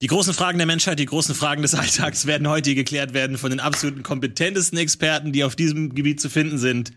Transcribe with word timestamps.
Die 0.00 0.06
großen 0.06 0.32
Fragen 0.32 0.58
der 0.58 0.66
Menschheit, 0.66 1.00
die 1.00 1.06
großen 1.06 1.34
Fragen 1.34 1.62
des 1.62 1.74
Alltags 1.74 2.26
werden 2.26 2.48
heute 2.48 2.74
geklärt 2.74 3.14
werden 3.14 3.36
von 3.36 3.50
den 3.50 3.60
absoluten 3.60 4.02
kompetentesten 4.02 4.78
Experten, 4.78 5.32
die 5.32 5.44
auf 5.44 5.56
diesem 5.56 5.94
Gebiet 5.94 6.20
zu 6.20 6.30
finden 6.30 6.58
sind. 6.58 6.92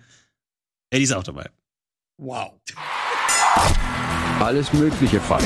Eddie 0.92 1.04
ist 1.04 1.14
auch 1.14 1.24
dabei. 1.24 1.50
Wow. 2.18 2.54
Alles 4.40 4.72
mögliche 4.74 5.20
Fights. 5.20 5.46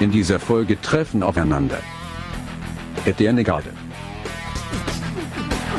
In 0.00 0.10
dieser 0.10 0.38
Folge 0.38 0.80
treffen 0.80 1.22
aufeinander 1.22 1.82
Etienne 3.04 3.44
Garde, 3.44 3.72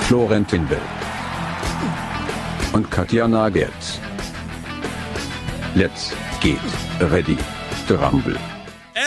Florentin 0.01 0.67
Will 0.69 0.81
und 2.73 2.89
Katjana 2.89 3.49
Gerz. 3.49 3.99
Let's 5.75 6.13
get 6.41 6.59
ready 6.99 7.37
to 7.87 7.95
rumble. 7.95 8.37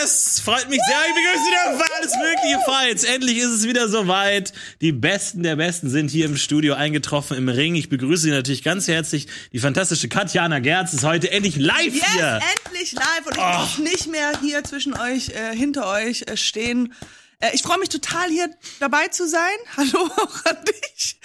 Es 0.03 0.39
freut 0.39 0.69
mich 0.69 0.79
sehr. 0.87 0.97
Ich 1.09 1.13
begrüße 1.15 1.47
wieder 1.47 1.85
alles 1.97 2.13
mögliche 2.15 2.59
Fights. 2.65 3.03
Endlich 3.03 3.37
ist 3.37 3.49
es 3.51 3.67
wieder 3.67 3.87
soweit. 3.87 4.51
Die 4.81 4.91
Besten 4.91 5.43
der 5.43 5.55
Besten 5.57 5.89
sind 5.89 6.09
hier 6.09 6.25
im 6.25 6.37
Studio 6.37 6.73
eingetroffen 6.73 7.37
im 7.37 7.49
Ring. 7.49 7.75
Ich 7.75 7.89
begrüße 7.89 8.23
Sie 8.23 8.29
natürlich 8.31 8.63
ganz 8.63 8.87
herzlich. 8.87 9.27
Die 9.51 9.59
fantastische 9.59 10.09
Katjana 10.09 10.59
Gerz 10.59 10.93
ist 10.93 11.03
heute 11.03 11.29
endlich 11.31 11.57
live 11.57 11.93
Yes, 11.93 12.05
hier. 12.13 12.39
endlich 12.65 12.93
live 12.93 13.25
und 13.27 13.35
ich 13.37 13.41
Oh. 13.43 13.59
muss 13.59 13.77
nicht 13.79 14.07
mehr 14.07 14.31
hier 14.41 14.63
zwischen 14.63 14.93
euch, 14.93 15.29
äh, 15.29 15.55
hinter 15.55 15.87
euch 15.87 16.23
äh, 16.27 16.35
stehen. 16.37 16.93
Äh, 17.39 17.51
ich 17.53 17.61
freue 17.61 17.77
mich 17.79 17.89
total 17.89 18.29
hier 18.29 18.49
dabei 18.79 19.07
zu 19.09 19.27
sein. 19.27 19.39
Hallo 19.77 19.99
auch 20.17 20.45
an 20.45 20.57
dich. 20.65 21.19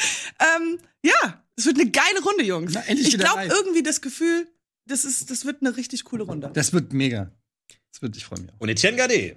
Ähm, 0.57 0.79
ja, 1.03 1.43
es 1.57 1.65
wird 1.67 1.79
eine 1.81 1.91
geile 1.91 2.21
Runde, 2.23 2.45
Jungs. 2.45 2.73
Na, 2.75 2.81
endlich 2.87 3.09
ich 3.09 3.19
glaube 3.19 3.45
irgendwie 3.45 3.83
das 3.83 4.01
Gefühl, 4.03 4.47
das 4.87 5.05
ist, 5.05 5.31
das 5.31 5.45
wird 5.47 5.63
eine 5.63 5.77
richtig 5.77 6.05
coole 6.05 6.25
Runde. 6.25 6.51
Das 6.53 6.73
wird 6.73 6.93
mega. 6.93 7.31
Das 7.97 8.03
wird, 8.03 8.15
ich 8.19 8.27
freue 8.27 8.41
mich 8.41 8.51
auch. 8.53 8.61
Und 8.61 8.69
Etienne 8.69 8.99
Gade. 8.99 9.37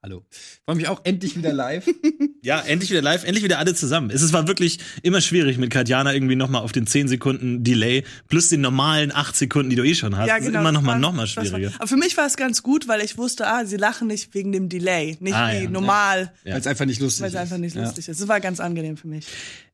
Hallo. 0.00 0.22
Ich 0.30 0.60
freue 0.64 0.76
mich 0.76 0.86
auch 0.86 1.00
endlich 1.04 1.36
wieder 1.36 1.52
live. 1.52 1.86
Ja, 2.44 2.60
endlich 2.60 2.90
wieder 2.90 3.00
live, 3.00 3.24
endlich 3.24 3.42
wieder 3.42 3.58
alle 3.58 3.74
zusammen. 3.74 4.10
Es 4.10 4.20
ist- 4.20 4.34
war 4.34 4.46
wirklich 4.46 4.78
immer 5.02 5.22
schwierig 5.22 5.56
mit 5.56 5.70
Katjana 5.70 6.12
irgendwie 6.12 6.36
nochmal 6.36 6.60
auf 6.60 6.72
den 6.72 6.86
10 6.86 7.08
Sekunden 7.08 7.64
Delay 7.64 8.04
plus 8.28 8.50
den 8.50 8.60
normalen 8.60 9.10
8 9.12 9.34
Sekunden, 9.34 9.70
die 9.70 9.76
du 9.76 9.82
eh 9.82 9.94
schon 9.94 10.14
hast. 10.18 10.28
ja, 10.28 10.36
genau. 10.36 10.50
ist 10.50 10.54
immer 10.56 10.72
nochmal 10.72 10.98
noch 10.98 11.14
mal 11.14 11.22
das 11.24 11.36
war- 11.36 11.44
schwieriger. 11.46 11.72
Aber 11.78 11.86
für 11.88 11.96
mich 11.96 12.14
war 12.18 12.26
es 12.26 12.36
ganz 12.36 12.62
gut, 12.62 12.86
weil 12.86 13.00
ich 13.00 13.16
wusste, 13.16 13.46
ah, 13.46 13.64
sie 13.64 13.78
lachen 13.78 14.08
nicht 14.08 14.34
wegen 14.34 14.52
dem 14.52 14.68
Delay, 14.68 15.16
nicht 15.20 15.34
Ah, 15.34 15.52
wie 15.52 15.64
ja. 15.64 15.70
normal, 15.70 16.34
Ja. 16.44 16.52
Weil 16.52 16.60
es 16.60 16.66
einfach 16.66 16.84
nicht 16.84 17.00
lustig 17.00 17.22
weil 17.22 17.28
es 17.28 17.34
ist. 17.34 17.40
einfach 17.40 17.56
nicht 17.56 17.74
Ja. 17.76 17.84
lustig 17.84 18.06
ist. 18.08 18.20
Das 18.20 18.28
war 18.28 18.40
ganz 18.40 18.60
angenehm 18.60 18.98
für 18.98 19.08
mich. 19.08 19.26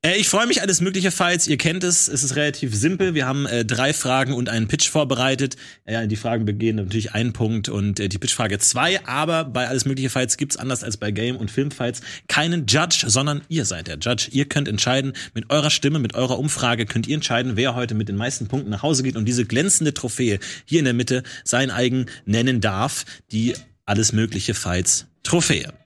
Äh, 0.02 0.16
ich 0.16 0.28
freue 0.28 0.46
mich, 0.46 0.62
alles 0.62 0.80
mögliche 0.80 1.10
Fights. 1.10 1.46
Ihr 1.46 1.58
kennt 1.58 1.84
es, 1.84 2.08
es 2.08 2.22
ist 2.22 2.34
relativ 2.34 2.74
simpel. 2.74 3.14
Wir 3.14 3.26
haben 3.26 3.44
äh, 3.44 3.66
drei 3.66 3.92
Fragen 3.92 4.32
und 4.32 4.48
einen 4.48 4.66
Pitch 4.66 4.88
vorbereitet. 4.88 5.56
Ja, 5.86 6.06
die 6.06 6.16
Fragen 6.16 6.46
begehen 6.46 6.76
natürlich 6.76 7.12
einen 7.12 7.34
Punkt 7.34 7.68
und 7.68 8.00
äh, 8.00 8.08
die 8.08 8.16
Pitchfrage 8.16 8.58
zwei. 8.58 9.04
Aber 9.06 9.44
bei 9.44 9.68
alles 9.68 9.84
mögliche 9.84 10.08
Fights 10.08 10.38
gibt's 10.38 10.56
anders 10.56 10.84
als 10.84 10.96
bei 10.96 11.10
Game- 11.10 11.36
und 11.36 11.50
Filmfights 11.50 12.00
keinen 12.28 12.64
Judge, 12.66 13.04
sondern 13.08 13.42
ihr 13.48 13.66
seid 13.66 13.88
der 13.88 13.98
Judge. 13.98 14.28
Ihr 14.30 14.46
könnt 14.46 14.68
entscheiden, 14.68 15.12
mit 15.34 15.50
eurer 15.50 15.70
Stimme, 15.70 15.98
mit 15.98 16.14
eurer 16.14 16.38
Umfrage 16.38 16.86
könnt 16.86 17.06
ihr 17.06 17.14
entscheiden, 17.14 17.56
wer 17.56 17.74
heute 17.74 17.94
mit 17.94 18.08
den 18.08 18.16
meisten 18.16 18.48
Punkten 18.48 18.70
nach 18.70 18.82
Hause 18.82 19.02
geht 19.02 19.16
und 19.16 19.26
diese 19.26 19.44
glänzende 19.44 19.92
Trophäe 19.92 20.38
hier 20.64 20.78
in 20.78 20.86
der 20.86 20.94
Mitte 20.94 21.22
sein 21.44 21.70
eigen 21.70 22.06
nennen 22.24 22.62
darf. 22.62 23.04
Die 23.32 23.54
alles 23.84 24.14
mögliche 24.14 24.54
Fights 24.54 25.08
Trophäe. 25.24 25.79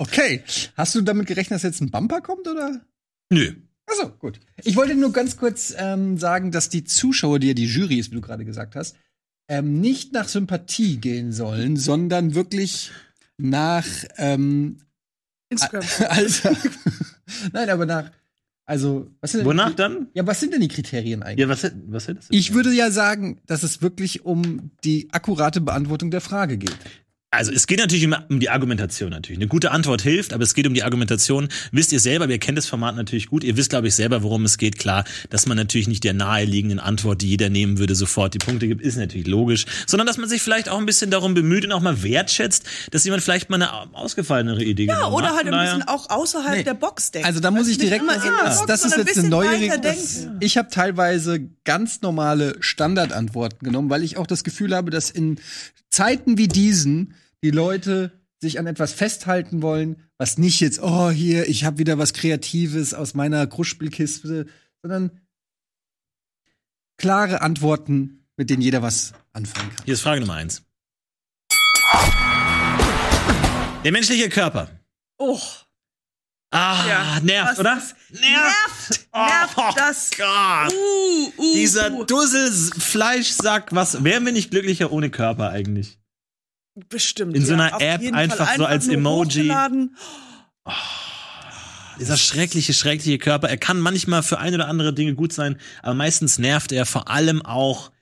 Okay. 0.00 0.42
Hast 0.76 0.94
du 0.94 1.02
damit 1.02 1.26
gerechnet, 1.26 1.56
dass 1.56 1.62
jetzt 1.62 1.82
ein 1.82 1.90
Bumper 1.90 2.22
kommt, 2.22 2.48
oder? 2.48 2.80
Nö. 3.30 3.52
Achso, 3.84 4.08
gut. 4.08 4.40
Ich 4.64 4.74
wollte 4.76 4.94
nur 4.94 5.12
ganz 5.12 5.36
kurz 5.36 5.74
ähm, 5.76 6.16
sagen, 6.16 6.52
dass 6.52 6.70
die 6.70 6.84
Zuschauer, 6.84 7.38
die 7.38 7.48
ja 7.48 7.54
die 7.54 7.66
Jury 7.66 7.98
ist, 7.98 8.10
wie 8.10 8.14
du 8.14 8.22
gerade 8.22 8.46
gesagt 8.46 8.76
hast, 8.76 8.96
ähm, 9.48 9.80
nicht 9.82 10.14
nach 10.14 10.26
Sympathie 10.26 10.96
gehen 10.96 11.32
sollen, 11.32 11.76
sondern 11.76 12.34
wirklich 12.34 12.92
nach 13.36 13.86
ähm, 14.16 14.78
Instagram. 15.50 15.84
Alter. 16.08 16.56
Nein, 17.52 17.68
aber 17.68 17.84
nach. 17.84 18.10
Also, 18.64 19.10
was 19.20 19.32
sind 19.32 19.40
denn 19.40 19.48
Wonach 19.48 19.70
die, 19.70 19.76
dann? 19.76 20.08
Ja, 20.14 20.26
was 20.26 20.40
sind 20.40 20.54
denn 20.54 20.62
die 20.62 20.68
Kriterien 20.68 21.22
eigentlich? 21.22 21.40
Ja, 21.40 21.48
was, 21.48 21.70
was 21.88 22.08
hättest 22.08 22.30
du? 22.30 22.36
Ich 22.36 22.54
würde 22.54 22.72
ja 22.72 22.90
sagen, 22.90 23.42
dass 23.46 23.64
es 23.64 23.82
wirklich 23.82 24.24
um 24.24 24.70
die 24.82 25.08
akkurate 25.12 25.60
Beantwortung 25.60 26.10
der 26.10 26.22
Frage 26.22 26.56
geht. 26.56 26.76
Also 27.32 27.52
es 27.52 27.68
geht 27.68 27.78
natürlich 27.78 28.02
immer 28.02 28.24
um 28.28 28.40
die 28.40 28.50
Argumentation 28.50 29.10
natürlich. 29.10 29.38
Eine 29.38 29.46
gute 29.46 29.70
Antwort 29.70 30.02
hilft, 30.02 30.32
aber 30.32 30.42
es 30.42 30.52
geht 30.52 30.66
um 30.66 30.74
die 30.74 30.82
Argumentation. 30.82 31.46
Wisst 31.70 31.92
ihr 31.92 32.00
selber, 32.00 32.28
ihr 32.28 32.38
kennt 32.40 32.58
das 32.58 32.66
Format 32.66 32.96
natürlich 32.96 33.28
gut. 33.28 33.44
Ihr 33.44 33.56
wisst, 33.56 33.70
glaube 33.70 33.86
ich, 33.86 33.94
selber, 33.94 34.24
worum 34.24 34.44
es 34.44 34.58
geht. 34.58 34.78
Klar, 34.80 35.04
dass 35.30 35.46
man 35.46 35.56
natürlich 35.56 35.86
nicht 35.86 36.02
der 36.02 36.12
naheliegenden 36.12 36.80
Antwort, 36.80 37.22
die 37.22 37.28
jeder 37.28 37.48
nehmen 37.48 37.78
würde, 37.78 37.94
sofort 37.94 38.34
die 38.34 38.38
Punkte 38.38 38.66
gibt, 38.66 38.82
ist 38.82 38.96
natürlich 38.96 39.28
logisch. 39.28 39.64
Sondern 39.86 40.08
dass 40.08 40.16
man 40.18 40.28
sich 40.28 40.42
vielleicht 40.42 40.68
auch 40.68 40.78
ein 40.78 40.86
bisschen 40.86 41.12
darum 41.12 41.34
bemüht 41.34 41.64
und 41.64 41.70
auch 41.70 41.80
mal 41.80 42.02
wertschätzt, 42.02 42.64
dass 42.90 43.04
jemand 43.04 43.22
vielleicht 43.22 43.48
mal 43.48 43.62
eine 43.62 43.72
ausgefallenere 43.94 44.64
Idee 44.64 44.86
Ja, 44.86 44.96
genommen 44.96 45.14
oder 45.14 45.26
hat. 45.28 45.36
halt 45.36 45.46
ein 45.46 45.52
Von 45.52 45.58
daher- 45.58 45.74
bisschen 45.76 45.88
auch 45.88 46.10
außerhalb 46.10 46.56
Nee. 46.56 46.64
der 46.64 46.74
Box 46.74 47.12
denken. 47.12 47.28
Also 47.28 47.38
da 47.38 47.52
muss 47.52 47.60
Weißt 47.60 47.70
ich 47.70 47.78
direkt 47.78 48.02
immer 48.02 48.14
mal 48.16 48.20
sagen, 48.20 48.34
Box, 48.44 48.66
das 48.66 48.84
ist 48.84 48.96
jetzt 48.96 49.16
ein 49.18 49.20
eine 49.26 49.28
neue 49.28 49.50
Regel. 49.52 49.78
Das-. 49.80 50.26
Ich 50.40 50.58
habe 50.58 50.68
teilweise 50.68 51.38
ganz 51.62 52.02
normale 52.02 52.56
Standardantworten 52.58 53.64
genommen, 53.64 53.88
weil 53.88 54.02
ich 54.02 54.16
auch 54.16 54.26
das 54.26 54.42
Gefühl 54.42 54.74
habe, 54.74 54.90
dass 54.90 55.10
in 55.10 55.38
Zeiten 55.90 56.38
wie 56.38 56.48
diesen 56.48 57.14
die 57.42 57.50
Leute 57.50 58.12
sich 58.38 58.58
an 58.58 58.66
etwas 58.66 58.92
festhalten 58.92 59.60
wollen, 59.60 60.08
was 60.16 60.38
nicht 60.38 60.60
jetzt, 60.60 60.80
oh 60.82 61.10
hier, 61.10 61.48
ich 61.48 61.64
habe 61.64 61.78
wieder 61.78 61.98
was 61.98 62.12
Kreatives 62.12 62.94
aus 62.94 63.14
meiner 63.14 63.46
Kruschspielkiste, 63.46 64.46
sondern 64.82 65.20
klare 66.96 67.42
Antworten, 67.42 68.26
mit 68.36 68.50
denen 68.50 68.62
jeder 68.62 68.82
was 68.82 69.12
anfangen 69.32 69.70
kann. 69.74 69.84
Hier 69.84 69.94
ist 69.94 70.00
Frage 70.00 70.20
Nummer 70.20 70.34
eins. 70.34 70.62
Der 73.84 73.92
menschliche 73.92 74.28
Körper. 74.28 74.70
Oh, 75.18 75.38
Ah, 76.52 76.84
Ja. 76.88 77.20
nervt, 77.22 77.50
Was 77.52 77.58
oder? 77.60 77.76
ist- 77.78 77.94
Nervt! 78.10 79.06
nervt 79.14 79.54
oh, 79.56 79.72
das. 79.76 80.10
Gott. 80.16 80.72
uh, 80.72 81.32
uh, 81.36 81.54
Dieser 81.54 81.92
uh. 81.92 82.04
Dussel-Fleischsack, 82.04 83.68
was 83.72 84.02
wären 84.02 84.24
wir 84.26 84.32
nicht 84.32 84.50
glücklicher 84.50 84.90
ohne 84.90 85.10
Körper 85.10 85.50
eigentlich? 85.50 85.98
Bestimmt. 86.88 87.36
In 87.36 87.44
so 87.44 87.52
ja, 87.54 87.58
einer 87.60 87.76
auf 87.76 87.82
App 87.82 88.02
einfach 88.14 88.46
Fall 88.48 88.56
so 88.56 88.64
als 88.64 88.86
nur 88.86 88.94
Emoji. 88.96 89.40
hochgeladen. 89.42 89.96
Dieser 91.98 92.16
schreckliche, 92.16 92.72
schreckliche 92.72 93.18
Körper, 93.18 93.48
er 93.48 93.58
kann 93.58 93.78
manchmal 93.78 94.22
für 94.22 94.38
ein 94.38 94.54
oder 94.54 94.68
andere 94.68 94.94
Dinge 94.94 95.14
gut 95.14 95.32
sein, 95.32 95.56
aber 95.82 95.94
meistens 95.94 96.38
nervt 96.38 96.72
er 96.72 96.86
vor 96.86 97.08
allem 97.08 97.42
auch 97.42 97.92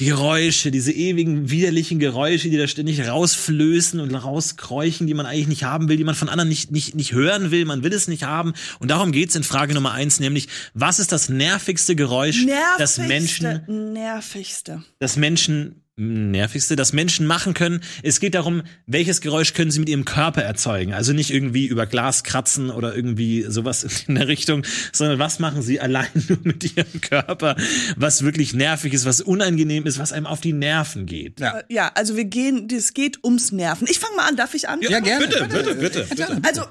die 0.00 0.06
Geräusche, 0.06 0.72
diese 0.72 0.90
ewigen, 0.90 1.50
widerlichen 1.50 2.00
Geräusche, 2.00 2.50
die 2.50 2.56
da 2.56 2.66
ständig 2.66 3.06
rausflößen 3.06 4.00
und 4.00 4.12
rauskräuchen, 4.12 5.06
die 5.06 5.14
man 5.14 5.24
eigentlich 5.24 5.46
nicht 5.46 5.62
haben 5.62 5.88
will, 5.88 5.96
die 5.96 6.04
man 6.04 6.16
von 6.16 6.28
anderen 6.28 6.48
nicht, 6.48 6.72
nicht, 6.72 6.96
nicht 6.96 7.12
hören 7.12 7.52
will, 7.52 7.64
man 7.64 7.84
will 7.84 7.92
es 7.92 8.08
nicht 8.08 8.24
haben. 8.24 8.54
Und 8.80 8.90
darum 8.90 9.12
geht's 9.12 9.36
in 9.36 9.44
Frage 9.44 9.72
Nummer 9.72 9.92
eins, 9.92 10.18
nämlich, 10.18 10.48
was 10.74 10.98
ist 10.98 11.12
das 11.12 11.28
nervigste 11.28 11.94
Geräusch, 11.94 12.44
das 12.78 12.98
Menschen 12.98 13.44
Nervigste, 13.44 13.72
nervigste. 13.72 14.84
das 14.98 15.16
Menschen 15.16 15.83
nervigste, 15.96 16.74
das 16.74 16.92
Menschen 16.92 17.26
machen 17.26 17.54
können. 17.54 17.80
Es 18.02 18.18
geht 18.18 18.34
darum, 18.34 18.62
welches 18.86 19.20
Geräusch 19.20 19.54
können 19.54 19.70
sie 19.70 19.78
mit 19.78 19.88
ihrem 19.88 20.04
Körper 20.04 20.42
erzeugen. 20.42 20.92
Also 20.92 21.12
nicht 21.12 21.30
irgendwie 21.30 21.66
über 21.66 21.86
Glas 21.86 22.24
kratzen 22.24 22.70
oder 22.70 22.94
irgendwie 22.96 23.44
sowas 23.48 24.04
in 24.08 24.16
der 24.16 24.28
Richtung, 24.28 24.64
sondern 24.92 25.18
was 25.18 25.38
machen 25.38 25.62
sie 25.62 25.80
allein 25.80 26.08
nur 26.28 26.38
mit 26.42 26.76
ihrem 26.76 27.00
Körper, 27.00 27.56
was 27.96 28.22
wirklich 28.24 28.54
nervig 28.54 28.92
ist, 28.92 29.04
was 29.04 29.20
unangenehm 29.20 29.86
ist, 29.86 29.98
was 29.98 30.12
einem 30.12 30.26
auf 30.26 30.40
die 30.40 30.52
Nerven 30.52 31.06
geht. 31.06 31.40
Ja. 31.40 31.60
Äh, 31.60 31.64
Ja, 31.68 31.92
also 31.94 32.16
wir 32.16 32.24
gehen, 32.24 32.68
es 32.74 32.94
geht 32.94 33.22
ums 33.22 33.52
Nerven. 33.52 33.86
Ich 33.88 33.98
fange 33.98 34.16
mal 34.16 34.28
an, 34.28 34.36
darf 34.36 34.54
ich 34.54 34.68
an? 34.68 34.80
Ja, 34.82 35.00
gerne. 35.00 35.26
Bitte, 35.26 35.44
bitte, 35.44 35.74
bitte. 35.76 36.06
bitte. 36.10 36.40
Also, 36.42 36.62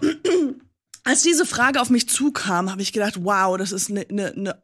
als 1.03 1.23
diese 1.23 1.45
Frage 1.45 1.81
auf 1.81 1.90
mich 1.90 2.09
zukam, 2.09 2.72
habe 2.72 2.81
ich 2.81 2.91
gedacht, 2.91 3.16
wow, 3.23 3.57
das 3.57 3.72
ist 3.72 3.90
eine 3.90 4.05
ne, 4.09 4.34
ne 4.35 4.63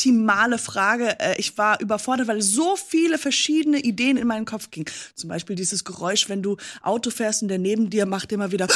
optimale 0.00 0.56
Frage. 0.58 1.18
Äh, 1.20 1.34
Ich 1.38 1.56
war 1.58 1.78
überfordert, 1.80 2.28
weil 2.28 2.40
so 2.40 2.76
viele 2.76 3.18
verschiedene 3.18 3.80
Ideen 3.80 4.16
in 4.16 4.26
meinen 4.26 4.46
Kopf 4.46 4.70
gingen. 4.70 4.86
Zum 5.14 5.28
Beispiel 5.28 5.56
dieses 5.56 5.84
Geräusch, 5.84 6.28
wenn 6.28 6.42
du 6.42 6.56
Auto 6.82 7.10
fährst 7.10 7.42
und 7.42 7.48
der 7.48 7.58
neben 7.58 7.90
dir 7.90 8.06
macht 8.06 8.32
immer 8.32 8.50
wieder 8.50 8.66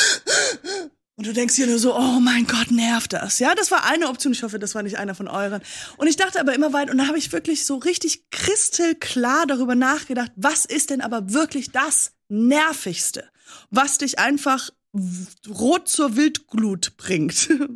und 1.16 1.26
du 1.26 1.32
denkst 1.32 1.54
dir 1.54 1.66
nur 1.66 1.78
so, 1.78 1.96
oh 1.96 2.20
mein 2.20 2.46
Gott, 2.46 2.70
nervt 2.70 3.14
das. 3.14 3.38
Ja, 3.38 3.54
das 3.54 3.70
war 3.70 3.86
eine 3.86 4.08
Option. 4.08 4.34
Ich 4.34 4.42
hoffe, 4.42 4.58
das 4.58 4.74
war 4.74 4.82
nicht 4.82 4.98
einer 4.98 5.14
von 5.14 5.28
euren. 5.28 5.62
Und 5.96 6.08
ich 6.08 6.16
dachte 6.16 6.40
aber 6.40 6.54
immer 6.54 6.74
weit, 6.74 6.90
und 6.90 6.98
da 6.98 7.06
habe 7.06 7.16
ich 7.16 7.32
wirklich 7.32 7.64
so 7.64 7.76
richtig 7.76 8.28
kristallklar 8.30 9.46
darüber 9.46 9.74
nachgedacht, 9.74 10.30
was 10.36 10.66
ist 10.66 10.90
denn 10.90 11.00
aber 11.00 11.32
wirklich 11.32 11.70
das 11.70 12.12
Nervigste, 12.28 13.24
was 13.70 13.96
dich 13.96 14.18
einfach 14.18 14.68
rot 15.48 15.88
zur 15.88 16.16
Wildglut 16.16 16.98
bringt. 16.98 17.48
Ihr 17.50 17.68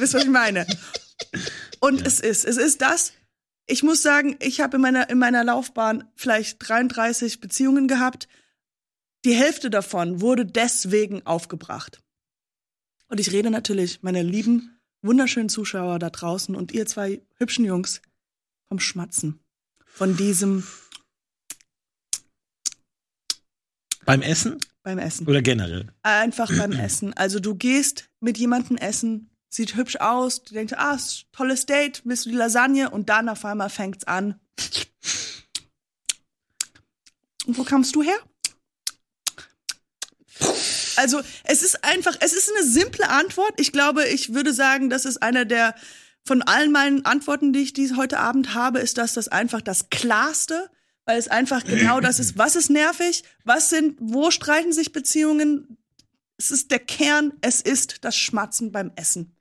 wisst, 0.00 0.14
was 0.14 0.24
ich 0.24 0.30
meine. 0.30 0.66
Und 1.80 2.06
es 2.06 2.20
ist, 2.20 2.44
es 2.44 2.56
ist 2.56 2.82
das. 2.82 3.12
Ich 3.66 3.82
muss 3.82 4.02
sagen, 4.02 4.36
ich 4.40 4.60
habe 4.60 4.76
in 4.76 4.82
meiner, 4.82 5.10
in 5.10 5.18
meiner 5.18 5.44
Laufbahn 5.44 6.10
vielleicht 6.16 6.56
33 6.68 7.40
Beziehungen 7.40 7.88
gehabt. 7.88 8.28
Die 9.24 9.34
Hälfte 9.34 9.70
davon 9.70 10.20
wurde 10.20 10.44
deswegen 10.44 11.24
aufgebracht. 11.26 12.02
Und 13.08 13.20
ich 13.20 13.32
rede 13.32 13.50
natürlich, 13.50 14.02
meine 14.02 14.22
lieben, 14.22 14.80
wunderschönen 15.02 15.48
Zuschauer 15.48 15.98
da 15.98 16.10
draußen 16.10 16.54
und 16.54 16.72
ihr 16.72 16.86
zwei 16.86 17.22
hübschen 17.36 17.64
Jungs 17.64 18.02
vom 18.68 18.80
Schmatzen. 18.80 19.40
Von 19.84 20.16
diesem 20.16 20.66
Beim 24.04 24.22
Essen 24.22 24.58
beim 24.82 24.98
Essen. 24.98 25.26
oder 25.26 25.42
generell? 25.42 25.86
Einfach 26.02 26.50
beim 26.56 26.72
Essen. 26.72 27.12
Also 27.14 27.40
du 27.40 27.54
gehst 27.54 28.10
mit 28.20 28.38
jemandem 28.38 28.76
essen, 28.76 29.29
sieht 29.50 29.74
hübsch 29.74 29.96
aus, 29.96 30.44
du 30.44 30.54
denkst, 30.54 30.74
ah, 30.76 30.96
tolles 31.32 31.66
Date, 31.66 32.02
willst 32.04 32.24
du 32.24 32.30
die 32.30 32.36
Lasagne? 32.36 32.88
Und 32.88 33.10
dann 33.10 33.28
auf 33.28 33.44
einmal 33.44 33.68
fängt's 33.68 34.04
an. 34.04 34.40
Und 37.46 37.58
wo 37.58 37.64
kamst 37.64 37.94
du 37.94 38.02
her? 38.02 38.18
Also, 40.96 41.20
es 41.44 41.62
ist 41.62 41.82
einfach, 41.84 42.16
es 42.20 42.32
ist 42.32 42.50
eine 42.56 42.66
simple 42.66 43.08
Antwort. 43.08 43.54
Ich 43.58 43.72
glaube, 43.72 44.06
ich 44.06 44.32
würde 44.32 44.52
sagen, 44.52 44.88
das 44.88 45.04
ist 45.04 45.22
einer 45.22 45.44
der, 45.44 45.74
von 46.24 46.42
allen 46.42 46.70
meinen 46.70 47.04
Antworten, 47.04 47.52
die 47.52 47.60
ich 47.60 47.72
dies 47.72 47.96
heute 47.96 48.18
Abend 48.18 48.54
habe, 48.54 48.78
ist 48.78 48.98
das 48.98 49.14
das 49.14 49.28
einfach 49.28 49.62
das 49.62 49.90
Klarste, 49.90 50.70
weil 51.06 51.18
es 51.18 51.28
einfach 51.28 51.64
genau 51.64 52.00
das 52.00 52.20
ist. 52.20 52.38
Was 52.38 52.54
ist 52.54 52.70
nervig? 52.70 53.24
Was 53.44 53.70
sind, 53.70 53.96
wo 54.00 54.30
streiten 54.30 54.72
sich 54.72 54.92
Beziehungen? 54.92 55.78
Es 56.36 56.50
ist 56.50 56.70
der 56.70 56.78
Kern, 56.78 57.32
es 57.40 57.60
ist 57.60 58.04
das 58.04 58.16
Schmatzen 58.16 58.70
beim 58.70 58.92
Essen. 58.94 59.39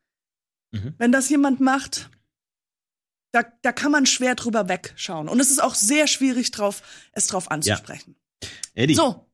Mhm. 0.72 0.94
Wenn 0.98 1.12
das 1.12 1.30
jemand 1.30 1.60
macht, 1.60 2.10
da, 3.32 3.44
da 3.62 3.72
kann 3.72 3.92
man 3.92 4.06
schwer 4.06 4.36
drüber 4.36 4.68
wegschauen. 4.70 5.30
Und 5.30 5.40
es 5.40 5.52
ist 5.52 5.62
auch 5.62 5.76
sehr 5.76 6.08
schwierig, 6.08 6.52
drauf, 6.52 6.82
es 7.12 7.28
drauf 7.28 7.52
anzusprechen. 7.52 8.16
Eddie. 8.74 8.96
So, 8.96 9.30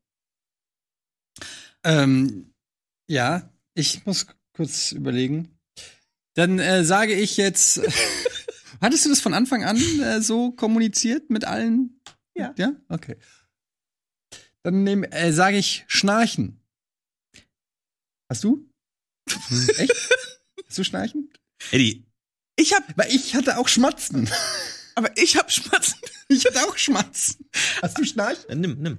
Ähm, 1.83 2.53
ja, 3.07 3.53
ich 3.75 4.05
muss 4.05 4.27
kurz 4.53 4.91
überlegen. 4.91 5.57
Dann 6.35 6.59
äh, 6.59 6.83
sage 6.83 7.13
ich 7.13 7.37
jetzt. 7.37 7.79
Hattest 8.81 9.05
du 9.05 9.09
das 9.09 9.21
von 9.21 9.33
Anfang 9.33 9.63
an 9.63 9.77
äh, 9.77 10.21
so 10.21 10.51
kommuniziert 10.51 11.29
mit 11.29 11.45
allen? 11.45 12.01
Ja. 12.35 12.53
Ja? 12.57 12.73
Okay. 12.89 13.17
Dann 14.63 14.83
nehm, 14.83 15.03
äh, 15.03 15.31
sage 15.31 15.57
ich 15.57 15.85
Schnarchen. 15.87 16.59
Hast 18.29 18.43
du? 18.43 18.69
Echt? 19.77 19.93
Hast 20.75 20.79
du 20.79 20.83
Schnarchen? 20.83 21.31
Eddie, 21.71 22.03
ich 22.57 22.73
hab, 22.73 22.83
Weil 22.97 23.09
ich 23.09 23.33
hatte 23.33 23.57
auch 23.57 23.69
Schmatzen. 23.69 24.29
aber 24.95 25.09
ich 25.17 25.37
hab 25.37 25.49
Schmatzen. 25.49 25.97
Ich 26.27 26.45
hatte 26.45 26.67
auch 26.67 26.77
Schmatzen. 26.77 27.47
Hast 27.81 27.97
du 27.97 28.03
Schnarchen? 28.03 28.49
äh, 28.49 28.55
nimm, 28.55 28.81
nimm. 28.81 28.97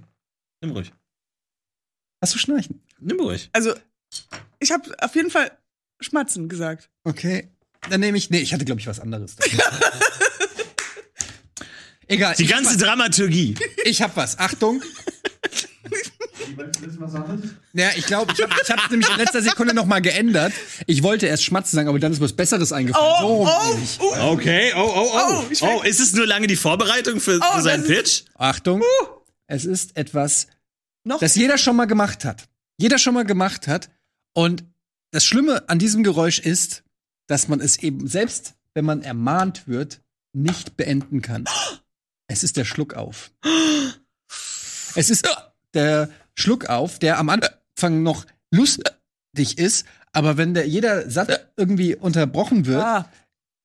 Nimm 0.63 0.71
ruhig. 0.71 0.91
Hast 2.23 2.35
du 2.35 2.39
Schnarchen? 2.39 2.83
Nimm 2.99 3.21
ruhig. 3.21 3.51
Also, 3.53 3.75
ich 4.59 4.73
hab 4.73 4.89
auf 5.05 5.15
jeden 5.15 5.31
Fall 5.31 5.51
Schmatzen 6.01 6.49
gesagt. 6.49 6.89
Okay. 7.05 7.51
Dann 7.91 8.01
nehme 8.01 8.17
ich. 8.17 8.31
Nee, 8.31 8.39
ich 8.39 8.55
hatte, 8.55 8.65
glaube 8.65 8.81
ich, 8.81 8.87
was 8.87 9.01
anderes. 9.01 9.37
Egal. 12.07 12.37
Die 12.37 12.47
ganze 12.47 12.79
Dramaturgie. 12.79 13.55
Ich 13.85 14.01
hab 14.01 14.17
was. 14.17 14.39
Achtung. 14.39 14.83
Ja, 17.73 17.91
ich 17.97 18.07
glaube, 18.07 18.33
ich 18.37 18.43
habe 18.43 18.55
hab's 18.55 18.91
nämlich 18.91 19.09
in 19.11 19.17
letzter 19.17 19.43
Sekunde 19.43 19.75
noch 19.75 19.87
mal 19.87 20.01
geändert. 20.01 20.53
Ich 20.87 21.03
wollte 21.03 21.27
erst 21.27 21.45
Schmatzen 21.45 21.77
sagen, 21.77 21.89
aber 21.89 21.99
dann 21.99 22.13
ist 22.13 22.19
mir 22.21 22.25
was 22.25 22.33
Besseres 22.33 22.73
eingefallen. 22.73 23.15
so 23.21 23.27
Oh, 23.27 23.45
rum 23.47 23.49
oh, 24.01 24.05
oh. 24.21 24.33
Okay, 24.33 24.73
oh, 24.77 24.81
oh, 24.95 25.11
oh. 25.13 25.45
Oh, 25.61 25.67
Oh, 25.79 25.83
ist 25.83 26.01
es 26.01 26.13
nur 26.13 26.27
lange 26.27 26.47
die 26.47 26.57
Vorbereitung 26.57 27.21
für, 27.21 27.39
Oh, 27.43 27.57
für 27.57 27.63
seinen 27.63 27.83
das 27.83 27.91
ist- 27.91 27.97
Pitch? 27.97 28.31
Achtung. 28.37 28.83
Es 29.47 29.65
ist 29.65 29.97
etwas, 29.97 30.47
Noch 31.05 31.21
das 31.21 31.35
jeder 31.37 31.59
schon 31.59 31.77
mal 31.77 31.87
gemacht 31.87 32.25
hat. 32.25 32.49
Jeder 32.79 32.99
schon 32.99 33.15
mal 33.15 33.25
gemacht 33.25 33.69
hat. 33.69 33.89
Und 34.33 34.65
das 35.13 35.25
Schlimme 35.25 35.69
an 35.69 35.79
diesem 35.79 36.03
Geräusch 36.03 36.39
ist, 36.39 36.83
dass 37.27 37.49
man 37.49 37.61
es 37.61 37.79
eben 37.79 38.07
selbst, 38.09 38.55
wenn 38.75 38.85
man 38.85 39.03
ermahnt 39.03 39.67
wird, 39.69 40.01
nicht 40.33 40.77
beenden 40.77 41.23
kann. 41.23 41.45
Es 42.29 42.43
ist 42.43 42.57
der 42.57 42.65
Schluckauf. 42.65 43.31
Es 44.97 45.11
ist 45.11 45.29
der 45.75 46.11
Schluckauf, 46.39 46.99
der 46.99 47.19
am 47.19 47.29
Anfang 47.29 48.03
noch 48.03 48.27
lustig 48.53 49.59
ist, 49.59 49.87
aber 50.13 50.37
wenn 50.37 50.55
der 50.55 50.67
jeder 50.67 51.11
Satz 51.11 51.39
irgendwie 51.57 51.95
unterbrochen 51.97 52.67
wird, 52.67 52.83
Ah, 52.83 53.11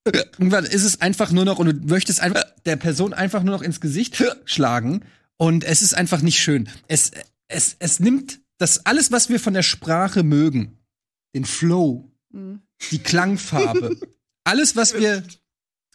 irgendwann 0.05 0.65
ist 0.65 0.83
es 0.83 0.99
einfach 1.01 1.31
nur 1.31 1.45
noch 1.45 1.59
und 1.59 1.67
du 1.67 1.87
möchtest 1.87 2.19
einfach 2.21 2.43
der 2.65 2.75
Person 2.75 3.13
einfach 3.13 3.43
nur 3.43 3.55
noch 3.55 3.61
ins 3.61 3.79
Gesicht 3.81 4.21
schlagen 4.45 5.03
und 5.37 5.63
es 5.63 5.81
ist 5.81 5.93
einfach 5.93 6.21
nicht 6.21 6.39
schön. 6.39 6.69
Es 6.87 7.11
es 7.47 7.75
es 7.79 7.99
nimmt 7.99 8.39
das 8.57 8.85
alles, 8.85 9.11
was 9.11 9.29
wir 9.29 9.39
von 9.39 9.53
der 9.53 9.63
Sprache 9.63 10.23
mögen, 10.23 10.77
den 11.35 11.45
Flow, 11.45 12.07
Mhm. 12.33 12.61
die 12.91 12.99
Klangfarbe, 12.99 13.97
alles, 14.45 14.77
was 14.77 14.93
wir 14.93 15.23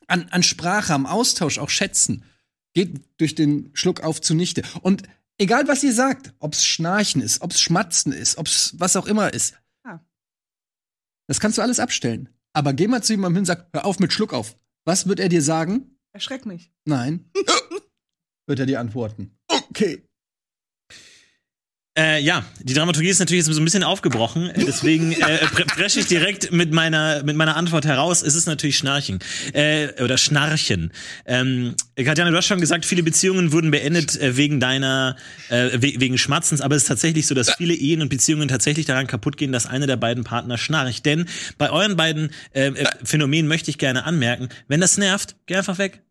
an, 0.06 0.28
an 0.31 0.43
Sprache, 0.43 0.93
am 0.93 1.06
Austausch 1.06 1.58
auch 1.58 1.70
schätzen, 1.70 2.25
geht 2.75 3.00
durch 3.17 3.34
den 3.34 3.70
Schluck 3.73 4.00
auf 4.02 4.20
zunichte. 4.20 4.62
Und 4.82 5.02
egal, 5.38 5.66
was 5.68 5.82
ihr 5.82 5.92
sagt, 5.94 6.34
ob's 6.38 6.64
Schnarchen 6.64 7.20
ist, 7.22 7.42
ob's 7.42 7.60
Schmatzen 7.60 8.12
ist, 8.12 8.38
ob's 8.38 8.74
was 8.78 8.96
auch 8.96 9.06
immer 9.06 9.32
ist, 9.32 9.54
Ah. 9.84 10.00
das 11.28 11.40
kannst 11.40 11.58
du 11.58 11.62
alles 11.62 11.78
abstellen. 11.80 12.28
Aber 12.52 12.72
geh 12.72 12.88
mal 12.88 13.02
zu 13.02 13.12
jemandem 13.12 13.36
hin 13.36 13.42
und 13.42 13.46
sag, 13.46 13.68
hör 13.72 13.84
auf 13.84 13.98
mit 13.98 14.12
Schluck 14.12 14.32
auf. 14.32 14.56
Was 14.84 15.06
wird 15.08 15.20
er 15.20 15.28
dir 15.28 15.42
sagen? 15.42 15.98
erschreck 16.12 16.46
mich. 16.46 16.72
Nein. 16.86 17.30
wird 18.46 18.58
er 18.60 18.66
dir 18.66 18.80
antworten. 18.80 19.36
Okay. 19.70 20.05
Äh, 21.96 22.20
ja, 22.20 22.44
die 22.60 22.75
Dramaturgie 22.75 23.08
ist 23.08 23.20
natürlich 23.20 23.46
jetzt 23.46 23.54
so 23.54 23.60
ein 23.60 23.64
bisschen 23.64 23.82
aufgebrochen, 23.82 24.50
deswegen 24.56 25.12
äh, 25.12 25.38
presche 25.66 26.00
ich 26.00 26.06
direkt 26.06 26.52
mit 26.52 26.72
meiner 26.72 27.22
mit 27.22 27.37
meiner 27.37 27.56
Antwort 27.56 27.87
heraus. 27.87 28.22
Es 28.22 28.34
ist 28.34 28.46
natürlich 28.46 28.76
Schnarchen 28.76 29.19
äh, 29.54 29.88
oder 30.02 30.19
Schnarchen. 30.19 30.93
Ähm, 31.25 31.75
Katjana, 31.96 32.31
du 32.31 32.37
hast 32.37 32.46
schon 32.46 32.60
gesagt, 32.60 32.84
viele 32.84 33.02
Beziehungen 33.02 33.50
wurden 33.50 33.70
beendet 33.70 34.20
äh, 34.20 34.37
wegen 34.37 34.60
deiner 34.60 35.16
äh, 35.48 35.70
we 35.81 35.94
wegen 35.98 36.19
Schmatzens, 36.19 36.60
aber 36.60 36.75
es 36.76 36.82
ist 36.82 36.88
tatsächlich 36.88 37.26
so, 37.26 37.34
dass 37.34 37.54
viele 37.54 37.72
Ehen 37.72 38.02
und 38.02 38.10
Beziehungen 38.10 38.49
tatsächlich 38.49 38.84
daran 38.84 39.06
kaputt 39.06 39.38
gehen, 39.38 39.52
dass 39.52 39.64
einer 39.66 39.87
der 39.87 39.96
beiden 39.96 40.22
Partner 40.22 40.58
schnarcht. 40.58 41.06
Denn 41.06 41.26
bei 41.56 41.70
euren 41.70 41.96
beiden 41.96 42.31
äh, 42.52 42.66
äh, 42.69 42.87
Phänomenen 43.04 43.49
möchte 43.49 43.70
ich 43.70 43.78
gerne 43.78 44.04
anmerken, 44.04 44.50
wenn 44.69 44.81
das 44.82 44.99
nervt, 44.99 45.37
geh 45.46 45.56
einfach 45.56 45.78
weg. 45.78 46.02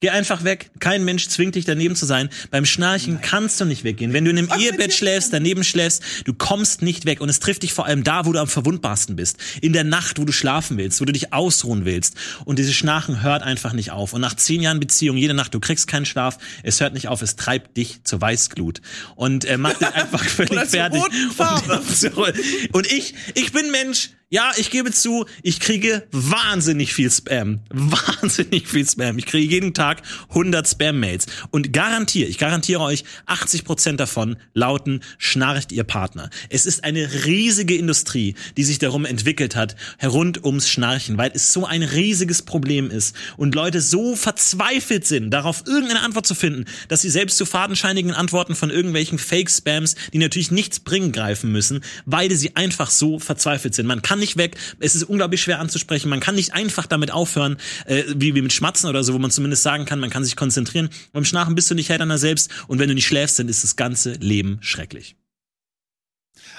Geh 0.00 0.10
einfach 0.10 0.44
weg. 0.44 0.70
Kein 0.78 1.04
Mensch 1.04 1.26
zwingt 1.26 1.56
dich 1.56 1.64
daneben 1.64 1.96
zu 1.96 2.06
sein. 2.06 2.28
Beim 2.52 2.64
Schnarchen 2.64 3.20
kannst 3.20 3.60
du 3.60 3.64
nicht 3.64 3.82
weggehen. 3.82 4.12
Wenn 4.12 4.24
du 4.24 4.30
in 4.30 4.38
einem 4.38 4.60
Ehebett 4.60 4.94
schläfst, 4.94 5.32
daneben 5.32 5.64
schläfst, 5.64 6.04
du 6.24 6.34
kommst 6.34 6.82
nicht 6.82 7.04
weg. 7.04 7.20
Und 7.20 7.28
es 7.28 7.40
trifft 7.40 7.64
dich 7.64 7.72
vor 7.72 7.84
allem 7.84 8.04
da, 8.04 8.24
wo 8.24 8.32
du 8.32 8.38
am 8.38 8.46
verwundbarsten 8.46 9.16
bist. 9.16 9.38
In 9.60 9.72
der 9.72 9.82
Nacht, 9.82 10.20
wo 10.20 10.24
du 10.24 10.30
schlafen 10.30 10.76
willst, 10.78 11.00
wo 11.00 11.04
du 11.04 11.12
dich 11.12 11.32
ausruhen 11.32 11.84
willst. 11.84 12.14
Und 12.44 12.60
dieses 12.60 12.76
Schnarchen 12.76 13.24
hört 13.24 13.42
einfach 13.42 13.72
nicht 13.72 13.90
auf. 13.90 14.12
Und 14.12 14.20
nach 14.20 14.34
zehn 14.34 14.60
Jahren 14.62 14.78
Beziehung, 14.78 15.16
jede 15.16 15.34
Nacht, 15.34 15.52
du 15.52 15.58
kriegst 15.58 15.88
keinen 15.88 16.06
Schlaf, 16.06 16.38
es 16.62 16.80
hört 16.80 16.94
nicht 16.94 17.08
auf, 17.08 17.20
es 17.20 17.34
treibt 17.34 17.76
dich 17.76 18.04
zur 18.04 18.20
Weißglut. 18.20 18.80
Und 19.16 19.46
äh, 19.46 19.58
macht 19.58 19.80
dich 19.80 19.88
einfach 19.94 20.24
völlig 20.24 20.60
fertig. 20.68 21.02
Und, 21.02 22.72
und 22.72 22.92
ich, 22.92 23.14
ich 23.34 23.50
bin 23.50 23.72
Mensch, 23.72 24.10
ja, 24.30 24.52
ich 24.58 24.70
gebe 24.70 24.92
zu, 24.92 25.24
ich 25.42 25.58
kriege 25.58 26.06
wahnsinnig 26.12 26.92
viel 26.92 27.10
Spam. 27.10 27.60
Wahnsinnig 27.70 28.68
viel 28.68 28.86
Spam. 28.86 29.16
Ich 29.16 29.24
kriege 29.24 29.50
jeden 29.50 29.72
Tag 29.72 30.02
100 30.28 30.68
Spam-Mails. 30.68 31.26
Und 31.50 31.72
garantiere, 31.72 32.28
ich 32.28 32.36
garantiere 32.36 32.80
euch, 32.80 33.04
80% 33.26 33.96
davon 33.96 34.36
lauten, 34.52 35.00
schnarcht 35.16 35.72
ihr 35.72 35.84
Partner. 35.84 36.28
Es 36.50 36.66
ist 36.66 36.84
eine 36.84 37.24
riesige 37.24 37.74
Industrie, 37.74 38.34
die 38.58 38.64
sich 38.64 38.78
darum 38.78 39.06
entwickelt 39.06 39.56
hat, 39.56 39.76
rund 40.04 40.44
ums 40.44 40.68
Schnarchen, 40.68 41.16
weil 41.16 41.30
es 41.32 41.54
so 41.54 41.64
ein 41.64 41.82
riesiges 41.82 42.42
Problem 42.42 42.90
ist 42.90 43.16
und 43.38 43.54
Leute 43.54 43.80
so 43.80 44.14
verzweifelt 44.14 45.06
sind, 45.06 45.30
darauf 45.30 45.62
irgendeine 45.66 46.02
Antwort 46.02 46.26
zu 46.26 46.34
finden, 46.34 46.66
dass 46.88 47.00
sie 47.00 47.10
selbst 47.10 47.38
zu 47.38 47.46
fadenscheinigen 47.46 48.12
Antworten 48.12 48.54
von 48.54 48.68
irgendwelchen 48.68 49.18
Fake-Spams, 49.18 49.94
die 50.12 50.18
natürlich 50.18 50.50
nichts 50.50 50.80
bringen, 50.80 51.12
greifen 51.12 51.50
müssen, 51.50 51.80
weil 52.04 52.30
sie 52.36 52.56
einfach 52.56 52.90
so 52.90 53.18
verzweifelt 53.18 53.74
sind. 53.74 53.86
Man 53.86 54.02
kann 54.02 54.17
nicht 54.18 54.36
weg, 54.36 54.56
es 54.80 54.94
ist 54.94 55.04
unglaublich 55.04 55.40
schwer 55.42 55.60
anzusprechen, 55.60 56.08
man 56.08 56.20
kann 56.20 56.34
nicht 56.34 56.52
einfach 56.54 56.86
damit 56.86 57.10
aufhören, 57.10 57.56
äh, 57.86 58.02
wie, 58.16 58.34
wie 58.34 58.42
mit 58.42 58.52
Schmatzen 58.52 58.88
oder 58.88 59.02
so, 59.04 59.14
wo 59.14 59.18
man 59.18 59.30
zumindest 59.30 59.62
sagen 59.62 59.84
kann, 59.84 60.00
man 60.00 60.10
kann 60.10 60.24
sich 60.24 60.36
konzentrieren. 60.36 60.88
Beim 61.12 61.24
Schnarchen 61.24 61.54
bist 61.54 61.70
du 61.70 61.74
nicht 61.74 61.88
Herr 61.88 61.98
deiner 61.98 62.18
selbst 62.18 62.50
und 62.68 62.78
wenn 62.78 62.88
du 62.88 62.94
nicht 62.94 63.06
schläfst, 63.06 63.38
dann 63.38 63.48
ist 63.48 63.64
das 63.64 63.76
ganze 63.76 64.12
Leben 64.14 64.58
schrecklich. 64.60 65.16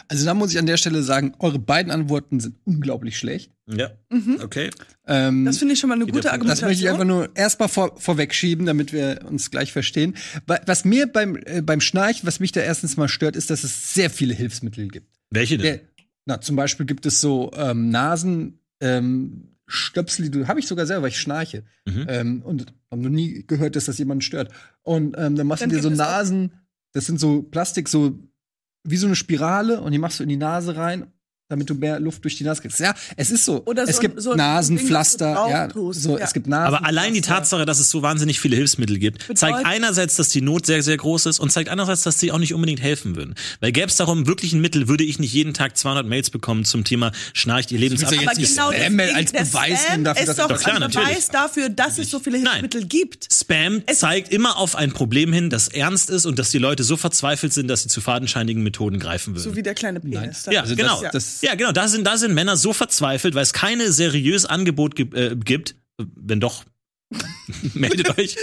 Also 0.08 0.26
da 0.26 0.34
muss 0.34 0.52
ich 0.52 0.58
an 0.58 0.66
der 0.66 0.78
Stelle 0.78 1.04
sagen, 1.04 1.36
eure 1.40 1.60
beiden 1.60 1.92
Antworten 1.92 2.40
sind 2.40 2.56
unglaublich 2.66 3.18
schlecht. 3.18 3.52
Ja, 3.68 3.92
okay. 4.42 4.72
Ähm, 5.06 5.46
Das 5.46 5.60
finde 5.60 5.74
ich 5.76 5.80
schon 5.80 5.90
mal 5.90 5.96
eine 5.96 6.06
gute 6.06 6.14
Punkt. 6.14 6.26
Das 6.26 6.32
Argumentation. 6.34 6.70
möchte 6.70 6.84
ich 6.84 6.90
einfach 6.90 7.06
nur 7.06 7.30
erstmal 7.36 7.70
vor, 7.70 8.00
vorwegschieben, 8.00 8.66
damit 8.66 8.92
wir 8.94 9.20
uns 9.28 9.52
gleich 9.52 9.72
verstehen. 9.72 10.16
Wa- 10.48 10.60
Was 10.66 10.86
mir 10.86 11.06
beim, 11.06 11.36
äh, 11.46 11.62
beim 11.62 11.80
Schnarchen, 11.80 12.26
was 12.26 12.40
mich 12.40 12.52
da 12.52 12.62
erstens 12.62 12.98
mal 12.98 13.08
stört, 13.08 13.36
ist, 13.36 13.52
dass 13.52 13.64
es 13.64 13.94
sehr 13.94 14.10
viele 14.10 14.34
Hilfsmittel 14.34 14.88
gibt. 14.88 15.08
Welche 15.30 15.58
denn? 15.60 15.82
Na, 16.26 16.42
zum 16.42 16.56
Beispiel 16.56 16.86
gibt 16.86 17.06
es 17.06 17.22
so 17.22 17.52
ähm, 17.56 17.90
Nasen, 17.90 18.60
ähm, 18.82 19.56
Stöpsel, 19.68 20.26
die 20.26 20.32
du 20.32 20.48
habe 20.48 20.60
ich 20.60 20.68
sogar 20.68 20.86
selber, 20.86 21.04
weil 21.04 21.10
ich 21.10 21.20
schnarche. 21.20 21.64
Mhm. 21.86 22.06
Ähm, 22.10 22.42
und 22.42 22.74
habe 22.90 23.02
noch 23.02 23.10
nie 23.10 23.46
gehört, 23.46 23.76
dass 23.76 23.86
das 23.86 23.98
jemanden 23.98 24.22
stört. 24.22 24.52
Und 24.82 25.16
ähm, 25.18 25.36
dann 25.36 25.48
machst 25.48 25.62
Dann 25.62 25.70
du 25.70 25.76
dir 25.76 25.82
so 25.82 25.90
Nasen, 25.90 26.54
das 26.94 27.06
sind 27.06 27.20
so 27.20 27.44
Plastik, 27.44 27.88
so 27.88 28.18
wie 28.84 28.98
so 28.98 29.06
eine 29.06 29.16
Spirale, 29.16 29.82
und 29.82 29.92
die 29.92 30.00
machst 30.00 30.20
du 30.20 30.24
in 30.24 30.30
die 30.30 30.38
Nase 30.38 30.76
rein 30.76 31.12
damit 31.50 31.68
du 31.70 31.74
mehr 31.74 32.00
Luft 32.00 32.24
durch 32.24 32.38
die 32.38 32.44
Nase 32.44 32.62
kriegst. 32.62 32.80
Ja, 32.80 32.94
es 33.18 33.32
ist 33.32 33.44
so. 33.44 33.64
Oder 33.66 33.86
so 33.86 33.90
es 33.90 33.98
ein- 33.98 34.02
gibt 34.02 34.22
so 34.22 34.32
ein 34.32 34.38
Nasenpflaster, 34.38 35.48
ja, 35.50 35.68
tust, 35.68 36.04
so, 36.04 36.18
ja. 36.18 36.24
es 36.26 36.34
gibt 36.34 36.46
Nasen. 36.46 36.76
Aber 36.76 36.86
allein 36.86 37.14
die 37.16 37.22
Tatsache, 37.22 37.66
dass 37.66 37.80
es 37.80 37.90
so 37.90 38.04
wahnsinnig 38.04 38.40
viele 38.40 38.56
Hilfsmittel 38.56 39.00
gibt, 39.00 39.24
zeigt 39.36 39.58
Bedeutet- 39.58 39.66
einerseits, 39.66 40.16
dass 40.16 40.30
die 40.30 40.42
Not 40.42 40.68
sehr, 40.68 40.84
sehr 40.84 40.96
groß 40.98 41.26
ist 41.26 41.40
und 41.40 41.52
zeigt 41.52 41.70
andererseits, 41.70 42.04
dass 42.04 42.20
sie 42.20 42.32
auch 42.32 42.38
nicht 42.38 42.54
unbedingt 42.54 42.82
helfen 42.82 43.16
würden. 43.16 43.34
Weil 43.62 43.72
gäbe 43.72 43.88
es 43.88 43.96
darum 43.98 44.28
wirklich 44.28 44.54
ein 44.54 44.62
Mittel, 44.62 44.88
würde 44.88 45.04
ich 45.04 45.18
nicht 45.18 45.34
jeden 45.34 45.56
Tag 45.56 45.76
200 45.76 46.06
Mails 46.06 46.30
bekommen 46.30 46.66
zum 46.66 46.84
Thema 46.84 47.12
schnarcht 47.34 47.72
ihr 47.72 47.80
Lebensab. 47.80 48.10
Aber 48.14 48.22
jetzt 48.40 48.56
genau 48.56 48.72
Spam 48.72 49.00
als 49.16 49.32
Beweis 49.32 49.82
Spam 49.84 50.04
dafür, 50.04 50.26
dass 50.26 50.30
ist 50.30 50.40
doch, 50.40 50.48
Doch, 50.50 50.60
klar, 50.60 50.76
ein 50.76 50.82
natürlich. 50.82 51.08
Beweis 51.10 51.28
dafür, 51.30 51.70
dass 51.70 51.98
es 51.98 52.12
so 52.12 52.20
viele 52.20 52.38
Nein. 52.38 52.60
Hilfsmittel 52.60 52.86
gibt. 52.86 53.28
Spam 53.34 53.82
Es- 53.88 54.00
zeigt 54.00 54.32
immer 54.32 54.58
auf 54.58 54.76
ein 54.76 54.92
Problem 54.92 55.34
hin, 55.34 55.50
das 55.50 55.68
ernst 55.68 56.12
ist 56.12 56.28
und 56.28 56.38
dass 56.38 56.52
die 56.52 56.60
Leute 56.60 56.84
so 56.84 56.96
verzweifelt 56.96 57.54
sind, 57.54 57.68
dass 57.70 57.82
sie 57.84 57.90
zu 57.90 58.02
fadenscheinigen 58.02 58.62
Methoden 58.62 59.00
greifen 59.00 59.34
würden. 59.34 59.44
So 59.44 59.56
wie 59.56 59.64
der 59.64 59.74
kleine 59.74 60.00
Penis. 60.00 60.46
Ja, 60.52 60.62
Also 60.62 60.76
genau. 60.76 61.02
das- 61.02 61.12
das- 61.12 61.39
ja, 61.42 61.56
genau. 61.56 61.72
Da 61.72 61.88
sind, 61.88 62.06
da 62.06 62.18
sind 62.18 62.34
Männer 62.34 62.58
so 62.58 62.74
verzweifelt, 62.74 63.36
weil 63.36 63.44
es 63.44 63.54
keine 63.54 63.92
seriös 63.92 64.46
Angebot 64.46 64.96
gi 64.96 65.04
äh, 65.14 65.36
gibt. 65.36 65.76
Wenn 65.98 66.40
doch, 66.40 66.64
meldet 67.74 68.10
euch, 68.18 68.36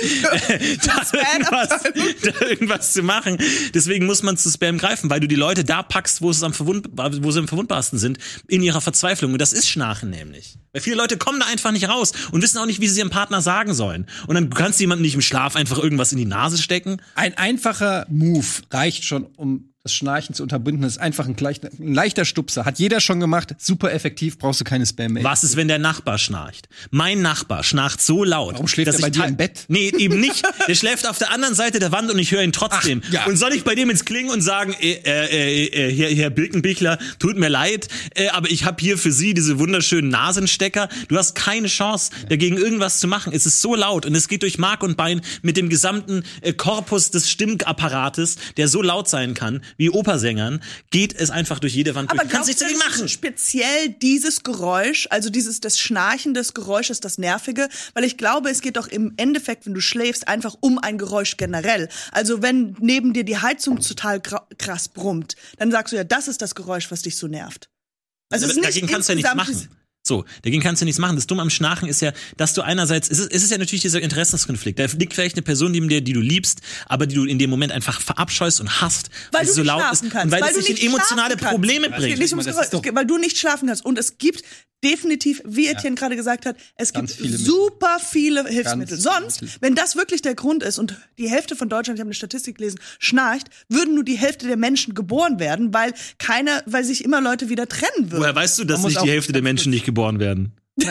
äh, 0.49 0.77
da, 0.85 1.03
irgendwas, 1.13 1.69
da 2.23 2.47
irgendwas 2.47 2.93
zu 2.93 3.03
machen. 3.03 3.39
Deswegen 3.75 4.07
muss 4.07 4.23
man 4.23 4.37
zu 4.37 4.51
Spam 4.51 4.79
greifen, 4.79 5.09
weil 5.11 5.21
du 5.21 5.29
die 5.29 5.37
Leute 5.37 5.65
da 5.65 5.83
packst, 5.83 6.21
wo, 6.23 6.31
es 6.31 6.43
am 6.43 6.53
verwund 6.53 6.89
wo 6.93 7.31
sie 7.31 7.39
am 7.39 7.49
verwundbarsten 7.49 7.99
sind, 7.99 8.19
in 8.49 8.63
ihrer 8.63 8.81
Verzweiflung. 8.81 9.33
Und 9.33 9.41
das 9.41 9.53
ist 9.53 9.69
Schnarchen 9.69 10.11
nämlich. 10.11 10.59
Weil 10.73 10.83
viele 10.83 10.97
Leute 10.97 11.17
kommen 11.17 11.41
da 11.41 11.47
einfach 11.47 11.73
nicht 11.73 11.89
raus 11.89 12.13
und 12.33 12.43
wissen 12.43 12.59
auch 12.59 12.67
nicht, 12.67 12.81
wie 12.81 12.89
sie 12.89 12.99
ihrem 12.99 13.11
Partner 13.11 13.41
sagen 13.41 13.75
sollen. 13.75 14.07
Und 14.27 14.35
dann 14.35 14.51
kannst 14.51 14.81
du 14.81 14.83
jemandem 14.83 15.03
nicht 15.03 15.15
im 15.15 15.23
Schlaf 15.23 15.57
einfach 15.57 15.79
irgendwas 15.79 16.13
in 16.13 16.19
die 16.19 16.27
Nase 16.27 16.59
stecken. 16.61 17.01
Ein 17.15 17.37
einfacher 17.39 18.07
Move 18.09 18.47
reicht 18.71 19.05
schon, 19.05 19.25
um 19.37 19.71
das 19.87 19.95
Schnarchen 19.95 20.35
zu 20.35 20.43
unterbinden. 20.43 20.85
Ist 20.85 20.99
einfach 20.99 21.27
ein, 21.27 21.37
gleich, 21.37 21.61
ein 21.63 21.95
leichter 21.95 22.25
Stupser. 22.25 22.65
Hat 22.65 22.79
jeder 22.79 23.01
schon 23.01 23.21
gemacht. 23.21 23.55
Super 23.59 23.93
effektiv, 23.93 24.39
brauchst 24.39 24.61
du 24.61 24.65
keine 24.65 24.85
Spam-Mail. 24.85 25.23
Was 25.23 25.45
ist, 25.45 25.57
wenn 25.57 25.69
der 25.69 25.79
Nachbar 25.79 26.19
schnarcht? 26.19 26.69
Mein 26.91 27.23
Nachbar 27.23 27.63
schnarcht 27.63 28.01
so 28.01 28.25
laut. 28.25 28.55
Warum 28.55 28.67
schläft 28.67 28.89
dass 28.89 28.97
er 28.97 29.03
bei 29.03 29.11
dir 29.11 29.25
im 29.25 29.37
Bett? 29.37 29.65
Nee, 29.69 29.93
eben 29.97 30.21
nicht. 30.21 30.43
Der 30.67 30.75
schläft 30.75 31.09
auf 31.09 31.19
der 31.19 31.31
anderen 31.31 31.55
Seite 31.55 31.79
der 31.79 31.93
Wand 31.93 32.11
und 32.11 32.19
ich 32.19 32.33
höre 32.33 32.43
ihn 32.43 32.53
trotzdem. 32.53 33.03
Ach, 33.07 33.13
ja. 33.13 33.27
Und 33.27 33.37
soll 33.37 33.53
ich 33.53 33.63
bei 33.63 33.77
dem 33.77 33.89
ins 33.89 34.05
Klingen 34.05 34.31
und 34.31 34.41
sagen, 34.41 34.75
äh, 34.81 34.95
äh, 35.05 35.67
äh, 35.67 35.95
Herr, 35.95 36.11
Herr 36.11 36.31
Birkenbichler, 36.31 36.99
tut 37.19 37.37
mir 37.37 37.49
leid, 37.49 37.89
äh, 38.15 38.29
aber 38.29 38.51
ich 38.51 38.65
habe 38.65 38.79
hier 38.81 38.99
für 38.99 39.13
Sie 39.13 39.35
diese 39.35 39.59
wunderschönen 39.61 40.11
Nasenstecker. 40.11 40.89
Du 41.09 41.17
hast 41.17 41.35
keine 41.37 41.69
Chance, 41.69 42.11
dagegen 42.29 42.57
irgendwas 42.57 42.99
zu 42.99 43.07
machen. 43.07 43.33
Es 43.33 43.47
ist 43.47 43.61
so 43.61 43.77
laut 43.77 44.07
und 44.07 44.15
es 44.15 44.27
geht 44.27 44.43
durch 44.43 44.59
Mark 44.59 44.83
und 44.83 44.97
Bein 44.97 45.21
mit 45.43 45.57
dem 45.57 45.69
gesamten 45.69 46.25
äh, 46.41 46.53
Korpus 46.53 47.11
des 47.11 47.31
Stimmapparates, 47.31 48.37
der 48.57 48.67
so 48.67 48.83
laut 48.83 49.09
sein 49.09 49.35
kann, 49.35 49.63
wie 49.77 49.91
Opersängern, 49.91 50.63
geht 50.91 51.15
es 51.15 51.31
einfach 51.31 51.59
durch 51.59 51.75
jede 51.75 51.95
Wand 51.95 52.11
Aber 52.11 52.19
durch. 52.19 52.29
Du 52.29 52.35
kannst 52.35 52.49
nichts 52.49 52.63
dagegen 52.63 52.79
machen. 52.79 53.09
Speziell 53.09 53.91
dieses 53.91 54.43
Geräusch, 54.43 55.07
also 55.11 55.31
dieses 55.31 55.61
das 55.61 55.79
Schnarchen 55.79 56.35
des 56.35 56.55
Geräusches, 56.55 57.01
das 57.01 57.19
Nervige, 57.19 57.69
weil 57.95 58.05
ich 58.05 58.17
glaube, 58.17 58.51
es 58.51 58.61
geht 58.61 58.77
doch 58.77 58.89
im 58.89 59.15
Endeffekt, 59.17 59.67
wenn 59.67 59.75
du 59.75 59.81
schläfst, 59.81 60.29
einfach 60.29 60.57
um 60.61 60.79
ein 60.79 60.99
Geräusch 60.99 61.37
generell. 61.37 61.89
Also 62.13 62.43
wenn 62.43 62.77
neben 62.81 63.13
dir 63.13 63.25
die 63.25 63.39
Heizung 63.39 63.81
total 63.81 64.21
krass 64.21 64.89
brummt, 64.89 65.37
dann 65.59 65.71
sagst 65.71 65.93
du 65.93 65.97
ja, 65.97 66.05
das 66.05 66.29
ist 66.29 66.43
das 66.43 66.55
Geräusch, 66.55 66.91
was 66.91 67.03
dich 67.03 67.17
so 67.17 67.27
nervt. 67.27 67.69
Also 68.31 68.61
dagegen 68.61 68.87
kannst 68.87 69.09
du 69.09 69.13
ja 69.13 69.17
nichts 69.17 69.35
machen. 69.35 69.69
So, 70.07 70.25
dagegen 70.43 70.63
kannst 70.63 70.81
du 70.83 70.85
nichts 70.85 71.01
machen. 71.01 71.17
Das 71.17 71.27
Dumme 71.27 71.43
am 71.43 71.51
Schnarchen 71.51 71.89
ist 71.89 72.01
ja, 72.01 72.13
dass 72.37 72.55
du 72.55 72.63
einerseits, 72.63 73.11
es 73.11 73.19
ist, 73.19 73.33
es 73.33 73.43
ist 73.43 73.51
ja 73.51 73.59
natürlich 73.59 73.83
dieser 73.83 74.01
Interessenskonflikt. 74.01 74.79
Da 74.79 74.87
liegt 74.99 75.15
vielleicht 75.15 75.35
eine 75.35 75.43
Person 75.43 75.73
neben 75.73 75.89
dir, 75.89 76.01
die 76.01 76.13
du 76.13 76.21
liebst, 76.21 76.61
aber 76.87 77.07
die 77.09 77.17
du 77.17 77.25
in 77.25 77.39
dem 77.41 77.51
Moment 77.51 77.73
einfach 77.73 78.01
verabscheust 78.01 78.61
und 78.61 78.81
hasst, 78.81 79.11
weil 79.33 79.43
sie 79.45 79.49
du 79.49 79.55
so 79.55 79.61
nicht 79.63 79.67
laut 79.67 79.81
schlafen 79.81 80.07
ist 80.07 80.13
kannst, 80.13 80.25
und 80.27 80.31
weil, 80.31 80.41
weil 80.43 80.51
es 80.51 80.55
du 80.55 80.61
dich 80.61 80.69
in 80.71 80.75
nicht 80.77 80.85
emotionale 80.87 81.31
schlafen 81.31 81.39
kannst. 81.41 81.51
Probleme 81.55 81.87
Es 81.87 81.93
geht 81.93 81.99
bringt. 82.01 82.19
nicht 82.21 82.33
ums 82.33 82.47
es 82.47 82.71
geht- 82.83 82.95
weil 82.95 83.07
du 83.07 83.19
nicht 83.19 83.37
schlafen 83.37 83.67
kannst. 83.67 83.85
Und 83.85 83.99
es 83.99 84.17
gibt 84.19 84.43
definitiv, 84.85 85.43
wie 85.45 85.69
Etienne 85.69 85.97
gerade 85.97 86.17
gesagt 86.17 86.47
hat, 86.47 86.57
es 86.77 86.93
Ganz 86.93 87.17
gibt 87.17 87.23
viele 87.23 87.39
super 87.39 87.99
viele 87.99 88.47
Hilfsmittel. 88.47 88.99
Sonst, 89.01 89.43
wenn 89.61 89.75
das 89.75 89.97
wirklich 89.97 90.23
der 90.23 90.35
Grund 90.35 90.63
ist 90.63 90.79
und 90.79 90.95
die 91.19 91.29
Hälfte 91.31 91.57
von 91.57 91.69
Deutschland, 91.69 91.99
ich 91.99 92.01
habe 92.01 92.09
eine 92.09 92.15
Statistik 92.15 92.59
gelesen, 92.59 92.79
schnarcht, 92.99 93.49
würden 93.69 93.95
nur 93.95 94.05
die 94.05 94.17
Hälfte 94.17 94.47
der 94.47 94.57
Menschen 94.59 94.95
geboren 94.95 95.41
werden, 95.41 95.73
weil 95.73 95.95
keiner, 96.19 96.63
weil 96.67 96.85
sich 96.85 97.05
immer 97.05 97.21
Leute 97.21 97.49
wieder 97.49 97.67
trennen 97.67 98.11
würden. 98.13 98.21
Woher 98.21 98.35
weißt 98.35 98.59
du, 98.59 98.65
dass 98.65 98.83
nicht 98.85 99.03
die 99.03 99.11
Hälfte 99.11 99.33
der 99.33 99.43
Menschen 99.43 99.71
nicht 99.71 99.85
geboren 99.87 99.96
werden? 100.21 100.53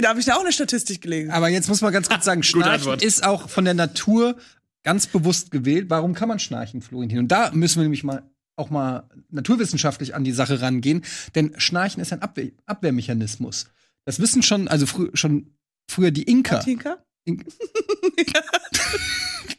Da 0.00 0.10
habe 0.10 0.20
ich 0.20 0.26
da 0.26 0.36
auch 0.36 0.42
eine 0.42 0.52
Statistik 0.52 1.00
gelesen. 1.00 1.32
Aber 1.32 1.48
jetzt 1.48 1.68
muss 1.68 1.80
man 1.80 1.92
ganz 1.92 2.08
kurz 2.08 2.24
sagen, 2.24 2.44
Schnarchen 2.44 3.00
ist 3.00 3.24
auch 3.24 3.48
von 3.48 3.64
der 3.64 3.74
Natur 3.74 4.36
ganz 4.84 5.08
bewusst 5.08 5.50
gewählt. 5.50 5.90
Warum 5.90 6.14
kann 6.14 6.28
man 6.28 6.38
schnarchen, 6.38 6.82
Florentin? 6.82 7.18
Und 7.18 7.28
da 7.28 7.50
müssen 7.50 7.78
wir 7.78 7.82
nämlich 7.82 8.04
mal 8.04 8.22
auch 8.56 8.70
mal 8.70 9.08
naturwissenschaftlich 9.30 10.14
an 10.14 10.24
die 10.24 10.32
Sache 10.32 10.60
rangehen, 10.60 11.04
denn 11.34 11.54
Schnarchen 11.58 12.02
ist 12.02 12.12
ein 12.12 12.22
Abwehr 12.22 12.50
Abwehrmechanismus. 12.66 13.66
Das 14.04 14.20
wissen 14.20 14.42
schon, 14.42 14.68
also 14.68 14.86
frü 14.86 15.10
schon 15.14 15.54
früher 15.88 16.10
die 16.10 16.24
Inka. 16.24 16.58
Tinka? 16.58 16.98
In 17.24 17.38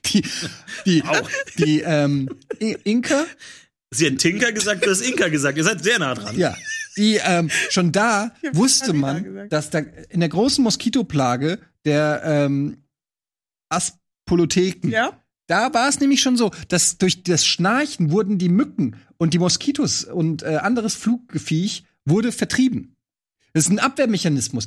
die, 0.05 0.23
die, 0.85 1.03
die 1.57 1.81
ähm, 1.81 2.29
Inka, 2.59 3.25
Sie 3.91 4.05
hat 4.07 4.17
Tinker 4.19 4.51
gesagt, 4.51 4.85
du 4.85 4.89
hast 4.91 5.01
Inka 5.01 5.29
gesagt. 5.29 5.57
Ihr 5.57 5.63
seid 5.63 5.83
sehr 5.83 5.97
nah 5.99 6.13
dran. 6.13 6.37
ja, 6.37 6.55
die 6.97 7.15
ähm, 7.23 7.49
schon 7.69 7.91
da 7.91 8.31
wusste 8.53 8.93
man, 8.93 9.49
dass 9.49 9.69
da 9.71 9.79
in 10.09 10.19
der 10.19 10.29
großen 10.29 10.63
Moskitoplage 10.63 11.59
der 11.85 12.21
ähm, 12.23 12.83
Aspolotheken, 13.69 14.89
Ja? 14.89 15.19
da 15.47 15.73
war 15.73 15.89
es 15.89 15.99
nämlich 15.99 16.21
schon 16.21 16.37
so, 16.37 16.51
dass 16.67 16.97
durch 16.97 17.23
das 17.23 17.45
Schnarchen 17.45 18.11
wurden 18.11 18.37
die 18.37 18.49
Mücken 18.49 18.95
und 19.17 19.33
die 19.33 19.39
Moskitos 19.39 20.03
und 20.03 20.43
äh, 20.43 20.57
anderes 20.57 20.95
Fluggeviech 20.95 21.83
wurde 22.05 22.31
vertrieben. 22.31 22.95
Das 23.53 23.65
ist 23.65 23.71
ein 23.71 23.79
Abwehrmechanismus. 23.79 24.65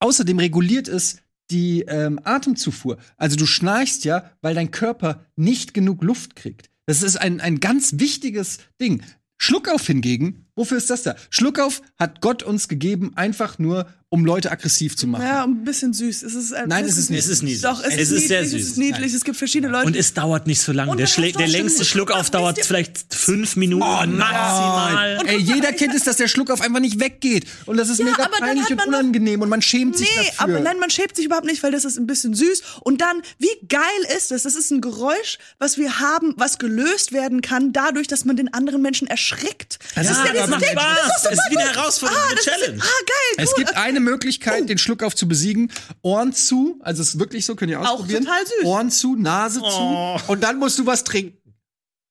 Außerdem 0.00 0.38
reguliert 0.38 0.88
es 0.88 1.18
die 1.50 1.82
ähm, 1.88 2.20
Atemzufuhr. 2.22 2.98
Also 3.16 3.36
du 3.36 3.46
schnarchst 3.46 4.04
ja, 4.04 4.30
weil 4.42 4.54
dein 4.54 4.70
Körper 4.70 5.24
nicht 5.36 5.72
genug 5.72 6.04
Luft 6.04 6.36
kriegt. 6.36 6.68
Das 6.88 7.02
ist 7.02 7.16
ein, 7.16 7.42
ein 7.42 7.60
ganz 7.60 7.98
wichtiges 7.98 8.60
Ding. 8.80 9.02
Schluckauf 9.36 9.86
hingegen, 9.86 10.47
wofür 10.58 10.76
ist 10.78 10.90
das 10.90 11.02
da? 11.04 11.14
Schluckauf 11.30 11.80
hat 11.98 12.20
Gott 12.20 12.42
uns 12.42 12.68
gegeben, 12.68 13.12
einfach 13.16 13.58
nur, 13.58 13.86
um 14.10 14.24
Leute 14.24 14.50
aggressiv 14.50 14.96
zu 14.96 15.06
machen. 15.06 15.22
Ja, 15.24 15.44
ein 15.44 15.64
bisschen 15.64 15.92
süß. 15.92 16.22
Es 16.22 16.34
ist 16.34 16.54
ein 16.54 16.68
Nein, 16.68 16.86
bisschen 16.86 16.98
es 16.98 17.04
ist 17.04 17.10
nicht. 17.10 17.18
Es 17.20 17.28
ist 17.28 17.42
niedlich. 17.42 17.60
Doch, 17.62 17.80
es, 17.84 17.94
Es 17.94 18.00
ist, 18.10 18.12
ist 18.12 18.28
sehr 18.28 18.40
niedlich, 18.42 18.52
süß. 18.52 18.62
Es 18.62 18.68
ist 18.72 18.78
niedlich. 18.78 19.12
Es 19.14 19.24
gibt 19.24 19.36
verschiedene 19.36 19.70
Leute. 19.72 19.86
Und 19.86 19.96
es 19.96 20.14
dauert 20.14 20.46
nicht 20.46 20.60
so 20.62 20.72
lange. 20.72 20.96
Der, 20.96 21.06
der 21.06 21.46
längste 21.48 21.84
Schluckauf 21.84 22.30
dauert 22.30 22.58
vielleicht 22.64 23.12
fünf 23.14 23.56
Minuten 23.56 24.16
maximal. 24.16 25.18
Ey, 25.26 25.38
jeder 25.38 25.72
kennt 25.72 25.94
es, 25.94 26.04
dass 26.04 26.16
der 26.16 26.28
Schluckauf 26.28 26.60
einfach 26.62 26.80
nicht 26.80 27.00
weggeht. 27.00 27.46
Und 27.66 27.76
das 27.76 27.88
ist 27.90 27.98
Ja, 27.98 28.06
mega 28.06 28.28
peinlich 28.28 28.70
und 28.70 28.86
unangenehm 28.86 29.42
und 29.42 29.48
man 29.50 29.60
schämt 29.62 29.96
sich 29.98 30.08
Nee, 30.08 30.24
dafür. 30.38 30.54
aber 30.56 30.60
nein, 30.60 30.78
man 30.78 30.90
schämt 30.90 31.14
sich 31.16 31.26
überhaupt 31.26 31.46
nicht, 31.46 31.62
weil 31.62 31.72
das 31.72 31.84
ist 31.84 31.98
ein 31.98 32.06
bisschen 32.06 32.34
süß. 32.34 32.62
Und 32.80 33.00
dann, 33.02 33.20
wie 33.38 33.66
geil 33.68 33.82
ist 34.16 34.30
das? 34.30 34.44
Das 34.44 34.54
ist 34.54 34.70
ein 34.70 34.80
Geräusch, 34.80 35.38
was 35.58 35.76
wir 35.76 35.98
haben, 36.00 36.32
was 36.38 36.58
gelöst 36.58 37.12
werden 37.12 37.42
kann, 37.42 37.72
dadurch, 37.74 38.06
dass 38.06 38.24
man 38.24 38.36
den 38.36 38.52
anderen 38.54 38.80
Menschen 38.80 39.06
erschrickt. 39.06 39.78
Das 39.94 40.10
ist 40.10 40.16
Ja, 40.24 40.34
ja 40.34 40.46
das 40.50 40.60
macht 40.60 40.70
Spaß. 40.72 41.22
Das 41.24 41.32
ist 41.32 41.40
wie 41.50 41.58
eine 41.58 41.70
Herausforderung, 41.74 42.22
eine 42.24 42.34
das 42.36 42.46
ist, 42.46 42.52
Challenge. 42.52 42.82
ah, 42.82 42.86
geil, 43.06 43.44
Es 43.44 43.50
cool. 43.50 43.54
gibt 43.64 43.76
eine 43.76 44.00
Möglichkeit, 44.00 44.68
den 44.68 44.78
Schluckauf 44.78 45.14
zu 45.14 45.26
besiegen. 45.28 45.72
Ohren 46.02 46.32
zu, 46.32 46.78
also 46.82 47.02
es 47.02 47.10
ist 47.14 47.18
wirklich 47.20 47.46
so, 47.46 47.54
könnt 47.56 47.70
ihr 47.70 47.80
ausprobieren. 47.80 48.24
total 48.24 48.46
süß. 48.46 48.64
Ohren 48.64 48.90
zu, 48.90 49.16
Nase 49.16 49.60
Oh. 49.62 50.18
zu 50.18 50.30
und 50.32 50.42
dann 50.42 50.58
musst 50.58 50.78
du 50.78 50.86
was 50.86 51.04
trinken. 51.04 51.36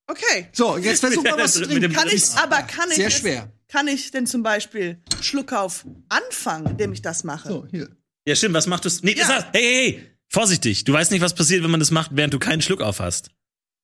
Okay. 0.09 0.47
So, 0.53 0.77
jetzt 0.77 1.01
versuch 1.01 1.23
mal 1.23 1.37
was 1.37 1.53
zu 1.53 1.59
Mit 1.61 1.69
trinken. 1.71 1.93
Kann 1.93 2.07
ich, 2.09 2.23
aber 2.35 2.61
kann 2.63 2.89
ich 2.89 2.95
Sehr 2.95 3.09
jetzt- 3.09 3.19
schwer. 3.19 3.51
Kann 3.69 3.89
ich 3.89 4.11
denn 4.11 4.25
zum 4.25 4.43
Beispiel 4.43 5.01
Schluckauf 5.21 5.85
anfangen, 6.07 6.67
indem 6.67 6.93
ich 6.93 7.01
das 7.01 7.25
mache? 7.25 7.49
So, 7.49 7.67
hier. 7.69 7.89
Ja, 8.25 8.33
stimmt, 8.35 8.55
was 8.55 8.65
macht 8.67 8.85
du? 8.85 8.89
Nee, 9.01 9.15
Ja. 9.17 9.27
das, 9.27 9.45
hey, 9.51 9.61
hey, 9.61 9.91
hey, 9.91 10.11
vorsichtig. 10.29 10.85
Du 10.85 10.93
weißt 10.93 11.11
nicht, 11.11 11.19
was 11.21 11.33
passiert, 11.35 11.63
wenn 11.63 11.71
man 11.71 11.81
das 11.81 11.91
macht, 11.91 12.11
während 12.13 12.33
du 12.33 12.39
keinen 12.39 12.61
Schluck 12.61 12.81
auf 12.81 13.01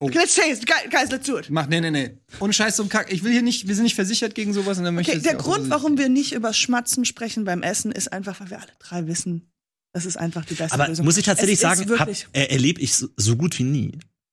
hast. 0.01 0.13
Let's 0.15 0.35
taste, 0.35 0.65
guys, 0.65 0.89
guys, 0.91 1.11
let's 1.11 1.25
do 1.25 1.37
it. 1.37 1.49
Mach, 1.49 1.67
nee, 1.67 1.79
nee, 1.81 1.91
nee. 1.91 2.17
Ohne 2.39 2.53
Scheiß 2.53 2.75
so 2.77 2.83
ein 2.83 2.89
Kack. 2.89 3.11
Ich 3.11 3.23
will 3.23 3.31
hier 3.31 3.41
nicht, 3.41 3.67
wir 3.67 3.75
sind 3.75 3.83
nicht 3.83 3.95
versichert 3.95 4.35
gegen 4.35 4.53
sowas 4.53 4.77
und 4.77 4.83
dann 4.83 4.95
möchte 4.95 5.11
Okay, 5.13 5.21
der 5.21 5.35
Grund, 5.35 5.69
warum 5.69 5.97
wir 5.97 6.09
nicht 6.09 6.33
über 6.33 6.53
Schmatzen 6.53 7.05
sprechen 7.05 7.45
beim 7.45 7.61
Essen, 7.63 7.91
ist 7.91 8.11
einfach, 8.11 8.39
weil 8.39 8.49
wir 8.49 8.57
alle 8.59 8.71
drei 8.79 9.07
wissen, 9.07 9.51
das 9.93 10.05
ist 10.05 10.17
einfach 10.17 10.43
die 10.45 10.55
beste 10.55 10.73
Aber 10.73 10.87
Lösung. 10.87 11.05
muss 11.05 11.17
ich 11.17 11.25
tatsächlich 11.25 11.55
Es 11.55 11.61
sagen, 11.61 11.99
hab, 11.99 12.09
äh, 12.09 12.45
erlebe 12.47 12.81
ich 12.81 12.95
so, 12.95 13.07
so 13.15 13.35
gut 13.37 13.57
wie 13.59 13.63
nie, 13.63 13.91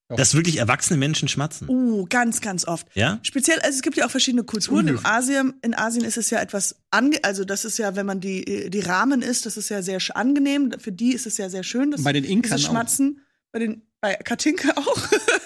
Doch. 0.08 0.16
dass 0.16 0.34
wirklich 0.34 0.56
erwachsene 0.56 0.98
Menschen 0.98 1.28
schmatzen. 1.28 1.68
uh, 1.68 2.06
ganz, 2.08 2.40
ganz 2.40 2.66
oft. 2.66 2.86
Ja? 2.94 3.18
Speziell, 3.22 3.58
also 3.60 3.76
es 3.76 3.82
gibt 3.82 3.96
ja 3.98 4.06
auch 4.06 4.10
verschiedene 4.10 4.42
Kulturen. 4.44 4.88
In 4.88 5.04
Asien, 5.04 5.52
in 5.62 5.74
Asien 5.74 6.04
ist 6.04 6.16
es 6.16 6.30
ja 6.30 6.40
etwas 6.40 6.76
ange, 6.90 7.22
also 7.22 7.44
das 7.44 7.64
ist 7.66 7.78
ja, 7.78 7.94
wenn 7.94 8.06
man 8.06 8.20
die, 8.20 8.70
die 8.70 8.80
Rahmen 8.80 9.20
isst, 9.22 9.44
das 9.46 9.56
ist 9.58 9.68
ja 9.68 9.82
sehr 9.82 9.98
angenehm. 10.14 10.72
Für 10.78 10.92
die 10.92 11.12
ist 11.12 11.26
es 11.26 11.36
ja 11.36 11.48
sehr 11.50 11.62
schön. 11.62 11.90
Das, 11.90 12.02
Bei 12.02 12.12
den 12.14 12.24
Inkern 12.24 12.56
dieses 12.56 12.64
auch. 12.66 12.70
Schmatzen. 12.72 13.20
Bei 13.52 13.58
den, 13.58 13.82
bei 14.00 14.14
Katinka 14.14 14.70
auch. 14.76 15.08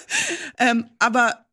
ähm, 0.57 0.85
aber 0.99 1.45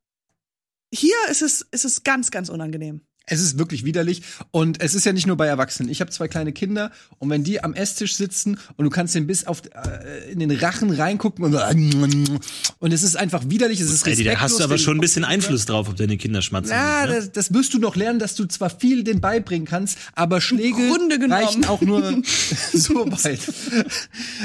hier 0.93 1.15
ist 1.31 1.43
es, 1.43 1.63
ist 1.71 1.85
es 1.85 2.05
ganz, 2.05 2.31
ganz 2.31 2.49
unangenehm. 2.49 3.03
Es 3.27 3.41
ist 3.41 3.57
wirklich 3.57 3.85
widerlich 3.85 4.23
und 4.51 4.83
es 4.83 4.95
ist 4.95 5.07
ja 5.07 5.13
nicht 5.13 5.29
nur 5.29 5.37
bei 5.37 5.47
Erwachsenen. 5.47 5.89
Ich 5.89 6.01
habe 6.01 6.11
zwei 6.11 6.27
kleine 6.27 6.53
Kinder 6.53 6.91
und 7.19 7.31
wenn 7.31 7.45
die 7.45 7.63
am 7.63 7.73
Esstisch 7.73 8.17
sitzen 8.17 8.59
und 8.77 8.85
du 8.85 8.91
kannst 8.91 9.15
den 9.15 9.29
bis 9.29 9.47
auf 9.47 9.63
äh, 9.65 10.33
in 10.33 10.41
den 10.41 10.51
Rachen 10.51 10.91
reingucken 10.91 11.45
und, 11.45 12.41
und 12.81 12.93
es 12.93 13.03
ist 13.05 13.17
einfach 13.17 13.45
widerlich, 13.47 13.81
es 13.81 13.93
ist 13.93 14.07
Eddie, 14.07 14.25
da 14.25 14.33
hast 14.33 14.41
du 14.41 14.57
respektlos 14.57 14.65
aber 14.65 14.79
schon 14.79 14.97
ein 14.97 15.01
bisschen 15.01 15.25
Einfluss 15.25 15.67
drauf, 15.67 15.89
ob 15.89 15.97
deine 15.97 16.17
Kinder 16.17 16.43
schmatzen. 16.43 16.73
Ja, 16.73 17.07
ne? 17.07 17.15
das, 17.15 17.31
das 17.31 17.55
wirst 17.55 17.75
du 17.75 17.79
noch 17.79 17.95
lernen, 17.95 18.19
dass 18.19 18.35
du 18.35 18.45
zwar 18.47 18.71
viel 18.71 19.05
den 19.05 19.21
beibringen 19.21 19.69
kannst, 19.69 19.99
aber 20.15 20.41
Schläge 20.41 20.83
reichen 21.31 21.65
auch 21.67 21.81
nur 21.81 22.03
so 22.73 23.07
weit. 23.07 23.41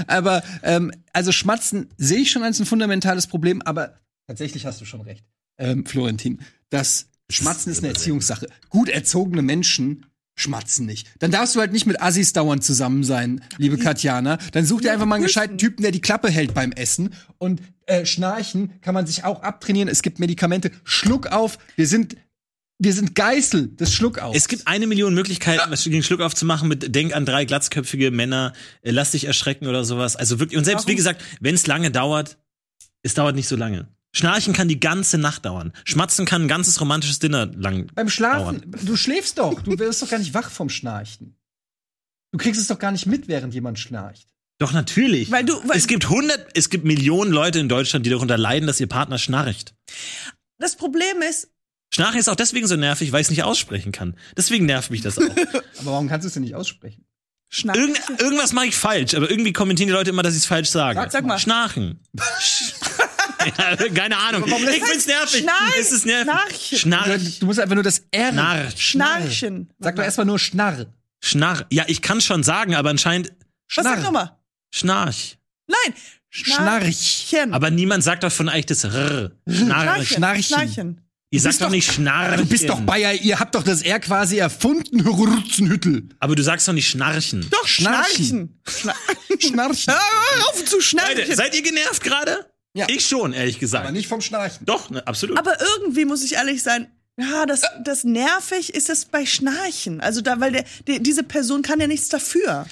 aber 0.05 0.43
ähm, 0.61 0.91
also 1.13 1.31
Schmatzen 1.31 1.89
sehe 1.97 2.19
ich 2.19 2.29
schon 2.29 2.43
als 2.43 2.59
ein 2.59 2.67
fundamentales 2.67 3.25
Problem, 3.25 3.63
aber 3.63 3.95
tatsächlich 4.27 4.65
hast 4.65 4.79
du 4.81 4.85
schon 4.85 5.01
recht, 5.01 5.25
ähm, 5.57 5.85
Florentin. 5.85 6.41
Das 6.69 7.07
Schmatzen 7.29 7.71
ist 7.71 7.79
eine 7.79 7.89
Erziehungssache. 7.89 8.47
Gut 8.69 8.89
erzogene 8.89 9.41
Menschen 9.41 10.05
schmatzen 10.37 10.85
nicht. 10.85 11.07
Dann 11.19 11.31
darfst 11.31 11.55
du 11.55 11.59
halt 11.59 11.73
nicht 11.73 11.87
mit 11.87 12.01
Assis 12.01 12.31
dauernd 12.31 12.63
zusammen 12.63 13.03
sein, 13.03 13.43
liebe 13.57 13.77
Katjana. 13.77 14.37
Dann 14.51 14.65
such 14.65 14.81
dir 14.81 14.93
einfach 14.93 15.05
mal 15.05 15.15
einen 15.15 15.23
gescheiten 15.23 15.57
Typen, 15.57 15.81
der 15.81 15.91
die 15.91 15.99
Klappe 15.99 16.29
hält 16.29 16.53
beim 16.53 16.71
Essen. 16.71 17.13
Und 17.39 17.61
äh, 17.87 18.05
Schnarchen 18.05 18.79
kann 18.81 18.93
man 18.93 19.07
sich 19.07 19.23
auch 19.23 19.41
abtrainieren. 19.41 19.89
Es 19.89 20.03
gibt 20.03 20.19
Medikamente. 20.19 20.71
Schluck 20.83 21.27
auf. 21.27 21.57
Wir 21.75 21.87
sind, 21.87 22.15
wir 22.77 22.93
sind 22.93 23.15
Geißel 23.15 23.75
des 23.75 23.93
Schluckaufs. 23.93 24.37
Es 24.37 24.47
gibt 24.47 24.67
eine 24.67 24.85
Million 24.85 25.15
Möglichkeiten, 25.15 25.71
was 25.71 25.83
gegen 25.83 26.03
Schluck 26.03 26.21
aufzumachen 26.21 26.69
mit 26.69 26.93
Denk 26.93 27.15
an 27.15 27.25
drei 27.25 27.45
glatzköpfige 27.45 28.11
Männer, 28.11 28.53
äh, 28.83 28.91
lass 28.91 29.11
dich 29.11 29.25
erschrecken 29.25 29.67
oder 29.67 29.83
sowas. 29.83 30.15
Also 30.15 30.39
wirklich, 30.39 30.57
und 30.57 30.65
selbst 30.65 30.87
wie 30.87 30.95
gesagt, 30.95 31.23
wenn 31.41 31.55
es 31.55 31.65
lange 31.65 31.89
dauert, 31.89 32.37
es 33.01 33.15
dauert 33.15 33.35
nicht 33.35 33.47
so 33.47 33.55
lange. 33.55 33.87
Schnarchen 34.15 34.53
kann 34.53 34.67
die 34.67 34.79
ganze 34.79 35.17
Nacht 35.17 35.45
dauern. 35.45 35.73
Schmatzen 35.83 36.25
kann 36.25 36.43
ein 36.43 36.47
ganzes 36.47 36.81
romantisches 36.81 37.19
Dinner 37.19 37.45
lang. 37.45 37.87
Beim 37.93 38.09
Schlafen, 38.09 38.63
du 38.83 38.95
schläfst 38.95 39.37
doch. 39.37 39.61
Du 39.61 39.77
wirst 39.77 40.01
doch 40.01 40.09
gar 40.09 40.17
nicht 40.19 40.33
wach 40.33 40.49
vom 40.49 40.69
Schnarchen. 40.69 41.35
Du 42.31 42.39
kriegst 42.39 42.59
es 42.59 42.67
doch 42.67 42.79
gar 42.79 42.91
nicht 42.91 43.05
mit, 43.05 43.27
während 43.27 43.53
jemand 43.53 43.79
schnarcht. 43.79 44.27
Doch 44.59 44.73
natürlich. 44.73 45.29
Weil 45.31 45.45
du- 45.45 45.61
weil- 45.67 45.77
es 45.77 45.87
gibt 45.87 46.09
hundert, 46.09 46.47
es 46.55 46.69
gibt 46.69 46.83
Millionen 46.83 47.31
Leute 47.31 47.59
in 47.59 47.69
Deutschland, 47.69 48.05
die 48.05 48.09
darunter 48.09 48.37
leiden, 48.37 48.65
dass 48.65 48.79
ihr 48.79 48.87
Partner 48.87 49.17
schnarcht. 49.19 49.75
Das 50.57 50.75
Problem 50.75 51.21
ist, 51.29 51.49
Schnarchen 51.93 52.19
ist 52.19 52.27
auch 52.27 52.35
deswegen 52.35 52.67
so 52.67 52.75
nervig, 52.75 53.11
weil 53.11 53.21
ich 53.21 53.27
es 53.27 53.31
nicht 53.31 53.43
aussprechen 53.43 53.91
kann. 53.91 54.15
Deswegen 54.35 54.65
nervt 54.65 54.89
mich 54.91 55.01
das 55.01 55.17
auch. 55.19 55.23
Aber 55.79 55.91
warum 55.91 56.09
kannst 56.09 56.25
du 56.25 56.27
es 56.27 56.33
denn 56.33 56.43
nicht 56.43 56.55
aussprechen? 56.55 57.05
Schnarchen. 57.49 57.81
Irgend, 57.95 58.19
irgendwas 58.21 58.51
mache 58.51 58.65
ich 58.65 58.75
falsch, 58.75 59.13
aber 59.13 59.29
irgendwie 59.31 59.53
kommentieren 59.53 59.87
die 59.87 59.93
Leute 59.93 60.09
immer, 60.09 60.21
dass 60.21 60.33
ich 60.33 60.39
es 60.41 60.45
falsch 60.45 60.67
sage. 60.69 60.99
Sag- 60.99 61.11
sag 61.13 61.25
mal. 61.25 61.39
Schnarchen. 61.39 62.01
ja, 63.45 63.75
keine 63.93 64.17
Ahnung. 64.17 64.45
Ich 64.47 64.83
find's 64.83 65.05
nervig. 65.07 65.41
Schnarch- 65.43 65.79
Es 65.79 65.91
ist 65.91 66.05
nervig. 66.05 66.29
Schnarchen. 66.31 66.77
Schnarch. 66.79 67.39
Du 67.39 67.45
musst 67.45 67.59
einfach 67.59 67.75
nur 67.75 67.83
das 67.83 68.03
R. 68.11 68.31
Schnarr. 68.31 68.71
Schnarchen. 68.75 69.73
Sag 69.79 69.95
doch 69.95 70.03
erstmal 70.03 70.25
nur 70.25 70.39
Schnarr. 70.39 70.85
Schnarr. 71.21 71.65
Ja, 71.71 71.85
ich 71.87 72.01
kann 72.01 72.21
schon 72.21 72.43
sagen, 72.43 72.75
aber 72.75 72.89
anscheinend 72.89 73.29
Was 73.75 73.83
sag 73.83 73.93
Schnarr. 73.93 74.03
nochmal? 74.03 74.31
Schnarch. 74.73 75.37
Nein. 75.67 75.93
Schnarch. 76.29 77.25
Schnarchen. 77.29 77.53
Aber 77.53 77.69
niemand 77.71 78.03
sagt 78.03 78.23
doch 78.23 78.31
von 78.31 78.49
euch 78.49 78.65
das 78.65 78.83
R. 78.83 79.31
Schnarch. 79.47 80.09
Schnarchen. 80.09 80.43
Schnarchen. 80.43 81.01
Ihr 81.29 81.41
sagt 81.41 81.55
doch 81.55 81.65
doch- 81.65 81.71
nicht 81.71 81.91
Schnarchen. 81.91 82.37
Du 82.37 82.45
bist 82.45 82.69
doch 82.69 82.79
Bayer, 82.81 83.13
ihr 83.13 83.39
habt 83.39 83.53
doch 83.55 83.63
das 83.63 83.81
R 83.81 83.99
quasi 83.99 84.37
erfunden, 84.37 85.01
Rutzenhüttel. 85.05 86.07
Aber 86.19 86.35
du 86.35 86.43
sagst 86.43 86.67
doch 86.67 86.73
nicht 86.73 86.87
Schnarchen. 86.89 87.45
Doch, 87.49 87.67
Schnarchen. 87.67 88.59
Schnarchen. 88.65 89.39
Schnarchen. 89.39 89.93
Hör 89.93 90.47
auf 90.49 90.63
zu 90.63 90.79
schnarchen. 90.79 91.17
Leute, 91.17 91.35
seid 91.35 91.53
ihr 91.55 91.63
genervt 91.63 92.01
gerade? 92.03 92.49
Ja. 92.77 92.85
Ich 92.89 93.05
schon, 93.05 93.33
ehrlich 93.33 93.59
gesagt. 93.59 93.85
Aber 93.85 93.91
nicht 93.91 94.07
vom 94.07 94.21
Schnarchen. 94.21 94.65
Doch, 94.65 94.89
ne, 94.89 95.05
absolut. 95.07 95.37
Aber 95.37 95.57
irgendwie 95.59 96.05
muss 96.05 96.23
ich 96.23 96.33
ehrlich 96.33 96.61
sein, 96.61 96.87
ja, 97.19 97.47
das, 97.47 97.61
das 97.83 98.03
nervig 98.03 98.75
ist 98.75 98.89
es 98.89 99.05
bei 99.05 99.25
Schnarchen. 99.25 100.01
Also 100.01 100.21
da, 100.21 100.39
weil 100.39 100.51
der, 100.51 100.65
der, 100.85 100.99
diese 100.99 101.23
Person 101.23 101.63
kann 101.63 101.79
ja 101.79 101.87
nichts 101.87 102.09
dafür. 102.09 102.67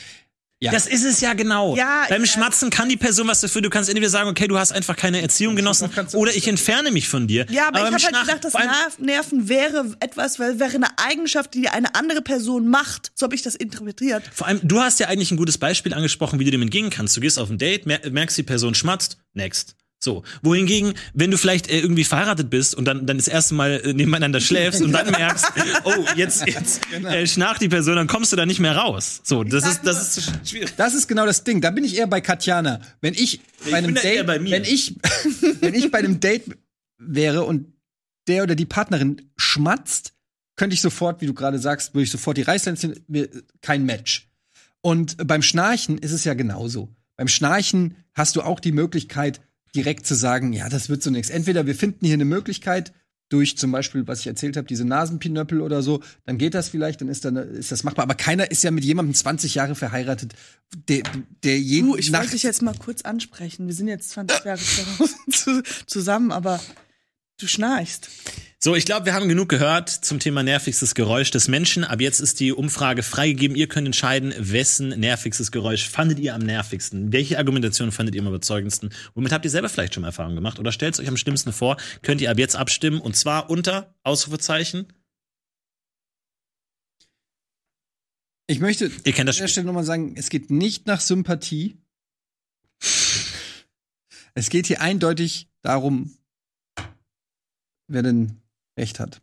Ja. 0.62 0.72
Das 0.72 0.88
ist 0.88 1.04
es 1.04 1.20
ja 1.20 1.34
genau. 1.34 1.76
Ja, 1.76 2.06
Beim 2.08 2.22
ja. 2.22 2.28
Schmatzen 2.28 2.70
kann 2.70 2.88
die 2.88 2.96
Person 2.96 3.28
was 3.28 3.42
dafür. 3.42 3.62
Du 3.62 3.70
kannst 3.70 3.90
entweder 3.90 4.10
sagen, 4.10 4.30
okay, 4.30 4.48
du 4.48 4.58
hast 4.58 4.72
einfach 4.72 4.96
keine 4.96 5.22
Erziehung 5.22 5.56
genossen, 5.56 5.90
oder 6.14 6.34
ich 6.34 6.48
entferne 6.48 6.92
mich 6.92 7.10
von 7.10 7.28
dir. 7.28 7.46
Ja, 7.50 7.68
aber, 7.68 7.82
beim 7.82 7.96
ich 7.96 8.06
habe 8.06 8.18
halt 8.18 8.28
gedacht, 8.28 8.46
das 8.46 8.54
Nerv 8.54 9.00
Nerven 9.00 9.50
wäre 9.50 9.96
etwas, 10.00 10.40
weil 10.40 10.60
wäre 10.60 10.76
eine 10.76 10.88
Eigenschaft, 10.98 11.54
die 11.54 11.68
eine 11.68 11.94
andere 11.94 12.22
Person 12.22 12.68
macht. 12.68 13.12
So 13.16 13.26
habe 13.26 13.36
ich 13.36 13.42
das 13.42 13.56
interpretiert. 13.56 14.24
Vor 14.34 14.48
allem, 14.48 14.62
du 14.64 14.80
hast 14.80 15.00
ja 15.00 15.08
eigentlich 15.08 15.32
ein 15.32 15.38
gutes 15.38 15.58
Beispiel 15.58 15.94
angesprochen, 15.94 16.40
wie 16.40 16.46
du 16.46 16.52
dem 16.52 16.62
entgehen 16.62 16.90
kannst. 16.90 17.18
Du 17.18 17.22
gehst 17.22 17.38
auf 17.38 17.50
ein 17.50 17.58
Date, 17.58 17.86
mer 17.86 18.00
merkst, 18.10 18.38
die 18.38 18.44
Person 18.44 18.76
schmatzt, 18.76 19.18
next. 19.34 19.76
So. 20.00 20.24
Wohingegen, 20.44 20.94
wenn 21.14 21.32
du 21.32 21.38
vielleicht 21.38 21.68
äh, 21.70 21.80
irgendwie 21.80 22.04
verheiratet 22.04 22.50
bist 22.50 22.75
und 22.75 22.86
dann, 22.86 23.08
dann 23.08 23.18
das 23.18 23.28
erste 23.28 23.55
Mal 23.55 23.81
äh, 23.84 23.94
nebeneinander 23.94 24.40
schläfst 24.40 24.81
und 24.81 24.92
dann 24.92 25.10
merkst, 25.12 25.46
oh, 25.84 26.05
jetzt, 26.16 26.46
jetzt 26.48 26.90
Genau. 26.92 27.10
äh, 27.10 27.25
schnarcht 27.25 27.62
die 27.62 27.70
Person, 27.70 27.96
dann 27.96 28.08
kommst 28.08 28.31
du 28.31 28.36
da 28.36 28.46
nicht 28.46 28.60
mehr 28.60 28.75
raus. 28.75 29.22
So, 29.24 29.44
das 29.44 29.66
ist, 29.66 29.81
das 29.84 30.18
ist 30.18 30.48
schwierig. 30.50 30.74
Das 30.77 30.94
ist 30.94 31.08
genau 31.08 31.25
das 31.25 31.44
Ding. 31.44 31.62
Da 31.62 31.72
bin 31.72 31.84
ich 31.84 31.98
eher 31.98 32.08
bei 32.08 32.22
Katjana. 32.22 32.81
Wenn 33.01 33.14
ich 33.16 33.42
bei 33.72 33.77
einem 33.77 33.96
Date, 33.96 34.27
bei 34.27 34.38
mir. 34.40 34.51
wenn 34.51 34.64
ich, 34.64 34.96
wenn 35.62 35.74
ich 35.74 35.90
bei 35.90 36.00
einem 36.00 36.20
Date 36.20 36.44
wäre 37.00 37.44
und 37.44 37.74
der 38.27 38.44
oder 38.44 38.55
die 38.55 38.66
Partnerin 38.66 39.31
schmatzt, 39.38 40.14
könnte 40.55 40.74
ich 40.74 40.81
sofort, 40.81 41.22
wie 41.22 41.25
du 41.25 41.34
gerade 41.34 41.60
sagst, 41.60 41.94
würde 41.94 42.03
ich 42.03 42.12
sofort 42.12 42.38
die 42.38 42.42
Reißleine 42.44 42.77
ziehen. 42.77 42.96
Kein 43.62 43.86
Match. 43.86 44.29
Und 44.81 45.18
beim 45.27 45.42
Schnarchen 45.42 45.98
ist 45.98 46.12
es 46.12 46.24
ja 46.25 46.34
genauso. 46.34 46.96
Beim 47.18 47.27
Schnarchen 47.27 47.96
hast 48.14 48.36
du 48.36 48.42
auch 48.42 48.60
die 48.60 48.72
Möglichkeit, 48.72 49.42
direkt 49.75 50.05
zu 50.07 50.16
sagen, 50.16 50.53
ja, 50.53 50.70
das 50.70 50.90
wird 50.90 51.03
so 51.03 51.09
nichts. 51.11 51.29
Entweder 51.29 51.66
wir 51.66 51.75
finden 51.75 52.05
hier 52.05 52.14
eine 52.16 52.25
Möglichkeit, 52.25 52.94
durch 53.29 53.57
zum 53.57 53.72
Beispiel, 53.72 54.07
was 54.07 54.20
ich 54.20 54.27
erzählt 54.27 54.55
habe, 54.55 54.68
diese 54.68 54.85
Nasenpinöppel 54.85 55.59
oder 55.59 55.81
so, 55.81 56.01
dann 56.25 56.38
geht 56.38 56.53
das 56.53 56.70
vielleicht, 56.70 57.01
dann 57.01 57.07
ist, 57.09 57.25
dann 57.25 57.35
ist 57.35 57.72
das 57.72 57.83
machbar. 57.83 58.03
Aber 58.03 58.14
keiner 58.14 58.51
ist 58.51 58.64
ja 58.64 58.70
mit 58.70 58.85
jemandem 58.85 59.16
20 59.16 59.55
Jahre 59.55 59.74
verheiratet, 59.74 60.33
der, 60.90 61.01
der 61.44 61.59
jeden 61.59 61.88
Du, 61.88 61.96
ich 61.96 62.11
Nacht 62.11 62.22
wollte 62.22 62.33
dich 62.33 62.44
jetzt 62.44 62.61
mal 62.61 62.75
kurz 62.77 63.01
ansprechen. 63.01 63.66
Wir 63.66 63.74
sind 63.74 63.88
jetzt 63.88 64.11
20 64.11 64.46
Jahre 64.46 64.59
zu- 65.31 65.64
zusammen, 65.88 66.31
aber 66.31 66.59
du 67.40 67.48
schnarchst. 67.48 68.09
So, 68.66 68.74
ich 68.74 68.86
glaube, 68.86 69.06
wir 69.06 69.14
haben 69.14 69.30
genug 69.30 69.48
gehört 69.50 69.92
zum 69.92 70.18
Thema 70.18 70.42
nervigstes 70.42 70.96
Geräusch 70.96 71.30
des 71.30 71.48
Menschen. 71.48 71.84
Ab 71.84 72.01
jetzt 72.01 72.20
ist 72.20 72.40
die 72.40 72.51
Umfrage 72.51 73.04
freigegeben. 73.04 73.56
Ihr 73.56 73.68
könnt 73.68 73.86
entscheiden, 73.86 74.34
wessen 74.40 74.90
nervigstes 75.00 75.51
Geräusch 75.51 75.88
fandet 75.88 76.18
ihr 76.18 76.34
am 76.34 76.42
nervigsten? 76.42 77.14
Welche 77.14 77.38
Argumentation 77.38 77.92
fandet 77.92 78.16
ihr 78.16 78.22
am 78.22 78.28
überzeugendsten? 78.28 78.90
Womit 79.14 79.34
habt 79.34 79.46
ihr 79.46 79.51
selber 79.51 79.70
vielleicht 79.70 79.94
schon 79.94 80.01
mal 80.01 80.08
Erfahrungen 80.08 80.34
gemacht? 80.34 80.58
Oder 80.58 80.72
stellt 80.72 80.96
es 80.96 81.00
euch 81.00 81.08
am 81.08 81.16
schlimmsten 81.16 81.54
vor? 81.54 81.78
Könnt 82.01 82.22
ihr 82.22 82.32
ab 82.32 82.40
jetzt 82.40 82.56
abstimmen 82.56 83.01
und 83.01 83.16
zwar 83.16 83.51
unter 83.51 83.94
Ausrufezeichen. 84.01 84.92
Ich 88.48 88.60
möchte 88.62 88.90
Ihr 89.04 89.14
kennt 89.14 89.30
das 89.30 89.38
an 89.38 89.42
der. 89.42 89.48
Stelle 89.48 89.68
nochmal 89.68 89.84
sagen, 89.84 90.16
es 90.18 90.30
geht 90.30 90.50
nicht 90.50 90.88
nach 90.88 91.01
Sympathie. 91.01 91.78
Es 94.34 94.50
geht 94.50 94.66
hier 94.66 94.82
eindeutig 94.82 95.51
darum, 95.62 96.18
wer 97.88 98.01
denn 98.01 98.42
recht 98.77 99.00
hat. 99.00 99.22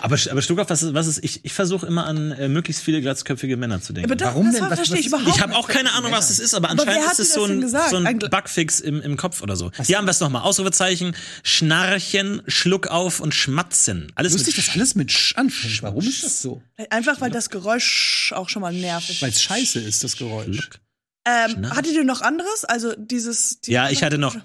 Aber, 0.00 0.16
aber 0.30 0.40
Stuttgart, 0.40 0.70
was 0.70 0.82
ist, 0.82 0.94
was 0.94 1.06
ist, 1.06 1.22
ich, 1.22 1.44
ich 1.44 1.52
versuche 1.52 1.86
immer 1.86 2.06
an 2.06 2.32
äh, 2.32 2.48
möglichst 2.48 2.82
viele 2.82 3.02
glatzköpfige 3.02 3.58
Männer 3.58 3.82
zu 3.82 3.92
denken. 3.92 4.10
Aber 4.10 4.16
das, 4.16 4.28
Warum 4.28 4.46
das 4.46 4.54
denn? 4.54 4.70
Was- 4.70 4.74
verstehe 4.76 4.98
ich 5.00 5.12
was- 5.12 5.20
überhaupt 5.20 5.36
Ich 5.36 5.42
habe 5.42 5.54
auch 5.54 5.68
keine 5.68 5.92
Ahnung, 5.92 6.12
was 6.12 6.30
es 6.30 6.38
ist, 6.38 6.54
aber 6.54 6.70
Aber 6.70 6.80
anscheinend 6.82 7.02
ist 7.04 7.10
hat 7.10 7.18
es 7.18 7.34
so 7.34 7.46
das 7.46 7.74
ein, 7.74 7.90
so 7.90 7.96
ein 7.98 8.18
Bugfix 8.18 8.80
im, 8.80 9.02
im 9.02 9.18
Kopf 9.18 9.42
oder 9.42 9.54
so. 9.56 9.70
Hier 9.84 9.98
haben 9.98 10.06
wir 10.06 10.12
es 10.12 10.20
nochmal. 10.20 10.42
Ausrufezeichen, 10.42 11.14
Schnarchen, 11.42 12.40
Schluck 12.46 12.86
auf 12.86 13.20
und 13.20 13.34
Schmatzen. 13.34 14.10
Alles 14.14 14.32
Lustig, 14.32 14.56
mit 14.56 14.66
dass 14.66 14.74
alles 14.74 14.94
mit 14.94 15.12
Sch 15.12 15.36
anfängt. 15.36 15.82
Warum 15.82 16.06
ist 16.06 16.24
das 16.24 16.40
so? 16.40 16.62
Einfach 16.88 17.20
weil 17.20 17.30
das 17.30 17.50
Geräusch 17.50 18.32
auch 18.34 18.48
schon 18.48 18.62
mal 18.62 18.72
nervig 18.72 19.20
Weil 19.20 19.28
ist. 19.28 19.36
es 19.36 19.42
scheiße 19.42 19.80
ist, 19.80 20.02
das 20.04 20.16
Geräusch. 20.16 20.56
Schluck. 20.56 20.80
Ähm, 21.26 21.68
hattet 21.74 21.92
ihr 21.92 22.04
noch 22.04 22.22
anderes? 22.22 22.64
Also 22.64 22.94
dieses. 22.96 23.60
die- 23.60 23.72
Ja, 23.72 23.90
ich 23.90 24.02
hatte 24.02 24.16
noch 24.16 24.36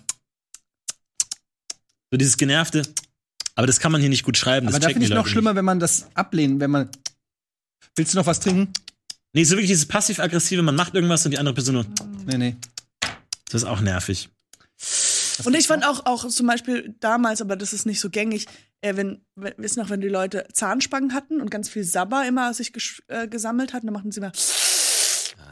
so 2.12 2.18
dieses 2.18 2.38
genervte, 2.38 2.84
aber 3.56 3.68
das 3.68 3.80
kann 3.80 3.92
man 3.92 4.02
hier 4.02 4.10
nicht 4.10 4.24
gut 4.24 4.38
schreiben. 4.38 4.68
Das 4.68 4.76
Aber 4.76 4.80
da 4.82 4.88
checken 4.88 5.02
finde 5.02 5.14
ich 5.14 5.18
noch 5.18 5.28
schlimmer, 5.28 5.56
wenn 5.56 5.66
man 5.66 5.80
das 5.80 6.08
ablehnt, 6.14 6.60
wenn 6.60 6.72
man. 6.72 6.90
Willst 7.96 8.14
du 8.14 8.18
noch 8.18 8.26
was 8.26 8.40
trinken? 8.40 8.62
Nicht. 8.64 8.82
Nee, 9.34 9.44
so 9.46 9.52
wirklich 9.56 9.70
dieses 9.70 9.86
passiv-aggressive, 9.86 10.62
man 10.62 10.76
macht 10.76 10.94
irgendwas 10.94 11.26
und 11.26 11.32
die 11.32 11.38
andere 11.40 11.56
Person 11.56 11.76
nur, 11.76 11.86
Nee, 12.26 12.38
nee. 12.38 12.56
das 13.46 13.64
ist 13.64 13.68
auch 13.68 13.80
nervig. 13.80 14.30
Und 15.46 15.56
ich 15.56 15.68
fand 15.68 15.86
auch, 15.86 16.06
auch 16.06 16.28
zum 16.28 16.48
Beispiel 16.48 16.96
damals, 17.00 17.42
aber 17.42 17.56
das 17.56 17.72
ist 17.72 17.86
nicht 17.86 18.00
so 18.02 18.10
gängig, 18.10 18.48
äh, 18.82 18.96
wenn, 18.98 19.22
wenn 19.36 19.54
wisst 19.58 19.78
noch, 19.78 19.90
wenn 19.90 20.02
die 20.02 20.10
Leute 20.10 20.48
Zahnspangen 20.52 21.14
hatten 21.14 21.40
und 21.40 21.50
ganz 21.50 21.70
viel 21.70 21.84
Sabber 21.86 22.28
immer 22.28 22.54
sich 22.54 22.70
gesch- 22.72 23.02
äh, 23.08 23.28
gesammelt 23.28 23.74
hatten, 23.74 23.88
dann 23.88 23.94
machten 23.94 24.12
sie 24.12 24.20
immer. 24.20 24.32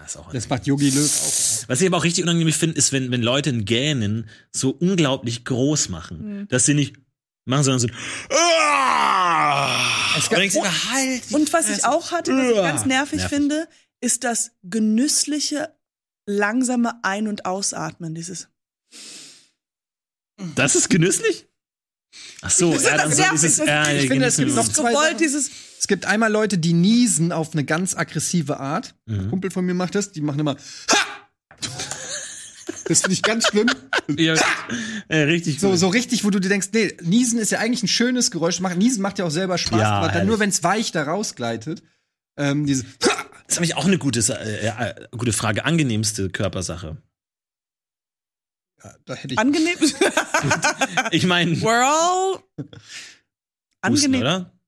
Das, 0.10 0.16
ist 0.16 0.18
auch 0.22 0.32
Das 0.34 0.50
macht 0.50 0.66
Yogi 0.66 0.90
Löw 0.90 1.06
auch. 1.06 1.70
Was 1.70 1.82
ich 1.82 1.88
aber 1.88 1.98
auch 1.98 2.04
richtig 2.04 2.24
unangenehm 2.24 2.52
finde, 2.54 2.78
ist, 2.78 2.92
wenn, 2.92 3.12
wenn 3.12 3.22
Leute 3.22 3.52
ein 3.52 3.66
Gähnen 3.66 4.28
so 4.52 4.72
unglaublich 4.72 5.46
groß 5.46 5.90
machen, 5.90 6.40
Mhm. 6.42 6.48
dass 6.48 6.66
sie 6.66 6.74
nicht 6.74 6.96
machen, 7.46 7.64
sondern 7.64 7.80
so 7.80 7.88
ein 7.88 7.94
Es 10.18 10.24
und 10.26 10.30
gab- 10.32 10.40
du 10.40 10.58
immer, 10.60 10.92
halt. 10.92 11.22
Und 11.32 11.54
was 11.54 11.70
ich 11.70 11.86
auch 11.86 12.12
hatte, 12.12 12.32
was 12.36 12.50
ich 12.50 12.56
ganz 12.56 12.86
nervig, 12.86 13.20
Nervig. 13.20 13.38
finde, 13.38 13.68
ist 14.02 14.24
das 14.24 14.52
genüssliche, 14.64 15.76
langsame 16.26 17.04
Ein- 17.04 17.28
und 17.28 17.46
Ausatmen. 17.46 18.16
Dieses. 18.16 18.48
Das 20.56 20.76
ist 20.76 20.90
genüsslich? 20.90 21.48
Ach 22.42 22.50
so, 22.50 22.74
Das 22.74 22.84
ja, 22.84 22.96
ist 22.96 23.04
dann 23.04 23.12
so 23.12 23.24
dieses, 23.32 23.58
das- 23.58 23.68
ja, 23.68 23.92
ich 23.92 24.08
finde, 24.08 24.26
es 24.26 24.38
gibt 24.38 24.56
noch 24.56 24.72
Gewollt 24.74 24.96
Sachen. 24.96 25.18
dieses. 25.18 25.52
Es 25.80 25.88
gibt 25.88 26.06
einmal 26.06 26.30
Leute, 26.30 26.58
die 26.58 26.74
niesen 26.74 27.32
auf 27.32 27.54
eine 27.54 27.64
ganz 27.64 27.96
aggressive 27.96 28.60
Art. 28.60 28.96
Ein 29.08 29.30
Kumpel 29.30 29.50
von 29.50 29.66
mir 29.66 29.74
macht 29.74 29.96
das, 29.96 30.12
die 30.12 30.20
machen 30.22 30.40
immer 30.40 30.56
Ha! 30.92 30.98
Das 32.86 33.02
finde 33.02 33.14
ich 33.14 33.22
ganz 33.22 33.48
schlimm. 33.48 33.70
Ja, 34.18 34.34
äh, 35.08 35.18
richtig 35.20 35.60
So, 35.60 35.70
gut. 35.70 35.78
so 35.78 35.88
richtig, 35.90 36.24
wo 36.24 36.32
du 36.32 36.40
dir 36.40 36.50
denkst, 36.50 36.70
nee, 36.74 36.98
Niesen 37.04 37.38
ist 37.40 37.52
ja 37.52 37.60
eigentlich 37.60 37.84
ein 37.84 37.88
schönes 37.88 38.32
Geräusch. 38.32 38.60
Niesen 38.60 39.04
macht 39.04 39.20
ja 39.20 39.26
auch 39.26 39.30
selber 39.32 39.60
Spaß, 39.60 39.80
Ja, 39.80 39.92
aber 39.92 40.08
dann 40.08 40.16
ehrlich. 40.16 40.28
nur, 40.30 40.40
wenn 40.40 40.50
es 40.50 40.64
weich 40.64 40.92
da 40.92 41.04
rausgleitet. 41.04 41.84
Ähm, 42.38 42.66
diese 42.66 42.86
Das 43.48 43.58
habe 43.58 43.66
ich 43.66 43.76
auch 43.76 43.86
eine 43.86 44.00
gute, 44.00 44.22
Sa- 44.24 44.34
äh, 44.38 44.66
äh, 44.68 45.08
gute 45.16 45.32
Frage. 45.32 45.64
Angenehmste 45.66 46.30
Körpersache. 46.30 46.98
ja, 48.84 48.96
da 49.06 49.14
hätte 49.14 49.34
ich 49.36 49.40
Angenehm. 49.40 49.76
Ich 51.12 51.26
meine, 51.28 51.52
We're 51.58 51.84
all. 51.86 52.66
Angenehm. 53.82 54.22
oder? 54.22 54.59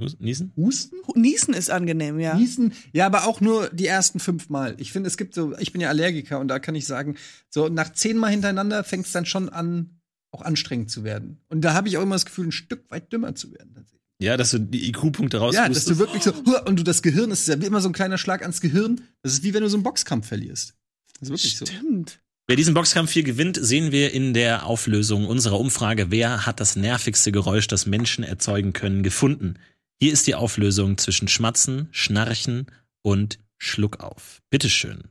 Husten, 0.00 0.24
Niesen? 0.24 0.52
Husten? 0.56 0.96
Niesen 1.16 1.54
ist 1.54 1.70
angenehm, 1.70 2.20
ja. 2.20 2.34
Niesen, 2.34 2.72
ja, 2.92 3.06
aber 3.06 3.26
auch 3.26 3.40
nur 3.40 3.68
die 3.70 3.86
ersten 3.86 4.20
fünf 4.20 4.48
Mal. 4.48 4.76
Ich 4.78 4.92
finde, 4.92 5.08
es 5.08 5.16
gibt 5.16 5.34
so, 5.34 5.56
ich 5.58 5.72
bin 5.72 5.80
ja 5.80 5.88
Allergiker 5.88 6.38
und 6.38 6.48
da 6.48 6.60
kann 6.60 6.76
ich 6.76 6.86
sagen, 6.86 7.16
so 7.50 7.68
nach 7.68 7.92
zehnmal 7.92 8.30
hintereinander 8.30 8.84
fängt 8.84 9.06
es 9.06 9.12
dann 9.12 9.26
schon 9.26 9.48
an, 9.48 9.98
auch 10.30 10.42
anstrengend 10.42 10.90
zu 10.90 11.02
werden. 11.02 11.40
Und 11.48 11.62
da 11.62 11.74
habe 11.74 11.88
ich 11.88 11.98
auch 11.98 12.02
immer 12.02 12.14
das 12.14 12.26
Gefühl, 12.26 12.46
ein 12.46 12.52
Stück 12.52 12.88
weit 12.90 13.12
dümmer 13.12 13.34
zu 13.34 13.52
werden. 13.52 13.86
Ja, 14.20 14.36
dass 14.36 14.50
du 14.50 14.58
die 14.58 14.88
IQ-Punkte 14.88 15.38
raus 15.38 15.54
Ja, 15.54 15.68
dass 15.68 15.84
du 15.84 15.98
wirklich 15.98 16.22
so, 16.22 16.32
und 16.66 16.78
du 16.78 16.82
das 16.82 17.02
Gehirn, 17.02 17.30
das 17.30 17.40
ist 17.40 17.48
ja 17.48 17.60
wie 17.60 17.66
immer 17.66 17.80
so 17.80 17.88
ein 17.88 17.92
kleiner 17.92 18.18
Schlag 18.18 18.42
ans 18.42 18.60
Gehirn. 18.60 19.00
Das 19.22 19.32
ist 19.32 19.42
wie 19.44 19.54
wenn 19.54 19.62
du 19.62 19.68
so 19.68 19.76
einen 19.76 19.84
Boxkampf 19.84 20.26
verlierst. 20.26 20.74
Das 21.20 21.28
ist 21.28 21.30
wirklich 21.30 21.56
so. 21.56 21.66
Stimmt. 21.66 22.20
Wer 22.48 22.56
diesen 22.56 22.74
Boxkampf 22.74 23.12
hier 23.12 23.24
gewinnt, 23.24 23.58
sehen 23.60 23.92
wir 23.92 24.12
in 24.12 24.32
der 24.32 24.64
Auflösung 24.66 25.26
unserer 25.26 25.60
Umfrage, 25.60 26.10
wer 26.10 26.46
hat 26.46 26.60
das 26.60 26.76
nervigste 26.76 27.30
Geräusch, 27.30 27.66
das 27.66 27.86
Menschen 27.86 28.24
erzeugen 28.24 28.72
können, 28.72 29.02
gefunden. 29.02 29.56
Hier 30.00 30.12
ist 30.12 30.26
die 30.26 30.36
Auflösung 30.36 30.96
zwischen 30.96 31.26
Schmatzen, 31.26 31.88
Schnarchen 31.90 32.66
und 33.02 33.40
Schluckauf. 33.56 34.40
Bitteschön. 34.48 35.04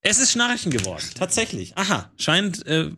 Es 0.00 0.18
ist 0.18 0.32
Schnarchen 0.32 0.72
geworden, 0.72 1.04
tatsächlich. 1.14 1.76
Aha, 1.76 2.10
scheint 2.16 2.64
äh, 2.66 2.90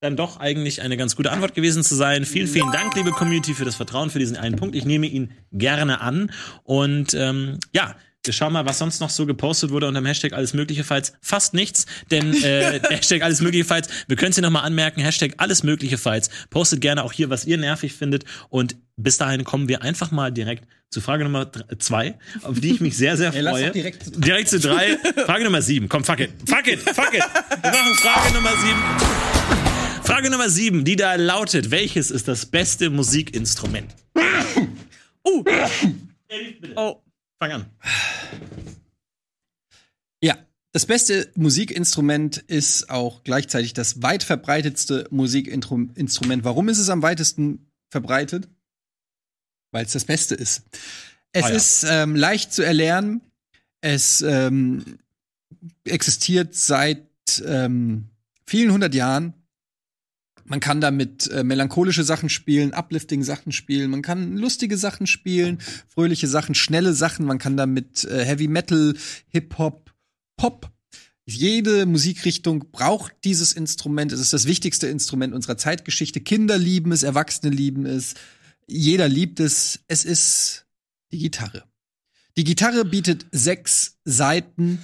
dann 0.00 0.16
doch 0.16 0.38
eigentlich 0.38 0.82
eine 0.82 0.96
ganz 0.96 1.14
gute 1.14 1.30
Antwort 1.30 1.54
gewesen 1.54 1.84
zu 1.84 1.94
sein. 1.94 2.24
Vielen, 2.24 2.48
vielen 2.48 2.72
Dank, 2.72 2.96
liebe 2.96 3.12
Community, 3.12 3.54
für 3.54 3.64
das 3.64 3.76
Vertrauen 3.76 4.10
für 4.10 4.18
diesen 4.18 4.36
einen 4.36 4.56
Punkt. 4.56 4.74
Ich 4.74 4.84
nehme 4.84 5.06
ihn 5.06 5.32
gerne 5.52 6.00
an. 6.00 6.32
Und 6.64 7.14
ähm, 7.14 7.60
ja, 7.72 7.94
wir 8.24 8.34
schauen 8.34 8.52
mal, 8.52 8.66
was 8.66 8.78
sonst 8.78 9.00
noch 9.00 9.08
so 9.08 9.24
gepostet 9.24 9.70
wurde 9.70 9.88
unter 9.88 10.00
dem 10.00 10.06
Hashtag 10.06 10.34
alles 10.34 10.52
mögliche 10.52 10.84
falls. 10.84 11.14
Fast 11.22 11.54
nichts, 11.54 11.86
denn 12.10 12.34
äh, 12.42 12.78
Hashtag 12.90 13.22
alles 13.22 13.40
mögliche 13.40 13.64
falls, 13.64 13.88
wir 14.08 14.16
können 14.16 14.30
es 14.30 14.36
hier 14.36 14.42
nochmal 14.42 14.64
anmerken, 14.64 15.00
Hashtag 15.00 15.34
alles 15.38 15.62
mögliche 15.62 15.96
falls. 15.96 16.28
Postet 16.50 16.82
gerne 16.82 17.02
auch 17.04 17.12
hier, 17.12 17.30
was 17.30 17.46
ihr 17.46 17.56
nervig 17.56 17.94
findet. 17.94 18.24
Und 18.50 18.76
bis 18.96 19.16
dahin 19.16 19.44
kommen 19.44 19.68
wir 19.68 19.80
einfach 19.82 20.10
mal 20.10 20.30
direkt 20.30 20.64
zu 20.90 21.00
Frage 21.00 21.24
Nummer 21.24 21.50
zwei, 21.78 22.18
auf 22.42 22.60
die 22.60 22.72
ich 22.72 22.80
mich 22.80 22.96
sehr, 22.96 23.16
sehr 23.16 23.32
Ey, 23.34 23.40
lass 23.40 23.52
freue. 23.54 23.66
doch 23.68 23.72
direkt 23.72 24.04
zu- 24.04 24.10
direkt 24.20 24.48
zu 24.50 24.60
drei. 24.60 24.98
Frage 25.24 25.44
Nummer 25.44 25.62
sieben. 25.62 25.88
Komm, 25.88 26.04
fuck 26.04 26.20
it. 26.20 26.30
Fuck 26.46 26.66
it, 26.66 26.80
fuck 26.80 27.14
it. 27.14 27.22
Wir 27.62 27.70
machen 27.70 27.94
Frage 27.94 28.34
Nummer 28.34 28.50
sieben. 28.50 30.04
Frage 30.04 30.30
Nummer 30.30 30.50
sieben, 30.50 30.84
die 30.84 30.96
da 30.96 31.14
lautet, 31.14 31.70
welches 31.70 32.10
ist 32.10 32.28
das 32.28 32.44
beste 32.44 32.90
Musikinstrument? 32.90 33.94
Uh. 35.24 35.44
Oh. 36.76 37.00
Fang 37.42 37.52
an. 37.52 37.66
Ja, 40.22 40.36
das 40.72 40.84
beste 40.84 41.32
Musikinstrument 41.36 42.36
ist 42.36 42.90
auch 42.90 43.24
gleichzeitig 43.24 43.72
das 43.72 44.02
weit 44.02 44.22
verbreitetste 44.22 45.08
Musikinstrument. 45.10 46.44
Warum 46.44 46.68
ist 46.68 46.78
es 46.78 46.90
am 46.90 47.00
weitesten 47.00 47.70
verbreitet? 47.88 48.46
Weil 49.72 49.86
es 49.86 49.92
das 49.92 50.04
Beste 50.04 50.34
ist. 50.34 50.64
Es 51.32 51.44
Ah 51.44 51.48
ja. 51.48 51.54
ist 51.54 51.86
ähm, 51.88 52.14
leicht 52.14 52.52
zu 52.52 52.62
erlernen. 52.62 53.22
Es 53.80 54.20
ähm, 54.20 54.98
existiert 55.84 56.54
seit 56.54 57.06
ähm, 57.46 58.10
vielen 58.46 58.70
hundert 58.70 58.94
Jahren. 58.94 59.32
Man 60.50 60.58
kann 60.58 60.80
damit 60.80 61.30
äh, 61.30 61.44
melancholische 61.44 62.02
Sachen 62.02 62.28
spielen, 62.28 62.74
uplifting 62.74 63.22
Sachen 63.22 63.52
spielen, 63.52 63.88
man 63.88 64.02
kann 64.02 64.36
lustige 64.36 64.76
Sachen 64.76 65.06
spielen, 65.06 65.60
fröhliche 65.86 66.26
Sachen, 66.26 66.56
schnelle 66.56 66.92
Sachen, 66.92 67.24
man 67.24 67.38
kann 67.38 67.56
damit 67.56 68.02
äh, 68.06 68.24
Heavy 68.24 68.48
Metal, 68.48 68.96
Hip 69.28 69.58
Hop, 69.58 69.94
Pop. 70.36 70.72
Jede 71.24 71.86
Musikrichtung 71.86 72.72
braucht 72.72 73.12
dieses 73.22 73.52
Instrument. 73.52 74.10
Es 74.10 74.18
ist 74.18 74.32
das 74.32 74.46
wichtigste 74.46 74.88
Instrument 74.88 75.34
unserer 75.34 75.56
Zeitgeschichte. 75.56 76.20
Kinder 76.20 76.58
lieben 76.58 76.90
es, 76.90 77.04
Erwachsene 77.04 77.54
lieben 77.54 77.86
es. 77.86 78.14
Jeder 78.66 79.08
liebt 79.08 79.38
es. 79.38 79.84
Es 79.86 80.04
ist 80.04 80.66
die 81.12 81.18
Gitarre. 81.18 81.62
Die 82.36 82.42
Gitarre 82.42 82.84
bietet 82.84 83.24
sechs 83.30 84.00
Seiten. 84.04 84.80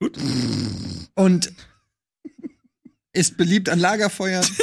Gut. 0.00 0.18
Und 1.14 1.52
ist 3.12 3.36
beliebt 3.36 3.68
an 3.68 3.78
Lagerfeuern. 3.78 4.44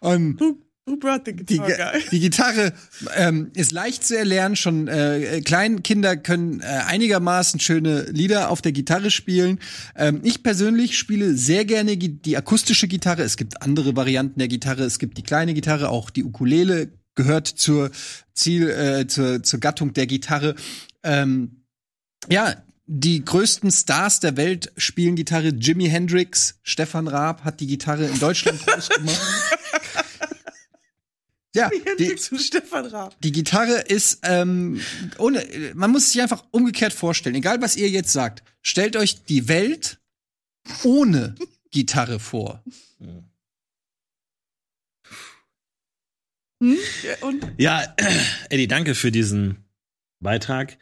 Und 0.00 0.40
Who 0.84 0.96
brought 0.96 1.24
the 1.26 1.32
die, 1.32 1.58
guitar 1.58 1.92
guy? 1.92 2.02
die 2.10 2.18
Gitarre 2.18 2.72
ähm, 3.14 3.52
ist 3.54 3.70
leicht 3.70 4.04
zu 4.04 4.18
erlernen. 4.18 4.56
Schon 4.56 4.88
äh, 4.88 5.40
Kleinkinder 5.44 6.16
können 6.16 6.60
äh, 6.60 6.64
einigermaßen 6.64 7.60
schöne 7.60 8.02
Lieder 8.10 8.50
auf 8.50 8.62
der 8.62 8.72
Gitarre 8.72 9.12
spielen. 9.12 9.60
Ähm, 9.94 10.20
ich 10.24 10.42
persönlich 10.42 10.98
spiele 10.98 11.36
sehr 11.36 11.64
gerne 11.64 11.96
die 11.96 12.36
akustische 12.36 12.88
Gitarre. 12.88 13.22
Es 13.22 13.36
gibt 13.36 13.62
andere 13.62 13.94
Varianten 13.94 14.40
der 14.40 14.48
Gitarre. 14.48 14.82
Es 14.82 14.98
gibt 14.98 15.18
die 15.18 15.22
kleine 15.22 15.54
Gitarre, 15.54 15.88
auch 15.88 16.10
die 16.10 16.24
Ukulele 16.24 16.92
gehört 17.14 17.46
zur 17.46 17.92
Ziel, 18.34 18.68
äh, 18.68 19.06
zur, 19.06 19.40
zur 19.44 19.60
Gattung 19.60 19.92
der 19.92 20.08
Gitarre. 20.08 20.56
Ähm, 21.04 21.62
ja, 22.28 22.56
die 22.86 23.24
größten 23.24 23.70
Stars 23.70 24.20
der 24.20 24.36
Welt 24.36 24.72
spielen 24.76 25.16
Gitarre. 25.16 25.48
Jimi 25.48 25.88
Hendrix, 25.88 26.58
Stefan 26.62 27.08
Raab 27.08 27.44
hat 27.44 27.60
die 27.60 27.66
Gitarre 27.66 28.06
in 28.06 28.18
Deutschland 28.18 28.60
groß 28.66 28.88
gemacht. 28.88 29.20
Ja, 31.54 31.68
die, 31.68 31.82
Hendrix 31.84 32.32
und 32.32 32.40
Stefan 32.40 32.86
Raab. 32.86 33.20
die 33.20 33.32
Gitarre 33.32 33.80
ist, 33.80 34.20
ähm, 34.22 34.80
ohne, 35.18 35.44
man 35.74 35.90
muss 35.90 36.10
sich 36.10 36.22
einfach 36.22 36.44
umgekehrt 36.50 36.94
vorstellen, 36.94 37.34
egal 37.34 37.60
was 37.60 37.76
ihr 37.76 37.90
jetzt 37.90 38.12
sagt, 38.12 38.42
stellt 38.62 38.96
euch 38.96 39.24
die 39.24 39.48
Welt 39.48 39.98
ohne 40.82 41.34
Gitarre 41.70 42.18
vor. 42.18 42.62
Hm? 46.62 46.78
Ja, 47.02 47.26
Und 47.26 47.52
Ja, 47.58 47.94
Eddie, 48.48 48.68
danke 48.68 48.94
für 48.94 49.10
diesen 49.10 49.64
Beitrag. 50.20 50.78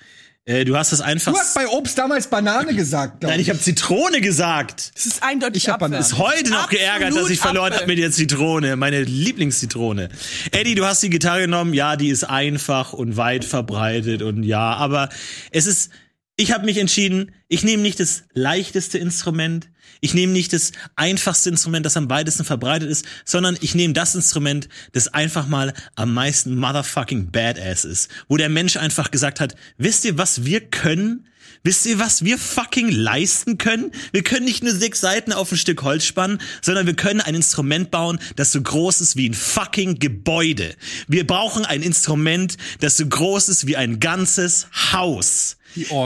Äh, 0.50 0.64
du 0.64 0.76
hast 0.76 0.90
es 0.90 1.00
einfach. 1.00 1.32
Du 1.32 1.38
hast 1.38 1.54
bei 1.54 1.68
Obst 1.68 1.96
damals 1.96 2.26
Banane 2.26 2.74
gesagt, 2.74 3.22
Nein, 3.22 3.38
ich 3.38 3.50
habe 3.50 3.60
Zitrone 3.60 4.20
gesagt. 4.20 4.90
es 4.96 5.06
ist 5.06 5.22
eindeutig 5.22 5.62
Ich 5.62 5.68
hab 5.68 5.76
Apfel. 5.76 5.90
Bananen. 5.90 6.02
Ist 6.02 6.18
heute 6.18 6.50
noch 6.50 6.64
Absolut 6.64 6.70
geärgert, 6.70 7.16
dass 7.16 7.30
ich 7.30 7.38
verloren 7.38 7.72
habe 7.72 7.86
mit 7.86 7.98
der 7.98 8.10
Zitrone, 8.10 8.74
meine 8.74 9.02
Lieblingszitrone. 9.04 10.08
Eddie, 10.50 10.74
du 10.74 10.84
hast 10.84 11.04
die 11.04 11.10
Gitarre 11.10 11.42
genommen. 11.42 11.72
Ja, 11.72 11.94
die 11.94 12.08
ist 12.08 12.24
einfach 12.24 12.92
und 12.92 13.16
weit 13.16 13.44
verbreitet 13.44 14.22
und 14.22 14.42
ja, 14.42 14.74
aber 14.74 15.08
es 15.52 15.66
ist. 15.66 15.90
Ich 16.36 16.52
habe 16.52 16.64
mich 16.64 16.78
entschieden, 16.78 17.32
ich 17.48 17.62
nehme 17.64 17.82
nicht 17.82 18.00
das 18.00 18.24
leichteste 18.32 18.96
Instrument, 18.98 19.69
ich 20.00 20.14
nehme 20.14 20.32
nicht 20.32 20.52
das 20.52 20.72
einfachste 20.96 21.50
Instrument, 21.50 21.84
das 21.86 21.96
am 21.96 22.10
weitesten 22.10 22.44
verbreitet 22.44 22.90
ist, 22.90 23.04
sondern 23.24 23.56
ich 23.60 23.74
nehme 23.74 23.94
das 23.94 24.14
Instrument, 24.14 24.68
das 24.92 25.08
einfach 25.08 25.46
mal 25.46 25.74
am 25.94 26.14
meisten 26.14 26.56
motherfucking 26.56 27.30
badass 27.30 27.84
ist, 27.84 28.10
wo 28.28 28.36
der 28.36 28.48
Mensch 28.48 28.76
einfach 28.76 29.10
gesagt 29.10 29.40
hat, 29.40 29.54
wisst 29.78 30.04
ihr, 30.04 30.18
was 30.18 30.44
wir 30.44 30.60
können? 30.60 31.26
Wisst 31.62 31.84
ihr, 31.84 31.98
was 31.98 32.24
wir 32.24 32.38
fucking 32.38 32.88
leisten 32.90 33.58
können? 33.58 33.92
Wir 34.12 34.22
können 34.22 34.46
nicht 34.46 34.62
nur 34.62 34.72
sechs 34.72 35.00
Seiten 35.00 35.34
auf 35.34 35.52
ein 35.52 35.58
Stück 35.58 35.82
Holz 35.82 36.04
spannen, 36.06 36.40
sondern 36.62 36.86
wir 36.86 36.94
können 36.94 37.20
ein 37.20 37.34
Instrument 37.34 37.90
bauen, 37.90 38.18
das 38.36 38.52
so 38.52 38.62
groß 38.62 39.02
ist 39.02 39.16
wie 39.16 39.28
ein 39.28 39.34
fucking 39.34 39.98
Gebäude. 39.98 40.74
Wir 41.06 41.26
brauchen 41.26 41.66
ein 41.66 41.82
Instrument, 41.82 42.56
das 42.80 42.96
so 42.96 43.06
groß 43.06 43.50
ist 43.50 43.66
wie 43.66 43.76
ein 43.76 44.00
ganzes 44.00 44.68
Haus. 44.92 45.58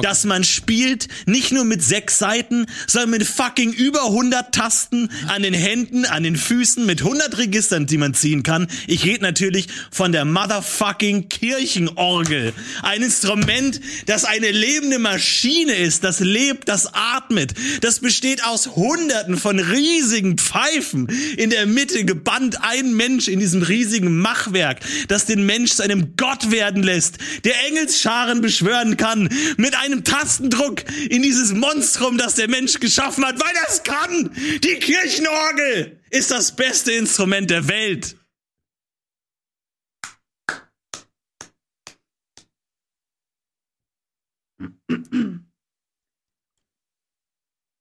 Dass 0.02 0.24
man 0.24 0.44
spielt, 0.44 1.08
nicht 1.26 1.52
nur 1.52 1.64
mit 1.64 1.82
sechs 1.82 2.18
Seiten, 2.18 2.66
sondern 2.86 3.10
mit 3.10 3.24
fucking 3.24 3.72
über 3.72 4.04
100 4.06 4.54
Tasten 4.54 5.10
an 5.28 5.42
den 5.42 5.54
Händen, 5.54 6.04
an 6.04 6.22
den 6.22 6.36
Füßen, 6.36 6.84
mit 6.84 7.00
100 7.00 7.38
Registern, 7.38 7.86
die 7.86 7.98
man 7.98 8.14
ziehen 8.14 8.42
kann. 8.42 8.68
Ich 8.86 9.04
rede 9.04 9.22
natürlich 9.22 9.68
von 9.90 10.12
der 10.12 10.24
motherfucking 10.24 11.28
Kirchenorgel. 11.28 12.52
Ein 12.82 13.02
Instrument, 13.02 13.80
das 14.06 14.24
eine 14.24 14.50
lebende 14.50 14.98
Maschine 14.98 15.74
ist, 15.74 16.04
das 16.04 16.20
lebt, 16.20 16.68
das 16.68 16.92
atmet. 16.92 17.54
Das 17.80 18.00
besteht 18.00 18.44
aus 18.44 18.76
hunderten 18.76 19.36
von 19.36 19.58
riesigen 19.58 20.36
Pfeifen. 20.38 21.08
In 21.36 21.50
der 21.50 21.66
Mitte 21.66 22.04
gebannt 22.04 22.58
ein 22.62 22.94
Mensch 22.94 23.28
in 23.28 23.40
diesem 23.40 23.62
riesigen 23.62 24.18
Machwerk, 24.18 24.80
das 25.08 25.26
den 25.26 25.46
Mensch 25.46 25.72
zu 25.72 25.82
einem 25.82 26.16
Gott 26.16 26.50
werden 26.50 26.82
lässt, 26.82 27.18
der 27.44 27.54
Engelsscharen 27.66 28.40
beschwören 28.40 28.96
kann, 28.96 29.28
mit 29.56 29.74
einem 29.74 30.04
Tastendruck 30.04 30.84
in 31.08 31.22
dieses 31.22 31.52
Monstrum, 31.52 32.18
das 32.18 32.34
der 32.34 32.48
Mensch 32.48 32.80
geschaffen 32.80 33.24
hat, 33.24 33.40
weil 33.40 33.54
das 33.66 33.82
kann. 33.82 34.30
Die 34.34 34.78
Kirchenorgel 34.78 36.00
ist 36.10 36.30
das 36.30 36.54
beste 36.54 36.92
Instrument 36.92 37.50
der 37.50 37.68
Welt. 37.68 38.16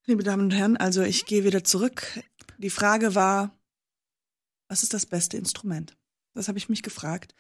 Liebe 0.06 0.24
Damen 0.24 0.44
und 0.44 0.52
Herren, 0.52 0.76
also 0.76 1.02
ich 1.02 1.26
gehe 1.26 1.46
wieder 1.46 1.64
zurück. 1.64 2.22
Die 2.58 2.70
Frage 2.70 3.16
war, 3.16 3.58
was 4.68 4.84
ist 4.84 4.94
das 4.94 5.06
beste 5.06 5.38
Instrument? 5.38 5.96
Das 6.34 6.48
habe 6.50 6.58
ich 6.58 6.68
mich 6.68 6.84
gefragt. 6.84 7.34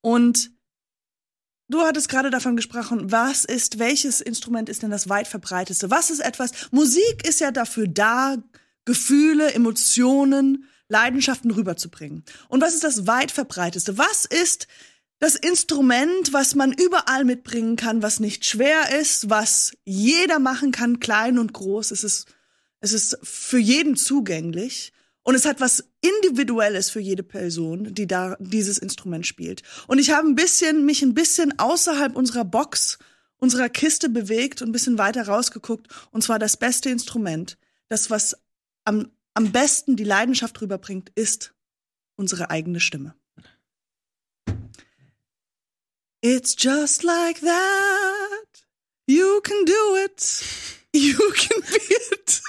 Und 0.00 0.53
du 1.68 1.82
hattest 1.82 2.08
gerade 2.08 2.30
davon 2.30 2.56
gesprochen, 2.56 3.10
was 3.12 3.44
ist, 3.44 3.78
welches 3.78 4.20
Instrument 4.20 4.68
ist 4.68 4.82
denn 4.82 4.90
das 4.90 5.08
weit 5.08 5.28
verbreiteste? 5.28 5.90
Was 5.90 6.10
ist 6.10 6.20
etwas? 6.20 6.50
Musik 6.70 7.26
ist 7.26 7.40
ja 7.40 7.50
dafür 7.50 7.86
da, 7.88 8.36
Gefühle, 8.84 9.52
Emotionen, 9.52 10.68
Leidenschaften 10.88 11.50
rüberzubringen. 11.50 12.24
Und 12.48 12.60
was 12.60 12.74
ist 12.74 12.84
das 12.84 13.06
weit 13.06 13.30
verbreiteste? 13.30 13.96
Was 13.96 14.24
ist 14.26 14.68
das 15.24 15.36
Instrument, 15.36 16.32
was 16.32 16.54
man 16.54 16.72
überall 16.72 17.24
mitbringen 17.24 17.76
kann, 17.76 18.02
was 18.02 18.20
nicht 18.20 18.44
schwer 18.44 18.98
ist, 19.00 19.30
was 19.30 19.72
jeder 19.84 20.38
machen 20.38 20.70
kann, 20.70 21.00
klein 21.00 21.38
und 21.38 21.54
groß. 21.54 21.92
Es 21.92 22.04
ist, 22.04 22.26
es 22.80 22.92
ist 22.92 23.18
für 23.22 23.58
jeden 23.58 23.96
zugänglich. 23.96 24.92
Und 25.24 25.34
es 25.34 25.46
hat 25.46 25.60
was 25.60 25.84
Individuelles 26.02 26.90
für 26.90 27.00
jede 27.00 27.22
Person, 27.22 27.94
die 27.94 28.06
da 28.06 28.36
dieses 28.38 28.78
Instrument 28.78 29.26
spielt. 29.26 29.62
Und 29.86 29.98
ich 29.98 30.10
habe 30.10 30.28
ein 30.28 30.34
bisschen, 30.34 30.84
mich 30.84 31.02
ein 31.02 31.14
bisschen 31.14 31.58
außerhalb 31.58 32.14
unserer 32.14 32.44
Box, 32.44 32.98
unserer 33.38 33.70
Kiste 33.70 34.10
bewegt 34.10 34.60
und 34.60 34.68
ein 34.68 34.72
bisschen 34.72 34.98
weiter 34.98 35.26
rausgeguckt. 35.26 35.88
Und 36.10 36.22
zwar 36.22 36.38
das 36.38 36.58
beste 36.58 36.90
Instrument, 36.90 37.56
das, 37.88 38.10
was 38.10 38.36
am, 38.84 39.10
am 39.32 39.50
besten 39.50 39.96
die 39.96 40.04
Leidenschaft 40.04 40.60
rüberbringt, 40.60 41.10
ist 41.14 41.54
unsere 42.16 42.50
eigene 42.50 42.80
Stimme. 42.80 43.14
It's 46.20 46.54
just 46.58 47.02
like 47.02 47.40
that. 47.40 48.66
You 49.06 49.40
can 49.42 49.64
do 49.64 49.96
it. 50.04 50.44
You 50.94 51.18
can 51.32 51.60
be 51.60 51.94
it. 52.12 52.40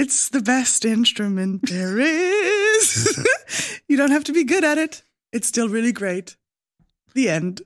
It's 0.00 0.30
the 0.30 0.40
best 0.40 0.86
instrument 0.86 1.68
there 1.68 1.98
is. 1.98 3.22
you 3.86 3.98
don't 3.98 4.12
have 4.12 4.24
to 4.24 4.32
be 4.32 4.44
good 4.44 4.64
at 4.64 4.78
it. 4.78 5.02
It's 5.30 5.46
still 5.46 5.68
really 5.68 5.92
great. 5.92 6.36
The 7.12 7.28
end. 7.28 7.60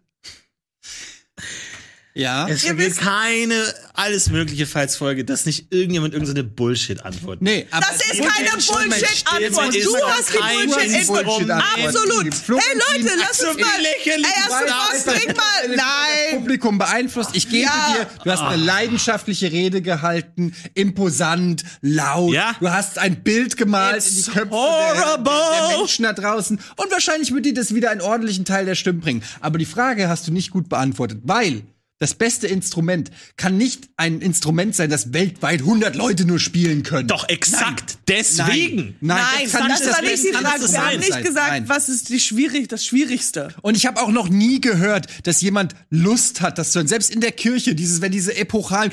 Ja. 2.16 2.46
Es 2.48 2.62
wisst- 2.76 3.00
keine 3.00 3.74
alles 3.92 4.30
mögliche 4.30 4.66
Falls-Folge, 4.66 5.24
dass 5.24 5.46
nicht 5.46 5.72
irgendjemand 5.72 6.14
irgendeine 6.14 6.44
Bullshit-Antwort 6.44 7.42
Nee, 7.42 7.66
aber 7.72 7.84
Das 7.90 7.96
ist 7.96 8.22
keine 8.22 8.50
Bullshit-Antwort. 8.50 9.74
Du 9.74 9.96
hast 10.06 10.32
die 10.32 11.06
Bullshit-Antwort. 11.06 11.86
Absolut. 11.86 12.34
Hey 12.62 12.78
Leute, 13.02 13.10
lass 13.18 13.40
uns 13.42 13.58
mal. 13.58 13.66
Ey, 14.04 14.22
erste 14.22 14.64
das. 14.66 15.04
Box, 15.04 15.04
trink 15.20 15.36
mal. 15.36 15.44
Das 15.68 15.76
Nein. 15.76 16.38
Publikum 16.38 16.78
beeinflusst. 16.78 17.30
Ich 17.34 17.48
gebe 17.48 17.62
Ja. 17.64 17.94
dir, 17.98 18.06
du 18.24 18.30
hast 18.30 18.40
eine 18.42 18.62
leidenschaftliche 18.62 19.50
Rede 19.50 19.82
gehalten, 19.82 20.54
imposant, 20.74 21.64
laut. 21.80 22.32
Ja. 22.32 22.54
Du 22.60 22.70
hast 22.70 22.98
ein 22.98 23.22
Bild 23.24 23.56
gemalt 23.56 23.96
It's 23.96 24.10
in 24.10 24.22
die 24.24 24.30
Köpfe 24.30 24.50
der, 24.50 25.18
der 25.18 25.78
Menschen 25.78 26.04
da 26.04 26.12
draußen. 26.12 26.60
Und 26.76 26.90
wahrscheinlich 26.92 27.32
wird 27.34 27.44
dir 27.46 27.54
das 27.54 27.74
wieder 27.74 27.90
einen 27.90 28.00
ordentlichen 28.02 28.44
Teil 28.44 28.66
der 28.66 28.76
Stimmen 28.76 29.00
bringen. 29.00 29.22
Aber 29.40 29.58
die 29.58 29.64
Frage 29.66 30.08
hast 30.08 30.28
du 30.28 30.32
nicht 30.32 30.50
gut 30.52 30.68
beantwortet, 30.68 31.18
weil 31.24 31.62
das 31.98 32.14
beste 32.14 32.48
Instrument 32.48 33.10
kann 33.36 33.56
nicht 33.56 33.88
ein 33.96 34.20
Instrument 34.20 34.74
sein, 34.74 34.90
das 34.90 35.12
weltweit 35.12 35.60
100 35.60 35.94
Leute 35.94 36.24
nur 36.24 36.40
spielen 36.40 36.82
können. 36.82 37.06
Doch, 37.06 37.28
exakt. 37.28 37.98
Deswegen. 38.08 38.96
Nein, 39.00 39.22
Nein, 39.22 39.44
das 39.44 39.52
kann 39.52 39.68
das 39.68 39.80
nicht 39.80 39.92
war 39.92 40.02
das 40.02 40.10
nicht 40.10 40.24
die 40.24 40.32
Frage. 40.32 40.72
Wir 40.72 40.86
haben 40.86 40.98
nicht 40.98 41.22
gesagt, 41.22 41.50
Nein. 41.50 41.68
was 41.68 41.88
ist 41.88 42.08
die 42.08 42.20
schwierig, 42.20 42.68
das 42.68 42.84
Schwierigste. 42.84 43.54
Und 43.62 43.76
ich 43.76 43.86
habe 43.86 44.02
auch 44.02 44.10
noch 44.10 44.28
nie 44.28 44.60
gehört, 44.60 45.06
dass 45.22 45.40
jemand 45.40 45.74
Lust 45.90 46.40
hat, 46.40 46.58
das 46.58 46.72
zu 46.72 46.80
hören. 46.80 46.88
Selbst 46.88 47.10
in 47.10 47.20
der 47.20 47.32
Kirche, 47.32 47.74
dieses, 47.74 48.00
wenn 48.00 48.12
diese 48.12 48.36
epochalen 48.36 48.90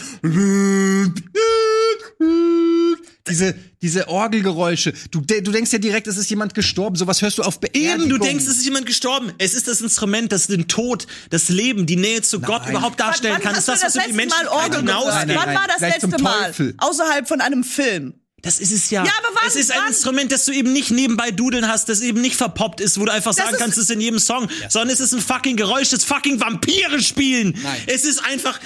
diese, 3.27 3.55
diese 3.81 4.07
Orgelgeräusche. 4.07 4.93
Du, 5.11 5.21
de- 5.21 5.41
du 5.41 5.51
denkst 5.51 5.71
ja 5.71 5.79
direkt, 5.79 6.07
es 6.07 6.17
ist 6.17 6.29
jemand 6.29 6.53
gestorben. 6.53 6.95
Sowas 6.95 7.21
hörst 7.21 7.37
du 7.37 7.43
auf 7.43 7.59
Beerdigungen. 7.59 8.01
Eben, 8.01 8.09
du 8.09 8.17
denkst, 8.17 8.43
es 8.45 8.57
ist 8.57 8.65
jemand 8.65 8.85
gestorben. 8.85 9.31
Es 9.37 9.53
ist 9.53 9.67
das 9.67 9.81
Instrument, 9.81 10.31
das 10.31 10.47
den 10.47 10.67
Tod, 10.67 11.07
das 11.29 11.49
Leben, 11.49 11.85
die 11.85 11.97
Nähe 11.97 12.21
zu 12.21 12.39
Gott 12.41 12.67
überhaupt 12.67 12.99
darstellen 12.99 13.35
Wann 13.35 13.41
kann. 13.41 13.51
Das 13.53 13.59
ist 13.59 13.67
das, 13.67 13.83
was 13.83 13.93
das 13.93 13.95
über 14.07 14.07
die 14.07 14.17
gehört? 14.27 14.75
hinausgeht. 14.77 15.27
Nein, 15.27 15.37
Wann 15.37 15.45
nein, 15.45 15.55
war 15.55 15.67
das 15.67 15.77
vielleicht 15.77 16.01
letzte 16.03 16.21
Mal? 16.23 16.53
Außerhalb 16.77 17.27
von 17.27 17.41
einem 17.41 17.63
Film. 17.63 18.13
Das 18.43 18.59
ist 18.59 18.71
es 18.71 18.89
ja. 18.89 19.03
Ja, 19.05 19.11
aber 19.19 19.35
wann- 19.35 19.47
es 19.47 19.55
ist 19.55 19.71
ein 19.71 19.77
wann? 19.79 19.87
Instrument, 19.89 20.31
das 20.31 20.45
du 20.45 20.51
eben 20.51 20.73
nicht 20.73 20.89
nebenbei 20.89 21.29
dudeln 21.31 21.67
hast, 21.67 21.89
das 21.89 22.01
eben 22.01 22.21
nicht 22.21 22.35
verpoppt 22.35 22.81
ist, 22.81 22.99
wo 22.99 23.05
du 23.05 23.11
einfach 23.11 23.33
sagen 23.33 23.55
kannst, 23.57 23.77
es 23.77 23.83
ist 23.85 23.91
in 23.91 24.01
jedem 24.01 24.17
Song, 24.19 24.49
sondern 24.69 24.89
es 24.89 24.99
ist 24.99 25.13
ein 25.13 25.21
fucking 25.21 25.55
Geräusch, 25.57 25.89
das 25.89 26.03
fucking 26.03 26.39
Vampire 26.39 26.99
spielen. 27.01 27.57
Nein. 27.61 27.81
Es 27.87 28.03
ist 28.03 28.23
einfach 28.25 28.59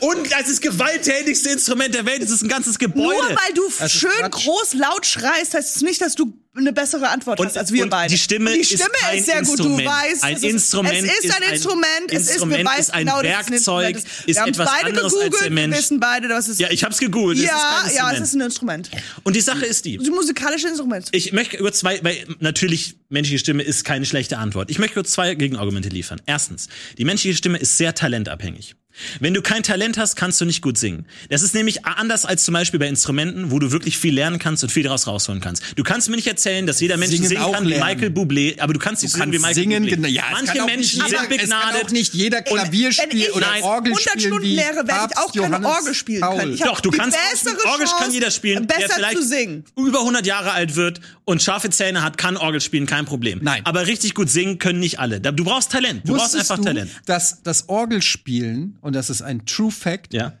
und 0.00 0.28
es 0.40 0.48
ist 0.48 0.60
gewalttätigste 0.62 1.50
Instrument 1.50 1.94
der 1.94 2.06
Welt. 2.06 2.22
Es 2.22 2.30
ist 2.30 2.42
ein 2.42 2.48
ganzes 2.48 2.78
Gebäude. 2.78 3.02
Nur 3.22 3.28
weil 3.30 3.54
du 3.54 3.62
Das 3.78 3.90
schön 3.92 4.10
Quatsch. 4.20 4.44
groß 4.44 4.74
laut 4.74 5.04
schreist, 5.06 5.54
heißt 5.54 5.76
es 5.76 5.82
nicht, 5.82 6.00
dass 6.00 6.14
du 6.14 6.32
eine 6.54 6.72
bessere 6.72 7.08
Antwort 7.08 7.40
Und- 7.40 7.46
hast 7.46 7.56
als 7.56 7.72
wir 7.72 7.88
beide. 7.88 8.12
die 8.12 8.18
Stimme 8.18 8.52
die 8.52 8.60
ist 8.60 8.72
Stimme 8.74 8.90
kein 9.00 9.18
ist 9.18 9.24
sehr 9.26 9.36
gut. 9.42 9.58
Du 9.58 9.64
Instrument. 9.64 9.88
weißt, 9.88 10.22
Ein 10.22 10.36
es 10.36 10.42
ist, 10.42 10.50
Instrument 10.50 10.94
es 10.94 11.02
ist 11.04 11.24
ist 11.24 11.34
ein 11.36 11.42
ein 11.42 11.52
Instrument. 11.54 11.88
Es 12.08 12.22
ist, 12.22 12.30
Instrument 12.30 12.58
wir 12.68 12.78
ist 12.78 12.90
ein 12.92 12.98
genau, 13.06 13.18
es 13.20 13.24
ein 13.24 13.24
Werkzeug, 13.24 13.54
Instrument 13.54 13.96
ist 13.96 14.26
wir 14.26 14.36
haben 14.42 14.48
etwas 14.50 14.68
beide 14.70 14.86
anderes 14.88 15.04
als 15.04 15.12
der 15.14 15.30
gegoogelt, 15.30 15.52
Mensch. 15.52 15.74
Wir 15.74 15.78
wissen 15.82 16.00
beide, 16.00 16.28
dass 16.28 16.48
es 16.48 16.58
ja, 16.58 16.70
ich 16.70 16.84
hab's 16.84 16.98
gegoogelt. 16.98 17.38
es 17.38 17.44
ist 17.44 17.50
ja, 17.50 17.56
kein 17.56 17.94
ja, 17.94 18.10
Instrument. 18.10 18.22
es 18.22 18.28
ist 18.28 18.34
ein 18.34 18.40
Instrument. 18.42 18.90
und 19.22 19.36
die 19.36 19.40
Sache 19.40 19.64
ist 19.64 19.84
die. 19.86 19.96
Das 19.96 20.08
musikalische 20.08 20.68
Instrument. 20.68 21.08
Ich 21.12 21.32
möchte 21.32 21.56
über 21.56 21.72
zwei, 21.72 22.00
weil 22.04 22.26
natürlich 22.40 22.96
menschliche 23.08 23.38
Stimme 23.38 23.62
ist 23.62 23.84
keine 23.84 24.04
schlechte 24.04 24.36
Antwort. 24.36 24.70
Ich 24.70 24.78
möchte 24.78 24.94
kurz 24.94 25.12
zwei 25.12 25.34
Gegenargumente 25.34 25.88
liefern. 25.88 26.20
Erstens, 26.26 26.68
die 26.98 27.04
menschliche 27.06 27.36
Stimme 27.36 27.58
ist 27.58 27.78
sehr 27.78 27.94
talentabhängig. 27.94 28.74
Wenn 29.20 29.34
du 29.34 29.42
kein 29.42 29.62
Talent 29.62 29.98
hast, 29.98 30.16
kannst 30.16 30.40
du 30.40 30.44
nicht 30.44 30.62
gut 30.62 30.78
singen. 30.78 31.06
Das 31.30 31.42
ist 31.42 31.54
nämlich 31.54 31.84
anders 31.86 32.24
als 32.24 32.44
zum 32.44 32.54
Beispiel 32.54 32.78
bei 32.78 32.88
Instrumenten, 32.88 33.50
wo 33.50 33.58
du 33.58 33.72
wirklich 33.72 33.98
viel 33.98 34.14
lernen 34.14 34.38
kannst 34.38 34.62
und 34.62 34.70
viel 34.70 34.82
daraus 34.82 35.06
rausholen 35.06 35.40
kannst. 35.40 35.62
Du 35.76 35.82
kannst 35.82 36.08
mir 36.08 36.16
nicht 36.16 36.26
erzählen, 36.26 36.66
dass 36.66 36.80
jeder 36.80 36.96
Mensch 36.96 37.12
Singen 37.12 37.28
singen, 37.28 37.52
kann 37.52 37.64
wie. 37.66 37.74
Michael 37.74 38.08
Bublé, 38.10 38.60
aber 38.60 38.72
du 38.72 38.78
kannst 38.78 39.02
nicht 39.02 39.14
Du 39.14 39.18
singen 39.18 39.32
wie 39.32 39.38
Michael 39.38 39.54
singen, 39.54 39.84
Bublé. 39.86 40.08
Ja, 40.08 40.24
Manche 40.32 40.62
auch 40.62 40.66
Menschen 40.66 40.78
nicht 41.02 41.10
sind 41.10 41.30
jeder, 41.30 41.42
Es 41.42 41.50
kann 41.50 41.60
begnadet. 41.60 41.84
auch 41.86 41.90
nicht 41.90 42.14
jeder 42.14 42.42
Klavier 42.42 42.84
Wenn 42.88 42.92
spielen 42.92 43.16
ich 43.22 43.34
oder 43.34 43.46
100 43.50 43.64
Orgel 43.64 43.92
100 43.92 44.00
spielen 44.10 44.20
Stunden 44.26 44.44
wie 44.44 44.54
Lehre, 44.56 44.74
werde 44.88 45.08
ich 45.10 45.16
auch 45.18 45.32
keine 45.32 45.46
Johannes 45.46 45.66
Orgel 45.70 45.94
spielen 45.94 46.20
Paul. 46.20 46.38
können. 46.38 46.56
Doch, 46.58 46.80
du 46.80 46.90
kannst 46.90 47.18
Orgel 47.66 47.86
kann 47.98 48.12
jeder 48.12 48.30
spielen, 48.30 48.66
der 48.66 48.76
besser 48.76 48.94
vielleicht 48.96 49.16
zu 49.16 49.24
singen. 49.26 49.64
über 49.76 50.00
100 50.00 50.26
Jahre 50.26 50.52
alt 50.52 50.76
wird 50.76 51.00
und 51.24 51.42
scharfe 51.42 51.70
Zähne 51.70 52.02
hat, 52.02 52.18
kann 52.18 52.36
Orgel 52.36 52.60
spielen, 52.60 52.86
kein 52.86 53.04
Problem. 53.04 53.40
Nein. 53.42 53.62
Aber 53.64 53.86
richtig 53.86 54.14
gut 54.14 54.28
singen 54.30 54.58
können 54.58 54.80
nicht 54.80 54.98
alle. 54.98 55.20
Du 55.20 55.44
brauchst 55.44 55.72
Talent. 55.72 56.02
Du 56.06 56.12
brauchst 56.14 56.34
Wusstest 56.34 56.50
einfach 56.50 56.62
du, 56.62 56.68
Talent. 56.68 56.90
dass 57.06 57.42
das 57.42 57.68
Orgelspielen, 57.68 58.76
und 58.82 58.94
das 58.94 59.08
ist 59.08 59.22
ein 59.22 59.46
True 59.46 59.70
Fact, 59.70 60.12
Ja. 60.12 60.34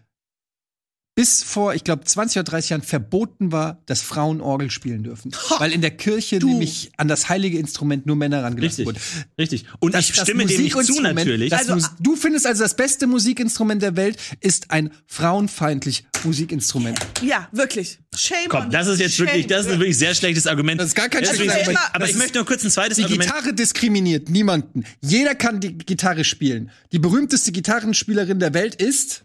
Bis 1.14 1.42
vor, 1.42 1.74
ich 1.74 1.84
glaube, 1.84 2.04
20 2.04 2.38
oder 2.38 2.44
30 2.50 2.70
Jahren 2.70 2.82
verboten 2.82 3.52
war, 3.52 3.82
dass 3.86 4.00
Frauen 4.00 4.40
Orgel 4.40 4.70
spielen 4.70 5.02
dürfen. 5.02 5.30
Weil 5.58 5.72
in 5.72 5.82
der 5.82 5.90
Kirche 5.90 6.38
nämlich 6.38 6.90
an 6.96 7.06
das 7.06 7.28
heilige 7.28 7.58
Instrument 7.58 8.06
nur 8.06 8.16
Männer 8.16 8.42
rangelassen 8.42 8.86
Richtig. 8.86 8.86
wurden. 8.86 9.24
Richtig. 9.38 9.64
Und 9.78 9.94
Das- 9.94 10.08
ich 10.08 10.14
stimme 10.14 10.46
dem 10.46 10.62
nicht 10.62 10.76
zu 10.84 11.00
natürlich. 11.02 11.52
Also- 11.54 11.74
Mus- 11.74 11.90
du 12.00 12.16
findest 12.16 12.46
also 12.46 12.62
das 12.62 12.76
beste 12.76 13.06
Musikinstrument 13.06 13.82
der 13.82 13.96
Welt 13.96 14.16
ist 14.40 14.70
ein 14.70 14.90
frauenfeindlich 15.06 16.04
Musikinstrument. 16.24 16.98
Ja, 17.22 17.48
wirklich. 17.52 17.98
Shame 18.16 18.48
Komm, 18.48 18.70
das 18.70 18.86
ist 18.86 19.00
jetzt 19.00 19.16
shame. 19.16 19.26
wirklich, 19.26 19.46
das 19.48 19.66
ist 19.66 19.72
ein 19.72 19.78
wirklich 19.80 19.98
sehr 19.98 20.14
schlechtes 20.14 20.46
Argument. 20.46 20.80
Das 20.80 20.88
ist 20.88 20.94
gar 20.94 21.08
kein 21.08 21.24
schlechtes 21.24 21.48
Argument. 21.50 21.78
Aber 21.92 22.08
ich 22.08 22.16
möchte 22.16 22.38
nur 22.38 22.46
kurz 22.46 22.64
ein 22.64 22.70
zweites 22.70 22.96
Die 22.96 23.04
Argument. 23.04 23.28
Gitarre 23.30 23.52
diskriminiert 23.54 24.30
niemanden. 24.30 24.84
Jeder 25.00 25.34
kann 25.34 25.60
die 25.60 25.76
Gitarre 25.76 26.24
spielen. 26.24 26.70
Die 26.92 26.98
berühmteste 26.98 27.52
Gitarrenspielerin 27.52 28.38
der 28.38 28.54
Welt 28.54 28.76
ist 28.76 29.24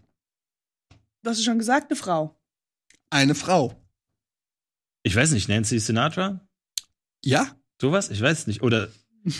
hast 1.28 1.38
es 1.38 1.44
schon 1.44 1.58
gesagt, 1.58 1.90
eine 1.90 1.96
Frau. 1.96 2.34
eine 3.10 3.34
Frau. 3.34 3.74
Ich 5.02 5.14
weiß 5.14 5.30
nicht, 5.32 5.48
Nancy 5.48 5.78
Sinatra? 5.78 6.40
Ja? 7.24 7.46
Sowas? 7.80 8.10
Ich 8.10 8.20
weiß 8.20 8.40
es 8.40 8.46
nicht. 8.46 8.62
Oder. 8.62 8.88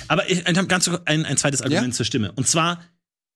Aber 0.08 0.28
ich, 0.30 0.46
ich 0.46 0.56
habe 0.58 0.66
ganz 0.68 0.88
ein, 1.04 1.24
ein 1.26 1.36
zweites 1.36 1.62
Argument 1.62 1.88
Ja? 1.88 1.96
zur 1.96 2.06
Stimme. 2.06 2.32
Und 2.32 2.46
zwar, 2.48 2.82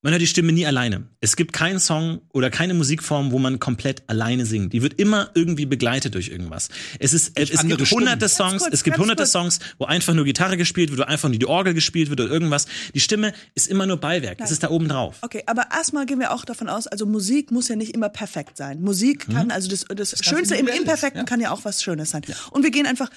man 0.03 0.12
hört 0.12 0.21
die 0.21 0.27
Stimme 0.27 0.53
nie 0.53 0.67
alleine. 0.67 1.07
Es 1.21 1.37
gibt 1.37 1.53
keinen 1.53 1.79
Song 1.79 2.23
oder 2.33 2.51
keine 2.51 2.75
Musikform, 2.75 3.31
wo 3.31 3.38
man 3.38 3.61
komplett 3.61 4.03
alleine 4.09 4.47
singt. 4.47 4.73
Die 4.73 4.83
wird 4.83 4.95
immer 4.95 5.31
irgendwie 5.35 5.65
begleitet 5.65 6.15
durch 6.15 6.29
irgendwas. 6.29 6.69
Es 6.99 7.12
ist, 7.12 7.38
es 7.38 7.57
andere 7.57 7.79
gibt 7.79 7.87
Stimmen. 7.87 8.03
hunderte 8.03 8.29
Songs, 8.29 8.62
kurz, 8.62 8.75
es 8.75 8.83
gibt 8.83 8.99
hunderte 8.99 9.23
kurz. 9.23 9.33
Songs, 9.33 9.61
wo 9.79 9.85
einfach 9.85 10.12
nur 10.12 10.25
Gitarre 10.25 10.57
gespielt 10.57 10.91
wird, 10.91 11.01
wo 11.01 11.05
einfach 11.05 11.29
nur 11.29 11.38
die 11.38 11.47
Orgel 11.47 11.73
gespielt 11.73 12.11
wird 12.11 12.21
oder 12.21 12.31
irgendwas. 12.31 12.67
Die 12.95 13.01
Stimme 13.01 13.33
ist 13.55 13.69
immer 13.69 13.87
nur 13.87 13.97
Beiwerk. 13.97 14.41
Es 14.41 14.51
ist 14.51 14.65
da 14.65 14.71
oben 14.71 14.88
drauf. 14.88 15.19
Okay, 15.23 15.45
aber 15.47 15.69
erstmal 15.73 16.05
gehen 16.05 16.19
wir 16.19 16.33
auch 16.33 16.45
davon 16.45 16.69
aus, 16.69 16.88
also 16.88 17.07
Musik 17.07 17.53
muss 17.53 17.69
ja 17.69 17.77
nicht 17.77 17.95
immer 17.95 18.09
perfekt 18.09 18.57
sein. 18.57 18.83
Musik 18.83 19.29
kann, 19.31 19.53
also 19.53 19.69
das, 19.69 19.85
das 19.95 20.17
Schönste 20.25 20.57
im 20.57 20.67
Imperfekten 20.67 21.21
ja. 21.21 21.25
kann 21.25 21.41
ja 21.41 21.53
auch 21.53 21.65
was 21.65 21.81
Schönes 21.81 22.11
sein. 22.11 22.23
Und 22.51 22.65
wir 22.65 22.73
gehen 22.73 22.87
einfach, 22.87 23.09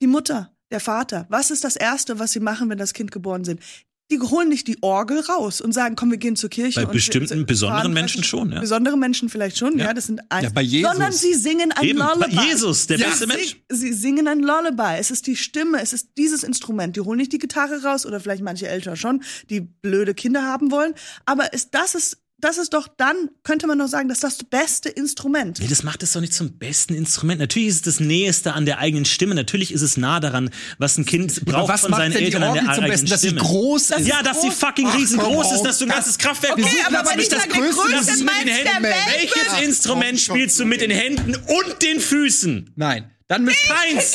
die 0.00 0.06
Mutter, 0.06 0.52
der 0.70 0.80
Vater, 0.80 1.26
was 1.28 1.50
ist 1.50 1.64
das 1.64 1.74
Erste, 1.74 2.18
was 2.18 2.32
sie 2.32 2.40
machen, 2.40 2.70
wenn 2.70 2.78
das 2.78 2.92
Kind 2.92 3.10
geboren 3.10 3.44
sind? 3.44 3.60
Die 4.10 4.18
holen 4.20 4.48
nicht 4.48 4.66
die 4.66 4.82
Orgel 4.82 5.20
raus 5.20 5.60
und 5.60 5.72
sagen, 5.72 5.94
komm, 5.94 6.10
wir 6.10 6.16
gehen 6.18 6.34
zur 6.34 6.48
Kirche. 6.48 6.80
Bei 6.80 6.86
und 6.86 6.92
bestimmten 6.92 7.40
wir- 7.40 7.46
besonderen 7.46 7.92
Menschen 7.92 8.24
schon, 8.24 8.50
ja. 8.52 8.60
Besondere 8.60 8.96
Menschen 8.96 9.28
vielleicht 9.28 9.58
schon, 9.58 9.78
ja, 9.78 9.92
das 9.92 10.06
sind 10.06 10.20
ein, 10.30 10.44
Ja, 10.44 10.50
bei 10.50 10.62
Jesus. 10.62 10.90
Sondern 10.90 11.12
sie 11.12 11.34
singen 11.34 11.72
ein 11.72 11.84
Eben, 11.86 11.98
Lullaby. 11.98 12.38
Jesus, 12.48 12.86
der 12.86 12.98
Ja, 12.98 13.08
beste 13.08 13.26
sie, 13.26 13.36
Mensch. 13.36 13.56
Sie 13.68 13.92
singen 13.92 14.26
ein 14.26 14.40
Lullaby. 14.40 14.98
Es 14.98 15.10
ist 15.10 15.26
die 15.26 15.36
Stimme, 15.36 15.80
es 15.82 15.92
ist 15.92 16.08
dieses 16.16 16.42
Instrument. 16.42 16.96
Die 16.96 17.00
holen 17.00 17.18
nicht 17.18 17.32
die 17.32 17.38
Gitarre 17.38 17.82
raus 17.82 18.06
oder 18.06 18.18
vielleicht 18.20 18.42
manche 18.42 18.66
Eltern 18.68 18.96
schon, 18.96 19.22
die 19.50 19.60
blöde 19.60 20.14
Kinder 20.14 20.42
haben 20.42 20.70
wollen. 20.70 20.94
Aber 21.26 21.52
ist, 21.52 21.74
das 21.74 21.94
ist, 21.94 22.16
das 22.40 22.56
ist 22.56 22.72
doch 22.72 22.86
dann, 22.96 23.30
könnte 23.42 23.66
man 23.66 23.78
noch 23.78 23.88
sagen, 23.88 24.08
das 24.08 24.18
ist 24.18 24.24
das 24.24 24.44
beste 24.44 24.88
Instrument. 24.88 25.58
Nee, 25.60 25.66
das 25.66 25.82
macht 25.82 26.02
es 26.02 26.12
doch 26.12 26.20
nicht 26.20 26.32
zum 26.32 26.52
besten 26.52 26.94
Instrument. 26.94 27.40
Natürlich 27.40 27.68
ist 27.68 27.86
es 27.86 27.96
das 27.96 28.00
Näheste 28.00 28.52
an 28.52 28.64
der 28.64 28.78
eigenen 28.78 29.04
Stimme. 29.04 29.34
Natürlich 29.34 29.72
ist 29.72 29.82
es 29.82 29.96
nah 29.96 30.20
daran, 30.20 30.50
was 30.78 30.96
ein 30.98 31.04
Kind 31.04 31.44
braucht 31.44 31.68
was 31.68 31.80
von 31.80 31.90
macht 31.90 32.00
seinen 32.00 32.12
denn 32.12 32.20
die 32.20 32.26
Eltern 32.26 32.44
an 32.44 32.54
der 32.54 32.62
zum 32.62 32.70
eigenen 32.70 32.90
Besten, 32.90 33.06
dass 33.08 33.20
sie 33.22 33.28
Stimme. 33.28 33.42
groß 33.42 33.90
ist? 33.90 34.06
ja, 34.06 34.22
dass 34.22 34.42
sie 34.42 34.50
fucking 34.50 34.86
Ach, 34.88 34.96
riesengroß 34.96 35.52
ist, 35.52 35.62
dass 35.62 35.78
du 35.78 35.86
ein 35.86 35.90
ganzes 35.90 36.16
Kraftwerk 36.16 36.52
Okay, 36.52 36.62
besuchst, 36.62 36.86
aber 36.86 37.02
dass 37.02 37.12
wenn 37.12 37.20
ich 37.20 37.28
das 37.28 37.44
das 37.44 37.52
größte 37.54 37.74
größte 37.74 37.96
das 37.96 38.08
ist 38.08 38.24
mit 38.24 38.32
den 38.40 38.48
Händen. 38.48 38.82
Welches 38.84 39.48
Ach, 39.50 39.62
Instrument 39.62 40.22
komm 40.26 40.36
spielst 40.36 40.60
du 40.60 40.64
mit 40.64 40.80
den 40.80 40.90
Händen 40.90 41.34
und 41.34 41.82
den 41.82 42.00
Füßen? 42.00 42.70
Nein. 42.76 43.10
Dann 43.28 43.44
mit 43.44 43.54
Keins. 43.66 44.14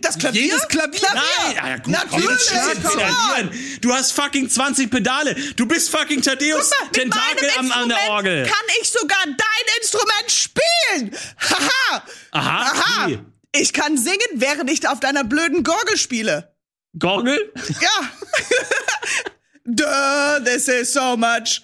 Das 0.00 0.18
Klavier? 0.18 0.42
Jedes 0.42 0.66
Klavier. 0.66 1.08
Nein, 1.12 1.56
ja, 1.56 1.76
gut, 1.76 1.88
Natürlich, 1.88 2.46
pedalieren. 2.48 3.78
Du 3.82 3.92
hast 3.92 4.12
fucking 4.12 4.48
20 4.48 4.90
Pedale. 4.90 5.34
Du 5.56 5.66
bist 5.66 5.90
fucking 5.90 6.22
Thaddeus 6.22 6.70
Guck 6.70 6.86
mal, 6.86 6.92
Tentakel 6.92 7.50
am, 7.58 7.70
an 7.72 7.88
der 7.90 7.98
Orgel. 8.08 8.46
kann 8.46 8.66
ich 8.80 8.90
sogar 8.90 9.24
dein 9.26 9.76
Instrument 9.80 10.30
spielen. 10.30 11.16
Haha. 11.38 12.02
Aha, 12.30 12.72
Aha. 12.72 13.08
wie? 13.08 13.18
Ich 13.52 13.74
kann 13.74 13.98
singen, 13.98 14.18
während 14.34 14.70
ich 14.70 14.86
auf 14.88 15.00
deiner 15.00 15.24
blöden 15.24 15.62
Gorgel 15.62 15.98
spiele. 15.98 16.54
Gorgel? 16.98 17.52
Ja. 17.80 18.10
Duh, 19.64 20.44
this 20.44 20.68
is 20.68 20.92
so 20.92 21.14
much 21.16 21.60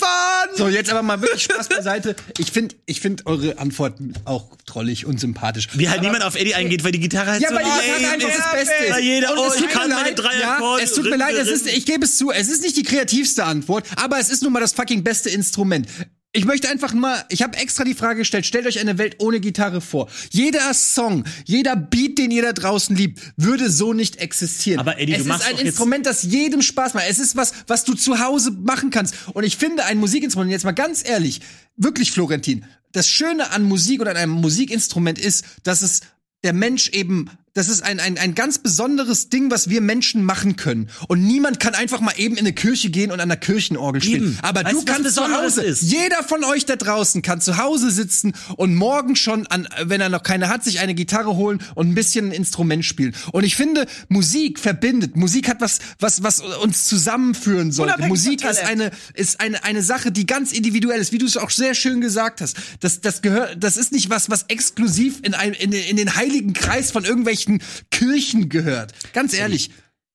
fun. 0.00 0.56
So, 0.56 0.68
jetzt 0.68 0.90
aber 0.90 1.02
mal 1.02 1.20
wirklich 1.20 1.42
Spaß 1.44 1.68
beiseite. 1.68 2.16
Ich 2.38 2.50
finde 2.52 2.74
ich 2.86 3.00
find 3.00 3.26
eure 3.26 3.58
Antworten 3.58 4.14
auch 4.24 4.48
trollig 4.66 5.06
und 5.06 5.20
sympathisch. 5.20 5.68
Wie 5.74 5.88
halt 5.88 6.00
niemand 6.02 6.24
auf 6.24 6.34
Eddie 6.34 6.54
eingeht, 6.54 6.82
weil 6.84 6.92
die 6.92 7.00
Gitarre 7.00 7.32
halt 7.32 7.42
Ja, 7.42 7.50
so 7.50 7.54
weil 7.54 7.64
die 7.64 7.70
Gitarre 7.70 8.12
einfach 8.14 8.28
ist. 8.28 8.38
das 8.38 8.52
Beste 8.52 8.84
ist. 8.84 9.00
Jeder, 9.00 9.32
Und 9.32 9.38
oh, 9.38 9.46
es 9.48 9.54
ich 9.56 9.60
tut 9.62 9.70
kann 9.70 9.88
mir 9.88 9.94
meine 9.94 10.08
leid, 10.10 10.18
drei 10.18 10.40
ja, 10.40 10.54
Akkorde. 10.56 10.82
Es 10.82 10.92
tut 10.94 11.04
mir 11.04 11.16
leid, 11.16 11.34
es 11.36 11.48
ist, 11.48 11.66
ich 11.66 11.86
gebe 11.86 12.04
es 12.04 12.16
zu, 12.16 12.30
es 12.30 12.48
ist 12.48 12.62
nicht 12.62 12.76
die 12.76 12.82
kreativste 12.82 13.44
Antwort, 13.44 13.86
aber 13.96 14.18
es 14.18 14.28
ist 14.30 14.42
nun 14.42 14.52
mal 14.52 14.60
das 14.60 14.72
fucking 14.72 15.04
beste 15.04 15.30
Instrument. 15.30 15.86
Ich 16.32 16.44
möchte 16.44 16.68
einfach 16.68 16.92
mal, 16.92 17.24
ich 17.28 17.42
habe 17.42 17.58
extra 17.58 17.82
die 17.82 17.94
Frage 17.94 18.20
gestellt, 18.20 18.46
stellt 18.46 18.64
euch 18.66 18.78
eine 18.78 18.98
Welt 18.98 19.16
ohne 19.18 19.40
Gitarre 19.40 19.80
vor. 19.80 20.08
Jeder 20.30 20.72
Song, 20.74 21.24
jeder 21.44 21.74
Beat, 21.74 22.18
den 22.18 22.30
ihr 22.30 22.42
da 22.42 22.52
draußen 22.52 22.94
liebt, 22.94 23.20
würde 23.36 23.68
so 23.68 23.92
nicht 23.94 24.18
existieren. 24.18 24.78
Aber 24.78 25.00
Eddie, 25.00 25.14
es 25.14 25.22
du 25.24 25.28
machst 25.28 25.50
ist 25.50 25.58
ein 25.58 25.66
Instrument, 25.66 26.06
das 26.06 26.22
jedem 26.22 26.62
Spaß 26.62 26.94
macht. 26.94 27.06
Es 27.08 27.18
ist 27.18 27.34
was, 27.34 27.52
was 27.66 27.82
du 27.82 27.94
zu 27.94 28.20
Hause 28.20 28.52
machen 28.52 28.90
kannst. 28.90 29.14
Und 29.34 29.42
ich 29.42 29.56
finde 29.56 29.84
ein 29.86 29.98
Musikinstrument, 29.98 30.52
jetzt 30.52 30.64
mal 30.64 30.70
ganz 30.70 31.02
ehrlich, 31.04 31.40
wirklich 31.76 32.12
Florentin, 32.12 32.64
das 32.92 33.08
Schöne 33.08 33.50
an 33.50 33.64
Musik 33.64 34.00
oder 34.00 34.12
an 34.12 34.16
einem 34.16 34.32
Musikinstrument 34.32 35.18
ist, 35.18 35.44
dass 35.64 35.82
es 35.82 36.02
der 36.44 36.52
Mensch 36.52 36.90
eben, 36.90 37.28
das 37.54 37.68
ist 37.68 37.82
ein, 37.82 37.98
ein, 37.98 38.16
ein 38.16 38.36
ganz 38.36 38.58
besonderes 38.58 39.28
Ding, 39.28 39.50
was 39.50 39.68
wir 39.68 39.80
Menschen 39.80 40.22
machen 40.22 40.54
können. 40.54 40.88
Und 41.08 41.26
niemand 41.26 41.58
kann 41.58 41.74
einfach 41.74 42.00
mal 42.00 42.14
eben 42.16 42.36
in 42.36 42.40
eine 42.40 42.52
Kirche 42.52 42.90
gehen 42.90 43.10
und 43.10 43.18
an 43.18 43.28
der 43.28 43.38
Kirchenorgel 43.38 44.00
spielen. 44.00 44.22
Eben. 44.22 44.38
Aber 44.42 44.64
Weißt 44.64 44.74
du 44.74 44.84
kannst 44.84 45.14
zu 45.16 45.22
Hause, 45.22 45.62
ist? 45.62 45.82
jeder 45.82 46.22
von 46.22 46.44
euch 46.44 46.64
da 46.64 46.76
draußen 46.76 47.22
kann 47.22 47.40
zu 47.40 47.56
Hause 47.56 47.90
sitzen 47.90 48.34
und 48.56 48.76
morgen 48.76 49.16
schon 49.16 49.48
an, 49.48 49.66
wenn 49.82 50.00
er 50.00 50.08
noch 50.08 50.22
keine 50.22 50.48
hat, 50.48 50.62
sich 50.62 50.78
eine 50.78 50.94
Gitarre 50.94 51.34
holen 51.34 51.60
und 51.74 51.88
ein 51.88 51.94
bisschen 51.96 52.28
ein 52.28 52.32
Instrument 52.32 52.84
spielen. 52.84 53.16
Und 53.32 53.42
ich 53.42 53.56
finde, 53.56 53.86
Musik 54.08 54.60
verbindet. 54.60 55.16
Musik 55.16 55.48
hat 55.48 55.60
was, 55.60 55.80
was, 55.98 56.22
was 56.22 56.40
uns 56.40 56.86
zusammenführen 56.86 57.72
sollte. 57.72 57.94
Unabhängig 57.94 58.10
Musik 58.10 58.44
ist 58.44 58.62
eine, 58.62 58.92
ist 59.14 59.40
eine, 59.40 59.64
eine 59.64 59.82
Sache, 59.82 60.12
die 60.12 60.24
ganz 60.24 60.52
individuell 60.52 61.00
ist, 61.00 61.10
wie 61.10 61.18
du 61.18 61.26
es 61.26 61.36
auch 61.36 61.50
sehr 61.50 61.74
schön 61.74 62.00
gesagt 62.00 62.42
hast. 62.42 62.56
Das, 62.78 63.00
das 63.00 63.22
gehört, 63.22 63.56
das 63.58 63.76
ist 63.76 63.90
nicht 63.90 64.08
was, 64.08 64.30
was 64.30 64.44
exklusiv 64.44 65.18
in, 65.22 65.34
ein, 65.34 65.52
in, 65.52 65.72
in 65.72 65.96
den 65.96 66.14
heiligen 66.14 66.52
Kreis 66.52 66.92
von 66.92 67.04
irgendwelchen 67.04 67.39
Kirchen 67.90 68.48
gehört. 68.48 68.92
Ganz 69.12 69.34
ehrlich. 69.34 69.70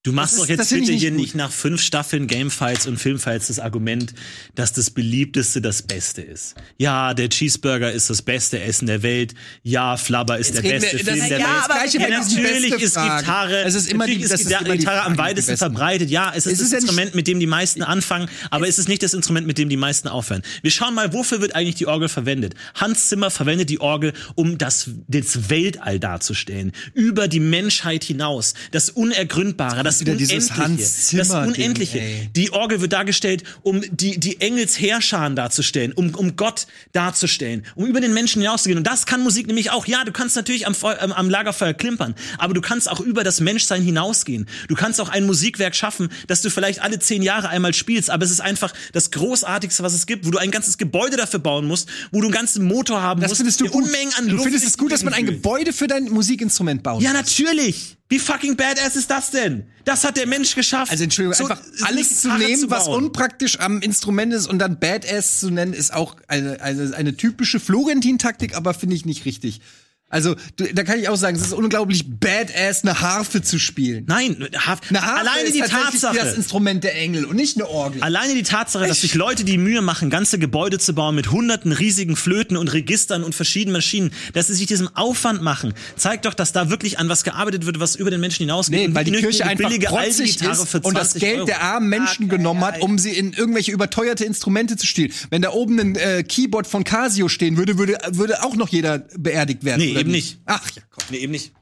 Du 0.06 0.12
machst 0.12 0.38
doch 0.38 0.44
ist- 0.44 0.50
jetzt 0.50 0.70
bitte 0.70 0.82
ich 0.84 0.88
nicht 0.90 1.00
hier 1.00 1.10
gut. 1.10 1.20
nicht 1.20 1.34
nach 1.34 1.50
fünf 1.50 1.82
Staffeln 1.82 2.28
Gamefights 2.28 2.86
und 2.86 2.96
Filmfights 2.96 3.48
das 3.48 3.58
Argument, 3.58 4.14
dass 4.54 4.72
das 4.72 4.90
beliebteste 4.90 5.60
das 5.60 5.82
Beste 5.82 6.22
ist. 6.22 6.54
Ja, 6.78 7.12
der 7.12 7.28
Cheeseburger 7.28 7.90
ist 7.90 8.08
das 8.08 8.22
beste 8.22 8.60
Essen 8.60 8.86
der 8.86 9.02
Welt. 9.02 9.34
Ja, 9.64 9.96
Flubber 9.96 10.38
ist 10.38 10.54
der 10.54 10.62
reden 10.62 10.80
beste 10.80 10.98
wir- 10.98 11.04
Film 11.06 11.16
ist 11.22 11.28
der 11.30 11.40
ja, 11.40 11.46
Welt. 11.46 11.56
aber 11.64 11.74
Gleiche 11.74 11.98
Ja, 11.98 12.08
natürlich 12.20 12.72
ist. 12.74 12.94
Gitarre, 12.94 13.62
Es 13.64 13.74
ist 13.74 13.90
immer 13.90 14.06
die, 14.06 14.14
ist 14.20 14.30
ist 14.32 14.46
Gitarre, 14.46 14.64
immer 14.64 14.72
die 14.74 14.78
Gitarre 14.78 15.02
am 15.02 15.18
weitesten 15.18 15.56
verbreitet. 15.56 16.08
Ja, 16.08 16.30
es 16.36 16.46
ist, 16.46 16.52
Es 16.52 16.60
ist 16.60 16.60
das 16.60 16.70
nicht- 16.70 16.82
Instrument, 16.82 17.14
mit 17.16 17.26
dem 17.26 17.40
die 17.40 17.46
meisten 17.48 17.82
anfangen, 17.82 18.28
aber 18.50 18.68
es 18.68 18.78
ist 18.78 18.88
nicht 18.88 19.02
das 19.02 19.12
Instrument, 19.12 19.44
mit 19.48 19.58
dem 19.58 19.68
die 19.68 19.76
meisten 19.76 20.06
aufhören. 20.06 20.42
Wir 20.62 20.70
schauen 20.70 20.94
mal, 20.94 21.12
wofür 21.14 21.40
wird 21.40 21.56
eigentlich 21.56 21.74
die 21.74 21.86
Orgel 21.88 22.08
verwendet? 22.08 22.54
Hans 22.76 23.08
Zimmer 23.08 23.32
verwendet 23.32 23.70
die 23.70 23.80
Orgel, 23.80 24.12
um 24.36 24.56
das, 24.56 24.88
das 25.08 25.50
Weltall 25.50 25.98
darzustellen. 25.98 26.70
Über 26.94 27.26
die 27.26 27.40
Menschheit 27.40 28.04
hinaus. 28.04 28.54
Das 28.70 28.88
Unergründbare, 28.90 29.82
das 29.82 29.95
wieder 30.00 30.14
dieses. 30.14 30.56
Hans 30.56 31.08
Zimmer 31.08 31.22
das 31.22 31.48
Unendliche. 31.48 31.98
Ding. 31.98 32.30
Die 32.34 32.52
Orgel 32.52 32.80
wird 32.80 32.92
dargestellt, 32.92 33.42
um 33.62 33.82
die, 33.90 34.18
die 34.18 34.40
Engelsheerscharen 34.40 35.36
darzustellen, 35.36 35.92
um, 35.92 36.14
um 36.14 36.36
Gott 36.36 36.66
darzustellen, 36.92 37.64
um 37.74 37.86
über 37.86 38.00
den 38.00 38.14
Menschen 38.14 38.42
hinauszugehen. 38.42 38.78
Und 38.78 38.86
das 38.86 39.06
kann 39.06 39.22
Musik 39.22 39.46
nämlich 39.46 39.70
auch. 39.70 39.86
Ja, 39.86 40.04
du 40.04 40.12
kannst 40.12 40.36
natürlich 40.36 40.66
am, 40.66 40.74
Feu 40.74 40.94
am, 40.98 41.12
am 41.12 41.30
Lagerfeuer 41.30 41.74
klimpern, 41.74 42.14
aber 42.38 42.54
du 42.54 42.60
kannst 42.60 42.90
auch 42.90 43.00
über 43.00 43.24
das 43.24 43.40
Menschsein 43.40 43.82
hinausgehen. 43.82 44.46
Du 44.68 44.74
kannst 44.74 45.00
auch 45.00 45.08
ein 45.08 45.26
Musikwerk 45.26 45.74
schaffen, 45.74 46.08
das 46.26 46.42
du 46.42 46.50
vielleicht 46.50 46.80
alle 46.82 46.98
zehn 46.98 47.22
Jahre 47.22 47.48
einmal 47.48 47.74
spielst, 47.74 48.10
aber 48.10 48.24
es 48.24 48.30
ist 48.30 48.40
einfach 48.40 48.72
das 48.92 49.10
Großartigste, 49.10 49.82
was 49.82 49.94
es 49.94 50.06
gibt, 50.06 50.26
wo 50.26 50.30
du 50.30 50.38
ein 50.38 50.50
ganzes 50.50 50.78
Gebäude 50.78 51.16
dafür 51.16 51.40
bauen 51.40 51.66
musst, 51.66 51.88
wo 52.10 52.20
du 52.20 52.26
einen 52.26 52.34
ganzen 52.34 52.64
Motor 52.64 53.02
haben 53.02 53.20
Das 53.20 53.30
musst. 53.30 53.38
findest 53.40 53.60
du 53.60 53.66
gut. 53.66 53.84
Unmengen 53.84 54.12
an 54.14 54.26
du 54.26 54.32
Luft 54.32 54.44
findest 54.44 54.66
es 54.66 54.78
gut, 54.78 54.92
dass 54.92 55.04
man 55.04 55.12
ein. 55.12 55.26
Gebäude 55.26 55.72
für 55.72 55.86
dein 55.86 56.04
Musikinstrument 56.04 56.82
baut. 56.82 57.02
Ja, 57.02 57.12
natürlich. 57.12 57.96
Wie 58.08 58.20
fucking 58.20 58.56
badass 58.56 58.94
ist 58.94 59.10
das 59.10 59.30
denn? 59.32 59.64
Das 59.84 60.04
hat 60.04 60.16
der 60.16 60.26
Mensch 60.26 60.54
geschafft. 60.54 60.92
Also 60.92 61.04
Entschuldigung, 61.04 61.34
So 61.34 61.44
einfach 61.46 61.60
alles 61.82 62.20
zu 62.20 62.32
nehmen, 62.32 62.56
zu 62.56 62.70
was 62.70 62.86
unpraktisch 62.86 63.58
am 63.58 63.80
Instrument 63.80 64.32
ist 64.32 64.46
und 64.48 64.60
dann 64.60 64.78
Badass 64.78 65.40
zu 65.40 65.50
nennen, 65.50 65.72
ist 65.72 65.92
auch 65.92 66.16
eine, 66.28 66.60
eine, 66.60 66.94
eine 66.96 67.16
typische 67.16 67.58
Florentin-Taktik, 67.58 68.56
aber 68.56 68.74
finde 68.74 68.94
ich 68.94 69.06
nicht 69.06 69.24
richtig. 69.24 69.60
Also, 70.08 70.36
du, 70.54 70.72
da 70.72 70.84
kann 70.84 71.00
ich 71.00 71.08
auch 71.08 71.16
sagen, 71.16 71.36
es 71.36 71.42
ist 71.42 71.52
unglaublich 71.52 72.04
badass, 72.08 72.84
eine 72.84 73.00
Harfe 73.00 73.42
zu 73.42 73.58
spielen. 73.58 74.04
Nein, 74.06 74.48
Haf- 74.54 74.78
Eine 74.88 75.02
Harfe 75.02 75.20
alleine 75.28 75.48
ist 75.48 75.56
die 75.56 75.60
Tatsache. 75.62 76.16
das 76.16 76.34
Instrument 76.34 76.84
der 76.84 76.94
Engel 76.96 77.24
und 77.24 77.34
nicht 77.34 77.56
eine 77.56 77.68
Orgel. 77.68 78.00
Alleine 78.04 78.34
die 78.34 78.44
Tatsache, 78.44 78.86
dass 78.86 79.00
sich 79.00 79.14
Leute 79.16 79.42
die 79.42 79.58
Mühe 79.58 79.82
machen, 79.82 80.08
ganze 80.08 80.38
Gebäude 80.38 80.78
zu 80.78 80.94
bauen 80.94 81.16
mit 81.16 81.32
hunderten 81.32 81.72
riesigen 81.72 82.14
Flöten 82.14 82.56
und 82.56 82.72
Registern 82.72 83.24
und 83.24 83.34
verschiedenen 83.34 83.72
Maschinen, 83.72 84.12
dass 84.32 84.46
sie 84.46 84.54
sich 84.54 84.66
diesem 84.66 84.88
Aufwand 84.94 85.42
machen, 85.42 85.74
zeigt 85.96 86.24
doch, 86.24 86.34
dass 86.34 86.52
da 86.52 86.70
wirklich 86.70 87.00
an 87.00 87.08
was 87.08 87.24
gearbeitet 87.24 87.66
wird, 87.66 87.80
was 87.80 87.96
über 87.96 88.12
den 88.12 88.20
Menschen 88.20 88.44
hinausgeht. 88.44 88.78
Nee, 88.78 88.86
Und 88.86 88.94
weil 88.94 89.04
die 89.04 89.10
Kirche 89.10 89.42
eine 89.42 89.52
einfach 89.52 89.68
billige 89.68 89.86
protzig 89.88 90.40
ist 90.40 90.74
und 90.84 90.96
das 90.96 91.10
20 91.14 91.20
Geld 91.20 91.36
Euro. 91.38 91.46
der 91.46 91.62
armen 91.64 91.88
Menschen 91.88 92.26
Okay, 92.26 92.36
genommen 92.36 92.60
hat, 92.64 92.80
um 92.80 92.96
sie 92.98 93.10
in 93.10 93.32
irgendwelche 93.32 93.72
überteuerte 93.72 94.24
Instrumente 94.24 94.76
zu 94.76 94.86
stehlen. 94.86 95.12
Wenn 95.30 95.42
da 95.42 95.50
oben 95.50 95.80
ein 95.80 95.96
äh, 95.96 96.22
Keyboard 96.22 96.68
von 96.68 96.84
Casio 96.84 97.26
stehen 97.28 97.56
würde, 97.56 97.76
würde, 97.76 97.98
würde 98.12 98.44
auch 98.44 98.54
noch 98.54 98.68
jeder 98.68 99.00
beerdigt 99.18 99.64
werden. 99.64 99.80
Nee, 99.80 99.95
oder 99.96 100.00
eben 100.02 100.10
nicht? 100.12 100.36
nicht. 100.36 100.42
Ach 100.46 100.70
ja, 100.70 100.82
komm. 100.90 101.04
Nee, 101.10 101.18
eben 101.18 101.32
nicht. 101.32 101.52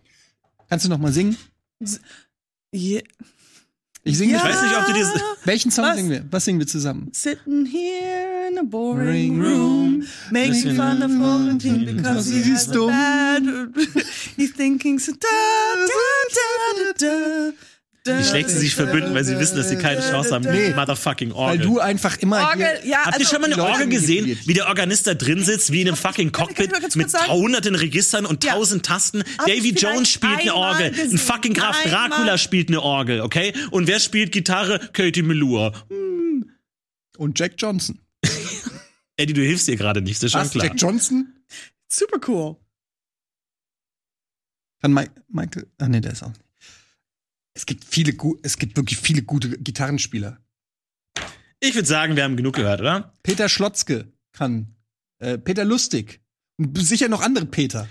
Kannst 0.69 0.85
du 0.85 0.89
noch 0.89 0.99
mal 0.99 1.13
singen? 1.13 1.37
Yeah. 2.75 3.03
Ich 4.03 4.19
singe 4.19 4.37
Ich 4.37 4.43
weiß 4.43 4.63
nicht, 4.63 4.77
ob 4.77 4.87
du 4.87 4.93
dieses... 4.93 5.15
Welchen 5.45 5.71
Song 5.71 5.85
Was? 5.85 5.97
singen 5.97 6.11
wir? 6.11 6.25
Was 6.31 6.45
singen 6.45 6.59
wir 6.59 6.67
zusammen? 6.67 7.11
Sitting 7.13 7.67
here 7.67 8.49
in 8.51 8.59
a 8.59 8.63
Boring 8.63 9.41
room, 9.41 10.07
making 10.31 10.75
fun 10.77 11.03
of 11.03 11.11
Florentine 11.11 11.97
because 11.97 12.31
he 12.31 12.43
has 12.53 12.69
a 12.69 12.87
bad. 12.87 13.43
He's 14.37 14.53
thinking 14.53 14.99
so. 14.99 15.13
Da, 15.13 15.29
da, 15.77 15.87
da, 16.35 16.93
da, 16.99 17.51
da, 17.51 17.53
Wie 18.07 18.23
schlecht 18.23 18.51
sie 18.51 18.59
sich 18.59 18.75
verbünden, 18.75 19.15
weil 19.15 19.25
sie 19.25 19.39
wissen, 19.39 19.57
dass 19.57 19.71
sie 19.71 19.77
keine 19.77 20.03
Chance 20.03 20.35
haben. 20.35 20.45
Nee. 20.45 20.75
Motherfucking 20.75 21.31
Weil 21.31 21.37
Orgel. 21.37 21.61
du 21.63 21.81
einfach 21.81 22.19
immer 22.19 22.43
Orgel, 22.43 22.67
hier 22.83 22.91
ja, 22.91 22.99
Habt 23.07 23.15
ihr 23.17 23.21
also, 23.21 23.31
schon 23.33 23.41
mal 23.41 23.51
eine 23.51 23.63
Orgel 23.63 23.89
gesehen, 23.89 24.39
wie 24.45 24.53
der 24.53 24.67
Organist 24.67 25.07
da 25.07 25.15
drin 25.15 25.43
sitzt, 25.43 25.73
wie 25.73 25.81
in 25.81 25.89
einem 25.89 25.97
fucking 25.97 26.31
Cockpit 26.31 26.71
mit 26.97 27.13
hunderten 27.29 27.75
Registern 27.75 28.27
und 28.27 28.45
Ja. 28.45 28.53
tausend 28.53 28.85
Tasten? 28.85 29.25
Hab 29.39 29.47
Davy 29.47 29.71
Jones 29.71 30.11
spielt 30.11 30.41
eine 30.41 30.55
Orgel. 30.55 30.89
Ein 30.89 30.93
gesehen. 30.93 31.17
fucking 31.19 31.55
Graf 31.55 31.83
Einmal. 31.83 32.11
Dracula 32.11 32.37
spielt 32.37 32.69
eine 32.69 32.83
Orgel, 32.83 33.23
okay? 33.23 33.55
Und 33.71 33.87
wer 33.87 33.99
spielt 34.01 34.33
Gitarre? 34.33 34.81
Katie 34.93 35.23
Melua. 35.23 35.73
und 37.17 37.39
Jack 37.39 37.55
Johnson. 37.57 37.99
Eddie, 39.17 39.33
du 39.33 39.41
hilfst 39.41 39.67
dir 39.67 39.77
gerade 39.77 40.03
nicht, 40.03 40.17
das 40.19 40.25
ist 40.25 40.33
schon 40.33 40.41
Was? 40.43 40.51
klar. 40.51 40.67
Jack 40.67 40.75
Johnson? 40.79 41.33
Super 41.89 42.19
cool. 42.29 42.57
Kann 44.83 44.93
Mike, 44.93 45.13
Michael? 45.29 45.67
Ach 45.79 45.87
nee, 45.89 46.01
der 46.03 46.13
ist 46.13 46.23
auch 46.23 46.29
nicht. 46.29 46.44
Es 47.55 47.67
gibt 47.67 47.85
viele, 47.85 48.17
es 48.43 48.59
gibt 48.59 48.77
wirklich 48.77 48.99
viele 48.99 49.23
gute 49.23 49.59
Gitarrenspieler. 49.59 50.39
Ich 51.61 51.75
würde 51.75 51.89
sagen, 51.89 52.17
wir 52.17 52.25
haben 52.25 52.37
genug 52.37 52.57
gehört, 52.57 52.81
oder? 52.81 53.15
Peter 53.23 53.49
Schlotzke 53.49 54.13
kann. 54.33 54.75
Äh, 55.21 55.39
Peter 55.39 55.65
Lustig. 55.65 56.21
Und 56.59 56.77
sicher 56.79 57.09
noch 57.09 57.23
andere 57.23 57.47
Peter. 57.47 57.89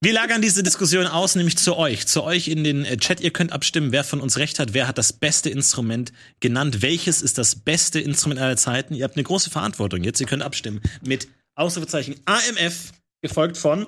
Wir 0.00 0.12
lagern 0.12 0.42
diese 0.42 0.62
Diskussion 0.62 1.06
aus, 1.06 1.34
nämlich 1.34 1.56
zu 1.56 1.76
euch. 1.76 2.06
Zu 2.06 2.24
euch 2.24 2.48
in 2.48 2.62
den 2.62 2.84
äh, 2.84 2.98
Chat. 2.98 3.20
Ihr 3.20 3.30
könnt 3.30 3.52
abstimmen, 3.52 3.90
wer 3.90 4.04
von 4.04 4.20
uns 4.20 4.36
recht 4.36 4.58
hat. 4.58 4.74
Wer 4.74 4.86
hat 4.86 4.98
das 4.98 5.14
beste 5.14 5.48
Instrument 5.48 6.12
genannt? 6.40 6.82
Welches 6.82 7.22
ist 7.22 7.38
das 7.38 7.56
beste 7.56 8.00
Instrument 8.00 8.38
aller 8.38 8.58
Zeiten? 8.58 8.94
Ihr 8.94 9.04
habt 9.04 9.16
eine 9.16 9.24
große 9.24 9.48
Verantwortung 9.48 10.04
jetzt. 10.04 10.20
Ihr 10.20 10.26
könnt 10.26 10.42
abstimmen 10.42 10.82
mit 11.00 11.28
Ausrufezeichen 11.54 12.16
AMF, 12.26 12.92
gefolgt 13.22 13.56
von 13.56 13.86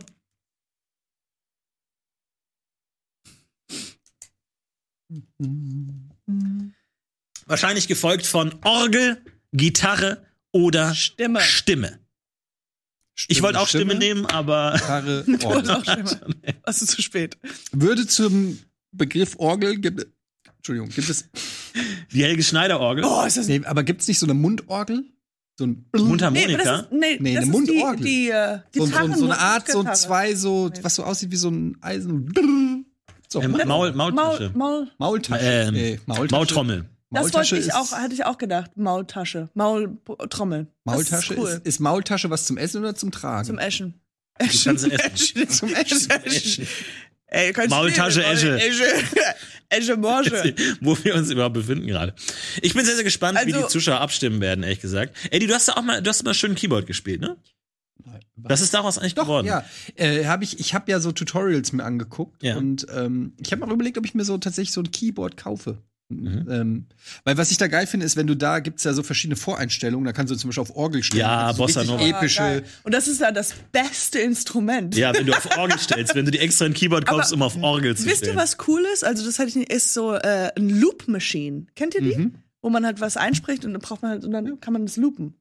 wahrscheinlich 7.47 7.89
gefolgt 7.89 8.27
von 8.27 8.55
Orgel, 8.65 9.23
Gitarre 9.53 10.25
oder 10.53 10.95
Stimme. 10.95 11.41
Stimme. 11.41 11.99
Ich 13.29 13.43
wollte 13.43 13.61
auch 13.61 13.69
Stimme, 13.69 13.95
nehmen, 13.95 14.27
aber 14.27 14.73
Gitarre, 14.75 15.25
Orgel. 15.45 15.71
auch 15.71 15.83
Stimme. 15.83 16.35
Warst 16.65 16.83
du 16.83 16.87
zu 16.87 17.03
spät? 17.03 17.39
Würde 17.73 18.07
zum 18.07 18.59
Begriff 18.93 19.37
Orgel 19.39 19.79
gibt 19.79 20.07
Entschuldigung, 20.59 20.89
gibt 20.91 21.09
es 21.09 21.29
die 22.13 22.25
Helge 22.25 22.43
Schneider 22.43 22.81
Orgel, 22.81 23.05
Oh, 23.07 23.25
ist 23.25 23.37
das 23.37 23.47
nee, 23.47 23.63
aber 23.65 23.85
gibt 23.85 24.01
es 24.03 24.09
nicht 24.09 24.19
so 24.19 24.27
eine 24.27 24.35
Mundorgel? 24.35 25.05
So 25.59 25.65
ein 25.67 25.87
Nee, 25.95 26.03
Mundharmonika. 26.03 26.57
das 26.63 26.81
ist, 26.83 26.93
nee, 26.93 27.17
Nee, 27.21 27.35
das 27.35 27.45
eine 27.45 27.47
ist 27.47 27.53
Mundorgel. 27.53 28.05
Die, 28.05 28.05
die, 28.05 28.29
äh, 28.31 28.59
so, 28.75 28.81
so, 28.85 28.91
Gitarren- 28.93 29.17
so 29.17 29.25
eine 29.25 29.39
Art, 29.39 29.69
so 29.71 29.85
zwei, 29.85 30.35
so, 30.35 30.71
was 30.83 30.97
so 30.97 31.05
aussieht 31.05 31.31
wie 31.31 31.37
so 31.37 31.49
ein 31.51 31.79
Eisen. 31.81 32.76
So, 33.37 33.43
Ähm, 33.43 33.53
Maul, 33.67 33.93
Maultasche. 33.93 34.51
Maul, 34.51 34.51
Maul. 34.55 34.91
Maultasche. 34.99 35.45
Ähm, 35.45 35.75
nee, 35.75 36.01
Maultasche. 36.07 36.33
Maultrommel. 36.35 36.85
Das 37.11 37.33
wollte 37.35 37.57
ich 37.59 37.73
auch, 37.75 37.93
hatte 37.93 38.15
ich 38.15 38.25
auch 38.25 38.39
gedacht. 38.39 38.77
Maultasche. 38.77 39.49
Maultrommel. 39.55 40.67
Maultasche 40.85 41.35
ist, 41.35 41.39
cool. 41.41 41.49
ist, 41.49 41.67
ist 41.67 41.81
Maultasche 41.81 42.31
was 42.31 42.47
zum 42.47 42.57
Essen 42.57 42.81
oder 42.81 42.95
zum 42.95 43.11
Tragen? 43.11 43.47
Zum 43.47 43.59
Eschen. 43.59 44.01
Du 44.39 44.47
kannst 44.47 44.67
essen. 44.91 45.49
Zum 45.49 45.75
Eschen. 45.75 46.11
Eschen. 46.11 46.67
Ey, 47.29 47.53
Maultasche, 47.69 48.25
Esche. 48.25 48.59
Esche. 48.59 48.85
Esche 49.69 49.97
Morsche. 49.97 50.55
Wo 50.81 50.97
wir 51.03 51.15
uns 51.17 51.31
überhaupt 51.31 51.55
befinden 51.55 51.87
gerade. 51.87 52.15
Ich 52.63 52.73
bin 52.75 52.85
sehr, 52.85 52.95
sehr 52.95 53.05
gespannt, 53.05 53.39
wie 53.45 53.53
Also- 53.53 53.67
die 53.67 53.73
Zuschauer 53.73 54.01
abstimmen 54.01 54.41
werden, 54.41 54.63
ehrlich 54.63 54.81
gesagt. 54.81 55.17
Eddie, 55.31 55.47
du 55.47 55.55
hast 55.55 55.69
da 55.69 55.73
auch 55.75 55.83
mal, 55.83 56.01
du 56.03 56.09
hast 56.09 56.23
mal 56.25 56.35
schön 56.35 56.55
Keyboard 56.55 56.87
gespielt, 56.87 57.21
ne? 57.21 57.37
Das 58.37 58.61
ist 58.61 58.73
daraus 58.75 58.99
eigentlich 58.99 59.15
Doch, 59.15 59.25
geworden. 59.25 59.47
ja. 59.47 59.65
Äh, 59.97 60.25
hab 60.27 60.43
ich 60.43 60.61
ich 60.61 60.75
habe 60.75 60.91
ja 60.91 61.01
so 61.01 61.13
Tutorials 61.13 61.73
mir 61.73 61.85
angeguckt 61.85 62.43
Ja. 62.43 62.57
und 62.57 62.87
ähm, 62.95 63.33
ich 63.41 63.53
habe 63.53 63.65
auch 63.67 63.71
überlegt, 63.71 63.99
ob 63.99 64.05
ich 64.07 64.15
mir 64.15 64.25
so 64.25 64.39
tatsächlich 64.39 64.73
so 64.73 64.81
ein 64.83 64.91
Keyboard 64.91 65.37
kaufe. 65.37 65.79
Mhm. 66.09 66.47
Ähm, 66.49 66.87
weil 67.25 67.37
was 67.37 67.51
ich 67.51 67.59
da 67.59 67.67
geil 67.67 67.85
finde, 67.89 68.07
ist, 68.07 68.15
wenn 68.17 68.29
du 68.29 68.37
da 68.37 68.61
gibt's 68.61 68.85
ja 68.85 68.93
so 68.93 69.03
verschiedene 69.03 69.35
Voreinstellungen, 69.35 70.05
da 70.05 70.13
kannst 70.13 70.33
du 70.33 70.37
zum 70.37 70.51
Beispiel 70.51 70.63
auf 70.63 70.77
Orgel 70.77 71.03
stellen. 71.03 71.23
Ja, 71.23 71.51
du 71.51 71.59
Bossa 71.59 71.83
Nova. 71.83 72.01
epische. 72.01 72.43
Ah. 72.43 72.61
Und 72.85 72.95
das 72.95 73.09
ist 73.09 73.21
ja 73.21 73.33
das 73.33 73.55
beste 73.73 74.21
Instrument. 74.21 74.95
Ja, 74.97 75.13
wenn 75.13 75.27
du 75.27 75.33
auf 75.37 75.59
Orgel 75.59 75.77
stellst, 75.81 76.15
wenn 76.15 76.25
du 76.25 76.31
die 76.31 76.39
extra 76.39 76.67
ein 76.67 76.75
Keyboard 76.75 77.07
kaufst, 77.07 77.33
Aber 77.33 77.39
um 77.39 77.43
auf 77.43 77.61
Orgel 77.61 77.97
zu 77.97 78.05
Wisst 78.07 78.19
stellen. 78.19 78.37
ihr, 78.37 78.41
was 78.41 78.57
cool 78.69 78.85
ist? 78.95 79.03
Also, 79.05 79.25
das 79.27 79.41
hatte 79.41 79.49
ich 79.49 79.57
nicht, 79.57 79.73
ist 79.73 79.93
so 79.95 80.13
äh, 80.15 80.53
ein 80.57 80.69
Loop 80.69 81.09
Machine. 81.09 81.67
Kennt 81.75 81.97
ihr 81.97 82.03
die? 82.03 82.15
Mhm. 82.17 82.35
Wo 82.63 82.71
man 82.71 82.87
halt 82.87 83.01
was 83.01 83.17
einspricht 83.17 83.65
und 83.65 83.73
dann 83.73 83.83
braucht 83.83 84.03
man 84.03 84.13
halt, 84.13 84.25
und 84.25 84.31
dann 84.31 84.61
kann 84.61 84.73
man 84.75 84.87
das 84.87 84.97
loopen. 84.97 85.35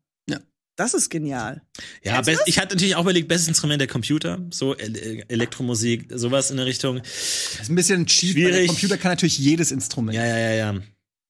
Das 0.76 0.94
ist 0.94 1.10
genial. 1.10 1.62
Ja, 2.04 2.20
best, 2.22 2.42
ich 2.48 2.60
hatte 2.60 2.76
natürlich 2.76 2.96
auch 2.98 3.04
überlegt, 3.04 3.28
bestes 3.30 3.48
Instrument 3.48 3.80
der 3.80 3.88
Computer, 3.88 4.40
so 4.52 4.76
El 4.76 5.24
Elektromusik, 5.30 6.08
sowas 6.14 6.52
in 6.52 6.58
der 6.58 6.66
Richtung. 6.66 6.98
Das 6.98 7.62
ist 7.62 7.70
ein 7.70 7.76
bisschen 7.76 8.06
cheap, 8.08 8.36
weil 8.36 8.44
der 8.44 8.50
Schwierig. 8.52 8.68
Computer 8.70 8.98
kann 8.98 9.12
natürlich 9.14 9.38
jedes 9.38 9.72
Instrument. 9.72 10.16
Ja, 10.18 10.26
ja, 10.26 10.38
ja, 10.38 10.52
ja. 10.54 10.70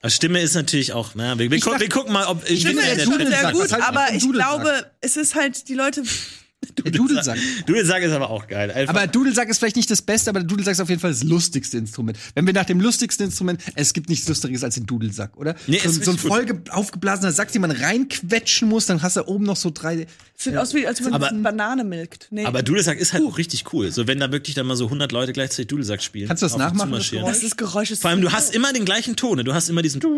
Aber 0.01 0.09
Stimme 0.09 0.41
ist 0.41 0.55
natürlich 0.55 0.93
auch, 0.93 1.11
na, 1.15 1.37
wir, 1.37 1.49
wir, 1.51 1.59
dachte- 1.59 1.79
wir 1.79 1.89
gucken 1.89 2.11
mal, 2.13 2.25
ob 2.25 2.47
ich 2.49 2.61
Stimme 2.61 2.81
bin 2.81 2.89
ja 2.89 2.95
der 2.95 3.03
ist 3.03 3.09
sehr 3.41 3.51
gut, 3.51 3.71
halt 3.71 3.83
aber 3.83 4.13
ich 4.13 4.31
glaube, 4.31 4.85
es 5.01 5.15
ist 5.17 5.35
halt, 5.35 5.67
die 5.69 5.73
Leute. 5.75 6.03
Der 6.83 6.91
Dudelsack. 6.91 7.37
Dudelsack 7.65 8.03
ist 8.03 8.11
aber 8.11 8.29
auch 8.29 8.47
geil. 8.47 8.71
Einfach, 8.71 8.93
Aber 8.95 9.07
Dudelsack 9.07 9.49
ist 9.49 9.57
vielleicht 9.59 9.75
nicht 9.75 9.89
das 9.91 10.01
Beste, 10.01 10.29
aber 10.29 10.39
der 10.39 10.47
Dudelsack 10.47 10.73
ist 10.73 10.79
auf 10.81 10.89
jeden 10.89 11.01
Fall 11.01 11.11
das 11.11 11.23
lustigste 11.23 11.77
Instrument. 11.77 12.17
Wenn 12.33 12.45
wir 12.45 12.53
nach 12.53 12.65
dem 12.65 12.79
lustigsten 12.79 13.25
Instrument, 13.25 13.61
es 13.75 13.93
gibt 13.93 14.09
nichts 14.09 14.27
Lustigeres 14.27 14.63
als 14.63 14.75
den 14.75 14.85
Dudelsack, 14.85 15.37
oder? 15.37 15.55
Nee, 15.67 15.79
so, 15.79 15.89
ist 15.89 16.03
so 16.05 16.11
ein 16.11 16.17
voll 16.17 16.45
ge- 16.45 16.57
aufgeblasener 16.69 17.31
Sack, 17.31 17.51
den 17.51 17.61
man 17.61 17.71
reinquetschen 17.71 18.67
muss, 18.69 18.85
dann 18.85 19.01
hast 19.01 19.17
du 19.17 19.25
oben 19.27 19.45
noch 19.45 19.55
so 19.57 19.71
drei. 19.73 20.07
Sieht 20.37 20.57
aus 20.57 20.73
wie, 20.73 20.85
als 20.85 21.03
wenn 21.03 21.11
man 21.11 21.23
eine 21.23 21.39
Banane 21.41 21.83
milkt. 21.83 22.27
Nee. 22.31 22.45
aber 22.45 22.61
Dudelsack 22.63 22.99
ist 22.99 23.13
halt 23.13 23.23
auch 23.25 23.37
richtig 23.37 23.65
cool. 23.73 23.91
So, 23.91 24.05
wenn 24.07 24.19
da 24.19 24.31
wirklich 24.31 24.53
dann 24.55 24.67
mal 24.67 24.75
so 24.75 24.85
100 24.85 25.11
Leute 25.11 25.31
gleichzeitig 25.33 25.67
Dudelsack 25.67 26.03
spielen. 26.03 26.27
Kannst 26.27 26.43
du 26.43 26.47
das 26.47 26.57
nachmachen, 26.57 26.91
das. 26.91 27.09
Geräusch? 27.09 27.27
das 27.29 27.43
ist 27.43 27.57
Geräusch 27.57 27.91
ist 27.91 28.01
Vor 28.01 28.09
allem, 28.11 28.21
du 28.21 28.31
hast 28.31 28.53
immer 28.53 28.73
den 28.73 28.85
gleichen 28.85 29.15
Ton. 29.15 29.37
ne? 29.37 29.43
Du 29.43 29.53
hast 29.53 29.69
immer 29.69 29.81
diesen. 29.81 30.01
Wie, 30.03 30.09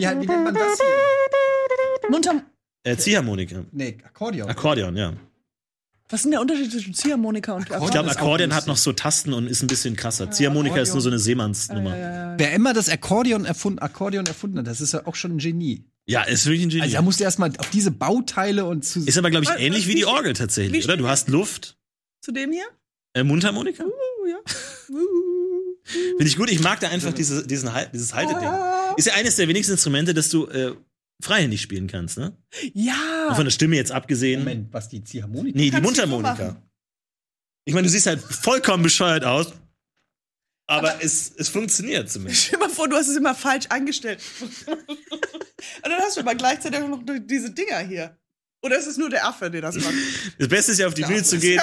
wie 0.00 0.04
nennt 0.04 0.44
man 0.44 0.54
das 0.54 0.78
hier? 0.78 2.10
Munter. 2.10 2.42
Äh, 2.86 2.96
Ziehharmonika. 2.96 3.64
Nee, 3.72 3.98
Akkordeon. 4.04 4.48
Akkordeon, 4.48 4.96
ja. 4.96 5.12
Was 6.08 6.20
ist 6.20 6.24
denn 6.24 6.30
der 6.32 6.40
Unterschied 6.40 6.70
zwischen 6.70 6.94
Ziehharmonika 6.94 7.52
und 7.54 7.62
Ich 7.64 7.70
Akkordeon 7.72 7.90
glaube, 7.90 8.08
ist 8.10 8.16
auch 8.16 8.20
Akkordeon 8.20 8.54
hat 8.54 8.66
noch 8.68 8.76
so 8.76 8.92
Tasten 8.92 9.32
und 9.32 9.48
ist 9.48 9.62
ein 9.62 9.66
bisschen 9.66 9.96
krasser. 9.96 10.30
Ziehharmonika 10.30 10.76
ist 10.78 10.92
nur 10.92 11.00
so 11.02 11.08
eine 11.08 11.18
Seemannsnummer. 11.18 11.96
Ja, 11.98 12.34
Wer 12.38 12.52
immer 12.52 12.72
das 12.74 12.88
Akkordeon 12.88 13.44
erfunden, 13.44 13.80
Akkordeon 13.80 14.24
erfunden 14.26 14.58
hat, 14.58 14.68
das 14.68 14.80
ist 14.80 14.92
ja 14.92 15.04
auch 15.06 15.16
schon 15.16 15.32
ein 15.32 15.38
Genie. 15.38 15.84
ist 16.28 16.46
wirklich 16.46 16.62
ein 16.62 16.68
Genie. 16.68 16.82
Also 16.82 16.94
da 16.94 17.02
musst 17.02 17.18
du 17.18 17.24
erstmal 17.24 17.50
auf 17.58 17.70
diese 17.70 17.90
Bauteile 17.90 18.66
und 18.66 18.84
zu. 18.84 19.00
ist 19.04 19.18
aber, 19.18 19.30
glaube 19.30 19.44
ich, 19.46 19.50
ähnlich 19.60 19.82
was- 19.82 19.88
wie 19.88 19.94
die 19.96 20.00
wie- 20.02 20.04
Orgel 20.04 20.32
tatsächlich, 20.34 20.84
oder? 20.84 20.96
Du 20.96 21.08
hast 21.08 21.28
Luft. 21.28 21.76
Zu 22.20 22.30
dem 22.30 22.52
hier? 22.52 22.66
Äh, 23.14 23.24
Mundharmonika? 23.24 23.82
Uh, 23.84 24.28
ja. 24.28 24.36
Uh. 24.88 25.74
Finde 25.84 26.24
ich 26.24 26.36
gut. 26.36 26.50
Ich 26.50 26.60
mag 26.60 26.78
da 26.80 26.88
einfach 26.88 27.12
diese, 27.12 27.44
diesen, 27.46 27.68
dieses 27.92 28.14
Halteding. 28.14 28.48
Ist 28.96 29.06
ja 29.06 29.14
eines 29.14 29.34
der 29.36 29.48
wenigsten 29.48 29.72
Instrumente, 29.72 30.14
das 30.14 30.28
du 30.28 30.46
äh, 30.46 30.74
freihändig 31.22 31.62
spielen 31.62 31.86
kannst, 31.86 32.18
ne? 32.18 32.36
Ja. 32.74 33.32
Von 33.34 33.44
der 33.44 33.50
Stimme 33.50 33.76
jetzt 33.76 33.92
abgesehen. 33.92 34.40
Moment, 34.40 34.72
was 34.72 34.88
die 34.88 35.02
Ziehharmonika? 35.02 35.58
Nee, 35.58 35.70
die 35.70 35.80
Mundharmonika. 35.80 36.62
Ich 37.64 37.74
meine, 37.74 37.86
du 37.86 37.90
siehst 37.90 38.06
halt 38.06 38.20
vollkommen 38.20 38.82
bescheuert 38.82 39.24
aus. 39.24 39.52
Aber, 40.68 41.02
es, 41.02 41.32
es 41.36 41.48
funktioniert 41.48 42.10
zumindest. 42.10 42.44
Stell 42.46 42.58
dir 42.58 42.66
mal 42.66 42.72
vor, 42.72 42.88
du 42.88 42.96
hast 42.96 43.08
es 43.08 43.16
immer 43.16 43.34
falsch 43.34 43.66
angestellt. 43.68 44.20
Und 44.66 45.90
dann 45.90 46.00
hast 46.00 46.16
du 46.16 46.20
aber 46.20 46.34
gleichzeitig 46.34 46.80
auch 46.80 46.88
noch 46.88 47.02
diese 47.04 47.50
Dinger 47.52 47.78
hier. 47.78 48.18
Oder 48.62 48.78
ist 48.78 48.86
es 48.86 48.96
nur 48.96 49.08
der 49.08 49.26
Affe, 49.26 49.50
der 49.50 49.60
das 49.60 49.76
macht? 49.76 49.94
Das 50.38 50.48
Beste 50.48 50.72
ist 50.72 50.78
ja 50.78 50.88
auf 50.88 50.94
die 50.94 51.02
Bühne 51.02 51.22
zu 51.22 51.38
gehen. 51.38 51.60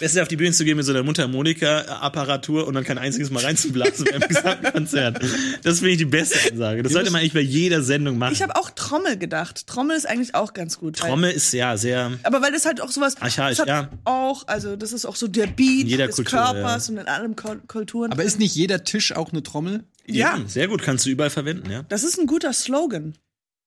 Ja 0.00 0.22
auf 0.22 0.28
die 0.28 0.36
Bühne 0.36 0.52
zu 0.52 0.64
gehen 0.64 0.76
mit 0.76 0.86
so 0.86 0.92
einer 0.92 1.02
Mundharmonika-Apparatur 1.02 2.66
und 2.66 2.74
dann 2.74 2.84
kein 2.84 2.98
einziges 2.98 3.30
Mal 3.30 3.44
reinzublasen 3.44 4.06
beim 4.10 4.20
gesamten 4.28 4.72
Konzert. 4.72 5.20
Das 5.62 5.78
finde 5.78 5.90
ich 5.92 5.98
die 5.98 6.04
beste 6.04 6.50
Ansage. 6.52 6.82
Das 6.82 6.92
sollte 6.92 7.10
man 7.10 7.20
eigentlich 7.20 7.32
bei 7.34 7.40
jeder 7.40 7.82
Sendung 7.82 8.18
machen. 8.18 8.32
Ich 8.32 8.42
habe 8.42 8.56
auch 8.56 8.70
Trommel 8.70 9.16
gedacht. 9.18 9.66
Trommel 9.66 9.96
ist 9.96 10.08
eigentlich 10.08 10.34
auch 10.34 10.52
ganz 10.54 10.78
gut. 10.78 10.96
Trommel 10.98 11.30
ist 11.30 11.52
ja 11.52 11.76
sehr. 11.76 12.12
Aber 12.22 12.42
weil 12.42 12.52
das 12.52 12.66
halt 12.66 12.80
auch 12.80 12.90
sowas. 12.90 13.16
Archaisch, 13.20 13.58
ja. 13.66 13.88
Auch, 14.04 14.46
also 14.48 14.76
das 14.76 14.92
ist 14.92 15.04
auch 15.06 15.16
so 15.16 15.28
der 15.28 15.46
Beat 15.46 15.86
jeder 15.86 16.06
des 16.06 16.16
Kultur, 16.16 16.38
Körpers 16.38 16.88
und 16.90 16.98
in 16.98 17.06
allen 17.06 17.36
Kul- 17.36 17.60
Kulturen. 17.66 18.12
Aber 18.12 18.24
ist 18.24 18.38
nicht 18.38 18.54
jeder 18.54 18.84
Tisch 18.84 19.12
auch 19.14 19.32
eine 19.32 19.42
Trommel? 19.42 19.84
Ja. 20.06 20.36
Eben, 20.36 20.48
Sehr 20.48 20.66
gut, 20.68 20.82
kannst 20.82 21.06
du 21.06 21.10
überall 21.10 21.30
verwenden, 21.30 21.70
ja. 21.70 21.84
das 21.88 22.02
ist 22.02 22.18
ein 22.18 22.26
guter 22.26 22.52
Slogan. 22.52 23.14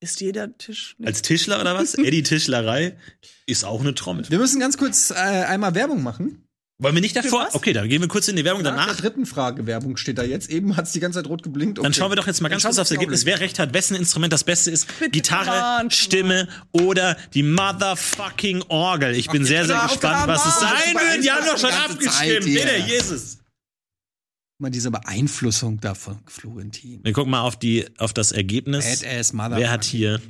Ist 0.04 0.20
jeder 0.20 0.58
Tisch. 0.58 0.98
Als 1.06 1.22
Tischler 1.22 1.62
oder 1.62 1.76
was? 1.76 1.94
Eddie 1.96 2.24
Tischlerei 2.24 2.98
ist 3.46 3.64
auch 3.64 3.80
eine 3.80 3.96
Trommel. 3.96 4.30
Wir 4.30 4.38
müssen 4.38 4.60
ganz 4.60 4.78
kurz 4.78 5.12
äh, 5.12 5.14
einmal 5.14 5.76
Werbung 5.76 6.04
machen. 6.04 6.46
Wollen 6.78 6.96
wir 6.96 7.02
nicht 7.02 7.16
davor? 7.16 7.48
Okay, 7.54 7.72
dann 7.72 7.88
gehen 7.88 8.02
wir 8.02 8.10
kurz 8.10 8.28
in 8.28 8.36
die 8.36 8.44
Werbung 8.44 8.64
Nach 8.64 8.72
der 8.76 8.86
danach. 8.86 8.98
dritten 9.00 9.26
Frage 9.26 9.66
Werbung 9.66 9.96
steht 9.96 10.18
da 10.18 10.24
jetzt. 10.24 10.50
Eben 10.50 10.76
hat 10.76 10.88
es 10.88 10.92
die 10.92 11.00
ganze 11.00 11.20
Zeit 11.20 11.30
rot 11.30 11.42
geblinkt. 11.42 11.78
Dann 11.78 11.86
Okay. 11.86 11.94
schauen 11.94 12.12
wir 12.12 12.18
doch 12.18 12.28
jetzt 12.28 12.42
mal 12.42 12.50
ganz 12.50 12.64
Dann 12.64 12.72
kurz 12.72 12.80
aufs 12.80 12.92
Ergebnis. 12.92 13.26
Wer 13.26 13.40
recht 13.40 13.60
hat, 13.60 13.74
wessen 13.74 13.96
Instrument 13.96 14.34
das 14.34 14.44
Beste 14.44 14.72
ist. 14.72 14.88
Bitte, 15.00 15.12
Gitarre, 15.12 15.90
Stimme 15.90 16.50
oder 16.74 17.16
die 17.34 17.44
motherfucking 17.44 18.64
Orgel. 18.68 19.16
Ich 19.16 19.30
bin 19.30 19.46
sehr, 19.46 19.66
sehr 19.66 19.78
come 19.78 19.88
gespannt, 19.88 20.28
was 20.28 20.46
es 20.46 20.60
sein 20.60 20.96
wird. 20.96 21.24
Die 21.24 21.32
haben 21.32 21.46
doch 21.46 21.58
schon 21.58 21.72
abgestimmt. 21.72 22.44
Bitte, 22.46 22.76
Jesus. 22.88 23.38
Mal 24.60 24.70
diese 24.70 24.92
Beeinflussung 24.92 25.80
davon, 25.82 26.20
Florentin. 26.28 27.00
Wir 27.04 27.12
gucken 27.14 27.32
mal 27.32 27.42
auf, 27.42 27.58
die, 27.58 27.86
auf 27.98 28.14
das 28.14 28.32
Ergebnis. 28.32 29.02
Badass 29.02 29.34
Mother. 29.34 29.58
Wer 29.58 29.70
hat 29.72 29.84
hier 29.84 30.22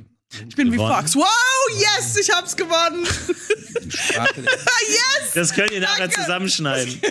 Ich 0.48 0.56
bin 0.56 0.72
wie 0.72 0.76
gewonnen? 0.76 0.94
Fox. 0.94 1.14
Wow, 1.14 1.26
yes, 1.78 2.16
ich 2.16 2.30
hab's 2.30 2.56
gewonnen. 2.56 3.06
die 3.84 3.90
Sprache 3.90 4.42
der- 4.42 4.52
Das 5.34 5.52
könnt 5.52 5.72
ihr 5.72 5.80
nachher 5.80 6.10
zusammenschneiden. 6.10 7.00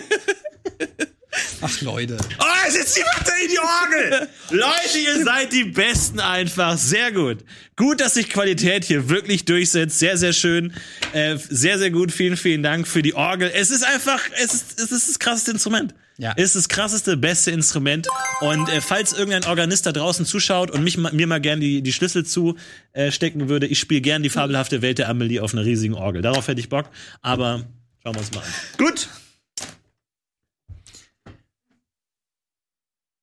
Ach, 1.60 1.80
Leute. 1.80 2.16
Oh, 2.38 2.44
es 2.68 2.76
ist 2.76 2.96
jemand 2.96 3.26
in 3.42 3.50
die 3.50 3.58
Orgel! 3.58 4.28
Leute, 4.50 4.98
ihr 4.98 5.24
seid 5.24 5.52
die 5.52 5.64
Besten 5.64 6.20
einfach. 6.20 6.76
Sehr 6.78 7.10
gut. 7.10 7.44
Gut, 7.76 8.00
dass 8.00 8.14
sich 8.14 8.28
Qualität 8.28 8.84
hier 8.84 9.08
wirklich 9.08 9.44
durchsetzt. 9.44 9.98
Sehr, 9.98 10.16
sehr 10.16 10.32
schön. 10.32 10.74
Äh, 11.12 11.36
sehr, 11.38 11.78
sehr 11.78 11.90
gut. 11.90 12.12
Vielen, 12.12 12.36
vielen 12.36 12.62
Dank 12.62 12.86
für 12.86 13.02
die 13.02 13.14
Orgel. 13.14 13.50
Es 13.52 13.70
ist 13.70 13.82
einfach, 13.82 14.20
es 14.42 14.52
ist, 14.54 14.78
es 14.80 14.92
ist 14.92 15.08
das 15.08 15.18
krasseste 15.18 15.52
Instrument. 15.52 15.94
Ja. 16.16 16.32
Ist 16.32 16.54
das 16.54 16.68
krasseste, 16.68 17.16
beste 17.16 17.50
Instrument. 17.50 18.06
Und 18.40 18.68
äh, 18.68 18.80
falls 18.80 19.12
irgendein 19.12 19.44
Organist 19.44 19.86
da 19.86 19.92
draußen 19.92 20.24
zuschaut 20.24 20.70
und 20.70 20.84
mich, 20.84 20.96
mir 20.96 21.26
mal 21.26 21.40
gern 21.40 21.60
die, 21.60 21.82
die 21.82 21.92
Schlüssel 21.92 22.24
zustecken 22.24 22.62
äh, 22.92 23.10
stecken 23.10 23.48
würde, 23.48 23.66
ich 23.66 23.80
spiele 23.80 24.00
gern 24.00 24.22
die 24.22 24.30
fabelhafte 24.30 24.80
Welt 24.82 24.98
der 24.98 25.08
Amelie 25.08 25.40
auf 25.40 25.54
einer 25.54 25.64
riesigen 25.64 25.94
Orgel. 25.94 26.22
Darauf 26.22 26.46
hätte 26.46 26.60
ich 26.60 26.68
Bock. 26.68 26.88
Aber 27.20 27.64
schauen 28.02 28.14
wir 28.14 28.20
uns 28.20 28.32
mal 28.32 28.40
an. 28.40 28.52
Gut. 28.78 29.08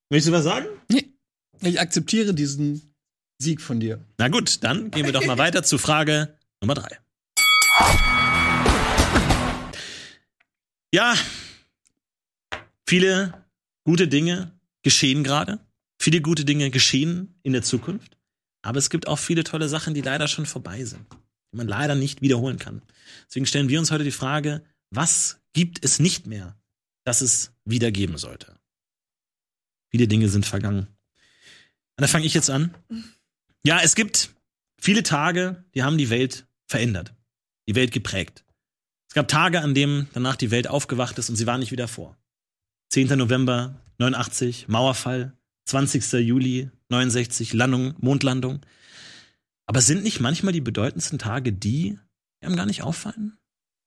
Willst 0.10 0.28
du 0.28 0.32
was 0.34 0.44
sagen? 0.44 0.66
Ich 1.62 1.80
akzeptiere 1.80 2.34
diesen 2.34 2.94
Sieg 3.38 3.62
von 3.62 3.80
dir. 3.80 4.04
Na 4.18 4.28
gut, 4.28 4.64
dann 4.64 4.92
gehen 4.92 5.06
wir 5.06 5.14
doch 5.14 5.26
mal 5.26 5.38
weiter 5.38 5.64
zu 5.64 5.78
Frage 5.78 6.36
Nummer 6.60 6.74
drei. 6.74 7.00
Ja, 10.94 11.16
viele 12.92 13.48
gute 13.86 14.10
Dinge 14.10 14.52
geschehen 14.84 15.24
gerade. 15.24 15.66
Viele 15.98 16.20
gute 16.20 16.44
Dinge 16.44 16.70
geschehen 16.72 17.40
in 17.42 17.54
der 17.54 17.62
Zukunft. 17.62 18.18
Aber 18.64 18.80
es 18.80 18.90
gibt 18.90 19.08
auch 19.08 19.18
viele 19.18 19.46
tolle 19.46 19.70
Sachen, 19.70 19.94
die 19.94 20.02
leider 20.02 20.28
schon 20.28 20.46
vorbei 20.46 20.84
sind, 20.84 21.06
die 21.54 21.58
man 21.58 21.70
leider 21.70 21.96
nicht 21.96 22.22
wiederholen 22.22 22.60
kann. 22.60 22.82
Deswegen 23.30 23.46
stellen 23.46 23.70
wir 23.70 23.80
uns 23.80 23.92
heute 23.92 24.04
die 24.04 24.12
Frage, 24.12 24.62
was 24.90 25.40
gibt 25.54 25.86
es 25.86 26.00
nicht 26.00 26.28
mehr, 26.28 26.60
das 27.06 27.22
es 27.22 27.54
wieder 27.64 27.92
geben 27.92 28.18
sollte? 28.18 28.60
Viele 29.90 30.10
Dinge 30.10 30.28
sind 30.28 30.46
vergangen. 30.46 30.88
Und 31.96 32.02
da 32.02 32.08
fange 32.08 32.26
ich 32.26 32.34
jetzt 32.34 32.50
an. 32.50 32.76
Ja, 33.66 33.80
es 33.80 33.96
gibt 33.96 34.36
viele 34.78 35.04
Tage, 35.04 35.64
die 35.76 35.84
haben 35.84 35.98
die 35.98 36.10
Welt 36.10 36.46
verändert, 36.68 37.14
die 37.70 37.76
Welt 37.76 37.94
geprägt. 37.94 38.44
Es 39.08 39.14
gab 39.14 39.30
Tage, 39.30 39.62
an 39.62 39.74
denen 39.74 40.10
danach 40.12 40.36
die 40.36 40.52
Welt 40.52 40.68
aufgewacht 40.68 41.18
ist 41.20 41.30
und 41.30 41.38
sie 41.38 41.48
war 41.48 41.58
nicht 41.58 41.72
wieder 41.72 41.88
vor. 41.88 42.18
10. 42.92 43.08
November 43.18 43.82
89, 44.00 44.68
Mauerfall, 44.68 45.34
20. 45.66 46.12
Juli 46.20 46.70
69, 46.90 47.54
Landung, 47.54 47.96
Mondlandung. 48.00 48.60
Aber 49.66 49.80
sind 49.80 50.04
nicht 50.04 50.20
manchmal 50.20 50.52
die 50.52 50.60
bedeutendsten 50.60 51.18
Tage 51.18 51.54
die, 51.54 51.98
die 52.42 52.46
einem 52.46 52.58
gar 52.58 52.66
nicht 52.66 52.84
auffallen? 52.84 53.38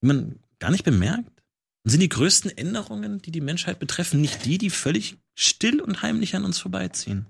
Die 0.00 0.07
man 0.07 0.38
gar 0.59 0.70
nicht 0.70 0.84
bemerkt? 0.84 1.42
Und 1.84 1.90
sind 1.90 2.00
die 2.00 2.09
größten 2.09 2.57
Änderungen, 2.57 3.20
die 3.20 3.30
die 3.30 3.42
Menschheit 3.42 3.78
betreffen, 3.78 4.22
nicht 4.22 4.46
die, 4.46 4.57
die 4.57 4.70
völlig 4.70 5.18
still 5.34 5.82
und 5.82 6.00
heimlich 6.00 6.34
an 6.34 6.46
uns 6.46 6.59
vorbeiziehen? 6.59 7.26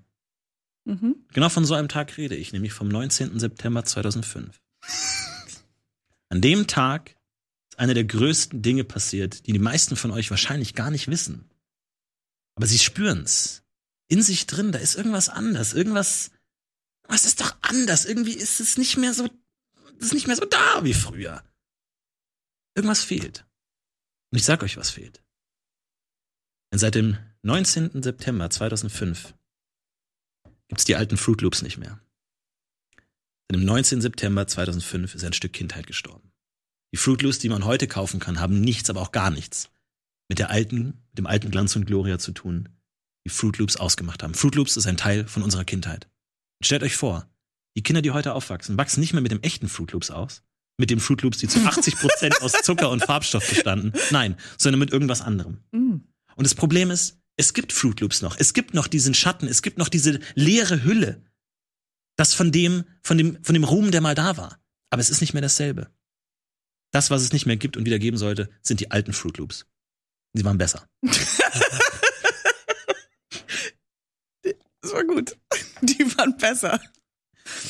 Mhm. 0.85 1.17
Genau 1.33 1.49
von 1.49 1.65
so 1.65 1.75
einem 1.75 1.89
Tag 1.89 2.17
rede 2.17 2.37
ich, 2.37 2.53
nämlich 2.53 2.73
vom 2.73 2.87
19. 2.87 3.41
September 3.41 3.85
2005. 3.85 4.61
An 6.29 6.41
dem 6.41 6.69
Tag 6.69 7.17
ist 7.69 7.81
eine 7.81 7.95
der 7.95 8.05
größten 8.05 8.63
Dinge 8.63 8.85
passiert, 8.85 9.49
die 9.49 9.53
die 9.53 9.59
meisten 9.59 9.97
von 9.97 10.13
euch 10.13 10.31
wahrscheinlich 10.31 10.75
gar 10.75 10.93
nicht 10.93 11.09
wissen. 11.09 11.51
Aber 12.57 12.67
sie 12.67 12.79
spüren's. 12.79 13.63
In 14.09 14.23
sich 14.23 14.47
drin, 14.47 14.73
da 14.73 14.79
ist 14.79 14.95
irgendwas 14.95 15.29
anders, 15.29 15.73
irgendwas, 15.73 16.31
was 17.05 17.25
ist 17.25 17.41
doch 17.41 17.57
anders. 17.63 18.05
Irgendwie 18.05 18.35
ist 18.35 18.61
es 18.61 18.77
nicht 18.77 18.97
mehr 18.97 19.15
so, 19.15 19.29
ist 19.99 20.13
nicht 20.13 20.27
mehr 20.27 20.37
so 20.37 20.45
da 20.45 20.85
wie 20.85 20.95
früher. 20.95 21.43
Irgendwas 22.77 23.03
fehlt. 23.03 23.47
Und 24.31 24.39
ich 24.39 24.45
sag 24.45 24.63
euch, 24.63 24.77
was 24.77 24.91
fehlt. 24.91 25.23
Denn 26.71 26.79
seit 26.79 26.95
dem 26.95 27.17
19. 27.43 28.03
September 28.03 28.51
2005 28.51 29.35
gibt's 30.69 30.85
die 30.85 30.97
alten 30.97 31.17
Fruit 31.17 31.41
Loops 31.41 31.63
nicht 31.63 31.79
mehr. 31.79 32.01
Seit 33.49 33.61
dem 33.61 33.65
19. 33.65 34.01
September 34.01 34.47
2005 34.47 35.15
ist 35.15 35.25
ein 35.25 35.33
Stück 35.33 35.53
Kindheit 35.53 35.87
gestorben. 35.87 36.33
Die 36.93 36.99
Fruit 36.99 37.23
Loops, 37.23 37.39
die 37.39 37.49
man 37.49 37.65
heute 37.65 37.89
kaufen 37.89 38.21
kann, 38.21 38.41
haben 38.41 38.61
nichts, 38.61 38.91
aber 38.91 39.01
auch 39.01 39.13
gar 39.13 39.31
nichts 39.31 39.71
mit 40.29 40.39
der 40.39 40.51
alten, 40.51 41.05
mit 41.11 41.19
dem 41.19 41.27
alten 41.27 41.51
Glanz 41.51 41.77
und 41.77 41.87
Gloria 41.87 42.19
zu 42.19 42.33
tun, 42.33 42.69
die 43.27 43.31
Fruit 43.31 43.59
Loops 43.59 43.77
ausgemacht 43.77 44.23
haben. 44.23 44.35
Fruit 44.35 44.55
Loops 44.55 44.77
ist 44.77 44.87
ein 44.87 44.97
Teil 44.97 45.27
von 45.27 45.43
unserer 45.43 45.65
Kindheit. 45.65 46.09
Und 46.61 46.67
stellt 46.67 46.83
euch 46.83 46.97
vor, 46.97 47.29
die 47.77 47.83
Kinder, 47.83 48.03
die 48.03 48.13
heute 48.13 48.35
aufwachsen, 48.35 48.79
wachsen 48.79 49.01
nicht 49.01 49.13
mehr 49.13 49.23
mit 49.23 49.33
dem 49.33 49.43
echten 49.43 49.69
Fruit 49.69 49.93
Loops 49.93 50.11
aus, 50.11 50.43
mit 50.79 50.91
dem 50.91 51.01
Fruit 51.01 51.23
Loops, 51.23 51.39
die 51.39 51.49
zu 51.49 51.61
80 51.61 51.97
Prozent 51.97 52.43
aus 52.43 52.53
Zucker 52.63 52.91
und 52.91 53.05
Farbstoff 53.05 53.49
bestanden. 53.49 53.93
Nein, 54.11 54.37
sondern 54.59 54.81
mit 54.81 54.93
irgendwas 54.93 55.23
anderem. 55.23 55.61
Mm. 55.73 56.01
Und 56.37 56.45
das 56.45 56.55
Problem 56.55 56.91
ist, 56.91 57.21
es 57.37 57.55
gibt 57.55 57.73
Fruit 57.73 58.01
Loops 58.01 58.23
noch. 58.23 58.37
Es 58.39 58.55
gibt 58.55 58.75
noch 58.75 58.87
diesen 58.87 59.15
Schatten. 59.15 59.49
Es 59.49 59.63
gibt 59.63 59.79
noch 59.79 59.89
diese 59.89 60.21
leere 60.35 60.85
Hülle. 60.85 61.23
Das 62.17 62.35
von 62.35 62.53
dem, 62.53 62.85
von 63.03 63.19
dem, 63.19 63.43
von 63.43 63.55
dem 63.55 63.65
Ruhm, 63.65 63.91
der 63.91 64.01
mal 64.01 64.15
da 64.15 64.37
war. 64.37 64.61
Aber 64.91 65.01
es 65.01 65.11
ist 65.11 65.21
nicht 65.21 65.33
mehr 65.33 65.43
dasselbe. 65.43 65.91
Das, 66.93 67.11
was 67.11 67.23
es 67.23 67.33
nicht 67.33 67.47
mehr 67.47 67.57
gibt 67.57 67.77
und 67.77 67.87
wieder 67.87 67.99
geben 67.99 68.17
sollte, 68.17 68.49
sind 68.63 68.79
die 68.79 68.93
alten 68.93 69.13
Fruit 69.13 69.37
Loops. 69.39 69.67
Sie 70.35 70.45
waren 70.45 70.59
besser. 70.59 70.87
Das 74.81 74.93
war 74.93 75.05
gut. 75.05 75.37
Die 75.81 76.17
waren 76.19 76.37
besser. 76.37 76.81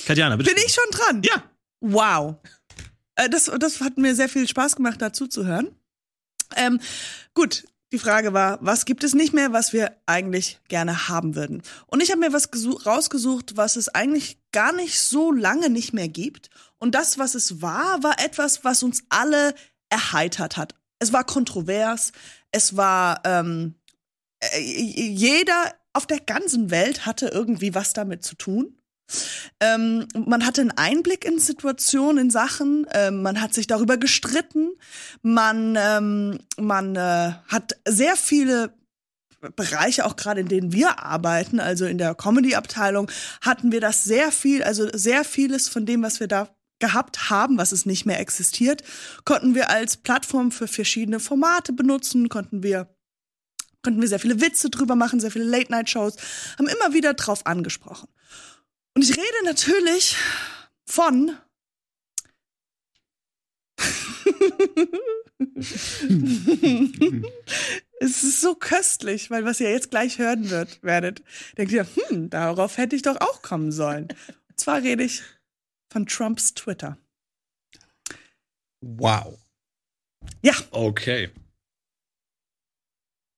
Katjana, 0.07 0.37
bitte. 0.37 0.55
Bin 0.55 0.63
ich 0.65 0.73
schon 0.73 0.91
dran? 0.91 1.23
Ja. 1.23 1.43
Wow. 1.81 2.37
Äh, 3.17 3.29
das, 3.29 3.51
das 3.61 3.81
hat 3.81 3.99
mir 3.99 4.15
sehr 4.15 4.29
viel 4.29 4.49
Spaß 4.49 4.77
gemacht, 4.77 5.01
dazu 5.01 5.27
zu 5.27 5.45
hören. 5.45 5.77
Ähm, 6.57 6.81
gut, 7.35 7.65
die 7.93 7.99
Frage 7.99 8.33
war, 8.33 8.59
was 8.61 8.85
gibt 8.87 9.05
es 9.05 9.15
nicht 9.15 9.33
mehr, 9.33 9.53
was 9.53 9.73
wir 9.73 9.97
eigentlich 10.07 10.59
gerne 10.69 11.09
haben 11.09 11.35
würden? 11.37 11.63
Und 11.87 12.03
ich 12.03 12.11
habe 12.11 12.21
mir 12.21 12.33
was 12.33 12.51
gesuch- 12.51 12.87
rausgesucht, 12.87 13.57
was 13.57 13.77
es 13.77 13.89
eigentlich 13.89 14.39
gar 14.53 14.73
nicht 14.73 14.99
so 15.01 15.31
lange 15.31 15.71
nicht 15.71 15.93
mehr 15.93 16.09
gibt. 16.09 16.51
Und 16.79 16.95
das, 16.95 17.19
was 17.19 17.35
es 17.35 17.63
war, 17.63 18.03
war 18.03 18.19
etwas, 18.25 18.65
was 18.65 18.83
uns 18.83 19.05
alle 19.11 19.55
erheitert 19.91 20.57
hat. 20.57 20.75
Es 20.99 21.13
war 21.13 21.25
kontrovers, 21.25 22.13
es 22.55 22.77
war 22.77 23.21
ähm, 23.25 23.75
äh, 24.41 24.61
jeder 24.61 25.75
auf 25.93 26.07
der 26.07 26.21
ganzen 26.21 26.71
Welt 26.71 27.05
hatte 27.05 27.29
irgendwie 27.29 27.75
was 27.75 27.93
damit 27.93 28.25
zu 28.25 28.37
tun. 28.37 28.77
Ähm, 29.61 30.07
man 30.27 30.47
hatte 30.47 30.61
einen 30.61 30.71
Einblick 30.71 31.25
in 31.25 31.39
Situationen, 31.39 32.27
in 32.27 32.31
Sachen. 32.31 32.87
Ähm, 32.93 33.23
man 33.23 33.41
hat 33.41 33.55
sich 33.55 33.67
darüber 33.67 33.97
gestritten. 33.97 34.73
Man, 35.23 35.77
ähm, 35.79 36.39
man 36.59 36.97
äh, 36.97 37.33
hat 37.49 37.77
sehr 37.87 38.17
viele 38.17 38.73
Bereiche, 39.57 40.07
auch 40.07 40.17
gerade 40.17 40.41
in 40.41 40.49
denen 40.49 40.73
wir 40.73 41.01
arbeiten, 41.01 41.61
also 41.61 41.85
in 41.85 41.99
der 41.99 42.15
Comedy-Abteilung, 42.15 43.11
hatten 43.43 43.73
wir 43.73 43.81
das 43.81 44.05
sehr 44.05 44.33
viel, 44.33 44.63
also 44.63 44.89
sehr 44.93 45.23
vieles 45.23 45.69
von 45.69 45.85
dem, 45.85 46.03
was 46.03 46.19
wir 46.19 46.29
da 46.29 46.49
gehabt 46.85 47.31
haben, 47.31 47.57
was 47.57 47.73
es 47.73 47.87
nicht 47.87 48.05
mehr 48.05 48.21
existiert, 48.21 48.83
konnten 49.25 49.55
wir 49.55 49.71
als 49.71 49.97
Plattform 49.97 50.51
für 50.51 50.69
verschiedene 50.69 51.19
Formate 51.19 51.73
benutzen, 51.73 52.29
konnten 52.29 52.63
wir 52.63 52.89
konnten 53.83 54.01
wir 54.01 54.09
sehr 54.09 54.19
viele 54.19 54.41
Witze 54.41 54.71
drüber 54.71 54.97
machen, 54.97 55.21
sehr 55.21 55.31
viele 55.31 55.45
Late-Night-Shows, 55.45 56.17
haben 56.59 56.69
immer 56.69 56.95
wieder 56.95 57.13
drauf 57.13 57.45
angesprochen. 57.47 58.09
Und 58.95 59.03
ich 59.03 59.11
rede 59.11 59.45
natürlich 59.45 60.17
von 60.87 61.37
es 68.01 68.23
ist 68.23 68.41
so 68.41 68.55
köstlich, 68.55 69.31
weil 69.31 69.45
was 69.45 69.61
ihr 69.61 69.71
jetzt 69.71 69.91
gleich 69.91 70.19
hören 70.19 70.49
wird, 70.49 70.83
werdet, 70.83 71.23
denkt 71.59 71.73
ihr, 71.73 71.87
hm, 72.09 72.31
darauf 72.31 72.79
hätte 72.79 72.97
ich 72.97 73.03
doch 73.03 73.21
auch 73.21 73.43
kommen 73.43 73.71
sollen. 73.73 74.09
Und 74.49 74.61
zwar 74.61 74.81
rede 74.81 75.05
ich 75.05 75.23
von 75.95 76.07
Trumps 76.07 76.53
Twitter. 76.55 76.99
Wow. 78.81 79.39
Ja, 80.43 80.55
Okay. 80.73 81.31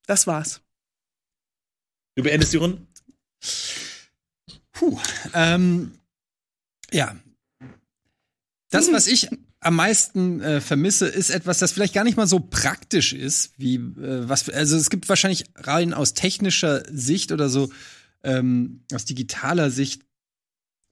das 0.07 0.25
war's. 0.25 0.61
Du 2.15 2.23
beendest 2.23 2.53
die 2.53 2.57
Runde? 2.57 2.87
Puh. 4.71 4.99
Ähm, 5.35 5.99
ja. 6.91 7.15
Das, 8.71 8.91
was 8.91 9.05
ich 9.05 9.29
am 9.59 9.75
meisten 9.75 10.41
äh, 10.41 10.59
vermisse, 10.59 11.07
ist 11.07 11.29
etwas, 11.29 11.59
das 11.59 11.73
vielleicht 11.73 11.93
gar 11.93 12.05
nicht 12.05 12.17
mal 12.17 12.25
so 12.25 12.39
praktisch 12.39 13.13
ist, 13.13 13.53
wie 13.59 13.75
äh, 13.75 14.27
was. 14.27 14.49
Also 14.49 14.77
es 14.77 14.89
gibt 14.89 15.07
wahrscheinlich 15.09 15.45
rein 15.53 15.93
aus 15.93 16.15
technischer 16.15 16.83
Sicht 16.91 17.31
oder 17.31 17.49
so 17.49 17.71
ähm, 18.23 18.83
aus 18.91 19.05
digitaler 19.05 19.69
Sicht 19.69 20.06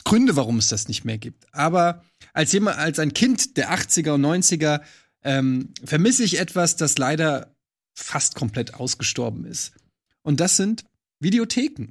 Gründe, 0.06 0.36
warum 0.36 0.60
es 0.60 0.70
das 0.70 0.88
nicht 0.88 1.04
mehr 1.04 1.18
gibt. 1.18 1.54
Aber 1.54 2.06
als 2.34 2.54
jemand, 2.54 2.78
als 2.78 3.00
ein 3.00 3.14
Kind 3.14 3.58
der 3.58 3.72
80er 3.72 4.12
und 4.12 4.26
90er 4.26 4.82
ähm, 5.24 5.74
vermisse 5.84 6.24
ich 6.24 6.40
etwas, 6.40 6.78
das 6.78 6.98
leider 6.98 7.54
fast 7.94 8.36
komplett 8.36 8.76
ausgestorben 8.76 9.46
ist. 9.46 9.74
Und 10.22 10.40
das 10.40 10.56
sind 10.56 10.86
Videotheken. 11.20 11.88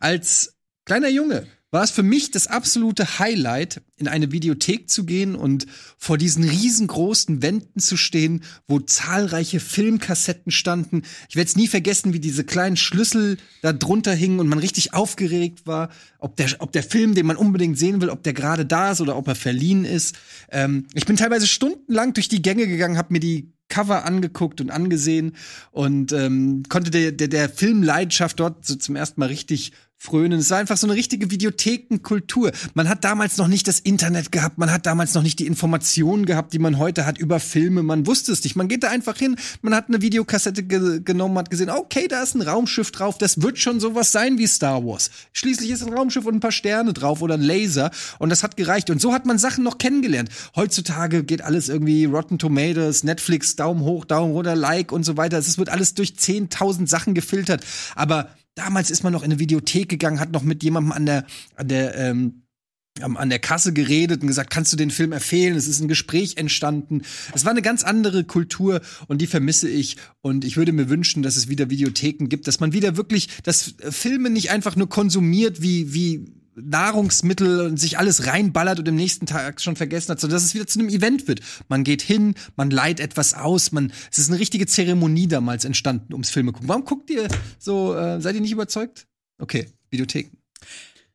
Als 0.00 0.56
kleiner 0.84 1.08
Junge 1.08 1.46
war 1.70 1.84
es 1.84 1.90
für 1.90 2.02
mich 2.02 2.30
das 2.30 2.48
absolute 2.48 3.18
Highlight, 3.18 3.82
in 3.96 4.08
eine 4.08 4.32
Videothek 4.32 4.90
zu 4.90 5.04
gehen 5.04 5.36
und 5.36 5.66
vor 5.98 6.18
diesen 6.18 6.42
riesengroßen 6.42 7.42
Wänden 7.42 7.80
zu 7.80 7.96
stehen, 7.96 8.42
wo 8.66 8.80
zahlreiche 8.80 9.60
Filmkassetten 9.60 10.50
standen. 10.50 11.02
Ich 11.28 11.36
werde 11.36 11.48
es 11.48 11.56
nie 11.56 11.68
vergessen, 11.68 12.12
wie 12.12 12.20
diese 12.20 12.44
kleinen 12.44 12.76
Schlüssel 12.76 13.36
da 13.62 13.72
drunter 13.72 14.14
hingen 14.14 14.40
und 14.40 14.48
man 14.48 14.58
richtig 14.58 14.94
aufgeregt 14.94 15.66
war, 15.66 15.90
ob 16.18 16.36
der, 16.36 16.48
ob 16.58 16.72
der 16.72 16.82
Film, 16.82 17.14
den 17.14 17.26
man 17.26 17.36
unbedingt 17.36 17.78
sehen 17.78 18.00
will, 18.00 18.10
ob 18.10 18.22
der 18.24 18.32
gerade 18.32 18.66
da 18.66 18.92
ist 18.92 19.00
oder 19.00 19.16
ob 19.16 19.28
er 19.28 19.36
verliehen 19.36 19.84
ist. 19.84 20.16
Ähm, 20.50 20.86
ich 20.94 21.06
bin 21.06 21.16
teilweise 21.16 21.46
stundenlang 21.46 22.14
durch 22.14 22.28
die 22.28 22.42
Gänge 22.42 22.66
gegangen, 22.66 22.98
habe 22.98 23.12
mir 23.12 23.20
die 23.20 23.52
Cover 23.68 24.04
angeguckt 24.04 24.60
und 24.60 24.70
angesehen 24.70 25.36
und 25.70 26.12
ähm, 26.12 26.64
konnte 26.68 26.90
der, 26.90 27.12
der, 27.12 27.28
der 27.28 27.48
Filmleidenschaft 27.48 28.40
dort 28.40 28.66
so 28.66 28.74
zum 28.74 28.96
ersten 28.96 29.20
Mal 29.20 29.26
richtig 29.26 29.72
frönen. 30.02 30.40
Es 30.40 30.48
war 30.48 30.56
einfach 30.56 30.78
so 30.78 30.86
eine 30.86 30.96
richtige 30.96 31.30
Videothekenkultur. 31.30 32.52
Man 32.72 32.88
hat 32.88 33.04
damals 33.04 33.36
noch 33.36 33.48
nicht 33.48 33.68
das 33.68 33.80
Internet 33.80 34.32
gehabt, 34.32 34.56
man 34.56 34.72
hat 34.72 34.86
damals 34.86 35.12
noch 35.12 35.22
nicht 35.22 35.38
die 35.38 35.46
Informationen 35.46 36.24
gehabt, 36.24 36.54
die 36.54 36.58
man 36.58 36.78
heute 36.78 37.04
hat 37.04 37.18
über 37.18 37.38
Filme. 37.38 37.82
Man 37.82 38.06
wusste 38.06 38.32
es 38.32 38.42
nicht. 38.42 38.56
Man 38.56 38.68
geht 38.68 38.82
da 38.82 38.88
einfach 38.88 39.18
hin, 39.18 39.36
man 39.60 39.74
hat 39.74 39.88
eine 39.88 40.00
Videokassette 40.00 40.62
ge 40.62 41.00
genommen, 41.04 41.36
hat 41.36 41.50
gesehen, 41.50 41.68
okay, 41.68 42.08
da 42.08 42.22
ist 42.22 42.34
ein 42.34 42.40
Raumschiff 42.40 42.90
drauf, 42.92 43.18
das 43.18 43.42
wird 43.42 43.58
schon 43.58 43.78
sowas 43.78 44.10
sein 44.10 44.38
wie 44.38 44.46
Star 44.46 44.82
Wars. 44.86 45.10
Schließlich 45.34 45.68
ist 45.68 45.82
ein 45.82 45.92
Raumschiff 45.92 46.24
und 46.24 46.36
ein 46.36 46.40
paar 46.40 46.50
Sterne 46.50 46.94
drauf 46.94 47.20
oder 47.20 47.34
ein 47.34 47.42
Laser 47.42 47.90
und 48.18 48.30
das 48.30 48.42
hat 48.42 48.56
gereicht. 48.56 48.88
Und 48.88 49.02
so 49.02 49.12
hat 49.12 49.26
man 49.26 49.36
Sachen 49.36 49.64
noch 49.64 49.76
kennengelernt. 49.76 50.30
Heutzutage 50.56 51.24
geht 51.24 51.42
alles 51.42 51.68
irgendwie 51.68 52.06
Rotten 52.06 52.38
Tomatoes, 52.38 53.04
Netflix, 53.04 53.54
Daumen 53.54 53.82
hoch, 53.82 54.06
Daumen 54.06 54.32
runter, 54.32 54.56
Like 54.56 54.92
und 54.92 55.04
so 55.04 55.18
weiter. 55.18 55.36
Es 55.36 55.58
wird 55.58 55.68
alles 55.68 55.92
durch 55.92 56.14
10.000 56.14 56.88
Sachen 56.88 57.12
gefiltert. 57.12 57.66
Aber 57.94 58.30
Damals 58.54 58.90
ist 58.90 59.02
man 59.02 59.12
noch 59.12 59.22
in 59.22 59.30
eine 59.30 59.38
Videothek 59.38 59.88
gegangen, 59.88 60.20
hat 60.20 60.32
noch 60.32 60.42
mit 60.42 60.62
jemandem 60.62 60.92
an 60.92 61.06
der, 61.06 61.26
an 61.56 61.68
der, 61.68 61.96
ähm, 61.96 62.42
an 63.00 63.30
der 63.30 63.38
Kasse 63.38 63.72
geredet 63.72 64.22
und 64.22 64.28
gesagt, 64.28 64.50
kannst 64.50 64.72
du 64.72 64.76
den 64.76 64.90
Film 64.90 65.12
empfehlen? 65.12 65.56
Es 65.56 65.68
ist 65.68 65.80
ein 65.80 65.88
Gespräch 65.88 66.36
entstanden. 66.36 67.02
Es 67.32 67.44
war 67.44 67.52
eine 67.52 67.62
ganz 67.62 67.82
andere 67.84 68.24
Kultur 68.24 68.80
und 69.06 69.20
die 69.20 69.26
vermisse 69.26 69.68
ich. 69.68 69.96
Und 70.20 70.44
ich 70.44 70.56
würde 70.56 70.72
mir 70.72 70.88
wünschen, 70.88 71.22
dass 71.22 71.36
es 71.36 71.48
wieder 71.48 71.70
Videotheken 71.70 72.26
gibt, 72.28 72.48
dass 72.48 72.60
man 72.60 72.72
wieder 72.72 72.96
wirklich, 72.96 73.28
dass 73.42 73.78
äh, 73.78 73.92
Filme 73.92 74.30
nicht 74.30 74.50
einfach 74.50 74.76
nur 74.76 74.88
konsumiert 74.88 75.62
wie, 75.62 75.94
wie 75.94 76.39
Nahrungsmittel 76.54 77.60
und 77.60 77.76
sich 77.78 77.98
alles 77.98 78.26
reinballert 78.26 78.78
und 78.78 78.88
im 78.88 78.96
nächsten 78.96 79.26
Tag 79.26 79.60
schon 79.60 79.76
vergessen 79.76 80.10
hat, 80.10 80.20
sondern 80.20 80.36
dass 80.36 80.44
es 80.44 80.54
wieder 80.54 80.66
zu 80.66 80.78
einem 80.78 80.88
Event 80.88 81.28
wird. 81.28 81.40
Man 81.68 81.84
geht 81.84 82.02
hin, 82.02 82.34
man 82.56 82.70
leiht 82.70 83.00
etwas 83.00 83.34
aus, 83.34 83.72
man, 83.72 83.92
es 84.10 84.18
ist 84.18 84.30
eine 84.30 84.38
richtige 84.40 84.66
Zeremonie 84.66 85.28
damals 85.28 85.64
entstanden 85.64 86.12
ums 86.12 86.30
Filme 86.30 86.52
gucken. 86.52 86.68
Warum 86.68 86.84
guckt 86.84 87.10
ihr 87.10 87.28
so, 87.58 87.94
äh, 87.96 88.20
seid 88.20 88.34
ihr 88.34 88.40
nicht 88.40 88.52
überzeugt? 88.52 89.06
Okay, 89.38 89.68
Videotheken. 89.90 90.36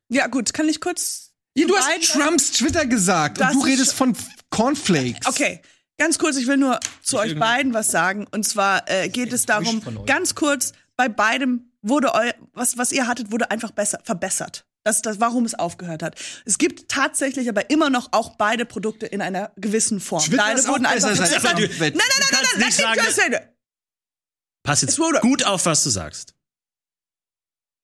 Ja, 0.09 0.27
gut, 0.27 0.53
kann 0.53 0.69
ich 0.69 0.79
kurz. 0.79 1.31
Ja, 1.57 1.67
du 1.67 1.73
beiden- 1.73 2.01
hast 2.01 2.11
Trumps 2.13 2.51
Twitter 2.51 2.85
gesagt 2.85 3.39
und 3.41 3.53
du 3.53 3.61
redest 3.61 3.93
von 3.93 4.15
Cornflakes. 4.49 5.25
Okay, 5.27 5.61
ganz 5.97 6.17
kurz, 6.17 6.37
ich 6.37 6.47
will 6.47 6.57
nur 6.57 6.79
zu 7.01 7.17
euch 7.17 7.37
beiden 7.37 7.73
was 7.73 7.91
sagen. 7.91 8.27
Und 8.31 8.45
zwar 8.45 8.89
äh, 8.89 9.09
geht 9.09 9.31
es 9.33 9.45
darum, 9.45 9.81
ganz 10.05 10.35
kurz, 10.35 10.73
bei 10.97 11.07
beidem 11.09 11.71
wurde 11.81 12.13
eu 12.13 12.31
was, 12.53 12.77
was 12.77 12.91
ihr 12.91 13.07
hattet, 13.07 13.31
wurde 13.31 13.51
einfach 13.51 13.71
besser, 13.71 13.99
verbessert. 14.03 14.65
Das 14.85 14.97
ist 14.97 15.05
das, 15.07 15.19
warum 15.19 15.45
es 15.45 15.55
aufgehört 15.55 16.03
hat. 16.03 16.15
Es 16.45 16.59
gibt 16.59 16.89
tatsächlich 16.89 17.49
aber 17.49 17.71
immer 17.71 17.89
noch 17.89 18.09
auch 18.11 18.35
beide 18.37 18.65
Produkte 18.65 19.07
in 19.07 19.19
einer 19.19 19.51
gewissen 19.57 19.99
Form. 19.99 20.23
Beide 20.37 20.63
wurden 20.67 20.85
einfach 20.85 21.09
besser 21.09 21.23
als 21.23 21.33
verbessert. 21.33 21.57
Trump. 21.57 21.79
Nein, 21.79 21.91
nein, 21.91 21.91
nein, 21.97 21.97
Du 21.97 21.97
nein, 21.97 22.29
kannst 22.29 22.51
nein, 22.53 22.59
nicht 22.59 22.59
lass 22.59 22.65
mich 22.67 22.75
sagen- 22.75 23.01
just 23.03 23.15
say- 23.15 23.49
Pass 24.63 24.81
jetzt 24.81 24.91
Es 24.91 24.99
wurde- 24.99 25.19
gut 25.21 25.43
auf, 25.43 25.65
was 25.65 25.83
du 25.83 25.89
sagst. 25.89 26.34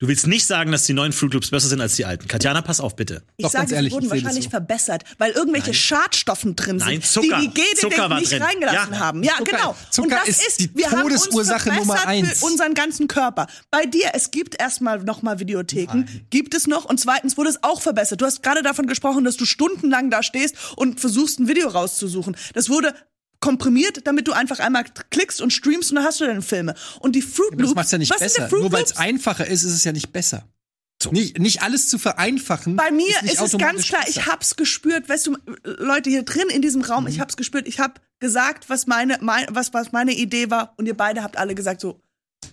Du 0.02 0.08
willst 0.08 0.26
nicht 0.26 0.44
sagen, 0.44 0.72
dass 0.72 0.84
die 0.84 0.94
neuen 0.94 1.12
Fruit 1.12 1.32
Loops 1.32 1.50
besser 1.50 1.68
sind 1.68 1.80
als 1.80 1.94
die 1.94 2.04
alten. 2.04 2.26
Katjana, 2.26 2.60
pass 2.60 2.80
auf, 2.80 2.96
bitte. 2.96 3.22
Ich 3.36 3.44
Doch, 3.44 3.52
sage, 3.52 3.66
ganz 3.66 3.72
ehrlich, 3.72 3.92
sie 3.92 3.96
wurden 4.00 4.10
wahrscheinlich 4.10 4.44
so. 4.46 4.50
verbessert, 4.50 5.04
weil 5.18 5.30
irgendwelche 5.30 5.72
Schadstoffen 5.74 6.56
drin 6.56 6.80
sind, 6.80 6.88
Nein, 6.88 7.02
Zucker. 7.02 7.38
die 7.40 7.50
die 7.54 7.96
war 7.96 8.18
nicht 8.18 8.32
drin. 8.32 8.42
reingelassen 8.42 8.94
Ja. 8.94 8.98
haben. 8.98 9.22
Ja, 9.22 9.34
Zucker- 9.38 9.56
genau. 9.58 9.76
Zucker 9.92 10.08
Und 10.08 10.12
das 10.26 10.28
ist 10.28 10.48
ist, 10.48 10.60
die 10.60 10.70
wir 10.74 10.90
haben 10.90 11.04
uns 11.04 11.22
Todesursache 11.22 11.72
Nummer 11.72 12.04
eins. 12.04 12.40
für 12.40 12.46
unseren 12.46 12.74
ganzen 12.74 13.06
Körper. 13.06 13.46
Bei 13.70 13.86
dir, 13.86 14.06
es 14.14 14.32
gibt 14.32 14.60
erstmal 14.60 14.98
nochmal 15.04 15.38
Videotheken, 15.38 16.04
gibt 16.30 16.54
es 16.54 16.66
noch 16.66 16.84
und 16.84 16.98
zweitens 16.98 17.36
wurde 17.36 17.50
es 17.50 17.62
auch 17.62 17.80
verbessert. 17.80 18.20
Du 18.20 18.24
hast 18.26 18.42
gerade 18.42 18.62
davon 18.64 18.88
gesprochen, 18.88 19.22
dass 19.22 19.36
du 19.36 19.44
stundenlang 19.44 20.10
da 20.10 20.24
stehst 20.24 20.56
und 20.74 20.98
versuchst 20.98 21.38
ein 21.38 21.46
Video 21.46 21.68
rauszusuchen. 21.68 22.36
Das 22.54 22.68
wurde 22.68 22.92
komprimiert, 23.42 24.06
damit 24.06 24.26
du 24.28 24.32
einfach 24.32 24.58
einmal 24.60 24.84
klickst 25.10 25.42
und 25.42 25.52
streamst 25.52 25.90
und 25.90 25.96
dann 25.96 26.04
hast 26.04 26.20
du 26.20 26.24
deine 26.26 26.40
Filme. 26.40 26.74
Und 27.00 27.14
die 27.14 27.20
Fruit 27.20 27.50
Loops, 27.52 27.64
das 27.64 27.74
macht's 27.74 27.90
ja 27.92 27.98
nicht 27.98 28.18
besser. 28.18 28.48
Nur 28.50 28.72
weil 28.72 28.84
es 28.84 28.96
einfacher 28.96 29.46
ist, 29.46 29.64
ist 29.64 29.72
es 29.74 29.84
ja 29.84 29.92
nicht 29.92 30.12
besser. 30.12 30.48
Nicht, 31.10 31.38
nicht 31.40 31.62
alles 31.62 31.88
zu 31.88 31.98
vereinfachen. 31.98 32.76
Bei 32.76 32.92
mir 32.92 33.08
ist, 33.08 33.22
nicht 33.22 33.34
ist, 33.34 33.40
es 33.40 33.58
ganz 33.58 33.82
klar, 33.88 34.04
besser. 34.04 34.20
ich 34.20 34.26
hab's 34.26 34.54
gespürt, 34.54 35.08
weißt 35.08 35.26
du, 35.26 35.36
Leute 35.64 36.08
hier 36.10 36.22
drin 36.22 36.48
in 36.48 36.62
diesem 36.62 36.80
Raum, 36.82 37.04
Mhm. 37.04 37.10
ich 37.10 37.18
hab's 37.20 37.36
gespürt, 37.36 37.66
ich 37.66 37.80
hab 37.80 38.00
gesagt, 38.20 38.70
was 38.70 38.86
meine, 38.86 39.18
mein, 39.20 39.46
was, 39.50 39.74
was 39.74 39.90
meine 39.90 40.12
Idee 40.12 40.48
war 40.50 40.74
und 40.76 40.86
ihr 40.86 40.96
beide 40.96 41.24
habt 41.24 41.36
alle 41.38 41.56
gesagt 41.56 41.80
so, 41.80 42.00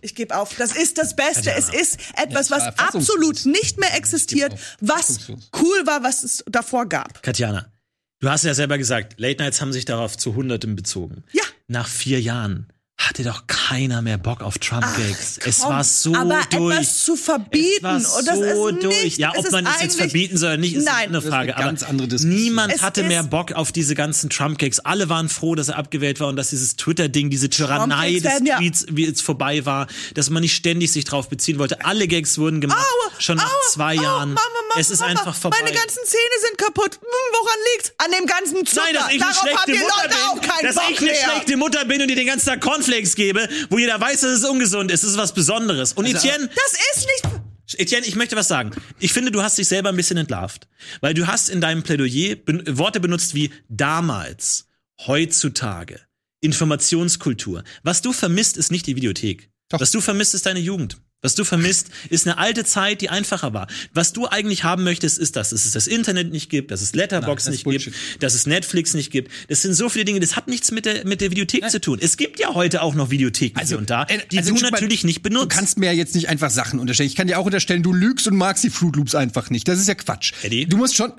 ich 0.02 0.16
gebe 0.16 0.36
auf. 0.36 0.56
Das 0.56 0.76
ist 0.76 0.98
das 0.98 1.16
Beste. 1.16 1.52
Es 1.52 1.70
ist 1.70 2.00
etwas, 2.16 2.50
Ja, 2.50 2.56
was 2.58 2.80
absolut 2.80 3.46
nicht 3.46 3.80
mehr 3.80 3.96
existiert, 3.96 4.56
was 4.80 5.20
cool 5.62 5.86
war, 5.86 6.02
was 6.04 6.24
es 6.24 6.44
davor 6.48 6.88
gab. 6.90 7.22
Katjana, 7.22 7.72
du 8.20 8.30
hast 8.30 8.46
ja 8.46 8.54
selber 8.54 8.78
gesagt, 8.78 9.20
Late 9.20 9.44
Nights 9.44 9.62
haben 9.62 9.74
sich 9.74 9.86
darauf 9.86 10.18
zu 10.18 10.36
Hunderten 10.36 10.76
bezogen. 10.76 11.24
Ja. 11.32 11.44
Nach 11.68 11.88
vier 11.88 12.22
Jahren 12.22 12.68
hatte 13.00 13.24
doch 13.24 13.48
keiner 13.48 14.02
mehr 14.02 14.18
Bock 14.18 14.42
auf 14.42 14.58
Trump-Gags. 14.58 15.40
Es 15.46 15.62
war 15.64 15.84
so 15.86 16.14
aber 16.14 16.42
durch. 16.52 16.74
etwas 16.76 17.04
zu 17.06 17.16
verbieten, 17.16 17.86
Es 17.86 18.04
war 18.12 18.18
und 18.20 18.28
das 18.28 18.36
so 18.38 18.68
ist 18.68 18.84
durch. 18.84 19.04
nicht, 19.04 19.18
ja, 19.18 19.32
ob 19.36 19.50
man 19.52 19.66
es 19.66 19.82
jetzt 19.82 19.98
verbieten 19.98 20.38
soll 20.38 20.50
oder 20.50 20.58
nicht, 20.58 20.76
ist 20.76 20.84
Nein. 20.86 21.08
eine 21.10 21.22
Frage. 21.22 21.56
eine 21.56 21.66
ganz 21.66 21.82
aber 21.84 21.92
andere 21.92 22.08
Diskussion. 22.10 22.42
niemand 22.42 22.74
Es 22.74 22.82
hatte 22.82 23.04
mehr 23.04 23.24
Bock 23.24 23.54
auf 23.54 23.72
diese 23.72 23.96
ganzen 23.96 24.30
Trump-Gags. 24.30 24.80
Alle 24.82 25.08
waren 25.08 25.30
froh, 25.30 25.56
dass 25.56 25.70
er 25.70 25.78
abgewählt 25.78 26.20
war 26.20 26.28
und 26.28 26.36
dass 26.36 26.50
dieses 26.50 26.76
Twitter-Ding, 26.76 27.30
diese 27.30 27.50
Tyrannei 27.50 28.20
des 28.20 28.42
ja- 28.46 28.58
Tweets, 28.58 28.86
wie 28.92 29.06
es 29.06 29.22
vorbei 29.22 29.66
war, 29.66 29.88
dass 30.14 30.30
man 30.30 30.42
nicht 30.42 30.54
ständig 30.56 30.92
sich 30.92 31.06
drauf 31.06 31.30
beziehen 31.30 31.58
wollte. 31.58 31.84
Alle 31.86 32.06
Gags 32.08 32.38
wurden 32.38 32.60
gemacht, 32.60 32.86
schon 33.18 33.38
nach 33.38 33.46
Aua, 33.46 33.72
zwei 33.72 33.98
aua, 33.98 34.04
Jahren. 34.04 34.30
Mama, 34.34 34.42
Mama, 34.70 34.80
es 34.82 34.90
ist 34.90 35.00
Mama, 35.00 35.12
einfach 35.12 35.36
vorbei. 35.36 35.58
Meine 35.64 35.76
ganzen 35.76 36.00
Zähne 36.06 36.36
sind 36.48 36.58
kaputt. 36.58 36.96
Hm, 36.96 37.08
woran 37.34 37.58
liegt's? 37.74 37.94
An 37.98 38.12
dem 38.12 38.26
ganzen 38.26 38.66
Zucker. 38.66 38.82
Nein, 38.86 38.94
dass 38.96 39.08
ich 39.14 39.22
eine 39.24 39.32
Darauf 39.32 39.38
haben 39.38 39.50
schlechte 39.50 39.72
die 39.72 39.78
Mutter 39.80 40.04
Leute 40.04 40.16
auch 40.28 40.40
bin. 40.58 40.68
Dass 40.68 40.76
ich 40.90 41.00
eine 41.00 41.16
schlechte 41.16 41.58
Mutter 41.58 41.86
bin 41.86 42.02
und 42.02 42.08
dir 42.10 42.16
den 42.16 42.28
ganzen 42.28 42.46
Tag 42.48 42.62
Cornflakes 42.90 43.16
gebe, 43.16 43.48
wo 43.70 43.78
jeder 43.78 44.00
weiß, 44.00 44.22
dass 44.22 44.32
es 44.32 44.46
ungesund 44.46 44.92
ist. 44.92 45.04
Das 45.04 45.12
ist 45.12 45.18
was 45.18 45.34
Besonderes. 45.34 45.94
Und 45.94 46.06
Etienne, 46.06 46.50
Das 46.50 46.98
ist 46.98 47.08
nicht. 47.08 47.80
Etienne, 47.80 48.06
ich 48.08 48.16
möchte 48.16 48.36
was 48.36 48.48
sagen. 48.48 48.72
Ich 49.00 49.14
finde, 49.14 49.32
du 49.32 49.44
hast 49.44 49.58
dich 49.58 49.68
selber 49.68 49.90
ein 49.90 49.96
bisschen 49.96 50.18
entlarvt. 50.18 50.68
Weil 51.02 51.14
du 51.14 51.28
hast 51.28 51.50
in 51.50 51.62
deinem 51.62 51.84
Plädoyer 51.84 52.36
ben 52.36 52.64
Worte 52.78 53.00
benutzt 53.00 53.36
wie 53.36 53.52
damals, 53.70 54.68
heutzutage, 55.06 56.02
Informationskultur. 56.42 57.64
Was 57.84 58.02
du 58.02 58.12
vermisst, 58.12 58.58
ist 58.58 58.72
nicht 58.72 58.88
die 58.88 58.96
Videothek. 58.96 59.50
Doch. 59.70 59.80
Was 59.80 59.92
du 59.92 60.02
vermisst, 60.02 60.34
ist 60.34 60.48
deine 60.48 60.60
Jugend. 60.60 60.98
Was 61.22 61.36
du 61.36 61.44
vermisst, 61.44 61.90
ist 62.10 62.26
eine 62.26 62.38
alte 62.38 62.64
Zeit, 62.64 63.02
die 63.02 63.10
einfacher 63.10 63.54
war. 63.54 63.68
Was 63.94 64.14
du 64.14 64.28
eigentlich 64.28 64.64
haben 64.64 64.86
möchtest, 64.86 65.20
ist 65.20 65.36
das, 65.36 65.50
dass 65.50 65.66
es 65.66 65.74
das 65.74 65.88
Internet 65.88 66.32
nicht 66.32 66.50
gibt, 66.50 66.72
dass 66.72 66.82
es 66.82 66.96
Letterbox 66.96 67.44
Nein, 67.44 67.56
das 67.56 67.66
nicht 67.66 67.84
gibt, 67.84 68.24
dass 68.24 68.36
es 68.36 68.46
Netflix 68.46 68.94
nicht 68.94 69.12
gibt. 69.12 69.30
Das 69.50 69.62
sind 69.62 69.74
so 69.74 69.90
viele 69.90 70.06
Dinge, 70.06 70.22
das 70.22 70.38
hat 70.38 70.48
nichts 70.48 70.72
mit 70.72 70.86
der, 70.86 71.06
mit 71.06 71.20
der 71.20 71.32
Videothek 71.32 71.70
zu 71.70 71.82
tun. 71.82 72.00
Es 72.02 72.16
gibt 72.16 72.40
ja 72.40 72.54
heute 72.54 72.82
auch 72.82 72.96
noch 72.96 73.10
Videotheken 73.10 73.60
hier 73.66 73.78
und 73.78 73.90
da, 73.90 74.04
äh, 74.04 74.20
die 74.32 74.38
also 74.38 74.54
du 74.54 74.62
natürlich 74.62 75.04
nicht 75.04 75.22
benutzt. 75.22 75.52
Du 75.52 75.56
kannst 75.58 75.78
mir 75.78 75.88
ja 75.88 75.92
jetzt 75.92 76.16
nicht 76.16 76.30
einfach 76.30 76.52
Sachen 76.52 76.80
unterstellen. 76.80 77.10
Ich 77.10 77.18
kann 77.18 77.28
dir 77.28 77.38
auch 77.38 77.46
unterstellen, 77.46 77.84
du 77.84 77.92
lügst 77.92 78.26
und 78.28 78.38
magst 78.38 78.64
die 78.64 78.70
Fruit 78.70 78.96
Loops 78.96 79.14
einfach 79.14 79.50
nicht. 79.50 79.68
Das 79.68 79.78
ist 79.78 79.90
ja 79.90 79.96
Quatsch. 79.96 80.32
Eddie? 80.44 80.68
Du 80.68 80.78
musst 80.78 80.96
schon 80.96 81.12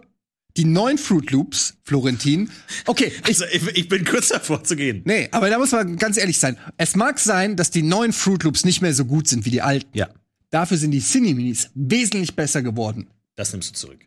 die 0.56 0.64
neuen 0.64 0.98
Fruit 0.98 1.30
Loops, 1.30 1.74
Florentin. 1.84 2.50
Okay, 2.86 3.12
ich, 3.28 3.42
also, 3.42 3.44
ich, 3.52 3.66
ich 3.76 3.88
bin 3.88 4.04
kurz 4.04 4.28
davor 4.28 4.64
zu 4.64 4.76
gehen. 4.76 5.02
nee, 5.04 5.28
aber 5.32 5.50
da 5.50 5.58
muss 5.58 5.72
man 5.72 5.96
ganz 5.96 6.16
ehrlich 6.16 6.38
sein. 6.38 6.56
Es 6.76 6.96
mag 6.96 7.18
sein, 7.18 7.56
dass 7.56 7.70
die 7.70 7.82
neuen 7.82 8.12
Fruit 8.12 8.42
Loops 8.42 8.64
nicht 8.64 8.82
mehr 8.82 8.94
so 8.94 9.04
gut 9.04 9.28
sind 9.28 9.44
wie 9.44 9.50
die 9.50 9.62
alten. 9.62 9.88
Ja, 9.96 10.08
Dafür 10.50 10.76
sind 10.78 10.90
die 10.90 11.00
Cineminis 11.00 11.70
wesentlich 11.74 12.34
besser 12.34 12.60
geworden. 12.62 13.08
das 13.36 13.52
nimmst 13.52 13.70
du 13.70 13.74
zurück. 13.74 14.04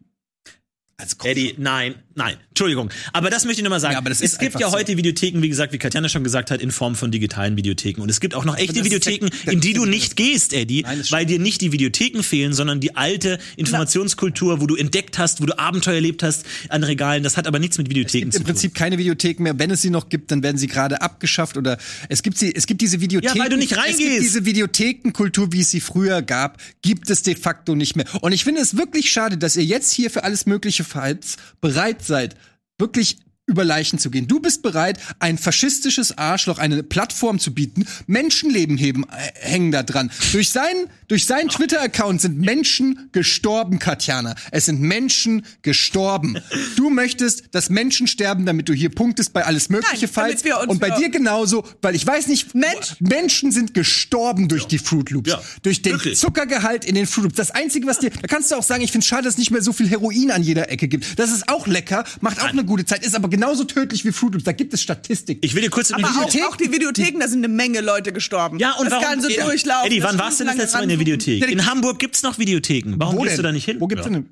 Also 0.95 1.15
Eddie, 1.23 1.55
nein, 1.57 1.95
nein, 2.13 2.37
Entschuldigung. 2.49 2.91
Aber 3.13 3.31
das 3.31 3.45
möchte 3.45 3.61
ich 3.61 3.63
nur 3.63 3.71
mal 3.71 3.79
sagen. 3.79 3.95
Ja, 3.95 4.11
es 4.11 4.37
gibt 4.37 4.59
ja 4.59 4.69
so. 4.69 4.75
heute 4.75 4.95
Videotheken, 4.95 5.41
wie 5.41 5.49
gesagt, 5.49 5.73
wie 5.73 5.79
Katjana 5.79 6.07
schon 6.07 6.23
gesagt 6.23 6.51
hat, 6.51 6.61
in 6.61 6.69
Form 6.71 6.95
von 6.95 7.11
digitalen 7.11 7.57
Videotheken. 7.57 7.99
Und 8.01 8.09
es 8.09 8.19
gibt 8.19 8.35
auch 8.35 8.45
noch 8.45 8.57
echte 8.57 8.85
Videotheken, 8.85 9.29
der- 9.45 9.53
in 9.53 9.59
die 9.59 9.73
du 9.73 9.85
nicht 9.85 10.15
gehst, 10.15 10.53
Eddie, 10.53 10.83
Nein, 10.83 11.01
weil 11.09 11.25
dir 11.25 11.39
nicht 11.39 11.61
die 11.61 11.71
Videotheken 11.71 12.21
fehlen, 12.21 12.53
sondern 12.53 12.79
die 12.79 12.95
alte 12.95 13.39
Informationskultur, 13.57 14.61
wo 14.61 14.67
du 14.67 14.75
entdeckt 14.75 15.17
hast, 15.17 15.41
wo 15.41 15.45
du 15.47 15.57
Abenteuer 15.57 15.95
erlebt 15.95 16.21
hast 16.23 16.45
an 16.69 16.83
Regalen. 16.83 17.23
Das 17.23 17.37
hat 17.37 17.47
aber 17.47 17.57
nichts 17.57 17.79
mit 17.79 17.89
Videotheken 17.89 18.29
zu 18.31 18.37
im 18.37 18.43
tun. 18.43 18.53
Prinzip 18.53 18.75
keine 18.75 18.99
Videotheken 18.99 19.41
mehr. 19.43 19.57
Wenn 19.57 19.71
es 19.71 19.81
sie 19.81 19.89
noch 19.89 20.09
gibt, 20.09 20.31
dann 20.31 20.43
werden 20.43 20.57
sie 20.57 20.67
gerade 20.67 21.01
abgeschafft 21.01 21.57
oder 21.57 21.79
es 22.09 22.21
gibt 22.21 22.37
sie, 22.37 22.53
es 22.55 22.67
gibt 22.67 22.81
diese 22.81 23.01
Videotheken. 23.01 23.35
Ja, 23.35 23.43
weil 23.43 23.49
du 23.49 23.57
nicht 23.57 23.71
Es 23.71 23.77
reingehst. 23.79 23.99
gibt 23.99 24.21
diese 24.21 24.45
Videothekenkultur, 24.45 25.51
wie 25.53 25.61
es 25.61 25.71
sie 25.71 25.81
früher 25.81 26.21
gab, 26.21 26.61
gibt 26.83 27.09
es 27.09 27.23
de 27.23 27.35
facto 27.35 27.73
nicht 27.75 27.95
mehr. 27.95 28.05
Und 28.21 28.31
ich 28.31 28.43
finde 28.43 28.61
es 28.61 28.77
wirklich 28.77 29.11
schade, 29.11 29.37
dass 29.39 29.55
ihr 29.55 29.65
jetzt 29.65 29.91
hier 29.91 30.11
für 30.11 30.23
alles 30.23 30.45
mögliche 30.45 30.82
Fights 30.83 31.37
bereit 31.61 32.03
seid, 32.03 32.35
wirklich 32.77 33.17
über 33.45 33.65
Leichen 33.65 33.99
zu 33.99 34.09
gehen. 34.09 34.27
Du 34.27 34.39
bist 34.39 34.61
bereit, 34.61 34.99
ein 35.19 35.37
faschistisches 35.37 36.17
Arschloch 36.17 36.59
eine 36.59 36.81
Plattform 36.81 37.39
zu 37.39 37.53
bieten. 37.53 37.85
Menschenleben 38.07 38.77
heben, 38.77 39.03
äh, 39.03 39.31
hängen 39.35 39.71
da 39.73 39.83
dran. 39.83 40.11
Durch 40.31 40.49
seinen, 40.49 40.87
durch 41.09 41.25
seinen 41.25 41.49
Twitter-Account 41.49 42.21
sind 42.21 42.39
Menschen 42.39 43.09
gestorben, 43.11 43.79
Katjana. 43.79 44.35
Es 44.51 44.65
sind 44.65 44.79
Menschen 44.79 45.45
gestorben. 45.61 46.37
Du 46.77 46.89
möchtest, 46.89 47.53
dass 47.53 47.69
Menschen 47.69 48.07
sterben, 48.07 48.45
damit 48.45 48.69
du 48.69 48.73
hier 48.73 48.89
punktest 48.89 49.33
bei 49.33 49.45
alles 49.45 49.67
mögliche 49.67 50.05
Nein, 50.05 50.13
Fights. 50.13 50.43
Und 50.67 50.79
bei 50.79 50.91
dir 50.91 51.09
genauso, 51.09 51.65
weil 51.81 51.95
ich 51.95 52.07
weiß 52.07 52.27
nicht, 52.27 52.55
Mensch- 52.55 52.95
Menschen 53.01 53.51
sind 53.51 53.73
gestorben 53.73 54.47
durch 54.47 54.67
die 54.67 54.77
Fruit 54.77 55.09
Loops. 55.09 55.29
Ja, 55.29 55.41
durch 55.63 55.81
den 55.81 55.93
wirklich. 55.93 56.17
Zuckergehalt 56.17 56.85
in 56.85 56.95
den 56.95 57.05
Fruit 57.07 57.25
Loops. 57.25 57.35
Das 57.35 57.51
Einzige, 57.51 57.87
was 57.87 57.99
dir, 57.99 58.09
da 58.09 58.27
kannst 58.27 58.51
du 58.51 58.55
auch 58.55 58.63
sagen, 58.63 58.83
ich 58.83 58.93
finde 58.93 59.05
schade, 59.05 59.23
dass 59.23 59.33
es 59.33 59.37
nicht 59.37 59.51
mehr 59.51 59.61
so 59.61 59.73
viel 59.73 59.89
Heroin 59.89 60.31
an 60.31 60.43
jeder 60.43 60.71
Ecke 60.71 60.87
gibt. 60.87 61.19
Das 61.19 61.29
ist 61.29 61.49
auch 61.49 61.67
lecker, 61.67 62.05
macht 62.21 62.41
auch 62.41 62.47
eine 62.47 62.63
gute 62.63 62.85
Zeit, 62.85 63.05
ist 63.05 63.15
aber 63.15 63.32
genauso 63.33 63.63
tödlich 63.63 64.05
wie 64.05 64.11
Fruit 64.11 64.33
Loops. 64.33 64.43
Da 64.45 64.51
gibt 64.51 64.73
es 64.75 64.81
Statistiken. 64.81 65.41
Ich 65.43 65.55
will 65.55 65.63
dir 65.63 65.71
kurz 65.71 65.91
Aber 65.91 66.07
auch, 66.07 66.35
auch 66.47 66.55
die 66.55 66.71
Videotheken, 66.71 67.19
da 67.19 67.27
sind 67.27 67.43
eine 67.43 67.51
Menge 67.53 67.81
Leute 67.81 68.13
gestorben. 68.13 68.59
Ja, 68.59 68.73
und 68.73 68.85
das 68.85 68.93
warum? 68.93 69.05
ganze 69.05 69.27
Eddie, 69.27 69.41
Durchlaufen. 69.41 69.87
Eddie, 69.87 70.03
wann 70.03 70.19
warst 70.19 70.39
du 70.39 70.43
das 70.45 70.55
letzte 70.55 70.77
Mal 70.77 70.83
in 70.83 70.89
der. 70.89 70.99
Videothek? 70.99 71.49
In 71.49 71.65
Hamburg 71.65 71.97
gibt's 71.99 72.21
noch 72.21 72.37
Videotheken. 72.37 72.93
Warum 72.97 73.17
Wo 73.17 73.21
gehst 73.23 73.31
denn? 73.33 73.37
du 73.37 73.43
da 73.43 73.51
nicht 73.51 73.65
hin? 73.65 73.79
Wo 73.79 73.87
gibt's 73.87 74.05
Ja. 74.05 74.11
denn? 74.11 74.29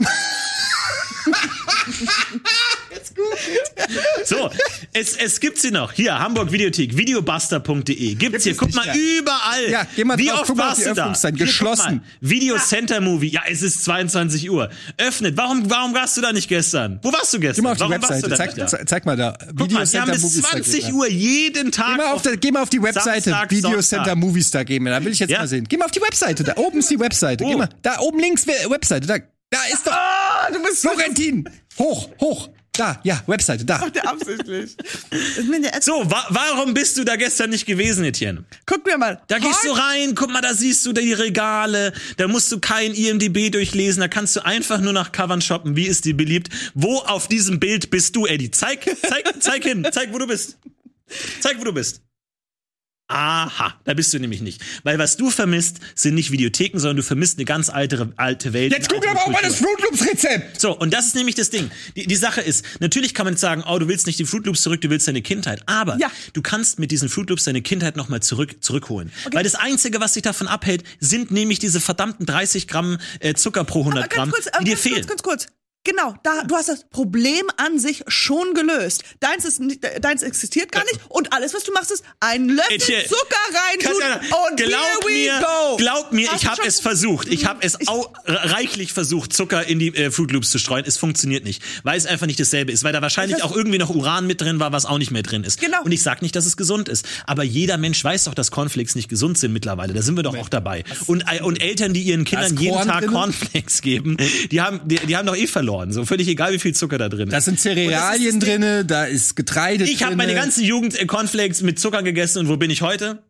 So, 4.24 4.50
es, 4.92 5.16
es 5.16 5.40
gibt 5.40 5.58
sie 5.58 5.70
noch. 5.70 5.92
Hier, 5.92 6.18
Hamburg 6.18 6.50
Videothek, 6.52 6.96
videobuster.de. 6.96 8.14
Gibt's 8.14 8.44
hier. 8.44 8.56
Guck 8.56 8.74
mal, 8.74 8.86
ja. 8.86 8.94
überall. 8.94 9.70
Ja, 9.70 9.86
geh 9.94 10.04
mal 10.04 10.18
Wie 10.18 10.26
drauf, 10.26 10.40
oft 10.40 10.48
guck 10.48 10.58
warst 10.58 10.80
die 10.80 10.84
du 10.84 10.94
da? 10.94 11.14
Hier, 11.14 11.32
Geschlossen. 11.32 12.02
Video 12.20 12.56
Center 12.58 13.00
Movie. 13.00 13.28
Ja, 13.28 13.42
es 13.48 13.62
ist 13.62 13.84
22 13.84 14.50
Uhr. 14.50 14.68
Öffnet. 14.96 15.36
Warum, 15.36 15.68
warum 15.70 15.94
warst 15.94 16.16
du 16.16 16.20
da 16.20 16.32
nicht 16.32 16.48
gestern? 16.48 16.98
Wo 17.02 17.12
warst 17.12 17.32
du 17.34 17.40
gestern? 17.40 17.56
Geh 17.56 17.62
mal 17.62 17.70
auf 17.72 17.76
die 17.76 17.80
warum 17.82 17.92
warst 18.02 18.10
Webseite. 18.10 18.28
da 18.28 18.36
Zeig, 18.36 18.54
da? 18.56 18.66
ze- 18.66 18.84
zeig 18.86 19.06
mal 19.06 19.16
da. 19.16 19.36
Guck 19.56 19.70
mal, 19.72 19.84
die 19.86 20.00
haben 20.00 20.10
bis 20.10 20.22
Movies 20.22 20.38
Star 20.38 20.50
20 20.62 20.84
geben. 20.86 20.96
Uhr 20.96 21.08
jeden 21.08 21.72
Tag. 21.72 21.86
Geh 21.90 21.96
mal, 22.02 22.12
auf 22.12 22.22
der, 22.22 22.36
geh 22.36 22.50
mal 22.50 22.62
auf 22.62 22.70
die 22.70 22.82
Webseite, 22.82 23.30
Samstag, 23.30 23.50
Video 23.50 23.70
Sonntag. 23.70 23.84
Center 23.88 24.16
Movie 24.16 24.42
Star 24.42 24.64
geben. 24.64 24.84
Da 24.86 25.04
will 25.04 25.12
ich 25.12 25.18
jetzt 25.18 25.30
Ja. 25.30 25.38
mal 25.40 25.48
sehen. 25.48 25.64
Geh 25.68 25.76
mal 25.76 25.84
auf 25.86 25.90
die 25.90 26.00
Webseite. 26.00 26.44
Da 26.44 26.56
oben 26.56 26.78
ist 26.78 26.90
die 26.90 26.98
Webseite. 26.98 27.44
Wo? 27.44 27.48
Geh 27.50 27.56
mal. 27.56 27.68
Da 27.82 27.98
oben 28.00 28.18
links 28.20 28.46
We- 28.46 28.70
Webseite. 28.70 29.06
Da, 29.06 29.18
da 29.50 29.58
ist 29.72 29.86
doch. 29.86 29.92
Ah, 29.92 30.48
du 30.52 30.62
bist 30.62 30.80
Florentin. 30.80 31.48
Hoch, 31.78 32.08
hoch. 32.20 32.48
Da, 32.72 33.00
ja, 33.02 33.22
Webseite, 33.26 33.64
da. 33.64 33.76
absichtlich. 34.04 34.76
Mir 35.48 35.56
eine 35.56 35.70
so, 35.80 36.08
wa 36.08 36.26
warum 36.28 36.74
bist 36.74 36.96
du 36.96 37.04
da 37.04 37.16
gestern 37.16 37.50
nicht 37.50 37.66
gewesen, 37.66 38.04
Etienne? 38.04 38.44
Guck 38.66 38.86
mir 38.86 38.96
mal. 38.96 39.20
Da 39.26 39.38
gehst 39.38 39.64
du 39.64 39.72
rein, 39.72 40.14
guck 40.14 40.30
mal, 40.30 40.42
da 40.42 40.54
siehst 40.54 40.86
du 40.86 40.92
die 40.92 41.12
Regale, 41.12 41.92
da 42.18 42.28
musst 42.28 42.52
du 42.52 42.60
kein 42.60 42.94
IMDB 42.94 43.50
durchlesen, 43.50 44.00
da 44.00 44.08
kannst 44.08 44.36
du 44.36 44.44
einfach 44.44 44.80
nur 44.80 44.92
nach 44.92 45.10
Covern 45.10 45.40
shoppen, 45.40 45.74
wie 45.74 45.86
ist 45.86 46.04
dir 46.04 46.16
beliebt. 46.16 46.50
Wo 46.74 46.98
auf 46.98 47.26
diesem 47.26 47.58
Bild 47.58 47.90
bist 47.90 48.14
du, 48.14 48.26
Eddie? 48.26 48.52
Zeig, 48.52 48.84
zeig, 48.84 49.42
zeig 49.42 49.64
hin, 49.64 49.86
zeig, 49.90 50.12
wo 50.12 50.18
du 50.18 50.26
bist. 50.28 50.58
Zeig, 51.40 51.58
wo 51.58 51.64
du 51.64 51.72
bist. 51.72 52.02
Aha, 53.10 53.74
da 53.84 53.94
bist 53.94 54.12
du 54.12 54.18
nämlich 54.18 54.42
nicht. 54.42 54.60
Weil 54.82 54.98
was 54.98 55.16
du 55.16 55.30
vermisst, 55.30 55.78
sind 55.94 56.14
nicht 56.14 56.30
Videotheken, 56.30 56.78
sondern 56.78 56.98
du 56.98 57.02
vermisst 57.02 57.38
eine 57.38 57.46
ganz 57.46 57.70
alte, 57.70 58.12
alte 58.16 58.52
Welt. 58.52 58.70
Jetzt 58.70 58.90
guck 58.90 59.06
aber 59.08 59.20
auch 59.22 59.28
mal 59.28 59.40
das. 59.42 59.56
Fruit 59.56 59.80
Loops 59.82 60.06
Rezept. 60.06 60.60
So, 60.60 60.78
und 60.78 60.92
das 60.92 61.06
ist 61.06 61.14
nämlich 61.14 61.34
das 61.34 61.48
Ding. 61.48 61.70
Die, 61.96 62.06
die 62.06 62.16
Sache 62.16 62.42
ist, 62.42 62.64
natürlich 62.80 63.14
kann 63.14 63.24
man 63.24 63.32
jetzt 63.32 63.40
sagen, 63.40 63.64
oh, 63.66 63.78
du 63.78 63.88
willst 63.88 64.06
nicht 64.06 64.18
die 64.18 64.26
Fruit 64.26 64.44
Loops 64.44 64.60
zurück, 64.60 64.82
du 64.82 64.90
willst 64.90 65.08
deine 65.08 65.22
Kindheit. 65.22 65.62
Aber 65.66 65.96
Ja. 65.98 66.10
du 66.34 66.42
kannst 66.42 66.78
mit 66.78 66.90
diesen 66.90 67.08
Fruit 67.08 67.30
Loops 67.30 67.44
deine 67.44 67.62
Kindheit 67.62 67.96
nochmal 67.96 68.20
zurück, 68.20 68.62
zurückholen. 68.62 69.10
Weil 69.32 69.42
das 69.42 69.54
Einzige, 69.54 70.00
was 70.00 70.12
dich 70.12 70.22
davon 70.22 70.46
abhält, 70.46 70.84
sind 71.00 71.30
nämlich 71.30 71.58
diese 71.58 71.80
verdammten 71.80 72.26
30 72.26 72.68
Gramm 72.68 72.98
äh, 73.20 73.32
Zucker 73.32 73.64
pro 73.64 73.80
100 73.80 74.04
Aber 74.04 74.14
Gramm, 74.14 74.30
kurz, 74.30 74.44
die 74.44 74.52
aber 74.52 74.64
dir 74.64 74.76
fehlen. 74.76 74.96
kurz, 74.96 75.06
ganz 75.08 75.22
kurz. 75.22 75.46
Genau, 75.84 76.14
da, 76.22 76.42
du 76.42 76.54
hast 76.54 76.68
das 76.68 76.84
Problem 76.90 77.46
an 77.56 77.78
sich 77.78 78.02
schon 78.08 78.52
gelöst. 78.52 79.04
Deins, 79.20 79.44
ist 79.44 79.60
nicht, 79.60 79.82
deins 80.02 80.22
existiert 80.22 80.70
gar 80.70 80.84
nicht 80.84 81.00
und 81.08 81.32
alles, 81.32 81.54
was 81.54 81.64
du 81.64 81.72
machst, 81.72 81.90
ist 81.90 82.04
ein 82.20 82.48
Löffel 82.48 82.74
Etienne, 82.76 83.04
Zucker 83.04 83.36
rein 83.48 83.78
Katjana, 83.78 84.16
und 84.16 84.56
glaub 84.56 84.70
here 84.70 84.98
we 85.06 85.12
mir, 85.12 85.40
go. 85.40 85.76
glaub 85.76 86.12
mir, 86.12 86.30
Hast 86.30 86.42
ich 86.42 86.48
habe 86.48 86.66
es 86.66 86.80
versucht. 86.80 87.28
Ich 87.28 87.46
habe 87.46 87.60
es 87.62 87.88
au 87.88 88.12
reichlich 88.26 88.92
versucht, 88.92 89.32
Zucker 89.32 89.66
in 89.66 89.78
die 89.78 89.94
äh, 89.94 90.10
Fruit 90.10 90.30
Loops 90.30 90.50
zu 90.50 90.58
streuen. 90.58 90.84
Es 90.86 90.98
funktioniert 90.98 91.44
nicht, 91.44 91.62
weil 91.84 91.96
es 91.96 92.04
einfach 92.06 92.26
nicht 92.26 92.40
dasselbe 92.40 92.70
ist, 92.72 92.84
weil 92.84 92.92
da 92.92 93.00
wahrscheinlich 93.00 93.42
auch 93.42 93.54
irgendwie 93.56 93.78
noch 93.78 93.88
Uran 93.88 94.26
mit 94.26 94.40
drin 94.40 94.60
war, 94.60 94.72
was 94.72 94.84
auch 94.84 94.98
nicht 94.98 95.10
mehr 95.10 95.22
drin 95.22 95.44
ist. 95.44 95.60
Genau. 95.60 95.82
Und 95.84 95.92
ich 95.92 96.02
sag 96.02 96.20
nicht, 96.20 96.36
dass 96.36 96.44
es 96.44 96.56
gesund 96.58 96.88
ist, 96.90 97.06
aber 97.26 97.44
jeder 97.44 97.78
Mensch 97.78 98.02
weiß 98.02 98.24
doch, 98.24 98.34
dass 98.34 98.50
Cornflakes 98.50 98.94
nicht 98.94 99.08
gesund 99.08 99.38
sind 99.38 99.52
mittlerweile. 99.52 99.94
Da 99.94 100.02
sind 100.02 100.16
wir 100.16 100.22
doch 100.22 100.36
auch 100.36 100.50
dabei. 100.50 100.84
Und 101.06 101.24
äh, 101.32 101.40
und 101.40 101.62
Eltern, 101.62 101.94
die 101.94 102.02
ihren 102.02 102.24
Kindern 102.24 102.56
jeden 102.58 102.74
Korn 102.74 102.88
Tag 102.88 103.00
drin? 103.04 103.12
Cornflakes 103.12 103.80
geben, 103.80 104.18
die 104.50 104.60
haben 104.60 104.80
die, 104.84 104.96
die 104.96 105.16
haben 105.16 105.26
doch 105.26 105.36
eh 105.36 105.46
verloren. 105.46 105.67
So 105.92 106.04
völlig 106.04 106.28
egal, 106.28 106.52
wie 106.52 106.58
viel 106.58 106.74
Zucker 106.74 106.98
da 106.98 107.08
drin 107.08 107.28
ist. 107.28 107.32
Da 107.32 107.40
sind 107.40 107.60
Cerealien 107.60 107.92
das 107.92 108.34
das 108.34 108.48
drinne, 108.48 108.84
da 108.84 109.04
ist 109.04 109.36
Getreide 109.36 109.84
Ich 109.84 110.02
habe 110.02 110.16
drinne. 110.16 110.16
meine 110.16 110.34
ganze 110.34 110.62
Jugend 110.62 110.96
Cornflakes 111.06 111.62
mit 111.62 111.78
Zucker 111.78 112.02
gegessen 112.02 112.40
und 112.40 112.48
wo 112.48 112.56
bin 112.56 112.70
ich 112.70 112.82
heute? 112.82 113.22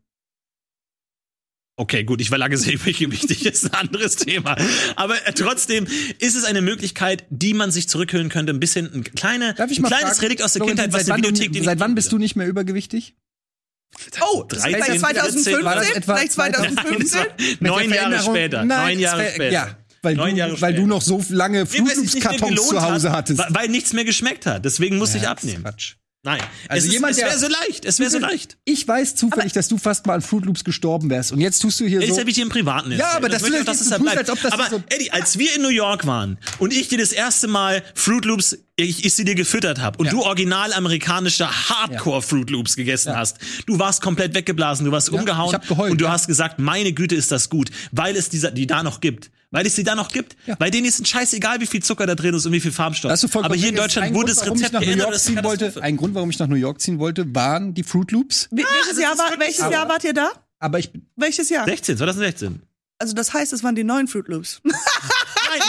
Okay, 1.81 2.03
gut, 2.03 2.21
ich 2.21 2.29
verlange 2.29 2.57
sehr 2.57 2.75
übergewichtig, 2.75 3.47
ist 3.53 3.67
ein 3.67 3.75
anderes 3.75 4.17
Thema. 4.17 4.57
Aber 4.97 5.15
äh, 5.27 5.33
trotzdem 5.33 5.87
ist 6.19 6.35
es 6.35 6.45
eine 6.45 6.61
Möglichkeit, 6.61 7.25
die 7.31 7.55
man 7.55 7.71
sich 7.71 7.89
zurückholen 7.89 8.31
könnte. 8.31 8.53
Ein 8.53 8.59
bisschen 8.59 8.93
ein, 8.93 9.05
kleine, 9.05 9.55
Darf 9.55 9.71
ich 9.71 9.79
ein 9.79 9.85
kleines 9.85 10.09
fragen, 10.11 10.21
Relikt 10.21 10.43
aus 10.43 10.55
der 10.55 10.67
Kindheit, 10.67 10.93
was 10.93 11.05
die 11.05 11.13
Videothek 11.13 11.53
du, 11.53 11.63
seit 11.63 11.75
nicht 11.75 11.81
wann 11.81 11.95
bist 11.95 12.11
du 12.11 12.19
nicht 12.19 12.35
mehr 12.35 12.49
übergewichtig? 12.49 13.15
Oh, 14.21 14.43
das 14.49 14.63
13, 14.63 15.03
war 15.03 15.11
2015, 15.15 15.65
War 15.65 15.75
das 15.77 15.91
etwa 15.91 16.17
vielleicht 16.17 16.33
2015? 16.33 17.21
Mit 17.39 17.63
Neun 17.63 17.91
der 17.91 18.03
Jahre 18.03 18.23
später. 18.23 18.65
Nein, 18.65 18.89
Neun 18.95 18.99
Jahre 18.99 19.31
später. 19.31 19.51
Ja, 19.53 19.79
weil, 20.03 20.15
Neun 20.15 20.31
du, 20.33 20.37
Jahre 20.37 20.61
weil 20.61 20.75
du 20.75 20.87
noch 20.87 21.03
so 21.03 21.23
lange 21.29 21.65
gelohnt 21.65 22.59
zu 22.59 22.83
Hause 22.83 23.11
hat, 23.11 23.17
hattest. 23.31 23.43
Weil, 23.51 23.69
nichts 23.69 23.93
mehr 23.93 24.05
geschmeckt 24.05 24.47
hat. 24.47 24.65
Deswegen 24.65 24.99
musste 24.99 25.19
ich 25.19 25.25
Ja, 25.25 25.35
das 25.35 25.45
ist 25.45 25.51
abnehmen. 25.51 25.65
Quatsch. 25.65 25.95
Nein, 26.25 26.41
Also 26.69 26.89
es, 26.89 26.93
jemand, 26.93 27.13
es 27.13 27.19
wäre 27.19 27.39
so 27.39 27.47
leicht. 27.47 27.85
Es 27.85 28.01
wäre 28.01 28.11
so 28.11 28.19
leicht. 28.19 28.59
Ich 28.65 28.87
weiß 28.87 29.15
zufällig, 29.15 29.53
dass 29.53 29.69
du 29.69 29.79
fast 29.79 30.05
mal 30.05 30.15
an 30.15 30.21
Fruit 30.21 30.45
Loops 30.45 30.65
gestorben 30.65 31.09
wärst. 31.11 31.31
Und 31.31 31.41
jetzt 31.41 31.61
tust 31.61 31.79
du 31.79 31.87
hier 31.87 31.99
Eddie, 31.99 32.07
so. 32.09 32.13
das 32.15 32.21
habe 32.21 32.31
ich 32.31 32.37
dir 32.37 32.43
im 32.43 32.49
Privaten 32.49 32.91
erzählt. 32.91 33.09
aber 33.15 33.29
das 33.29 33.41
möchte 33.43 33.55
will 33.57 33.63
ich 33.63 33.69
auch, 33.69 33.73
ich 33.73 33.79
dass 33.79 33.81
jetzt 33.81 33.83
es 33.83 33.87
so 33.87 33.91
da 33.93 33.97
tun, 33.99 34.05
bleibt. 34.07 34.19
als 34.19 34.31
ob 34.31 34.43
das 34.43 34.53
Aber 34.53 34.69
so- 34.69 34.83
Eddie, 34.91 35.13
als 35.13 35.39
wir 35.39 35.55
in 35.55 35.63
New 35.63 35.69
York 35.69 36.07
waren 36.07 36.37
und 36.59 36.73
ich 36.75 36.89
dir 36.89 36.99
das 36.99 37.13
erste 37.13 37.47
Mal 37.47 37.85
Fruit 37.95 38.25
Loops, 38.25 38.59
ich, 38.75 39.05
ich 39.05 39.15
sie 39.15 39.25
dir 39.25 39.37
gefüttert 39.37 39.79
habe 39.81 39.97
und 39.99 40.07
Ja. 40.07 40.13
du 40.13 40.23
original 40.23 40.73
amerikanische 40.73 41.49
Hardcore 41.49 42.21
Fruit 42.21 42.51
Loops 42.51 42.75
gegessen 42.75 43.17
hast, 43.17 43.39
du 43.67 43.79
warst 43.79 44.03
komplett 44.03 44.35
weggeblasen, 44.35 44.85
du 44.87 44.93
warst 44.93 45.11
umgehauen 45.11 45.51
ich 45.51 45.55
hab 45.55 45.69
geheult, 45.69 45.93
und 45.93 46.01
du 46.01 46.07
ja. 46.07 46.11
hast 46.13 46.27
gesagt, 46.27 46.59
meine 46.59 46.93
Güte 46.93 47.15
ist 47.15 47.31
das 47.31 47.49
gut, 47.49 47.71
weil 47.93 48.17
es 48.17 48.29
dieser, 48.29 48.51
die 48.51 48.67
da 48.67 48.83
noch 48.83 49.01
gibt. 49.01 49.31
Weil 49.51 49.67
es 49.67 49.77
sie 49.77 49.85
da 49.85 49.95
noch 49.95 50.11
gibt. 50.11 50.37
Ja. 50.47 50.57
Bei 50.57 50.69
denen 50.69 50.87
ist 50.87 51.01
es 51.01 51.09
scheißegal, 51.09 51.61
wie 51.61 51.67
viel 51.67 51.83
Zucker 51.83 52.07
da 52.07 52.15
drin 52.15 52.35
ist 52.35 52.45
und 52.45 52.53
wie 52.53 52.61
viel 52.61 52.71
Farbstoff. 52.73 53.19
Vollkommen 53.19 53.45
Aber 53.47 53.55
hier 53.55 53.71
in. 53.71 53.75
Es 53.77 53.81
Deutschland 53.81 54.09
ein 54.09 54.15
wurde 54.15 54.27
Grund, 54.35 54.39
das 54.39 54.47
ich 54.47 54.53
Rezept 54.53 54.73
nach 54.75 54.81
New 54.81 54.87
geändert. 54.87 55.15
Das 55.15 55.25
ziehen 55.25 55.43
wollte. 55.45 55.83
Ein 55.83 55.97
Grund, 55.97 56.15
warum 56.15 56.29
ich 56.31 56.39
nach 56.39 56.49
New 56.49 56.55
York 56.57 56.81
ziehen 56.83 56.99
wollte, 56.99 57.35
waren 57.35 57.73
die 57.73 57.83
Fruit 57.83 58.11
Loops. 58.13 58.49
Wie- 58.51 58.59
Welches, 58.59 58.89
das 58.91 58.99
Jahr, 58.99 59.17
war, 59.19 59.39
welches. 59.39 59.59
Jahr 59.59 59.89
wart 59.89 60.05
ihr 60.05 60.13
da? 60.13 60.31
Aber 60.59 60.79
ich 60.79 60.91
Welches 61.17 61.49
Jahr? 61.49 61.65
16, 61.65 61.97
2016. 61.97 62.63
Also 62.99 63.15
das 63.15 63.33
heißt, 63.33 63.53
es 63.55 63.63
waren 63.63 63.75
die 63.75 63.85
neuen 63.85 64.07
Fruit 64.09 64.29
Loops. 64.29 64.61
Nein, 64.65 64.75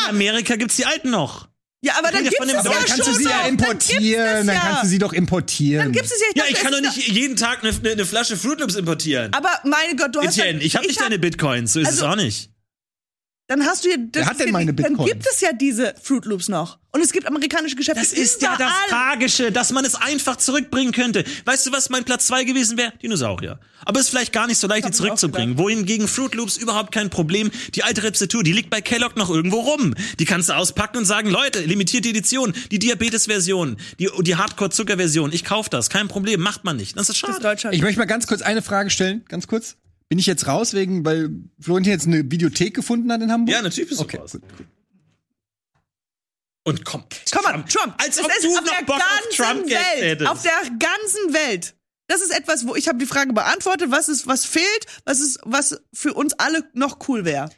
in 0.03 0.09
Amerika 0.09 0.55
gibt's 0.57 0.75
die 0.75 0.86
alten 0.86 1.09
noch. 1.11 1.47
Ja, 1.82 1.93
aber 1.97 2.11
dann 2.11 2.23
gibt's 2.23 2.38
von 2.38 2.47
es 2.47 2.53
ja 2.55 2.59
aber 2.59 2.69
dann 2.71 2.84
kannst 2.86 3.07
du 3.07 3.13
sie 3.13 3.23
ja 3.23 3.41
importieren, 3.47 4.25
Dann, 4.25 4.47
dann 4.47 4.55
es 4.57 4.61
kannst 4.61 4.82
du 4.82 4.86
ja. 4.88 4.89
sie 4.89 4.97
doch 4.97 5.13
importieren. 5.13 5.84
Dann 5.84 5.91
gibt's 5.93 6.11
es 6.11 6.19
ja. 6.19 6.27
Ja, 6.36 6.41
dachte, 6.43 6.51
ich 6.53 6.59
kann 6.61 6.73
es 6.73 6.82
doch 6.82 6.95
nicht 6.97 7.07
jeden 7.07 7.36
Tag 7.38 7.63
eine, 7.63 7.71
eine, 7.73 7.91
eine 7.91 8.05
Flasche 8.05 8.36
Fruit 8.36 8.59
Loops 8.59 8.75
importieren. 8.75 9.32
Aber 9.34 9.49
meine 9.63 9.95
Gott, 9.95 10.13
du 10.13 10.19
hast 10.19 10.38
Etienne, 10.38 10.59
dann- 10.59 10.65
ich 10.67 10.75
habe 10.75 10.88
nicht 10.88 10.97
hab- 10.99 11.05
deine 11.05 11.19
Bitcoins, 11.19 11.71
so 11.71 11.80
ist 11.80 11.88
Also- 11.88 12.05
es 12.05 12.11
auch 12.11 12.15
nicht. 12.17 12.49
Dann 13.50 13.66
hast 13.66 13.84
du 13.84 13.89
ja. 13.89 13.95
Das 13.97 14.22
Wer 14.22 14.26
hat 14.28 14.32
ist 14.34 14.39
denn 14.41 14.47
ja 14.47 14.54
meine 14.54 14.74
die- 14.74 14.84
Dann 14.84 14.95
gibt 14.95 15.26
es 15.28 15.41
ja 15.41 15.52
diese 15.54 15.95
Fruit 16.02 16.24
Loops 16.26 16.50
noch. 16.50 16.78
Und 16.91 17.02
es 17.02 17.12
gibt 17.12 17.28
amerikanische 17.28 17.76
Geschäfte. 17.76 18.00
Das 18.00 18.14
ist 18.14 18.41
ja 18.43 18.56
das 18.58 18.68
überall. 18.70 18.89
Tragische, 18.89 19.52
dass 19.52 19.72
man 19.72 19.86
es 19.86 19.95
einfach 19.95 20.36
zurückbringen 20.38 20.91
könnte. 20.91 21.24
Weißt 21.45 21.66
du, 21.66 21.72
was 21.72 21.89
mein 21.89 22.04
Platz 22.04 22.28
zwei 22.28 22.43
gewesen 22.43 22.78
wäre? 22.78 22.93
Dinosaurier. 23.02 23.60
Aber 23.86 24.00
es 24.00 24.06
ist 24.06 24.10
vielleicht 24.12 24.34
gar 24.34 24.45
nicht 24.45 24.60
so 24.60 24.68
leicht, 24.68 24.88
die 24.88 24.91
zurückzubringen. 24.91 25.58
Wohingegen 25.58 26.08
Fruit 26.08 26.36
Loops 26.36 26.58
überhaupt 26.58 26.91
kein 26.91 27.10
Problem. 27.10 27.50
Die 27.74 27.84
alte 27.84 28.04
Rezeptur, 28.04 28.43
die 28.43 28.54
liegt 28.54 28.70
bei 28.70 28.82
Kellogg 28.82 29.16
noch 29.18 29.30
irgendwo 29.32 29.62
rum. 29.62 29.95
Die 30.20 30.26
kannst 30.26 30.50
du 30.50 30.54
auspacken 30.54 30.97
und 30.97 31.06
sagen, 31.06 31.30
Leute, 31.32 31.62
limitierte 31.62 32.10
Edition, 32.10 32.54
die 32.72 32.78
Diabetes-Version, 32.80 33.78
die, 34.00 34.10
die 34.22 34.36
Hardcore-Zucker-Version, 34.36 35.32
ich 35.34 35.43
kauf 35.43 35.70
das, 35.70 35.89
kein 35.89 36.08
Problem, 36.08 36.39
macht 36.41 36.64
man 36.66 36.78
nicht. 36.78 36.95
Das 36.97 37.04
ist 37.04 37.10
Das 37.10 37.18
schade. 37.18 37.34
ist 37.34 37.43
Deutschland. 37.43 37.76
Ich 37.76 37.82
möchte 37.82 37.97
mal 38.00 38.06
ganz 38.06 38.28
kurz 38.28 38.41
eine 38.43 38.62
Frage 38.62 38.89
stellen, 38.91 39.24
ganz 39.28 39.47
kurz. 39.47 39.76
Bin 40.10 40.18
ich 40.18 40.26
jetzt 40.26 40.47
raus 40.47 40.74
wegen, 40.74 41.05
weil 41.05 41.30
Florentin 41.60 41.91
jetzt 41.93 42.07
eine 42.07 42.30
Videothek 42.32 42.74
gefunden 42.76 43.12
hat 43.12 43.22
in 43.22 43.32
Hamburg? 43.32 43.53
Ja, 43.53 43.62
natürlich 43.62 43.89
bist 43.89 44.01
du 44.01 44.05
okay, 44.05 44.18
raus. 44.18 44.32
gut. 44.32 44.41
Und 46.64 46.84
komm, 46.84 47.03
Komm 47.32 47.43
mal, 47.43 47.64
Trump. 47.66 47.95
Als 47.97 48.18
Es 48.18 48.24
ob 48.26 48.32
ist 48.32 48.43
du 48.43 48.49
auf 48.49 48.66
noch 48.66 48.76
der 48.78 48.86
Bock 48.86 48.95
auf 48.95 49.01
ganzen 49.38 49.43
Trump-Gags 49.43 49.91
Welt. 50.01 50.01
hättest. 50.03 50.30
Auf 50.32 50.41
der 50.41 50.60
ganzen 50.78 51.34
Welt. 51.34 51.76
Das 52.07 52.22
ist 52.22 52.32
etwas, 52.32 52.68
wo 52.68 52.76
ich 52.76 52.88
habe 52.88 52.97
die 52.97 53.05
Frage 53.05 53.34
beantwortet, 53.34 53.91
was 53.91 54.10
ist, 54.10 54.26
was 54.26 54.45
fehlt, 54.45 54.86
was 55.05 55.20
ist, 55.20 55.39
was 55.43 55.80
für 55.93 56.14
uns 56.14 56.34
alle 56.34 56.68
noch 56.74 57.07
cool 57.07 57.24
wäre. 57.24 57.49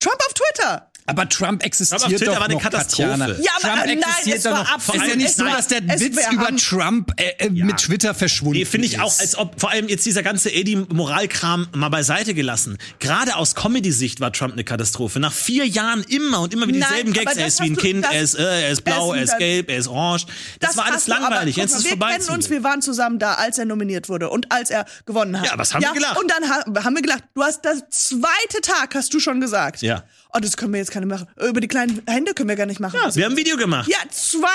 Trump 0.00 0.18
auf 0.26 0.34
Twitter. 0.34 0.91
Aber 1.06 1.28
Trump 1.28 1.64
existiert 1.64 2.00
Aber 2.00 2.06
auf 2.06 2.16
Twitter 2.18 2.32
doch 2.32 2.38
war 2.38 2.44
eine 2.44 2.54
noch, 2.54 2.62
Katastrophe. 2.62 3.08
Tatjana. 3.08 3.34
Ja, 3.40 3.50
aber 3.60 3.74
Trump 3.74 3.86
nein, 3.86 4.34
es 4.36 4.44
war 4.44 4.52
noch. 4.62 4.70
absolut- 4.72 5.02
ist 5.02 5.08
ja 5.08 5.16
nicht 5.16 5.34
so, 5.34 5.44
dass 5.44 5.66
der 5.68 5.80
es- 5.88 6.00
Witz 6.00 6.16
wir 6.16 6.30
über 6.32 6.56
Trump 6.56 7.12
äh, 7.16 7.46
äh, 7.46 7.50
mit 7.50 7.76
Twitter 7.78 8.14
verschwunden 8.14 8.58
Nee, 8.60 8.64
finde 8.64 8.86
ich 8.86 8.94
ist. 8.94 9.00
auch, 9.00 9.18
als 9.18 9.36
ob 9.36 9.60
vor 9.60 9.70
allem 9.70 9.88
jetzt 9.88 10.06
dieser 10.06 10.22
ganze 10.22 10.52
Eddie-Moralkram 10.52 11.68
mal 11.74 11.88
beiseite 11.88 12.34
gelassen. 12.34 12.78
Gerade 13.00 13.36
aus 13.36 13.54
Comedy-Sicht 13.54 14.20
war 14.20 14.32
Trump 14.32 14.52
eine 14.52 14.64
Katastrophe. 14.64 15.18
Nach 15.20 15.32
vier 15.32 15.66
Jahren 15.66 16.04
immer 16.04 16.40
und 16.42 16.54
immer 16.54 16.68
wieder 16.68 16.78
Nein, 16.78 16.88
dieselben 16.90 17.12
Gags. 17.12 17.26
aber 17.32 17.40
Er 17.40 17.44
das 17.46 17.54
ist 17.54 17.60
wie 17.62 17.66
ein 17.70 17.76
Kind, 17.76 18.04
das- 18.04 18.12
er 18.12 18.22
ist, 18.22 18.34
äh, 18.34 18.62
er 18.62 18.70
ist 18.70 18.82
blau, 18.84 19.08
das 19.12 19.16
er 19.16 19.22
ist 19.24 19.38
gelb, 19.38 19.70
er 19.70 19.78
ist 19.78 19.88
orange. 19.88 20.26
Das, 20.60 20.76
war 20.76 20.86
alles 20.86 21.10
aber 21.10 21.20
langweilig. 21.20 21.54
guck 21.56 21.62
Jetzt 21.64 21.70
mal, 21.72 21.76
ist 21.78 21.80
es 21.80 21.84
wir 21.84 21.90
vorbei. 21.90 22.12
kennen 22.12 22.24
zum 22.24 22.34
uns, 22.36 22.50
wir 22.50 22.62
waren 22.64 22.82
zusammen 22.82 23.18
da, 23.18 23.34
als 23.34 23.58
er 23.58 23.64
nominiert 23.64 24.08
wurde 24.08 24.30
und 24.30 24.50
als 24.52 24.70
er 24.70 24.84
gewonnen 25.06 25.38
hat. 25.40 25.46
Ja, 25.46 25.58
was 25.58 25.74
haben 25.74 25.82
wir 25.82 25.92
gelacht? 25.92 26.18
Und 26.18 26.30
dann 26.30 26.48
ha 26.48 26.84
haben 26.84 26.94
wir 26.94 27.02
gelacht. 27.02 27.24
Du 27.34 27.42
hast 27.42 27.64
das 27.64 27.82
zweite 27.90 28.60
Tag, 28.62 28.94
hast 28.94 29.12
du 29.14 29.20
schon 29.20 29.40
gesagt. 29.40 29.82
Ja. 29.82 30.04
Oh, 30.34 30.38
das 30.40 30.56
können 30.56 30.72
wir 30.72 30.78
jetzt 30.80 30.90
keine 30.90 31.06
machen. 31.06 31.26
Über 31.40 31.60
die 31.60 31.68
kleinen 31.68 32.02
Hände 32.06 32.32
können 32.34 32.48
wir 32.48 32.56
gar 32.56 32.66
nicht 32.66 32.80
machen. 32.80 32.98
Ja, 33.02 33.14
wir 33.14 33.24
haben 33.24 33.32
ein 33.32 33.36
Video 33.36 33.56
gemacht. 33.56 33.88
Ja, 33.88 33.98
zwei 34.10 34.48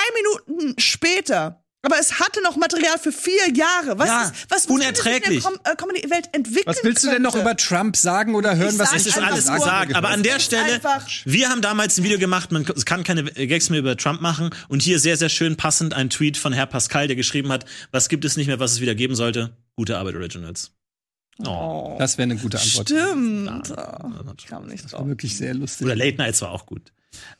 Minuten 0.47 0.79
später 0.79 1.61
Aber 1.83 1.99
es 1.99 2.19
hatte 2.19 2.41
noch 2.41 2.55
Material 2.57 2.97
für 2.97 3.11
vier 3.11 3.53
Jahre. 3.53 3.97
Was, 3.99 4.07
Ja, 4.07 4.23
ist, 4.23 4.33
was 4.49 4.65
unerträglich. 4.65 5.43
was 5.45 5.51
in 5.53 5.59
der 5.63 5.75
Com 5.75 5.89
äh, 5.91 5.93
Comedy-Welt 5.93 6.29
entwickeln 6.33 6.65
Was 6.65 6.83
willst 6.83 7.03
du 7.03 7.11
denn 7.11 7.21
noch 7.21 7.35
über 7.35 7.55
Trump 7.55 7.95
sagen 7.95 8.33
oder 8.35 8.55
hören, 8.57 8.73
Ich 8.73 8.79
was 8.79 8.89
sag 8.89 8.97
Es 8.99 9.05
ist 9.05 9.17
alles 9.19 9.45
nur- 9.45 9.55
gesagt, 9.55 9.93
aber 9.95 10.09
an 10.09 10.23
der 10.23 10.39
Stelle, 10.39 10.73
Einfach- 10.73 11.05
wir 11.25 11.49
haben 11.49 11.61
damals 11.61 11.97
ein 11.99 12.03
Video 12.03 12.17
gemacht, 12.17 12.51
man 12.51 12.65
kann 12.65 13.03
keine 13.03 13.23
Gags 13.25 13.69
mehr 13.69 13.79
über 13.79 13.95
Trump 13.95 14.19
machen 14.21 14.49
und 14.69 14.81
hier 14.81 14.97
sehr, 14.99 15.15
sehr 15.15 15.29
schön 15.29 15.55
passend 15.55 15.93
ein 15.93 16.09
Tweet 16.09 16.35
von 16.37 16.51
Herr 16.51 16.65
Pascal, 16.65 17.05
der 17.07 17.15
geschrieben 17.15 17.51
hat, 17.51 17.65
was 17.91 18.09
gibt 18.09 18.25
es 18.25 18.35
nicht 18.35 18.47
mehr, 18.47 18.59
was 18.59 18.71
es 18.73 18.81
wieder 18.81 18.95
geben 18.95 19.15
sollte? 19.15 19.55
Gute 19.75 19.97
Arbeit 19.97 20.15
Originals. 20.15 20.71
Oh. 21.45 21.95
Das 21.99 22.17
wäre 22.17 22.23
eine 22.31 22.39
gute 22.39 22.59
Antwort. 22.59 22.89
Stimmt. 22.89 23.73
Oh, 23.77 24.33
ich 24.37 24.45
kam 24.47 24.67
nicht 24.67 24.91
drauf. 24.91 25.05
Wirklich 25.07 25.37
sehr 25.37 25.53
lustig. 25.53 25.85
Oder 25.85 25.95
Late 25.95 26.17
Nights 26.17 26.41
war 26.41 26.51
auch 26.51 26.65
gut. 26.65 26.91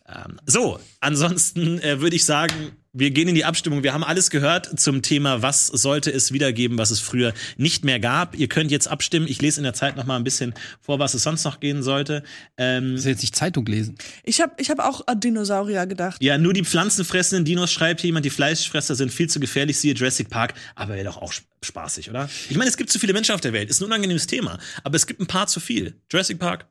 Ähm, 0.08 0.40
so, 0.46 0.80
ansonsten 1.00 1.80
äh, 1.82 2.00
würde 2.02 2.16
ich 2.16 2.26
sagen, 2.26 2.72
wir 2.94 3.12
gehen 3.12 3.28
in 3.28 3.36
die 3.36 3.46
Abstimmung. 3.46 3.84
Wir 3.84 3.94
haben 3.94 4.04
alles 4.04 4.32
gehört 4.32 4.80
zum 4.80 5.04
Thema, 5.04 5.44
was 5.44 5.68
sollte 5.68 6.12
es 6.12 6.32
wiedergeben, 6.32 6.78
was 6.80 6.90
es 6.90 7.00
früher 7.00 7.32
nicht 7.58 7.86
mehr 7.86 8.00
gab. 8.00 8.36
Ihr 8.36 8.48
könnt 8.48 8.72
jetzt 8.72 8.88
abstimmen. 8.88 9.28
Ich 9.28 9.40
lese 9.42 9.60
in 9.60 9.66
der 9.66 9.74
Zeit 9.74 9.96
noch 9.98 10.06
mal 10.06 10.16
ein 10.16 10.24
bisschen 10.24 10.54
vor, 10.82 10.98
was 10.98 11.14
es 11.14 11.22
sonst 11.24 11.44
noch 11.44 11.60
gehen 11.60 11.84
sollte. 11.84 12.24
Ähm, 12.58 12.96
Du 12.96 13.08
jetzt 13.10 13.22
nicht 13.22 13.36
Zeitung 13.36 13.66
lesen. 13.68 13.98
Ich 14.24 14.42
habe 14.42 14.54
ich 14.58 14.70
hab 14.72 14.80
auch 14.80 15.06
an 15.06 15.20
Dinosaurier 15.20 15.86
gedacht. 15.86 16.24
ja, 16.24 16.38
nur 16.40 16.54
die 16.54 16.64
pflanzenfressenden 16.64 17.46
Dinos 17.46 17.72
schreibt 17.72 18.02
hier 18.02 18.08
jemand, 18.08 18.26
die 18.26 18.30
Fleischfresser 18.32 18.96
sind 18.96 19.12
viel 19.14 19.30
zu 19.30 19.40
gefährlich, 19.40 19.78
siehe 19.78 19.94
Jurassic 19.94 20.30
Park, 20.30 20.56
aber 20.74 20.96
wäre 20.96 21.06
doch 21.06 21.18
auch 21.18 21.32
sp- 21.36 21.46
spaßig, 21.64 22.10
oder? 22.10 22.30
Ich 22.50 22.58
meine, 22.58 22.70
es 22.70 22.78
gibt 22.78 22.90
zu 22.92 22.98
viele 22.98 23.14
Menschen 23.14 23.36
auf 23.36 23.42
der 23.42 23.54
Welt, 23.54 23.70
ist 23.70 23.82
ein 23.82 23.86
unangenehmes 23.86 24.26
Thema, 24.26 24.58
aber 24.84 24.96
es 24.96 25.06
gibt 25.06 25.20
ein 25.20 25.28
paar 25.28 25.46
zu 25.48 25.60
viel. 25.60 25.96
Jurassic 26.12 26.40
Park, 26.40 26.66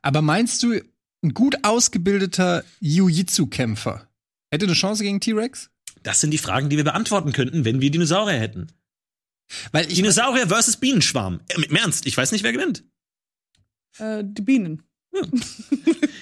Aber 0.00 0.22
meinst 0.22 0.62
du, 0.62 0.80
ein 1.22 1.34
gut 1.34 1.64
ausgebildeter 1.64 2.64
Jiu-Jitsu-Kämpfer 2.80 4.08
hätte 4.50 4.66
eine 4.66 4.74
Chance 4.74 5.02
gegen 5.02 5.20
T-Rex? 5.20 5.70
das 6.02 6.20
sind 6.20 6.30
die 6.30 6.38
Fragen, 6.38 6.68
die 6.68 6.76
wir 6.76 6.84
beantworten 6.84 7.32
könnten, 7.32 7.64
wenn 7.64 7.80
wir 7.80 7.90
Dinosaurier 7.90 8.38
hätten. 8.38 8.68
Weil 9.72 9.86
ich 9.88 9.94
Dinosaurier 9.94 10.48
versus 10.48 10.76
Bienenschwarm. 10.76 11.40
Im 11.54 11.76
Ernst, 11.76 12.06
ich 12.06 12.16
weiß 12.16 12.32
nicht, 12.32 12.44
wer 12.44 12.52
gewinnt. 12.52 12.84
Äh, 13.98 14.22
die 14.24 14.42
Bienen. 14.42 14.82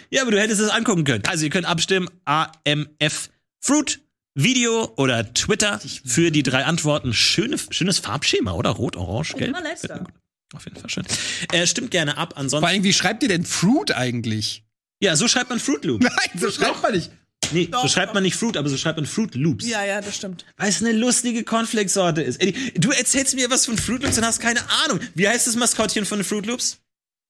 Ja, 0.09 0.23
aber 0.23 0.31
du 0.31 0.41
hättest 0.41 0.61
es 0.61 0.71
angucken 0.71 1.05
können. 1.05 1.25
Also 1.27 1.45
ihr 1.45 1.51
könnt 1.51 1.67
abstimmen, 1.67 2.09
AMF 2.25 3.29
Fruit, 3.61 4.01
Video 4.35 4.93
oder 4.97 5.35
Twitter 5.35 5.81
für 6.05 6.31
die 6.31 6.45
drei 6.45 6.65
Antworten. 6.65 7.13
Schöne, 7.13 7.59
schönes 7.71 7.99
Farbschema, 7.99 8.53
oder? 8.53 8.71
Rot, 8.71 8.97
Orange, 8.97 9.35
Gelb. 9.35 9.51
Immer 9.51 9.63
letzter. 9.63 10.07
Auf 10.55 10.65
jeden 10.65 10.77
Fall 10.77 10.89
schön. 10.89 11.05
Äh, 11.53 11.67
stimmt 11.67 11.91
gerne 11.91 12.17
ab, 12.17 12.35
vor 12.35 12.39
ansonsten. 12.39 12.67
allem, 12.67 12.85
wie 12.85 12.93
schreibt 12.93 13.23
ihr 13.25 13.29
denn 13.29 13.45
Fruit 13.45 13.93
eigentlich? 13.93 14.66
Ja, 15.03 15.17
so 15.17 15.29
schreibt 15.29 15.51
man 15.51 15.61
Fruit 15.61 15.85
Loop. 15.85 16.03
Nein, 16.03 16.13
so 16.39 16.51
schreibt 16.51 16.83
man 16.83 16.93
nicht. 16.93 17.11
Nee, 17.53 17.65
so 17.67 17.71
Doch, 17.71 17.89
schreibt 17.89 18.15
man 18.15 18.23
nicht 18.23 18.35
Fruit, 18.35 18.57
aber 18.57 18.69
so 18.69 18.77
schreibt 18.77 18.99
man 18.99 19.07
Fruit 19.07 19.35
Loops. 19.35 19.67
Ja, 19.67 19.85
ja, 19.85 20.01
das 20.01 20.17
stimmt. 20.17 20.45
Weil 20.57 20.69
es 20.69 20.83
eine 20.83 20.93
lustige 20.93 21.45
Cornflakes-Sorte 21.45 22.23
ist. 22.23 22.41
Eddie, 22.41 22.73
du 22.75 22.91
erzählst 22.91 23.35
mir 23.35 23.51
was 23.51 23.67
von 23.67 23.79
Fruit 23.79 24.03
Loops 24.03 24.19
und 24.19 24.25
hast 24.25 24.41
keine 24.41 24.61
Ahnung. 24.85 25.01
Wie 25.15 25.29
heißt 25.29 25.47
das 25.47 25.55
Maskottchen 25.55 26.07
von 26.07 26.25
Fruit 26.25 26.47
Loops? 26.47 26.79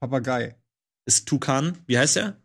Papagei. 0.01 0.57
Ist 1.07 1.27
Tukan. 1.27 1.79
Wie 1.87 1.99
heißt 1.99 2.17
der? 2.17 2.41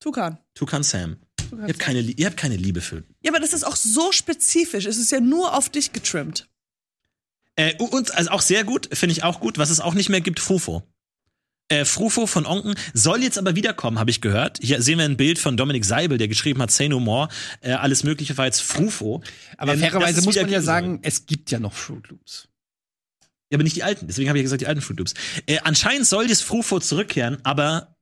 Tukan. 0.00 0.38
Tukan 0.54 0.82
Sam. 0.82 1.16
Ihr 1.52 1.68
habt 1.68 1.78
keine, 1.78 2.00
ihr 2.00 2.26
habt 2.26 2.36
keine 2.36 2.56
Liebe 2.56 2.80
für. 2.80 3.04
Ja, 3.22 3.32
aber 3.32 3.40
das 3.40 3.52
ist 3.52 3.64
auch 3.64 3.76
so 3.76 4.12
spezifisch. 4.12 4.86
Es 4.86 4.98
ist 4.98 5.10
ja 5.10 5.20
nur 5.20 5.54
auf 5.56 5.68
dich 5.68 5.92
getrimmt. 5.92 6.48
Äh, 7.56 7.76
und 7.78 8.14
also 8.14 8.30
auch 8.30 8.40
sehr 8.40 8.64
gut, 8.64 8.88
finde 8.92 9.12
ich 9.12 9.24
auch 9.24 9.40
gut, 9.40 9.58
was 9.58 9.70
es 9.70 9.80
auch 9.80 9.94
nicht 9.94 10.08
mehr 10.08 10.20
gibt, 10.20 10.40
Frufo. 10.40 10.82
Äh, 11.70 11.84
Frufo 11.84 12.26
von 12.26 12.46
Onken 12.46 12.74
soll 12.92 13.22
jetzt 13.22 13.38
aber 13.38 13.54
wiederkommen, 13.54 13.98
habe 14.00 14.10
ich 14.10 14.20
gehört. 14.20 14.58
Hier 14.60 14.82
sehen 14.82 14.98
wir 14.98 15.04
ein 15.04 15.16
Bild 15.16 15.38
von 15.38 15.56
Dominik 15.56 15.84
Seibel, 15.84 16.18
der 16.18 16.26
geschrieben 16.26 16.60
hat, 16.60 16.70
Say 16.72 16.88
No 16.88 16.98
More. 16.98 17.28
Äh, 17.60 17.72
alles 17.72 18.02
Mögliche 18.02 18.36
war 18.36 18.46
jetzt 18.46 18.60
Frufo. 18.60 19.22
Aber 19.56 19.74
Ähm, 19.74 19.80
fairerweise 19.80 20.22
muss 20.22 20.34
man 20.34 20.48
ja 20.48 20.60
sagen, 20.62 20.94
soll. 20.94 21.00
es 21.02 21.26
gibt 21.26 21.50
ja 21.52 21.60
noch 21.60 21.72
Fruit 21.72 22.08
Loops. 22.08 22.48
Ja, 23.52 23.56
aber 23.56 23.62
nicht 23.62 23.76
die 23.76 23.84
alten. 23.84 24.08
Deswegen 24.08 24.28
habe 24.28 24.38
ich 24.38 24.42
ja 24.42 24.44
gesagt, 24.44 24.62
die 24.62 24.66
alten 24.66 24.80
Fruit 24.80 24.98
Loops. 24.98 25.14
Äh, 25.46 25.58
anscheinend 25.62 26.06
soll 26.06 26.26
das 26.26 26.40
Frufo 26.42 26.80
zurückkehren, 26.80 27.38
aber 27.44 27.96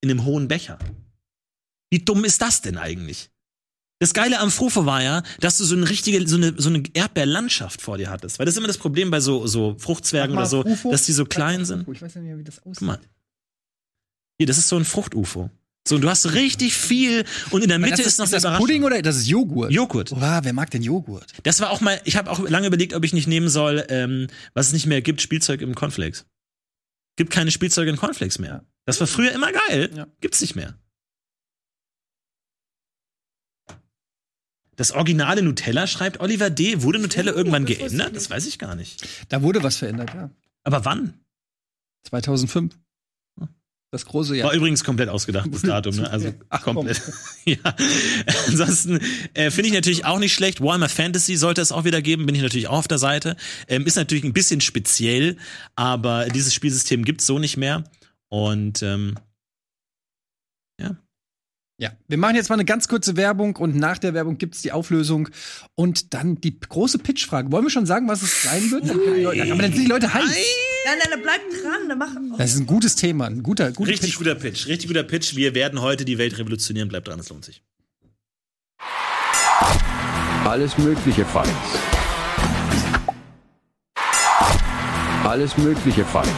in 0.00 0.10
einem 0.10 0.24
hohen 0.24 0.48
Becher. 0.48 0.78
Wie 1.90 2.00
dumm 2.00 2.24
ist 2.24 2.42
das 2.42 2.60
denn 2.60 2.76
eigentlich? 2.76 3.30
Das 3.98 4.12
Geile 4.12 4.40
am 4.40 4.50
Frufo 4.50 4.84
war 4.84 5.02
ja, 5.02 5.22
dass 5.40 5.56
du 5.56 5.64
so 5.64 5.74
eine 5.74 5.88
richtige, 5.88 6.26
so 6.28 6.36
eine, 6.36 6.54
so 6.58 6.68
eine 6.68 6.82
Erdbeerlandschaft 6.92 7.80
vor 7.80 7.96
dir 7.96 8.10
hattest. 8.10 8.38
Weil 8.38 8.44
das 8.44 8.54
ist 8.54 8.58
immer 8.58 8.66
das 8.66 8.78
Problem 8.78 9.10
bei 9.10 9.20
so, 9.20 9.46
so 9.46 9.76
Fruchtzwergen 9.78 10.36
oder 10.36 10.46
so, 10.46 10.62
Frufo? 10.62 10.90
dass 10.90 11.06
die 11.06 11.12
so 11.12 11.24
klein 11.24 11.64
sind. 11.64 11.88
Ich 11.88 12.02
weiß 12.02 12.14
ja 12.14 12.20
nicht 12.20 12.28
mehr, 12.28 12.38
wie 12.38 12.44
das 12.44 12.58
aussieht. 12.58 12.78
Guck 12.78 12.86
mal. 12.86 13.00
Hier, 14.38 14.46
das 14.46 14.58
ist 14.58 14.68
so 14.68 14.76
ein 14.76 14.84
Frucht-UFO. 14.84 15.50
So, 15.88 15.94
und 15.94 16.00
du 16.00 16.10
hast 16.10 16.34
richtig 16.34 16.74
viel 16.74 17.24
und 17.50 17.62
in 17.62 17.68
der 17.68 17.78
Mitte 17.78 17.98
das 17.98 18.06
ist, 18.06 18.18
noch 18.18 18.24
ist 18.24 18.32
der 18.32 18.40
das. 18.40 18.58
Pudding 18.58 18.82
oder 18.82 19.00
das 19.02 19.16
ist 19.16 19.28
Joghurt? 19.28 19.70
Joghurt. 19.70 20.12
Oh, 20.12 20.20
wer 20.20 20.52
mag 20.52 20.68
denn 20.70 20.82
Joghurt? 20.82 21.32
Das 21.44 21.60
war 21.60 21.70
auch 21.70 21.80
mal, 21.80 22.00
ich 22.04 22.16
habe 22.16 22.30
auch 22.30 22.40
lange 22.40 22.66
überlegt, 22.66 22.92
ob 22.92 23.04
ich 23.04 23.12
nicht 23.12 23.28
nehmen 23.28 23.48
soll, 23.48 23.84
ähm, 23.88 24.26
was 24.52 24.66
es 24.66 24.72
nicht 24.72 24.86
mehr 24.86 25.00
gibt, 25.00 25.22
Spielzeug 25.22 25.60
im 25.62 25.76
Cornflakes. 25.76 26.26
Gibt 27.16 27.30
keine 27.32 27.52
Spielzeuge 27.52 27.90
in 27.90 27.96
Cornflakes 27.96 28.40
mehr. 28.40 28.64
Das 28.84 28.98
war 29.00 29.06
früher 29.06 29.30
immer 29.32 29.52
geil. 29.52 29.90
Ja. 29.94 30.06
Gibt's 30.20 30.40
nicht 30.40 30.56
mehr. 30.56 30.76
Das 34.76 34.92
originale 34.92 35.42
Nutella 35.42 35.86
schreibt 35.86 36.20
Oliver 36.20 36.50
D. 36.50 36.82
Wurde 36.82 36.98
Nutella 36.98 37.32
irgendwann 37.32 37.66
das 37.66 37.76
geändert? 37.76 38.14
Das 38.14 38.30
weiß 38.30 38.46
ich 38.46 38.58
gar 38.58 38.74
nicht. 38.74 39.06
Da 39.28 39.42
wurde 39.42 39.62
was 39.62 39.76
verändert, 39.76 40.10
ja. 40.14 40.30
Aber 40.64 40.84
wann? 40.84 41.14
2005. 42.04 42.76
Das 43.92 44.04
große 44.04 44.36
Jahr. 44.36 44.48
War 44.48 44.54
übrigens 44.54 44.82
komplett 44.82 45.08
ausgedacht, 45.08 45.48
das 45.52 45.62
Datum, 45.62 45.94
ne? 45.96 46.10
Also 46.10 46.34
Ach, 46.48 46.60
komplett. 46.62 47.00
ja. 47.44 47.56
Ansonsten 48.48 49.00
äh, 49.32 49.50
finde 49.50 49.68
ich 49.68 49.74
natürlich 49.74 50.04
auch 50.04 50.18
nicht 50.18 50.34
schlecht. 50.34 50.60
Warhammer 50.60 50.88
Fantasy 50.88 51.36
sollte 51.36 51.60
es 51.60 51.70
auch 51.70 51.84
wieder 51.84 52.02
geben, 52.02 52.26
bin 52.26 52.34
ich 52.34 52.42
natürlich 52.42 52.66
auch 52.66 52.78
auf 52.78 52.88
der 52.88 52.98
Seite. 52.98 53.36
Ähm, 53.68 53.86
ist 53.86 53.96
natürlich 53.96 54.24
ein 54.24 54.32
bisschen 54.32 54.60
speziell, 54.60 55.36
aber 55.76 56.26
dieses 56.26 56.52
Spielsystem 56.52 57.04
gibt's 57.04 57.26
so 57.26 57.38
nicht 57.38 57.56
mehr. 57.56 57.84
Und 58.28 58.82
ähm, 58.82 59.14
Ja, 61.78 61.90
wir 62.08 62.16
machen 62.16 62.36
jetzt 62.36 62.48
mal 62.48 62.54
eine 62.54 62.64
ganz 62.64 62.88
kurze 62.88 63.18
Werbung 63.18 63.56
und 63.56 63.76
nach 63.76 63.98
der 63.98 64.14
Werbung 64.14 64.38
gibt's 64.38 64.62
die 64.62 64.72
Auflösung 64.72 65.28
und 65.74 66.14
dann 66.14 66.40
die 66.40 66.58
große 66.58 66.98
Pitchfrage. 66.98 67.52
Wollen 67.52 67.64
wir 67.64 67.70
schon 67.70 67.84
sagen, 67.84 68.08
was 68.08 68.22
es 68.22 68.44
sein 68.44 68.70
wird? 68.70 68.88
Dann 68.88 68.96
können 68.98 69.16
die 69.16 69.22
Leute, 69.22 69.42
aber 69.52 69.62
dann 69.62 69.72
sind 69.74 69.82
die 69.82 69.88
Leute 69.88 70.14
heiß. 70.14 70.24
Nein, 70.24 70.98
nein, 71.10 71.20
bleib 71.22 71.40
dran. 71.50 71.88
Dann 71.88 71.98
mach. 71.98 72.38
Das 72.38 72.54
ist 72.54 72.60
ein 72.60 72.66
gutes 72.66 72.96
Thema, 72.96 73.26
ein 73.26 73.42
guter, 73.42 73.72
guter 73.72 73.90
richtig 73.90 74.12
Pitch. 74.12 74.18
guter 74.18 74.34
Pitch, 74.36 74.66
richtig 74.68 74.88
guter 74.88 75.02
Pitch. 75.02 75.36
Wir 75.36 75.54
werden 75.54 75.82
heute 75.82 76.06
die 76.06 76.16
Welt 76.16 76.38
revolutionieren. 76.38 76.88
Bleibt 76.88 77.08
dran, 77.08 77.20
es 77.20 77.28
lohnt 77.28 77.44
sich. 77.44 77.62
Alles 80.46 80.78
mögliche 80.78 81.26
Fights. 81.26 81.50
Alles 85.24 85.58
mögliche 85.58 86.06
Fights. 86.06 86.30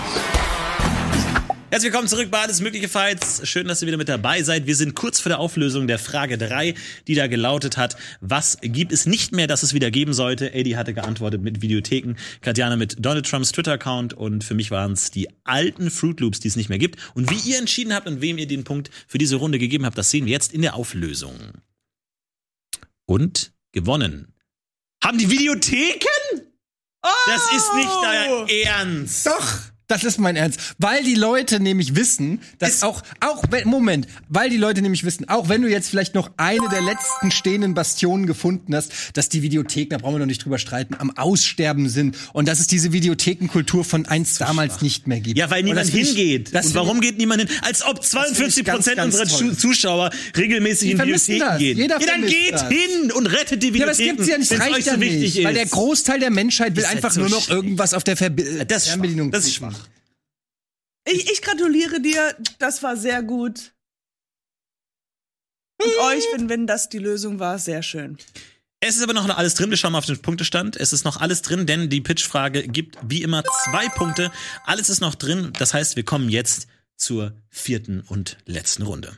Herzlich 1.71 1.93
willkommen 1.93 2.09
zurück 2.09 2.31
bei 2.31 2.41
Alles 2.41 2.63
Mögliche 2.63 2.89
Fights. 2.89 3.47
Schön, 3.47 3.69
dass 3.69 3.83
ihr 3.83 3.89
wieder 3.89 3.99
mit 3.99 4.09
dabei 4.09 4.43
seid. 4.43 4.65
Wir 4.65 4.75
sind 4.75 4.95
kurz 4.95 5.21
vor 5.21 5.29
der 5.29 5.39
Auflösung 5.39 5.87
der 5.87 5.99
Frage 5.99 6.39
3, 6.39 6.75
die 7.07 7.15
da 7.15 7.27
gelautet 7.27 7.77
hat. 7.77 7.99
Was 8.23 8.57
gibt 8.63 8.91
es 8.91 9.05
nicht 9.05 9.33
mehr, 9.33 9.47
dass 9.47 9.63
es 9.63 9.75
wieder 9.75 9.91
geben 9.91 10.15
sollte? 10.15 10.55
Eddie 10.55 10.79
hatte 10.79 10.95
geantwortet 10.95 11.43
mit 11.43 11.61
Videotheken, 11.61 12.15
Katjana 12.41 12.77
mit 12.77 13.05
Donald 13.05 13.29
Trumps 13.29 13.53
Twitter-Account 13.53 14.15
und 14.15 14.45
für 14.45 14.55
mich 14.55 14.71
waren 14.71 14.93
es 14.93 15.11
die 15.11 15.29
alten 15.45 15.91
Fruit 15.91 16.19
Loops, 16.21 16.41
die 16.41 16.49
es 16.49 16.57
nicht 16.57 16.71
mehr 16.71 16.79
gibt. 16.79 16.97
Und 17.13 17.31
wie 17.31 17.51
ihr 17.51 17.59
entschieden 17.59 17.93
habt 17.93 18.07
und 18.07 18.23
wem 18.23 18.39
ihr 18.39 18.47
den 18.47 18.65
Punkt 18.65 18.91
für 19.07 19.19
diese 19.19 19.37
Runde 19.37 19.59
gegeben 19.59 19.85
habt, 19.85 19.99
das 19.99 20.11
sehen 20.11 20.25
wir 20.25 20.33
jetzt 20.33 20.55
in 20.55 20.63
der 20.63 20.75
Auflösung. 20.75 21.37
Und 23.05 23.53
gewonnen. 23.73 24.33
Haben 25.05 25.19
die 25.19 25.29
Videotheken? 25.29 26.49
Das 27.03 27.43
ist 27.55 27.75
nicht 27.75 27.89
euer 27.89 28.47
Ernst. 28.65 29.27
Doch, 29.27 29.61
das 29.89 30.05
ist 30.05 30.19
mein 30.19 30.37
Ernst. 30.37 30.61
Weil 30.79 31.03
die 31.03 31.15
Leute 31.15 31.61
nämlich 31.61 31.97
wissen, 31.97 32.41
dass 32.59 32.75
Ist- 32.75 32.85
auch, 32.85 33.03
auch, 33.21 33.43
wenn- 33.51 33.67
Moment, 33.67 34.07
weil 34.29 34.51
die 34.51 34.57
Leute 34.57 34.83
nämlich 34.83 35.03
wissen, 35.05 35.29
auch 35.29 35.49
wenn 35.49 35.63
du 35.63 35.69
jetzt 35.69 35.89
vielleicht 35.89 36.15
noch 36.15 36.31
eine 36.37 36.69
der 36.71 36.83
letzten 36.83 37.31
stehenden 37.31 37.75
Bastionen 37.75 38.27
gefunden 38.27 38.75
hast, 38.75 38.93
dass 39.15 39.29
die 39.29 39.43
Videotheken, 39.43 39.89
da 39.91 39.99
brauchen 39.99 40.15
wir 40.15 40.19
noch 40.21 40.27
nicht 40.27 40.45
drüber 40.45 40.59
streiten, 40.59 40.95
am 40.99 41.11
Aussterben 41.17 41.89
sind 41.89 42.17
und 42.35 42.47
dass 42.49 42.61
es 42.61 42.67
diese 42.67 42.93
Videothekenkultur 42.93 43.85
von 43.85 44.07
einst 44.07 44.41
damals 44.41 44.83
nicht 44.83 45.07
mehr 45.07 45.21
gibt. 45.21 45.39
Ja, 45.39 45.51
weil 45.51 45.63
niemand 45.63 45.89
ich- 45.89 45.95
hingeht. 46.07 46.55
das 46.55 46.67
und 46.67 46.75
warum 46.75 47.01
geht 47.01 47.19
niemand 47.19 47.41
hin? 47.43 47.51
Als 47.63 47.83
ob 47.85 48.05
42 48.05 48.65
ganz, 48.65 48.77
Prozent 48.79 48.97
ganz 48.99 49.15
unserer 49.19 49.39
toll. 49.39 49.51
Zu- 49.53 49.57
Zuschauer 49.57 50.11
regelmäßig 50.37 50.89
Die 50.89 50.93
in 50.93 50.99
Videotheken 51.01 51.39
das. 51.39 51.59
gehen. 51.59 51.79
Jeder 51.79 52.01
ja, 52.01 52.07
dann 52.07 52.27
geht 52.27 52.53
das. 52.53 52.69
hin 52.69 53.11
und 53.13 53.27
rettet 53.27 53.63
die 53.63 53.69
Ja, 53.71 53.83
aber 53.85 53.93
es 53.93 53.99
Videotheken, 53.99 54.17
gibt's 54.27 54.51
ja 54.51 54.57
nicht, 54.59 54.75
reicht 54.75 54.89
so 54.89 55.01
wichtig 55.01 55.21
nicht, 55.21 55.39
ist. 55.39 55.45
weil 55.45 55.55
der 55.55 55.67
Großteil 55.67 56.21
der 56.21 56.31
Menschheit 56.31 56.77
will 56.77 56.83
Ist 56.83 56.91
einfach 56.91 57.05
halt 57.05 57.15
so 57.15 57.21
nur 57.21 57.31
noch 57.31 57.49
irgendwas 57.49 57.95
auf 57.95 58.05
der 58.05 58.17
Verbi 58.17 58.45
das 58.67 58.87
Fernbedienung. 58.89 59.29
schwach. 59.31 59.39
Das 59.39 59.47
ist 59.47 59.55
schwach. 59.55 59.78
Ich, 61.11 61.31
ich 61.31 61.43
gratuliere 61.43 62.01
dir. 62.01 62.37
Das 62.59 62.83
war 62.83 62.97
sehr 62.97 63.23
gut. 63.23 63.73
Und 65.81 65.97
euch, 66.01 66.25
wenn, 66.35 66.49
wenn 66.49 66.67
das 66.67 66.89
die 66.89 66.99
Lösung 66.99 67.39
war, 67.39 67.59
sehr 67.59 67.83
schön. 67.83 68.19
Es 68.81 68.97
ist 68.97 69.03
aber 69.03 69.13
noch 69.13 69.29
alles 69.37 69.55
drin. 69.55 69.71
Wir 69.71 69.77
schauen 69.77 69.93
mal 69.93 69.99
auf 69.99 70.07
den 70.07 70.21
Punktestand. 70.21 70.77
Es 70.77 70.93
ist 70.93 71.05
noch 71.05 71.21
alles 71.21 71.43
drin, 71.43 71.67
denn 71.67 71.89
die 71.89 72.01
Pitchfrage 72.01 72.67
gibt 72.67 72.99
wie 73.03 73.23
immer 73.23 73.43
zwei 73.65 73.89
Punkte. 73.89 74.31
Alles 74.65 74.89
ist 74.89 75.01
noch 75.01 75.15
drin. 75.15 75.53
Das 75.59 75.75
heißt, 75.75 75.97
wir 75.97 76.05
kommen 76.05 76.29
jetzt 76.29 76.69
zur 76.97 77.33
vierten 77.49 78.01
und 78.01 78.37
letzten 78.45 78.83
Runde. 78.83 79.17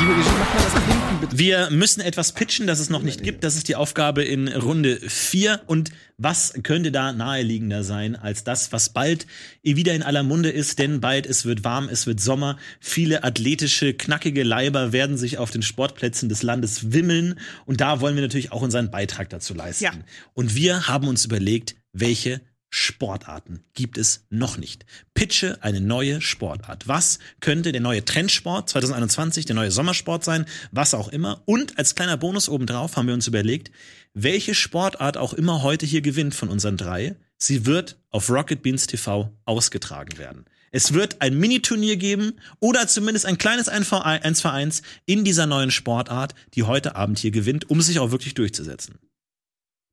Liebe 0.00 0.12
Regie, 0.16 0.30
mach 0.38 0.54
mal 0.54 0.62
das 0.62 0.74
nach 0.74 0.86
hinten 0.86 1.20
bitte. 1.20 1.38
Wir 1.38 1.70
müssen 1.70 2.00
etwas 2.00 2.32
pitchen, 2.32 2.66
das 2.66 2.78
es 2.78 2.88
noch 2.88 3.02
nicht 3.02 3.22
gibt. 3.22 3.42
Das 3.42 3.56
ist 3.56 3.68
die 3.68 3.74
Aufgabe 3.74 4.22
in 4.22 4.48
Runde 4.48 4.96
4. 5.00 5.62
Und 5.66 5.90
was 6.16 6.54
könnte 6.62 6.92
da 6.92 7.12
naheliegender 7.12 7.82
sein 7.82 8.14
als 8.14 8.44
das, 8.44 8.72
was 8.72 8.90
bald 8.90 9.26
wieder 9.62 9.94
in 9.94 10.02
aller 10.02 10.22
Munde 10.22 10.50
ist? 10.50 10.78
Denn 10.78 11.00
bald 11.00 11.26
es 11.26 11.44
wird 11.44 11.64
warm, 11.64 11.88
es 11.88 12.06
wird 12.06 12.20
Sommer. 12.20 12.58
Viele 12.80 13.24
athletische, 13.24 13.92
knackige 13.92 14.44
Leiber 14.44 14.92
werden 14.92 15.16
sich 15.16 15.38
auf 15.38 15.50
den 15.50 15.62
Sportplätzen 15.62 16.28
des 16.28 16.42
Landes 16.42 16.92
wimmeln. 16.92 17.38
Und 17.66 17.80
da 17.80 18.00
wollen 18.00 18.14
wir 18.14 18.22
natürlich 18.22 18.52
auch 18.52 18.62
unseren 18.62 18.90
Beitrag 18.90 19.30
dazu 19.30 19.54
leisten. 19.54 19.84
Ja. 19.84 19.92
Und 20.34 20.54
wir 20.54 20.86
haben 20.86 21.08
uns 21.08 21.24
überlegt, 21.24 21.74
welche 21.92 22.40
Sportarten 22.70 23.64
gibt 23.74 23.96
es 23.96 24.26
noch 24.28 24.58
nicht. 24.58 24.84
Pitche 25.14 25.58
eine 25.62 25.80
neue 25.80 26.20
Sportart. 26.20 26.86
Was 26.86 27.18
könnte 27.40 27.72
der 27.72 27.80
neue 27.80 28.04
Trendsport 28.04 28.68
2021, 28.68 29.46
der 29.46 29.56
neue 29.56 29.70
Sommersport 29.70 30.24
sein, 30.24 30.44
was 30.70 30.94
auch 30.94 31.08
immer. 31.08 31.42
Und 31.46 31.78
als 31.78 31.94
kleiner 31.94 32.16
Bonus 32.16 32.48
obendrauf 32.48 32.96
haben 32.96 33.06
wir 33.06 33.14
uns 33.14 33.26
überlegt, 33.26 33.70
welche 34.14 34.54
Sportart 34.54 35.16
auch 35.16 35.32
immer 35.32 35.62
heute 35.62 35.86
hier 35.86 36.02
gewinnt 36.02 36.34
von 36.34 36.48
unseren 36.48 36.76
drei, 36.76 37.16
sie 37.36 37.66
wird 37.66 37.98
auf 38.10 38.30
Rocket 38.30 38.62
Beans 38.62 38.86
TV 38.86 39.32
ausgetragen 39.44 40.18
werden. 40.18 40.44
Es 40.70 40.92
wird 40.92 41.22
ein 41.22 41.38
Miniturnier 41.38 41.96
geben 41.96 42.34
oder 42.60 42.86
zumindest 42.86 43.24
ein 43.24 43.38
kleines 43.38 43.70
1v1 43.70 44.82
in 45.06 45.24
dieser 45.24 45.46
neuen 45.46 45.70
Sportart, 45.70 46.34
die 46.54 46.64
heute 46.64 46.94
Abend 46.94 47.18
hier 47.18 47.30
gewinnt, 47.30 47.70
um 47.70 47.80
sich 47.80 47.98
auch 47.98 48.10
wirklich 48.10 48.34
durchzusetzen. 48.34 48.98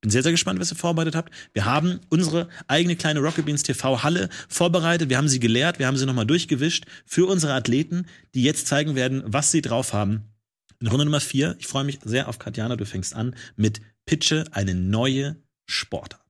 Bin 0.05 0.11
sehr, 0.11 0.21
sehr 0.21 0.33
gespannt, 0.33 0.59
was 0.59 0.71
ihr 0.71 0.77
vorbereitet 0.77 1.15
habt. 1.15 1.33
Wir 1.53 1.65
haben 1.65 1.99
unsere 2.09 2.47
eigene 2.67 2.95
kleine 2.95 3.21
Rocket 3.21 3.43
Beans 3.43 3.63
TV 3.63 4.03
Halle 4.03 4.29
vorbereitet. 4.47 5.09
Wir 5.09 5.17
haben 5.17 5.27
sie 5.27 5.39
geleert, 5.39 5.79
wir 5.79 5.87
haben 5.87 5.97
sie 5.97 6.05
nochmal 6.05 6.27
durchgewischt 6.27 6.85
für 7.07 7.25
unsere 7.25 7.53
Athleten, 7.53 8.05
die 8.35 8.43
jetzt 8.43 8.67
zeigen 8.67 8.93
werden, 8.93 9.23
was 9.25 9.49
sie 9.49 9.63
drauf 9.63 9.93
haben. 9.93 10.25
In 10.79 10.89
Runde 10.89 11.05
Nummer 11.05 11.21
vier, 11.21 11.55
ich 11.57 11.65
freue 11.65 11.85
mich 11.85 11.97
sehr 12.03 12.29
auf 12.29 12.37
Katjana, 12.37 12.75
du 12.75 12.85
fängst 12.85 13.15
an 13.15 13.33
mit 13.55 13.81
Pitche 14.05 14.43
eine 14.51 14.75
neue 14.75 15.37
Sportart. 15.65 16.21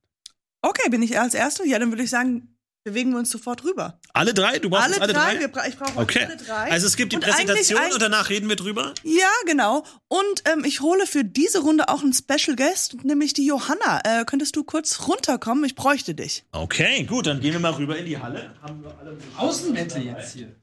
Okay, 0.62 0.88
bin 0.88 1.02
ich 1.02 1.20
als 1.20 1.34
Erste? 1.34 1.68
Ja, 1.68 1.78
dann 1.78 1.90
würde 1.90 2.02
ich 2.02 2.08
sagen, 2.08 2.55
bewegen 2.86 3.10
wir 3.10 3.18
uns 3.18 3.30
sofort 3.30 3.64
rüber. 3.64 3.98
Alle 4.12 4.32
drei? 4.32 4.60
Du 4.60 4.70
brauchst 4.70 4.84
Alle, 4.84 5.00
alle 5.00 5.12
drei? 5.12 5.32
drei? 5.34 5.40
Wir 5.40 5.48
bra 5.48 5.66
ich 5.66 5.76
brauche 5.76 5.98
Okay. 5.98 6.24
alle 6.24 6.36
drei. 6.36 6.70
Also 6.70 6.86
es 6.86 6.96
gibt 6.96 7.10
die 7.12 7.16
Und 7.16 7.24
Präsentation 7.24 7.80
und 7.92 8.00
danach 8.00 8.30
reden 8.30 8.48
wir 8.48 8.54
drüber. 8.54 8.94
Ja, 9.02 9.28
genau. 9.44 9.84
Und 10.06 10.44
ähm, 10.44 10.64
ich 10.64 10.80
hole 10.80 11.04
für 11.06 11.24
diese 11.24 11.58
Runde 11.58 11.88
auch 11.88 12.02
einen 12.02 12.12
Special 12.12 12.54
Guest, 12.56 13.02
nämlich 13.02 13.32
die 13.34 13.44
Johanna. 13.44 14.00
Äh, 14.04 14.24
könntest 14.24 14.54
du 14.54 14.62
kurz 14.62 15.08
runterkommen? 15.08 15.64
Ich 15.64 15.74
bräuchte 15.74 16.14
dich. 16.14 16.44
Okay, 16.52 17.02
gut, 17.02 17.26
dann 17.26 17.40
gehen 17.40 17.52
wir 17.54 17.60
mal 17.60 17.72
rüber 17.72 17.98
in 17.98 18.06
die 18.06 18.18
Halle. 18.18 18.54
Haben 18.62 18.84
wir 18.84 18.96
alle 19.00 19.16
Außenwette 19.36 19.98
jetzt 19.98 20.34
hier. 20.34 20.54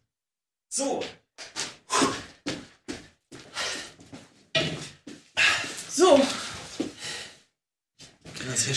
So, 0.70 1.04
So, 5.90 6.20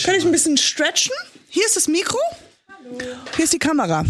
kann 0.03 0.15
ich 0.15 0.23
ein 0.23 0.31
bisschen 0.31 0.55
stretchen? 0.57 1.13
Hier 1.49 1.65
ist 1.65 1.75
das 1.75 1.87
Mikro. 1.87 2.19
Hier 3.35 3.43
ist 3.43 3.53
die 3.53 3.59
Kamera. 3.59 4.05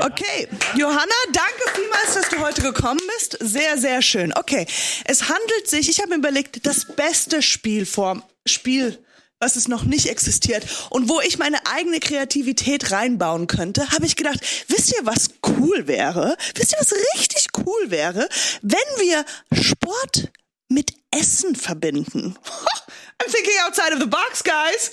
Okay, 0.00 0.48
Johanna, 0.76 1.14
danke 1.32 1.74
vielmals, 1.74 2.14
dass 2.14 2.28
du 2.28 2.38
heute 2.40 2.62
gekommen 2.62 3.00
bist. 3.16 3.38
Sehr, 3.40 3.76
sehr 3.78 4.02
schön. 4.02 4.32
Okay, 4.34 4.66
es 5.04 5.28
handelt 5.28 5.68
sich, 5.68 5.88
ich 5.88 6.00
habe 6.00 6.10
mir 6.10 6.16
überlegt, 6.16 6.66
das 6.66 6.86
beste 6.94 7.42
Spielform, 7.42 8.22
Spiel, 8.46 8.98
was 9.38 9.56
es 9.56 9.68
noch 9.68 9.84
nicht 9.84 10.08
existiert 10.08 10.64
und 10.90 11.08
wo 11.08 11.20
ich 11.20 11.38
meine 11.38 11.58
eigene 11.66 12.00
Kreativität 12.00 12.90
reinbauen 12.92 13.46
könnte, 13.46 13.90
habe 13.90 14.06
ich 14.06 14.16
gedacht, 14.16 14.40
wisst 14.68 14.94
ihr, 14.96 15.04
was 15.04 15.30
cool 15.46 15.86
wäre? 15.86 16.36
Wisst 16.54 16.72
ihr, 16.72 16.78
was 16.80 16.92
richtig 17.14 17.48
cool 17.58 17.90
wäre, 17.90 18.28
wenn 18.62 18.78
wir 18.98 19.24
Sport 19.60 20.30
mit 20.68 20.92
Essen 21.10 21.54
verbinden. 21.54 22.36
I'm 23.22 23.30
thinking 23.30 23.54
outside 23.66 23.94
of 23.94 24.00
the 24.00 24.06
box, 24.06 24.44
guys. 24.44 24.90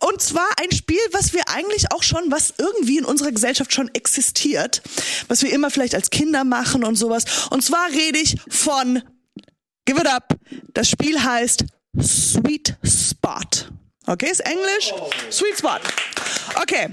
Und 0.00 0.22
zwar 0.22 0.46
ein 0.62 0.70
Spiel, 0.70 1.00
was 1.10 1.32
wir 1.32 1.48
eigentlich 1.48 1.90
auch 1.92 2.02
schon, 2.04 2.30
was 2.30 2.54
irgendwie 2.56 2.98
in 2.98 3.04
unserer 3.04 3.32
Gesellschaft 3.32 3.72
schon 3.72 3.92
existiert, 3.94 4.80
was 5.26 5.42
wir 5.42 5.52
immer 5.52 5.70
vielleicht 5.70 5.94
als 5.94 6.10
Kinder 6.10 6.44
machen 6.44 6.84
und 6.84 6.94
sowas. 6.94 7.48
Und 7.50 7.64
zwar 7.64 7.90
rede 7.90 8.18
ich 8.18 8.36
von 8.48 9.02
Give 9.86 10.00
it 10.00 10.06
up. 10.06 10.36
Das 10.72 10.88
Spiel 10.88 11.22
heißt 11.22 11.64
Sweet 12.00 12.76
Spot. 12.84 13.40
Okay, 14.06 14.30
ist 14.30 14.40
Englisch. 14.40 14.92
Sweet 15.30 15.58
Spot. 15.58 15.80
Okay. 16.60 16.88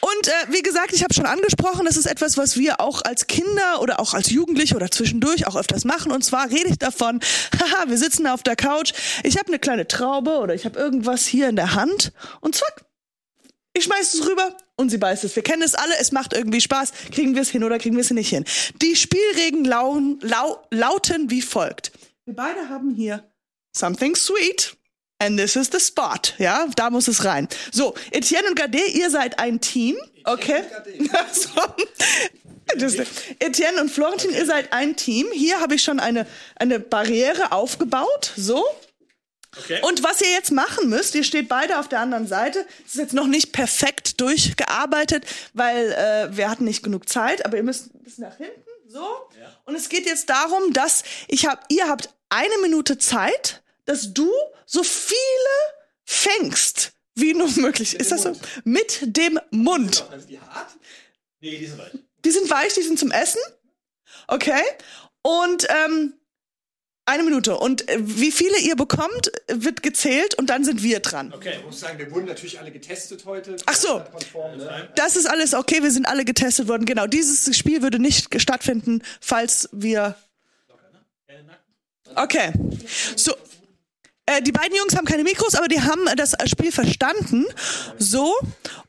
Und 0.00 0.28
äh, 0.28 0.32
wie 0.48 0.62
gesagt, 0.62 0.92
ich 0.92 1.02
habe 1.02 1.12
schon 1.12 1.26
angesprochen, 1.26 1.84
das 1.84 1.96
ist 1.96 2.06
etwas, 2.06 2.38
was 2.38 2.56
wir 2.56 2.80
auch 2.80 3.02
als 3.02 3.26
Kinder 3.26 3.80
oder 3.80 4.00
auch 4.00 4.14
als 4.14 4.30
Jugendliche 4.30 4.74
oder 4.74 4.90
zwischendurch 4.90 5.46
auch 5.46 5.56
öfters 5.56 5.84
machen. 5.84 6.12
Und 6.12 6.24
zwar 6.24 6.48
rede 6.50 6.68
ich 6.68 6.78
davon, 6.78 7.20
haha, 7.60 7.88
wir 7.88 7.98
sitzen 7.98 8.26
auf 8.26 8.42
der 8.42 8.56
Couch, 8.56 8.92
ich 9.22 9.36
habe 9.36 9.48
eine 9.48 9.58
kleine 9.58 9.86
Traube 9.86 10.38
oder 10.38 10.54
ich 10.54 10.64
habe 10.64 10.78
irgendwas 10.78 11.26
hier 11.26 11.48
in 11.48 11.56
der 11.56 11.74
Hand 11.74 12.12
und 12.40 12.54
zack, 12.54 12.84
ich 13.74 13.84
schmeiß 13.84 14.14
es 14.14 14.26
rüber 14.26 14.56
und 14.76 14.88
sie 14.88 14.98
beißt 14.98 15.24
es. 15.24 15.36
Wir 15.36 15.42
kennen 15.42 15.62
es 15.62 15.74
alle, 15.74 15.92
es 16.00 16.10
macht 16.10 16.32
irgendwie 16.32 16.62
Spaß. 16.62 16.92
Kriegen 17.12 17.34
wir 17.34 17.42
es 17.42 17.50
hin 17.50 17.62
oder 17.62 17.78
kriegen 17.78 17.96
wir 17.96 18.02
es 18.02 18.10
nicht 18.10 18.30
hin? 18.30 18.46
Die 18.80 18.96
Spielregeln 18.96 19.66
lauen, 19.66 20.18
lau, 20.22 20.62
lauten 20.70 21.30
wie 21.30 21.42
folgt. 21.42 21.92
Wir 22.24 22.34
beide 22.34 22.70
haben 22.70 22.94
hier 22.94 23.22
something 23.76 24.16
sweet. 24.16 24.75
And 25.18 25.38
this 25.38 25.56
is 25.56 25.70
the 25.70 25.80
spot. 25.80 26.34
Ja, 26.38 26.66
da 26.76 26.90
muss 26.90 27.08
es 27.08 27.24
rein. 27.24 27.48
So, 27.72 27.94
Etienne 28.10 28.48
und 28.48 28.56
Gade, 28.56 28.84
ihr 28.92 29.10
seid 29.10 29.38
ein 29.38 29.60
Team. 29.60 29.96
Okay. 30.24 30.62
so. 31.32 31.48
Etienne 33.38 33.80
und 33.80 33.90
Florentin, 33.90 34.30
ihr 34.32 34.44
seid 34.44 34.72
ein 34.72 34.96
Team. 34.96 35.26
Hier 35.32 35.60
habe 35.60 35.76
ich 35.76 35.82
schon 35.82 36.00
eine, 36.00 36.26
eine 36.56 36.80
Barriere 36.80 37.52
aufgebaut. 37.52 38.32
So. 38.36 38.62
okay. 39.56 39.78
Und 39.82 40.02
was 40.02 40.20
ihr 40.20 40.30
jetzt 40.30 40.50
machen 40.50 40.90
müsst, 40.90 41.14
ihr 41.14 41.24
steht 41.24 41.48
beide 41.48 41.78
auf 41.78 41.88
der 41.88 42.00
anderen 42.00 42.26
Seite. 42.26 42.66
Es 42.84 42.94
ist 42.94 43.00
jetzt 43.00 43.14
noch 43.14 43.28
nicht 43.28 43.52
perfekt 43.52 44.20
durchgearbeitet, 44.20 45.24
weil 45.54 45.92
äh, 45.92 46.36
wir 46.36 46.50
hatten 46.50 46.64
nicht 46.64 46.82
genug 46.82 47.08
Zeit, 47.08 47.46
aber 47.46 47.56
ihr 47.56 47.62
müsst 47.62 47.94
ein 47.94 48.02
bisschen 48.02 48.24
nach 48.24 48.36
hinten, 48.36 48.60
so. 48.88 49.06
Und 49.64 49.76
es 49.76 49.88
geht 49.88 50.04
jetzt 50.04 50.28
darum, 50.28 50.72
dass 50.72 51.04
ich 51.28 51.46
hab, 51.46 51.64
ihr 51.70 51.88
habt 51.88 52.10
eine 52.28 52.58
Minute 52.62 52.98
Zeit, 52.98 53.62
dass 53.86 54.12
du 54.12 54.30
so 54.66 54.82
viele 54.82 55.16
fängst, 56.04 56.92
wie 57.14 57.34
nur 57.34 57.48
möglich. 57.56 57.94
ist 57.94 58.12
das 58.12 58.22
so? 58.22 58.32
Mit 58.64 59.16
dem 59.16 59.40
Mund. 59.50 60.04
nee, 61.40 61.58
die 61.58 61.66
sind 61.66 61.78
weit. 61.78 61.92
Die 62.24 62.30
sind 62.30 62.50
weich, 62.50 62.74
die 62.74 62.82
sind 62.82 62.98
zum 62.98 63.10
Essen. 63.10 63.40
Okay. 64.26 64.62
Und 65.22 65.66
ähm, 65.68 66.14
eine 67.06 67.22
Minute. 67.22 67.56
Und 67.56 67.88
äh, 67.88 67.98
wie 68.00 68.32
viele 68.32 68.58
ihr 68.58 68.76
bekommt, 68.76 69.30
wird 69.48 69.82
gezählt 69.82 70.34
und 70.34 70.50
dann 70.50 70.64
sind 70.64 70.82
wir 70.82 71.00
dran. 71.00 71.32
Okay. 71.32 71.54
Ich 71.58 71.64
muss 71.64 71.80
sagen, 71.80 71.98
wir 71.98 72.10
wurden 72.10 72.26
natürlich 72.26 72.58
alle 72.58 72.72
getestet 72.72 73.24
heute. 73.24 73.56
Ach 73.66 73.74
so. 73.74 73.98
Ne? 73.98 74.88
Das 74.96 75.16
ist 75.16 75.26
alles 75.26 75.54
okay, 75.54 75.82
wir 75.82 75.92
sind 75.92 76.06
alle 76.06 76.24
getestet 76.24 76.68
worden. 76.68 76.84
Genau, 76.84 77.06
dieses 77.06 77.56
Spiel 77.56 77.82
würde 77.82 78.00
nicht 78.00 78.40
stattfinden, 78.40 79.02
falls 79.20 79.68
wir. 79.72 80.16
Okay. 82.16 82.52
So. 83.14 83.34
Äh, 84.26 84.42
die 84.42 84.52
beiden 84.52 84.76
Jungs 84.76 84.96
haben 84.96 85.04
keine 85.06 85.22
Mikros, 85.22 85.54
aber 85.54 85.68
die 85.68 85.80
haben 85.80 86.04
das 86.16 86.34
Spiel 86.46 86.72
verstanden. 86.72 87.44
So. 87.98 88.34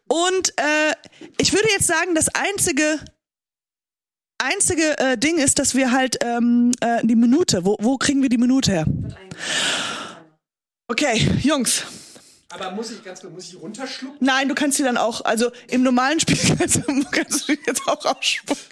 Und 0.08 0.54
äh, 0.58 0.94
ich 1.38 1.54
würde 1.54 1.68
jetzt 1.70 1.88
sagen, 1.88 2.16
das 2.16 2.28
einzige 2.30 3.00
einzige 4.40 4.98
äh, 5.00 5.18
Ding 5.18 5.38
ist, 5.40 5.58
dass 5.60 5.74
wir 5.76 5.92
halt 5.92 6.18
ähm, 6.24 6.72
äh, 6.82 7.06
die 7.06 7.16
Minute. 7.16 7.66
Wo, 7.66 7.76
wo 7.80 7.98
kriegen 7.98 8.22
wir 8.22 8.30
die 8.30 8.38
Minute 8.38 8.72
her? 8.72 8.86
Okay, 10.88 11.30
Jungs. 11.42 11.84
Aber 12.50 12.72
muss 12.72 12.92
ich 12.92 13.04
ganz 13.04 13.22
muss 13.24 13.50
ich 13.50 13.60
runterschlucken? 13.60 14.18
Nein, 14.26 14.48
du 14.48 14.56
kannst 14.56 14.78
sie 14.78 14.84
dann 14.84 14.96
auch, 14.98 15.22
also 15.26 15.52
im 15.68 15.84
normalen 15.84 16.20
Spiel 16.20 16.38
kannst, 16.58 16.78
du- 16.78 17.04
kannst 17.12 17.50
du 17.50 17.56
die 17.56 17.62
jetzt 17.68 17.82
auch 17.88 18.06
ausspucken. 18.06 18.64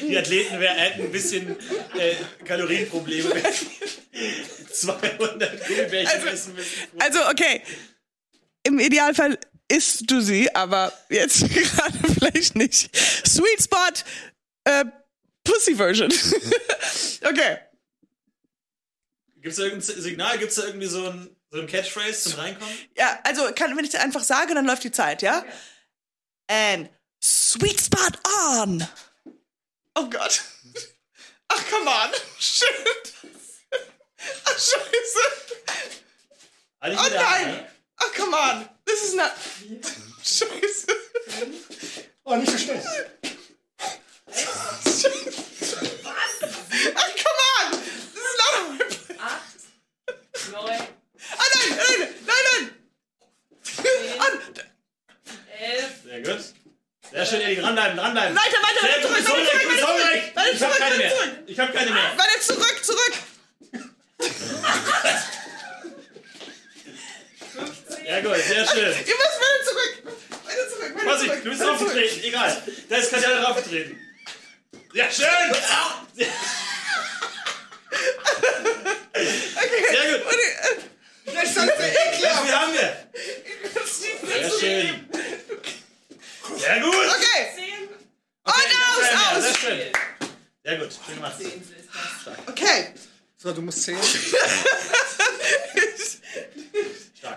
Die 0.00 0.16
Athleten 0.16 0.60
wär- 0.60 0.74
hätten 0.74 1.02
ein 1.02 1.12
bisschen 1.12 1.56
äh, 1.98 2.14
Kalorienprobleme. 2.44 3.34
200 4.72 5.66
Gummibärchen 5.68 6.26
essen 6.28 6.54
müssen. 6.54 6.70
Also, 7.00 7.18
okay. 7.28 7.62
Im 8.64 8.78
Idealfall 8.78 9.38
isst 9.68 10.10
du 10.10 10.20
sie, 10.20 10.54
aber 10.54 10.92
jetzt 11.08 11.40
gerade 11.50 11.98
vielleicht 12.14 12.54
nicht. 12.54 12.96
Sweet 12.96 13.62
Spot, 13.62 13.92
äh, 14.64 14.84
Pussy 15.44 15.74
Version. 15.74 16.12
okay. 17.24 17.58
Gibt 19.36 19.46
es 19.52 19.56
da 19.56 19.64
irgendein 19.64 20.00
Signal? 20.00 20.38
Gibt 20.38 20.50
es 20.50 20.56
da 20.56 20.66
irgendwie 20.66 20.86
so 20.86 21.04
ein, 21.08 21.36
so 21.50 21.60
ein 21.60 21.66
Catchphrase 21.66 22.30
zum 22.30 22.34
Reinkommen? 22.34 22.72
Ja, 22.96 23.18
also 23.24 23.50
kann, 23.52 23.76
wenn 23.76 23.84
ich 23.84 23.90
das 23.90 24.02
einfach 24.02 24.22
sage, 24.22 24.54
dann 24.54 24.64
läuft 24.66 24.84
die 24.84 24.92
Zeit, 24.92 25.22
ja? 25.22 25.44
And 26.48 26.88
Sweet 27.20 27.80
Spot 27.80 28.60
on. 28.60 28.86
Oh 29.94 30.08
Gott. 30.08 30.42
Ach, 31.48 31.70
come 31.70 31.88
on. 31.88 32.10
Shit. 32.38 33.14
Ach, 34.44 34.58
scheiße. 34.58 35.24
Alle 36.80 36.96
oh 36.96 37.08
nein. 37.14 37.46
Ne? 37.48 37.70
Ach, 37.98 38.06
oh, 38.06 38.10
come 38.14 38.34
on. 38.34 38.68
This 38.84 39.02
is 39.04 39.14
not... 39.14 39.32
Scheiße. 40.22 40.92
Oh, 42.24 42.36
nicht 42.36 42.58
so 42.58 42.72
Elf. 55.58 56.02
Sehr 56.02 56.22
gut 56.22 56.54
schön, 57.26 57.40
Eddie, 57.40 57.56
dranbleiben, 57.60 57.96
dranbleiben. 57.96 58.36
Weiter, 58.36 58.56
weiter, 58.62 58.80
Sehr 58.80 58.90
weiter, 58.90 59.02
zurück, 59.02 59.16
du 59.18 59.68
bist 59.68 59.80
zurück, 59.80 59.92
hungrig. 59.92 60.36
weiter, 60.36 60.52
Ich 60.52 60.62
hab 60.62 60.68
zurück, 60.70 60.78
keine 60.78 60.94
weiter, 60.94 60.98
mehr. 60.98 61.10
zurück. 61.10 61.32
Ich 61.46 61.58
hab 61.58 61.72
keine 61.74 61.90
mehr. 61.90 62.02
Weiter 62.16 62.40
zurück, 62.40 62.84
zurück. 62.84 63.12
Ja 68.06 68.20
gut, 68.20 68.36
sehr 68.36 68.66
schön. 68.66 68.84
Ihr 68.84 69.14
müsst 69.16 69.38
weiter 69.40 69.64
zurück. 69.64 70.02
Weiter 70.44 70.68
zurück, 70.68 70.94
weiter 70.94 71.04
Vorsicht, 71.04 71.30
zurück. 71.30 71.44
du 71.44 71.50
bist 71.50 71.62
zurück. 71.62 71.78
draufgetreten, 71.78 72.24
egal. 72.24 72.62
Da 72.88 72.96
ist 72.96 73.10
Katjana 73.10 73.40
draufgetreten. 73.42 73.98
Ja, 74.94 75.10
schön. 75.10 75.26
Sehr, 79.14 79.22
sehr 79.92 80.18
gut. 80.18 80.26
Das 81.34 81.44
ist 81.44 81.58
alles 81.58 81.74
ekelhaft. 81.78 82.46
Wie 82.48 82.52
haben 82.52 82.72
wir? 82.72 83.06
Sehr 84.28 84.50
schön. 84.60 85.08
Sehr 86.58 86.80
gut. 86.80 86.94
Okay. 86.94 87.42
Und 88.44 88.52
Sehr, 88.54 88.78
aus, 88.88 89.42
sehr 89.42 89.50
aus. 89.50 89.56
schön. 89.58 89.80
Sehr 90.64 90.76
gut. 90.78 90.90
Schön 91.06 91.14
gemacht. 91.16 91.36
Okay. 92.48 92.94
So, 93.36 93.52
du 93.52 93.62
musst 93.62 93.82
zählen. 93.82 93.98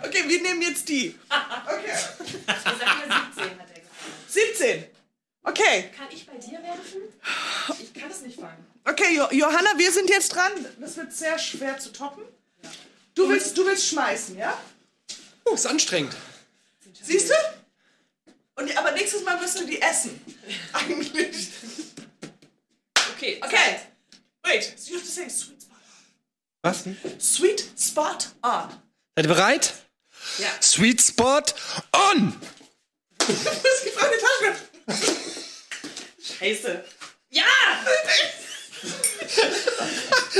Okay, 0.04 0.24
wir 0.28 0.42
nehmen 0.42 0.62
jetzt 0.62 0.88
die. 0.90 1.16
Okay. 1.30 1.92
Ich 2.48 2.80
sag 2.80 3.08
mal 3.08 3.22
17, 3.36 3.60
hat 3.60 3.68
er 3.70 3.82
gefragt. 3.82 4.28
17. 4.28 4.86
Okay. 5.44 5.92
Kann 5.96 6.08
ich 6.12 6.26
bei 6.26 6.38
dir 6.38 6.60
werfen? 6.64 7.02
Ich 7.80 7.94
kann 7.94 8.10
es 8.12 8.22
nicht 8.22 8.40
fangen. 8.40 8.66
Okay, 8.84 9.16
jo 9.16 9.28
Johanna, 9.32 9.70
wir 9.78 9.92
sind 9.92 10.10
jetzt 10.10 10.30
dran. 10.30 10.52
Das 10.80 10.98
wird 10.98 11.14
sehr 11.14 11.38
schwer 11.38 11.78
zu 11.80 11.92
toppen. 11.92 12.24
Du 13.14 13.30
willst, 13.30 13.58
du 13.58 13.66
willst 13.66 13.88
schmeißen, 13.88 14.38
ja? 14.38 14.60
Oh, 15.46 15.54
ist 15.54 15.68
anstrengend. 15.68 16.16
Siehst 17.02 17.30
du? 17.30 17.34
Und, 18.56 18.78
aber 18.78 18.92
nächstes 18.92 19.24
Mal 19.24 19.40
wirst 19.42 19.60
du 19.60 19.66
die 19.66 19.82
essen. 19.82 20.20
Eigentlich. 20.74 21.50
Okay, 23.16 23.40
Okay. 23.44 23.80
Wait, 24.44 24.76
you 24.88 24.96
have 24.96 25.04
to 25.04 25.12
say 25.12 25.28
sweet 25.28 25.62
spot. 25.64 25.78
Was? 26.62 26.84
Sweet 27.20 27.66
spot 27.78 28.28
on. 28.44 28.70
Seid 29.16 29.26
ihr 29.26 29.34
bereit? 29.34 29.74
Ja. 30.38 30.48
Sweet 30.62 31.02
Spot 31.02 31.44
on! 31.94 32.40
Du 33.20 33.26
bist 33.28 33.84
gefragt, 33.84 34.14
die 34.14 34.94
Tasche. 34.94 35.18
Scheiße. 36.40 36.84
Ja! 37.30 37.44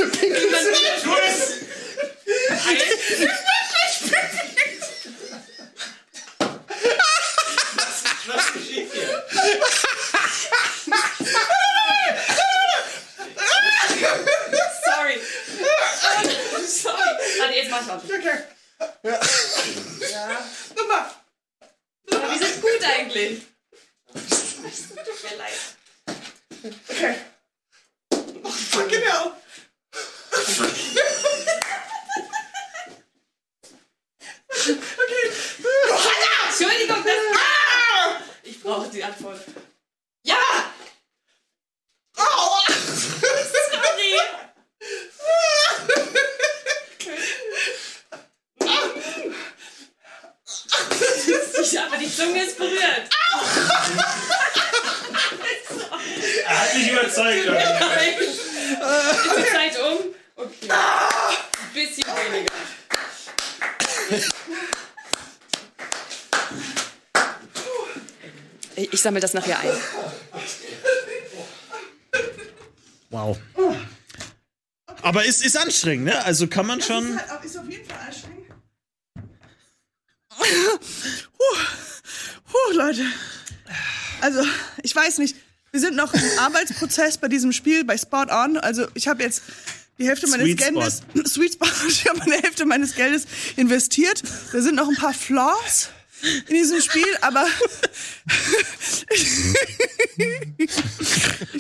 Tschüss. 0.02 1.62
Was 8.28 8.54
geschieht 8.54 8.92
hier? 8.92 9.24
Sorry. 14.86 15.20
Sorry. 16.66 16.96
Warte, 17.40 17.54
jetzt 17.54 17.65
mach 17.76 17.82
ich 17.82 17.92
auch. 17.92 18.04
Okay. 18.04 18.40
Ja. 19.04 19.20
Nochmal. 20.76 21.12
Aber 22.12 22.32
wir 22.32 22.48
sind 22.48 22.62
gut 22.62 22.84
eigentlich. 22.84 23.42
Tut 24.14 25.24
mir 25.24 25.38
leid. 25.38 25.60
Okay. 26.90 27.16
Oh, 28.44 28.50
fucking 28.50 29.02
hell. 29.02 29.32
okay. 34.50 35.32
Johanna! 35.88 36.34
Entschuldigung, 36.48 37.04
das. 37.04 37.14
Ah! 37.36 38.22
Ich 38.44 38.62
brauche 38.62 38.90
die 38.90 39.04
Antwort. 39.04 39.42
Ja! 40.24 40.74
Aua! 42.18 42.62
Sorry. 42.68 44.45
Ich 51.66 51.78
habe 51.80 51.98
die 51.98 52.16
Zunge 52.16 52.44
ist 52.44 52.58
berührt. 52.58 53.10
Er 56.46 56.62
hat 56.62 56.76
mich 56.76 56.92
überzeugt. 56.92 57.46
Leute. 57.46 57.60
Ist 58.22 58.40
die 59.36 59.46
Zeit 59.52 59.76
um? 59.80 59.98
Okay. 60.36 60.70
Ein 60.70 61.74
bisschen 61.74 62.06
weniger. 62.06 62.54
Ich, 68.76 68.94
ich 68.94 69.02
sammle 69.02 69.22
das 69.22 69.34
nachher 69.34 69.60
ein. 69.60 69.72
Wow. 73.10 73.40
Aber 75.02 75.26
ist, 75.26 75.44
ist 75.44 75.58
anstrengend, 75.58 76.06
ne? 76.06 76.24
Also 76.26 76.48
kann 76.48 76.68
man 76.68 76.82
schon. 76.82 77.18
Ist, 77.18 77.46
ist 77.46 77.58
auf 77.58 77.68
jeden 77.68 77.90
Fall 77.90 78.00
anstrengend. 78.06 78.35
Puh. 81.38 81.58
Puh, 82.52 82.74
Leute. 82.78 83.06
Also, 84.22 84.42
ich 84.84 84.96
weiß 84.96 85.18
nicht. 85.20 85.36
Wir 85.72 85.80
sind 85.82 85.96
noch 85.96 86.14
im 86.14 86.22
Arbeitsprozess 86.40 87.18
bei 87.18 87.28
diesem 87.28 87.52
Spiel, 87.52 87.84
bei 87.84 87.98
Spot 87.98 88.26
On. 88.30 88.58
Also, 88.58 88.88
ich 88.94 89.08
habe 89.08 89.24
jetzt 89.24 89.44
die 89.98 90.08
Hälfte 90.08 90.28
meines 90.28 90.46
Sweet 90.46 90.58
Geldes, 90.58 91.02
Sweet 91.34 91.54
Spot, 91.54 91.68
ich 91.88 92.08
habe 92.08 92.20
meine 92.20 92.42
Hälfte 92.42 92.66
meines 92.66 92.96
Geldes 92.96 93.26
investiert. 93.56 94.24
Da 94.52 94.62
sind 94.62 94.76
noch 94.76 94.88
ein 94.90 94.96
paar 94.96 95.14
Flaws 95.14 95.90
in 96.48 96.56
diesem 96.56 96.82
Spiel, 96.82 97.06
aber 97.22 97.46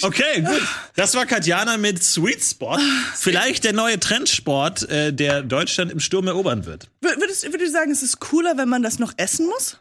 Okay, 0.02 0.42
gut. 0.42 0.62
Das 0.96 1.14
war 1.16 1.26
Katjana 1.26 1.78
mit 1.78 2.04
Sweet 2.04 2.44
Spot. 2.44 2.78
Vielleicht 3.16 3.64
der 3.64 3.74
neue 3.74 4.00
Trendsport, 4.00 4.88
äh, 4.90 5.14
der 5.14 5.42
Deutschland 5.44 5.92
im 5.92 6.00
Sturm 6.00 6.28
erobern 6.28 6.66
wird. 6.66 6.90
wür- 7.02 7.20
würdest, 7.20 7.44
würdest 7.44 7.62
du 7.68 7.72
sagen, 7.72 7.92
es 7.92 8.04
ist 8.04 8.20
cooler, 8.20 8.58
wenn 8.58 8.70
man 8.70 8.84
das 8.84 9.00
noch 9.00 9.14
essen 9.18 9.48
muss? 9.48 9.78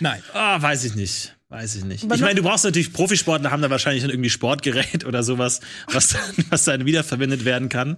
Nein. 0.00 0.22
Ah, 0.32 0.60
weiß 0.60 0.84
ich 0.84 0.94
nicht. 0.94 1.36
Weiß 1.48 1.76
ich 1.76 1.84
nicht. 1.84 2.02
Ich 2.02 2.20
meine, 2.20 2.34
du 2.34 2.42
brauchst 2.42 2.64
natürlich 2.64 2.92
Profisportler, 2.92 3.50
haben 3.52 3.62
da 3.62 3.70
wahrscheinlich 3.70 4.02
dann 4.02 4.10
irgendwie 4.10 4.30
Sportgerät 4.30 5.04
oder 5.06 5.22
sowas, 5.22 5.60
was 5.86 6.08
dann, 6.08 6.20
was 6.50 6.64
dann 6.64 6.84
wiederverwendet 6.84 7.44
werden 7.44 7.68
kann. 7.68 7.96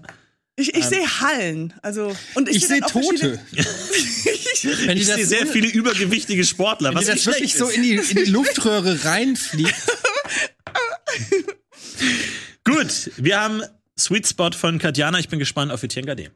Ich, 0.58 0.74
ich 0.74 0.86
sehe 0.86 1.20
Hallen. 1.20 1.74
Also, 1.82 2.16
und 2.34 2.48
Ich 2.48 2.66
sehe 2.66 2.80
dann 2.80 2.84
auch 2.84 2.92
Tote. 2.92 3.38
Wenn 3.52 4.96
Ich 4.96 5.06
sehe 5.06 5.18
das, 5.18 5.28
sehr 5.28 5.46
viele 5.46 5.68
übergewichtige 5.68 6.44
Sportler, 6.44 6.90
wenn 6.90 6.96
was 6.96 7.06
das 7.06 7.26
wirklich 7.26 7.52
schlecht 7.52 7.58
so 7.58 7.68
ist. 7.68 7.76
in 7.76 7.82
die, 7.82 7.94
in 7.94 8.24
die 8.24 8.30
Luftröhre 8.30 9.04
reinfliegt. 9.04 9.74
Gut, 12.64 13.10
wir 13.16 13.38
haben 13.38 13.62
Sweet 13.98 14.26
Spot 14.26 14.52
von 14.52 14.78
Katjana. 14.78 15.18
Ich 15.18 15.28
bin 15.28 15.38
gespannt 15.38 15.72
auf 15.72 15.82
Etienne 15.82 16.06
Gade. 16.06 16.30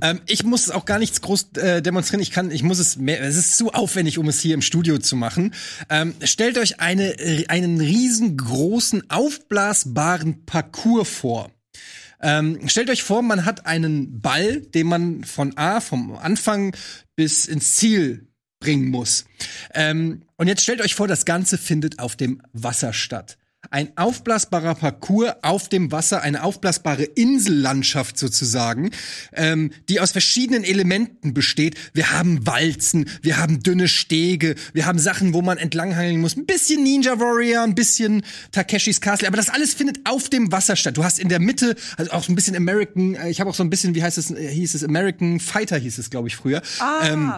Ähm, 0.00 0.20
ich 0.26 0.44
muss 0.44 0.70
auch 0.70 0.84
gar 0.84 0.98
nichts 0.98 1.20
groß 1.20 1.48
äh, 1.56 1.82
demonstrieren. 1.82 2.22
Ich 2.22 2.30
kann, 2.30 2.50
ich 2.50 2.62
muss 2.62 2.78
es 2.78 2.96
mehr. 2.96 3.20
Es 3.22 3.36
ist 3.36 3.56
zu 3.56 3.72
aufwendig, 3.72 4.18
um 4.18 4.28
es 4.28 4.40
hier 4.40 4.54
im 4.54 4.62
Studio 4.62 4.98
zu 4.98 5.16
machen. 5.16 5.54
Ähm, 5.90 6.14
stellt 6.22 6.58
euch 6.58 6.80
eine, 6.80 7.18
äh, 7.18 7.46
einen 7.48 7.80
riesengroßen 7.80 9.10
aufblasbaren 9.10 10.46
Parcours 10.46 11.08
vor. 11.08 11.50
Ähm, 12.24 12.66
stellt 12.68 12.88
euch 12.88 13.02
vor, 13.02 13.20
man 13.20 13.44
hat 13.44 13.66
einen 13.66 14.22
Ball, 14.22 14.62
den 14.62 14.86
man 14.86 15.24
von 15.24 15.58
A, 15.58 15.80
vom 15.82 16.16
Anfang 16.16 16.74
bis 17.16 17.44
ins 17.44 17.76
Ziel 17.76 18.26
bringen 18.60 18.88
muss. 18.88 19.26
Ähm, 19.74 20.22
und 20.36 20.48
jetzt 20.48 20.62
stellt 20.62 20.80
euch 20.80 20.94
vor, 20.94 21.06
das 21.06 21.26
Ganze 21.26 21.58
findet 21.58 21.98
auf 21.98 22.16
dem 22.16 22.40
Wasser 22.54 22.94
statt. 22.94 23.36
Ein 23.70 23.88
aufblasbarer 23.96 24.74
Parcours 24.74 25.32
auf 25.42 25.68
dem 25.68 25.92
Wasser, 25.92 26.22
eine 26.22 26.42
aufblasbare 26.42 27.04
Insellandschaft 27.04 28.18
sozusagen, 28.18 28.90
ähm, 29.32 29.70
die 29.88 30.00
aus 30.00 30.12
verschiedenen 30.12 30.64
Elementen 30.64 31.34
besteht. 31.34 31.76
Wir 31.92 32.12
haben 32.12 32.46
Walzen, 32.46 33.08
wir 33.22 33.38
haben 33.38 33.62
dünne 33.62 33.88
Stege, 33.88 34.54
wir 34.72 34.86
haben 34.86 34.98
Sachen, 34.98 35.34
wo 35.34 35.42
man 35.42 35.58
entlanghangeln 35.58 36.20
muss. 36.20 36.36
Ein 36.36 36.46
bisschen 36.46 36.82
Ninja 36.82 37.18
Warrior, 37.18 37.62
ein 37.62 37.74
bisschen 37.74 38.22
Takeshis 38.52 39.00
Castle, 39.00 39.28
aber 39.28 39.36
das 39.36 39.48
alles 39.48 39.74
findet 39.74 40.00
auf 40.04 40.28
dem 40.28 40.52
Wasser 40.52 40.76
statt. 40.76 40.96
Du 40.96 41.04
hast 41.04 41.18
in 41.18 41.28
der 41.28 41.40
Mitte 41.40 41.76
also 41.96 42.12
auch 42.12 42.22
so 42.22 42.32
ein 42.32 42.34
bisschen 42.34 42.56
American, 42.56 43.14
äh, 43.14 43.30
ich 43.30 43.40
habe 43.40 43.50
auch 43.50 43.54
so 43.54 43.62
ein 43.62 43.70
bisschen, 43.70 43.94
wie 43.94 44.02
heißt 44.02 44.18
es, 44.18 44.30
äh, 44.30 44.48
hieß 44.48 44.74
es 44.74 44.84
American 44.84 45.40
Fighter 45.40 45.78
hieß 45.78 45.98
es, 45.98 46.10
glaube 46.10 46.28
ich, 46.28 46.36
früher. 46.36 46.62
Ähm, 47.02 47.32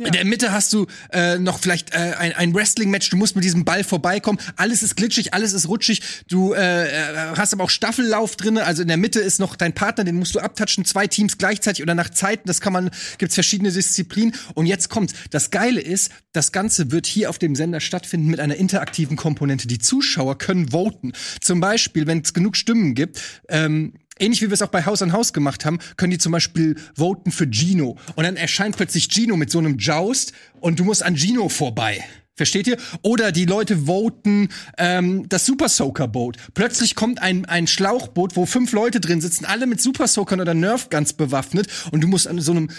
Ah. 0.00 0.06
in 0.06 0.12
der 0.12 0.24
Mitte 0.24 0.52
hast 0.52 0.72
du 0.72 0.86
äh, 1.12 1.38
noch 1.38 1.58
vielleicht 1.58 1.94
äh, 1.94 2.14
ein, 2.18 2.32
ein 2.32 2.54
Wrestling-Match. 2.54 3.10
Du 3.10 3.16
musst 3.16 3.34
mit 3.34 3.44
diesem 3.44 3.64
Ball 3.64 3.84
vorbeikommen. 3.84 4.38
Alles 4.56 4.82
ist 4.82 4.96
glitschig, 4.96 5.34
alles 5.34 5.52
ist 5.52 5.68
rutschig. 5.68 6.02
Du 6.28 6.52
äh, 6.52 6.86
äh, 6.86 7.36
hast 7.36 7.52
aber 7.52 7.64
auch 7.64 7.70
Staffellauf 7.70 8.36
drinne. 8.36 8.64
Also 8.64 8.82
in 8.82 8.88
der 8.88 8.96
Mitte 8.96 9.20
ist 9.20 9.40
noch 9.40 9.56
dein 9.56 9.74
Partner, 9.74 10.04
den 10.04 10.16
musst 10.16 10.34
du 10.34 10.40
abtatschen. 10.40 10.84
Zwei 10.84 11.06
Teams 11.06 11.38
gleichzeitig 11.38 11.82
oder 11.82 11.94
nach 11.94 12.10
Zeiten. 12.10 12.46
Das 12.46 12.60
kann 12.60 12.72
man. 12.72 12.90
Gibt's 13.18 13.34
verschiedene 13.34 13.72
Disziplinen. 13.72 14.34
Und 14.54 14.66
jetzt 14.66 14.88
kommt's. 14.88 15.14
Das 15.30 15.50
Geile 15.50 15.80
ist, 15.80 16.12
das 16.32 16.52
Ganze 16.52 16.90
wird 16.90 17.06
hier 17.06 17.30
auf 17.30 17.38
dem 17.38 17.54
Sender 17.54 17.80
stattfinden 17.80 18.28
mit 18.28 18.40
einer 18.40 18.56
interaktiven 18.56 19.16
Komponente. 19.16 19.66
Die 19.66 19.78
Zuschauer 19.78 20.38
können 20.38 20.72
voten. 20.72 21.12
Zum 21.40 21.60
Beispiel, 21.60 22.06
wenn 22.06 22.20
es 22.20 22.34
genug 22.34 22.56
Stimmen 22.56 22.94
gibt. 22.94 23.20
Ähm, 23.48 23.94
Ähnlich 24.18 24.42
wie 24.42 24.46
wir 24.46 24.54
es 24.54 24.62
auch 24.62 24.68
bei 24.68 24.84
Haus 24.84 25.02
an 25.02 25.12
Haus 25.12 25.32
gemacht 25.32 25.64
haben, 25.64 25.78
können 25.96 26.10
die 26.10 26.18
zum 26.18 26.32
Beispiel 26.32 26.76
voten 26.94 27.30
für 27.30 27.46
Gino. 27.50 27.96
Und 28.16 28.24
dann 28.24 28.36
erscheint 28.36 28.76
plötzlich 28.76 29.08
Gino 29.08 29.36
mit 29.36 29.50
so 29.50 29.58
einem 29.58 29.78
Joust 29.78 30.32
und 30.60 30.78
du 30.78 30.84
musst 30.84 31.02
an 31.02 31.16
Gino 31.16 31.48
vorbei. 31.48 32.04
Versteht 32.38 32.68
ihr? 32.68 32.76
Oder 33.02 33.32
die 33.32 33.46
Leute 33.46 33.86
voten 33.86 34.48
ähm, 34.78 35.28
das 35.28 35.44
Super 35.44 35.68
Soaker 35.68 36.06
Boot. 36.06 36.36
Plötzlich 36.54 36.94
kommt 36.94 37.20
ein, 37.20 37.44
ein 37.46 37.66
Schlauchboot, 37.66 38.36
wo 38.36 38.46
fünf 38.46 38.70
Leute 38.70 39.00
drin 39.00 39.20
sitzen, 39.20 39.44
alle 39.44 39.66
mit 39.66 39.80
Super 39.80 40.06
Soakern 40.06 40.40
oder 40.40 40.54
Nerf 40.54 40.88
Guns 40.88 41.14
bewaffnet 41.14 41.66
und 41.90 42.00
du 42.00 42.06
musst 42.06 42.28
an 42.28 42.40
so 42.40 42.52
einem 42.52 42.70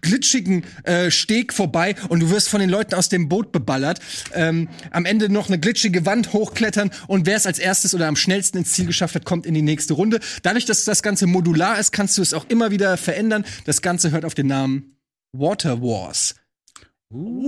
glitschigen 0.00 0.64
äh, 0.84 1.10
Steg 1.10 1.52
vorbei 1.52 1.94
und 2.08 2.20
du 2.20 2.30
wirst 2.30 2.48
von 2.48 2.60
den 2.60 2.70
Leuten 2.70 2.94
aus 2.94 3.10
dem 3.10 3.28
Boot 3.28 3.52
beballert. 3.52 4.00
Ähm, 4.32 4.70
am 4.90 5.04
Ende 5.04 5.28
noch 5.28 5.48
eine 5.48 5.60
glitschige 5.60 6.06
Wand 6.06 6.32
hochklettern 6.32 6.90
und 7.06 7.26
wer 7.26 7.36
es 7.36 7.44
als 7.44 7.58
erstes 7.58 7.94
oder 7.94 8.08
am 8.08 8.16
schnellsten 8.16 8.56
ins 8.58 8.72
Ziel 8.72 8.86
geschafft 8.86 9.14
hat, 9.14 9.26
kommt 9.26 9.44
in 9.44 9.52
die 9.52 9.60
nächste 9.60 9.92
Runde. 9.92 10.20
Dadurch, 10.42 10.64
dass 10.64 10.86
das 10.86 11.02
Ganze 11.02 11.26
modular 11.26 11.78
ist, 11.78 11.92
kannst 11.92 12.16
du 12.16 12.22
es 12.22 12.32
auch 12.32 12.46
immer 12.48 12.70
wieder 12.70 12.96
verändern. 12.96 13.44
Das 13.66 13.82
Ganze 13.82 14.10
hört 14.10 14.24
auf 14.24 14.32
den 14.32 14.46
Namen 14.46 14.96
Water 15.32 15.82
Wars. 15.82 16.34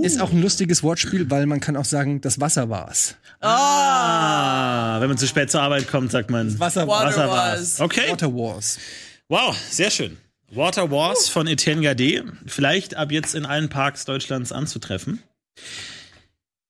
Ist 0.03 0.21
auch 0.21 0.31
ein 0.31 0.43
lustiges 0.43 0.83
Wortspiel, 0.83 1.31
weil 1.31 1.47
man 1.47 1.61
kann 1.61 1.77
auch 1.77 1.85
sagen, 1.85 2.21
das 2.21 2.41
Wasser 2.41 2.69
war's. 2.69 3.17
Ah, 3.41 5.01
wenn 5.01 5.09
man 5.09 5.17
zu 5.17 5.27
spät 5.27 5.51
zur 5.51 5.63
Arbeit 5.63 5.89
kommt, 5.89 6.11
sagt 6.11 6.31
man. 6.31 6.59
Wasser 6.61 6.87
Water 6.87 7.07
Wasser 7.07 7.29
Wars. 7.29 7.79
war's. 7.79 7.81
Okay. 7.81 8.11
Water 8.11 8.35
Wars. 8.35 8.79
Wow, 9.29 9.57
sehr 9.71 9.91
schön. 9.91 10.19
Water 10.51 10.91
Wars 10.91 11.29
von 11.29 11.47
Etienne 11.47 11.81
Gade. 11.83 12.25
Vielleicht 12.47 12.95
ab 12.97 13.11
jetzt 13.11 13.35
in 13.35 13.47
allen 13.47 13.69
Parks 13.71 14.05
Deutschlands 14.05 14.53
anzutreffen. 14.53 15.23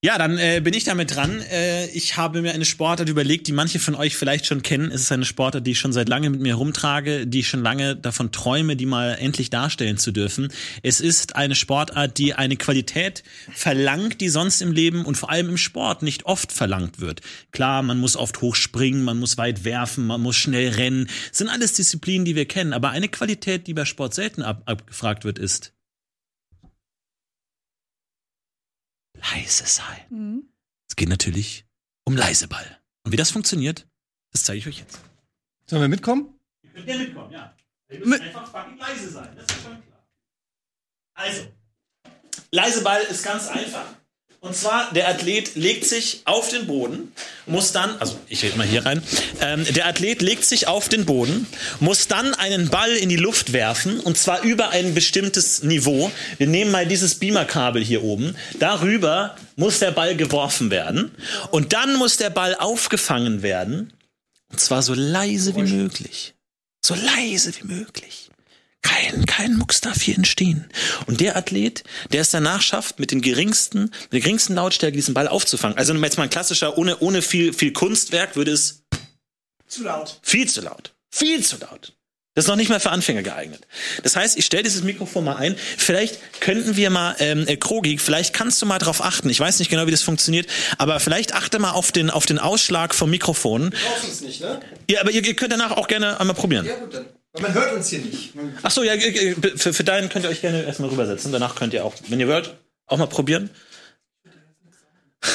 Ja, 0.04 0.18
dann 0.18 0.36
äh, 0.36 0.60
bin 0.62 0.74
ich 0.74 0.84
damit 0.84 1.16
dran. 1.16 1.40
Äh, 1.50 1.86
ich 1.86 2.18
habe 2.18 2.42
mir 2.42 2.52
eine 2.52 2.66
Sportart 2.66 3.08
überlegt, 3.08 3.46
die 3.46 3.52
manche 3.52 3.78
von 3.78 3.94
euch 3.94 4.18
vielleicht 4.18 4.44
schon 4.44 4.60
kennen. 4.60 4.90
Es 4.90 5.00
ist 5.00 5.12
eine 5.12 5.24
Sportart, 5.24 5.66
die 5.66 5.70
ich 5.70 5.78
schon 5.78 5.94
seit 5.94 6.10
lange 6.10 6.28
mit 6.28 6.42
mir 6.42 6.56
rumtrage, 6.56 7.26
die 7.26 7.40
ich 7.40 7.48
schon 7.48 7.62
lange 7.62 7.96
davon 7.96 8.30
träume, 8.30 8.76
die 8.76 8.84
mal 8.84 9.16
endlich 9.18 9.48
darstellen 9.48 9.96
zu 9.96 10.12
dürfen. 10.12 10.48
Es 10.82 11.00
ist 11.00 11.36
eine 11.36 11.54
Sportart, 11.54 12.18
die 12.18 12.34
eine 12.34 12.56
Qualität 12.56 13.22
verlangt, 13.54 14.20
die 14.20 14.28
sonst 14.28 14.60
im 14.60 14.72
Leben 14.72 15.06
und 15.06 15.16
vor 15.16 15.30
allem 15.30 15.48
im 15.48 15.56
Sport 15.56 16.02
nicht 16.02 16.26
oft 16.26 16.52
verlangt 16.52 17.00
wird. 17.00 17.22
Klar, 17.50 17.82
man 17.82 17.98
muss 17.98 18.14
oft 18.14 18.42
hoch 18.42 18.56
springen, 18.56 19.04
man 19.04 19.18
muss 19.18 19.38
weit 19.38 19.64
werfen, 19.64 20.06
man 20.06 20.20
muss 20.20 20.36
schnell 20.36 20.68
rennen. 20.68 21.08
Das 21.30 21.38
sind 21.38 21.48
alles 21.48 21.72
Disziplinen, 21.72 22.26
die 22.26 22.36
wir 22.36 22.44
kennen. 22.44 22.74
Aber 22.74 22.90
eine 22.90 23.08
Qualität, 23.08 23.66
die 23.66 23.72
bei 23.72 23.86
Sport 23.86 24.12
selten 24.12 24.42
ab 24.42 24.64
abgefragt 24.66 25.24
wird, 25.24 25.38
ist 25.38 25.72
leise 29.32 29.66
sein. 29.66 30.44
Es 30.88 30.96
geht 30.96 31.08
natürlich 31.08 31.66
um 32.04 32.16
Leiseball. 32.16 32.80
Und 33.04 33.12
wie 33.12 33.16
das 33.16 33.30
funktioniert, 33.30 33.86
das 34.30 34.44
zeige 34.44 34.58
ich 34.58 34.66
euch 34.66 34.78
jetzt. 34.78 35.00
Sollen 35.66 35.82
wir 35.82 35.88
mitkommen? 35.88 36.38
Ihr 36.62 36.70
könnt 36.70 36.88
ja 36.88 36.96
mitkommen, 36.96 37.32
ja. 37.32 37.54
Ihr 37.88 38.06
müsst 38.06 38.22
einfach 38.22 38.50
fucking 38.50 38.78
leise 38.78 39.10
sein, 39.10 39.34
das 39.36 39.44
ist 39.44 39.62
schon 39.62 39.82
klar. 39.82 40.06
Also, 41.14 41.46
Leiseball 42.50 43.02
ist 43.02 43.22
ganz 43.22 43.48
einfach. 43.48 43.94
Und 44.44 44.54
zwar, 44.54 44.92
der 44.92 45.08
Athlet 45.08 45.54
legt 45.54 45.86
sich 45.86 46.20
auf 46.26 46.50
den 46.50 46.66
Boden, 46.66 47.12
muss 47.46 47.72
dann, 47.72 47.96
also 47.98 48.18
ich 48.28 48.42
rede 48.42 48.58
mal 48.58 48.66
hier 48.66 48.84
rein, 48.84 49.02
ähm, 49.40 49.64
der 49.72 49.86
Athlet 49.86 50.20
legt 50.20 50.44
sich 50.44 50.68
auf 50.68 50.90
den 50.90 51.06
Boden, 51.06 51.46
muss 51.80 52.08
dann 52.08 52.34
einen 52.34 52.68
Ball 52.68 52.90
in 52.90 53.08
die 53.08 53.16
Luft 53.16 53.54
werfen, 53.54 54.00
und 54.00 54.18
zwar 54.18 54.42
über 54.42 54.68
ein 54.68 54.92
bestimmtes 54.92 55.62
Niveau. 55.62 56.12
Wir 56.36 56.46
nehmen 56.46 56.70
mal 56.70 56.84
dieses 56.84 57.14
Beamerkabel 57.14 57.82
hier 57.82 58.04
oben. 58.04 58.36
Darüber 58.58 59.34
muss 59.56 59.78
der 59.78 59.92
Ball 59.92 60.14
geworfen 60.14 60.70
werden. 60.70 61.12
Und 61.50 61.72
dann 61.72 61.96
muss 61.96 62.18
der 62.18 62.28
Ball 62.28 62.54
aufgefangen 62.54 63.42
werden. 63.42 63.94
Und 64.52 64.60
zwar 64.60 64.82
so 64.82 64.92
leise 64.92 65.56
wie 65.56 65.62
möglich. 65.62 66.34
So 66.84 66.94
leise 66.94 67.50
wie 67.56 67.66
möglich. 67.66 68.28
Kein, 68.84 69.24
kein 69.24 69.56
Mucks 69.56 69.80
darf 69.80 70.02
hier 70.02 70.14
entstehen. 70.14 70.66
Und 71.06 71.20
der 71.20 71.36
Athlet, 71.36 71.84
der 72.12 72.20
es 72.20 72.30
danach 72.30 72.60
schafft, 72.60 73.00
mit 73.00 73.10
den 73.10 73.22
geringsten, 73.22 73.84
mit 73.84 74.12
der 74.12 74.20
geringsten 74.20 74.54
Lautstärke 74.54 74.94
diesen 74.94 75.14
Ball 75.14 75.26
aufzufangen. 75.26 75.78
Also 75.78 75.94
jetzt 75.94 76.18
mal 76.18 76.24
ein 76.24 76.30
klassischer, 76.30 76.76
ohne, 76.76 76.98
ohne 76.98 77.22
viel, 77.22 77.54
viel 77.54 77.72
Kunstwerk 77.72 78.36
würde 78.36 78.52
es 78.52 78.84
Zu 79.66 79.84
laut. 79.84 80.20
viel 80.22 80.48
zu 80.48 80.60
laut. 80.60 80.94
Viel 81.10 81.42
zu 81.42 81.56
laut. 81.56 81.94
Das 82.34 82.44
ist 82.44 82.48
noch 82.48 82.56
nicht 82.56 82.68
mal 82.68 82.78
für 82.80 82.90
Anfänger 82.90 83.22
geeignet. 83.22 83.66
Das 84.02 84.16
heißt, 84.16 84.36
ich 84.36 84.44
stelle 84.44 84.64
dieses 84.64 84.82
Mikrofon 84.82 85.24
mal 85.24 85.36
ein. 85.36 85.56
Vielleicht 85.78 86.40
könnten 86.40 86.76
wir 86.76 86.90
mal, 86.90 87.16
ähm, 87.20 87.46
äh, 87.46 87.56
Krogi, 87.56 87.96
vielleicht 87.96 88.34
kannst 88.34 88.60
du 88.60 88.66
mal 88.66 88.78
drauf 88.80 89.02
achten. 89.02 89.30
Ich 89.30 89.40
weiß 89.40 89.60
nicht 89.60 89.70
genau, 89.70 89.86
wie 89.86 89.92
das 89.92 90.02
funktioniert, 90.02 90.46
aber 90.76 91.00
vielleicht 91.00 91.32
achte 91.32 91.58
mal 91.58 91.70
auf 91.70 91.90
den, 91.90 92.10
auf 92.10 92.26
den 92.26 92.38
Ausschlag 92.38 92.94
vom 92.94 93.08
Mikrofon. 93.08 93.70
Brauchst 93.70 94.04
uns 94.04 94.20
nicht, 94.20 94.40
ne? 94.40 94.60
Ja, 94.90 95.00
aber 95.00 95.10
ihr, 95.12 95.24
ihr 95.24 95.36
könnt 95.36 95.52
danach 95.52 95.70
auch 95.70 95.86
gerne 95.88 96.20
einmal 96.20 96.34
probieren. 96.36 96.66
Ja, 96.66 96.74
gut 96.76 96.92
dann. 96.92 97.06
Man 97.40 97.52
hört 97.52 97.72
uns 97.74 97.88
hier 97.88 97.98
nicht. 97.98 98.34
Man 98.36 98.56
Ach 98.62 98.70
so, 98.70 98.84
ja, 98.84 98.92
äh, 98.92 99.08
äh, 99.08 99.34
für, 99.56 99.72
für 99.74 99.84
deinen 99.84 100.08
könnt 100.08 100.24
ihr 100.24 100.30
euch 100.30 100.40
gerne 100.40 100.62
erstmal 100.62 100.90
rübersetzen. 100.90 101.32
Danach 101.32 101.56
könnt 101.56 101.74
ihr 101.74 101.84
auch, 101.84 101.94
wenn 102.08 102.20
ihr 102.20 102.28
wollt, 102.28 102.54
auch 102.86 102.96
mal 102.96 103.06
probieren. 103.06 103.50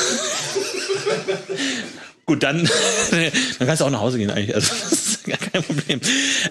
Gut, 2.25 2.41
dann, 2.43 2.69
dann 3.11 3.67
kannst 3.67 3.81
du 3.81 3.85
auch 3.85 3.89
nach 3.89 3.99
Hause 3.99 4.17
gehen 4.17 4.31
eigentlich. 4.31 4.55
Also, 4.55 4.71
gar 5.29 5.37
kein 5.51 5.63
Problem. 5.63 6.01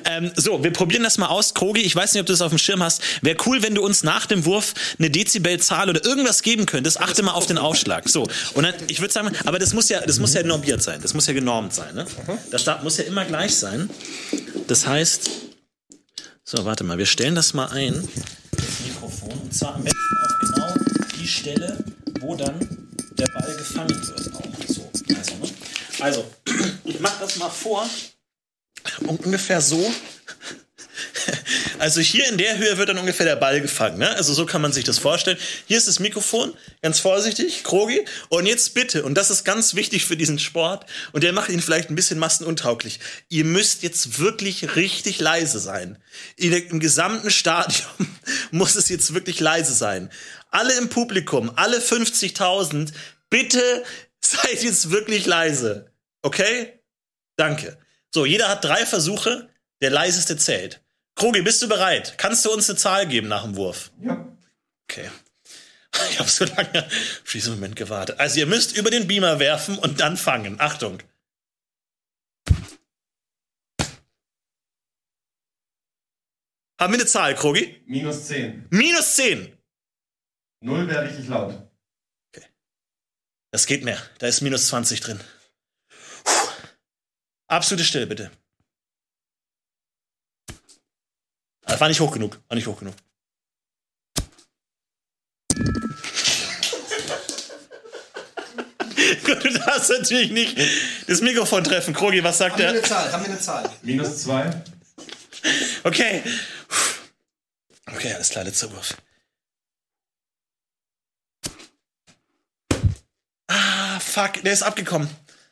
Ähm, 0.05 0.30
so, 0.36 0.62
wir 0.64 0.72
probieren 0.72 1.02
das 1.02 1.18
mal 1.18 1.26
aus. 1.26 1.55
Krogi, 1.55 1.82
ich 1.82 1.94
weiß 1.94 2.14
nicht, 2.14 2.20
ob 2.20 2.26
du 2.26 2.32
das 2.32 2.40
auf 2.40 2.50
dem 2.50 2.59
Schirm 2.59 2.82
hast. 2.82 3.02
Wäre 3.22 3.36
cool, 3.46 3.62
wenn 3.62 3.74
du 3.74 3.82
uns 3.84 4.02
nach 4.02 4.26
dem 4.26 4.44
Wurf 4.44 4.74
eine 4.98 5.10
Dezibelzahl 5.10 5.90
oder 5.90 6.05
irgendwas 6.05 6.42
geben 6.42 6.66
könntest. 6.66 7.00
Achte 7.00 7.22
mal 7.22 7.32
auf 7.32 7.46
den 7.46 7.59
Aufschlag. 7.59 8.09
So, 8.09 8.26
und 8.55 8.62
dann, 8.62 8.74
ich 8.88 9.00
würde 9.00 9.12
sagen, 9.12 9.30
aber 9.44 9.59
das 9.59 9.74
muss 9.74 9.88
ja, 9.88 10.00
das 10.00 10.18
muss 10.18 10.34
ja 10.34 10.42
normiert 10.42 10.82
sein. 10.82 11.00
Das 11.02 11.14
muss 11.14 11.26
ja 11.26 11.32
genormt 11.34 11.74
sein. 11.74 11.94
Ne? 11.94 12.06
Das 12.50 12.64
da- 12.64 12.80
muss 12.82 12.96
ja 12.96 13.05
immer 13.05 13.24
gleich 13.24 13.56
sein. 13.56 13.90
Das 14.66 14.86
heißt, 14.86 15.30
so, 16.44 16.64
warte 16.64 16.84
mal, 16.84 16.96
wir 16.98 17.06
stellen 17.06 17.34
das 17.34 17.52
mal 17.55 17.66
ein. 17.66 18.09
Das 18.52 18.64
Mikrofon. 18.86 19.32
Und 19.32 19.52
zwar 19.55 19.74
am 19.74 19.84
besten 19.84 19.98
auf 20.24 20.38
genau 20.40 20.74
die 21.20 21.28
Stelle, 21.28 21.84
wo 22.20 22.34
dann 22.34 22.55
der 23.18 23.26
Ball 23.26 23.55
gefangen 23.56 23.90
wird. 23.90 24.34
Auch 24.34 24.42
so. 24.66 24.90
Also, 25.14 25.34
ne? 25.34 25.48
also 26.00 26.24
ich 26.84 27.00
mache 27.00 27.16
das 27.20 27.36
mal 27.36 27.50
vor. 27.50 27.86
Un- 29.06 29.16
Ungefähr 29.18 29.60
so. 29.60 29.92
Also 31.78 32.00
hier 32.00 32.28
in 32.28 32.38
der 32.38 32.59
Höhe 32.59 32.76
wird 32.76 32.88
dann 32.88 32.98
ungefähr 32.98 33.24
der 33.26 33.36
Ball 33.36 33.60
gefangen. 33.60 33.98
Ne? 33.98 34.10
Also 34.16 34.34
so 34.34 34.46
kann 34.46 34.60
man 34.60 34.72
sich 34.72 34.82
das 34.84 34.98
vorstellen. 34.98 35.38
Hier 35.66 35.78
ist 35.78 35.86
das 35.86 36.00
Mikrofon, 36.00 36.52
ganz 36.82 36.98
vorsichtig, 36.98 37.62
Krogi. 37.62 38.05
Und 38.30 38.46
jetzt 38.46 38.74
bitte, 38.74 39.05
und 39.05 39.14
das 39.14 39.30
ist 39.30 39.44
ganz 39.44 39.74
wichtig 39.74 40.05
für 40.05 40.16
diesen 40.16 40.38
Sport, 40.40 40.86
und 41.12 41.22
der 41.22 41.32
macht 41.32 41.50
ihn 41.50 41.60
vielleicht 41.62 41.88
ein 41.90 41.94
bisschen 41.94 42.18
massenuntauglich. 42.18 42.98
Ihr 43.28 43.44
müsst 43.44 43.82
jetzt 43.84 44.18
wirklich 44.18 44.74
richtig 44.74 45.20
leise 45.20 45.60
sein. 45.60 45.98
Im 46.36 46.80
gesamten 46.80 47.30
Stadion 47.30 47.86
muss 48.50 48.74
es 48.74 48.88
jetzt 48.88 49.14
wirklich 49.14 49.38
leise 49.38 49.74
sein. 49.74 50.10
Alle 50.50 50.76
im 50.78 50.88
Publikum, 50.88 51.52
alle 51.55 51.78
50.000, 51.78 52.92
bitte 53.30 53.84
seid 54.20 54.64
jetzt 54.64 54.90
wirklich 54.90 55.26
leise. 55.26 55.92
Okay? 56.22 56.80
Danke. 57.36 57.78
So, 58.14 58.24
jeder 58.24 58.48
hat 58.48 58.64
drei 58.64 58.86
Versuche, 58.86 59.48
der 59.80 59.90
leiseste 59.90 60.36
zählt. 60.36 60.82
Krogi, 61.14 61.43
bist 61.43 61.60
du 61.62 61.68
bereit? 61.68 62.14
Kannst 62.16 62.44
du 62.44 62.52
uns 62.52 62.68
eine 62.68 62.78
Zahl 62.78 63.06
geben 63.06 63.28
nach 63.28 63.43
dem 63.43 63.56
Wurf? 63.56 63.90
Ja. 64.01 64.26
Okay. 64.90 65.10
Ich 66.10 66.20
habe 66.20 66.28
so 66.28 66.44
lange 66.44 66.85
auf 66.86 67.32
diesen 67.32 67.55
Moment 67.55 67.74
gewartet. 67.74 68.20
Also 68.20 68.39
ihr 68.39 68.47
müsst 68.47 68.76
über 68.76 68.90
den 68.90 69.09
Beamer 69.09 69.40
werfen 69.40 69.78
und 69.78 69.98
dann 69.98 70.16
fangen. 70.16 70.60
Achtung. 70.60 71.02
Haben 76.78 76.93
wir 76.93 77.01
eine 77.01 77.06
Zahl, 77.06 77.35
Krogi? 77.35 77.82
Minus 77.86 78.26
10. 78.28 78.66
Minus 78.70 79.16
10. 79.16 79.52
Null 80.60 80.86
wäre 80.86 81.09
richtig 81.09 81.26
laut. 81.26 81.68
Das 83.51 83.66
geht 83.66 83.82
mehr. 83.82 84.01
Da 84.18 84.28
ist 84.28 84.43
minus 84.43 84.68
20 84.68 85.01
drin. 85.01 85.20
Absolute 87.49 87.85
Stille, 87.85 88.07
bitte. 88.07 88.31
Das 91.62 91.81
war 91.81 91.89
nicht 91.89 92.01
hoch 92.01 92.12
genug. 92.12 92.39
War 92.49 92.55
nicht 92.55 92.66
hoch 92.66 92.79
genug. 92.79 92.95
Du 99.25 99.51
darfst 99.53 99.91
natürlich 99.91 100.31
nicht 100.31 100.59
das 101.07 101.20
Mikrofon 101.20 101.62
treffen. 101.62 101.95
Krogi, 101.95 102.23
was 102.25 102.39
sagt 102.39 102.61
er? 102.61 102.83
Zahl? 102.83 103.12
Haben 103.12 103.25
wir 103.25 103.31
eine 103.31 103.41
Zahl? 103.41 103.70
Minus 103.83 104.23
2. 104.23 104.62
Okay. 105.85 106.23
Okay, 107.87 108.12
alles 108.15 108.31
klar, 108.31 108.45
letzter 108.45 108.70
Wurf. 108.73 108.97
Ah, 113.49 114.01
fuck, 114.01 114.43
der 114.43 114.53
ist 114.53 114.62
abgekommen. 114.62 115.09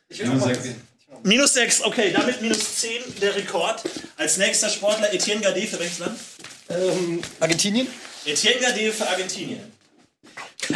Minus 0.09 0.43
6. 0.43 0.75
Minus 1.23 1.53
6, 1.53 1.81
okay, 1.83 2.11
damit 2.11 2.41
minus 2.41 2.77
10 2.79 3.19
der 3.21 3.35
Rekord. 3.35 3.81
Als 4.17 4.37
nächster 4.37 4.69
Sportler 4.69 5.13
Etienne 5.13 5.41
Gade 5.41 5.61
für 5.67 5.79
welches 5.79 5.99
Land? 5.99 6.19
Ähm, 6.69 7.21
Argentinien? 7.39 7.87
Etienne 8.25 8.59
Gade 8.61 8.91
für 8.93 9.07
Argentinien. 9.07 9.71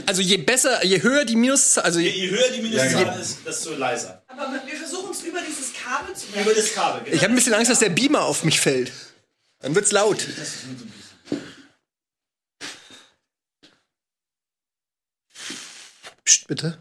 Also 0.05 0.21
je 0.21 0.37
besser, 0.37 0.83
je 0.85 1.01
höher 1.01 1.25
die 1.25 1.35
Minus, 1.35 1.77
also 1.77 1.99
Je, 1.99 2.09
je, 2.09 2.25
je 2.25 2.29
höher 2.31 2.49
die 2.51 2.61
Minuszahl 2.61 2.91
Ja, 2.91 2.99
genau. 3.03 3.17
ist, 3.19 3.39
desto 3.45 3.73
leiser. 3.73 4.21
Aber 4.27 4.51
wir 4.65 4.77
versuchen 4.77 5.11
es 5.11 5.21
über 5.23 5.39
dieses 5.41 5.73
Kabel 5.73 6.15
zu 6.15 6.27
Über 6.39 6.53
das 6.53 6.73
Kabel. 6.73 7.03
Genau. 7.03 7.15
ich 7.15 7.21
habe 7.23 7.33
ein 7.33 7.35
bisschen 7.35 7.53
Angst, 7.53 7.69
dass 7.71 7.79
der 7.79 7.89
Beamer 7.89 8.23
auf 8.23 8.43
mich 8.43 8.59
fällt. 8.59 8.91
Dann 9.59 9.75
wird's 9.75 9.91
laut. 9.91 10.25
Psst, 16.25 16.47
bitte. 16.47 16.77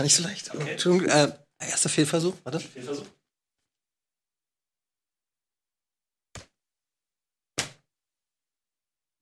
Gar 0.00 0.04
nicht 0.04 0.16
so 0.16 0.22
leicht. 0.22 0.48
Entschuldigung, 0.54 1.08
äh, 1.08 1.30
erster 1.58 1.90
Fehlversuch, 1.90 2.34
warte. 2.42 2.58
Fehlversuch. 2.58 3.06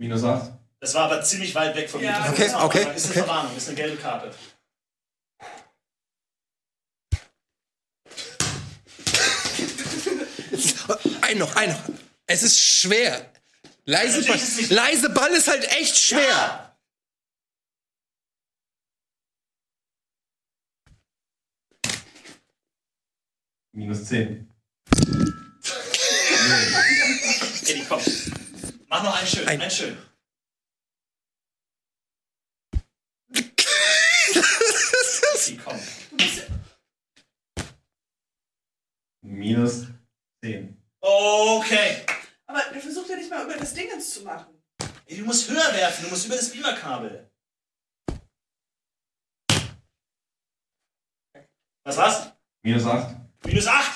Minus 0.00 0.22
8. 0.22 0.52
Das 0.78 0.94
war 0.94 1.10
aber 1.10 1.20
ziemlich 1.24 1.52
weit 1.56 1.74
weg 1.74 1.90
von 1.90 2.00
mir. 2.00 2.06
Ja. 2.06 2.20
Das 2.20 2.30
Okay, 2.30 2.54
okay, 2.62 2.94
Ist 2.94 3.06
eine 3.06 3.14
okay. 3.14 3.18
Verwarnung, 3.18 3.56
ist 3.56 3.66
eine 3.66 3.76
gelbe 3.76 3.96
Karte. 3.96 4.30
Ein 11.22 11.38
noch, 11.38 11.54
ein 11.56 11.70
noch. 11.70 11.82
Es 12.26 12.42
ist 12.42 12.58
schwer. 12.58 13.30
Leise, 13.84 14.24
Ball, 14.24 14.36
ist 14.36 14.70
leise 14.70 15.10
Ball 15.10 15.30
ist 15.32 15.48
halt 15.48 15.64
echt 15.72 15.98
schwer. 15.98 16.20
Ja. 16.20 16.67
Minus 23.78 24.04
10. 24.08 24.44
Eddie, 27.68 27.84
komm. 27.88 28.00
Mach 28.88 29.04
noch 29.04 29.16
einen 29.16 29.26
schön, 29.28 29.46
Ein- 29.46 29.60
einen 29.60 29.70
schön. 29.70 29.96
Eddie, 35.34 35.56
komm. 35.64 35.78
Minus 39.22 39.86
10. 40.42 40.76
Okay. 41.00 42.04
Aber 42.46 42.60
der 42.72 42.80
versucht 42.80 43.08
ja 43.08 43.16
nicht 43.16 43.30
mal 43.30 43.44
über 43.44 43.56
das 43.56 43.74
Dingens 43.74 44.14
zu 44.14 44.22
machen. 44.22 44.60
Ey, 45.06 45.18
Du 45.18 45.24
musst 45.24 45.48
höher 45.48 45.72
werfen, 45.74 46.04
du 46.04 46.10
musst 46.10 46.26
über 46.26 46.36
das 46.36 46.50
Beamerkabel. 46.50 47.30
Was 51.84 51.96
war's? 51.96 52.32
Minus 52.62 52.84
8. 52.84 53.27
Minus 53.44 53.66
8. 53.66 53.90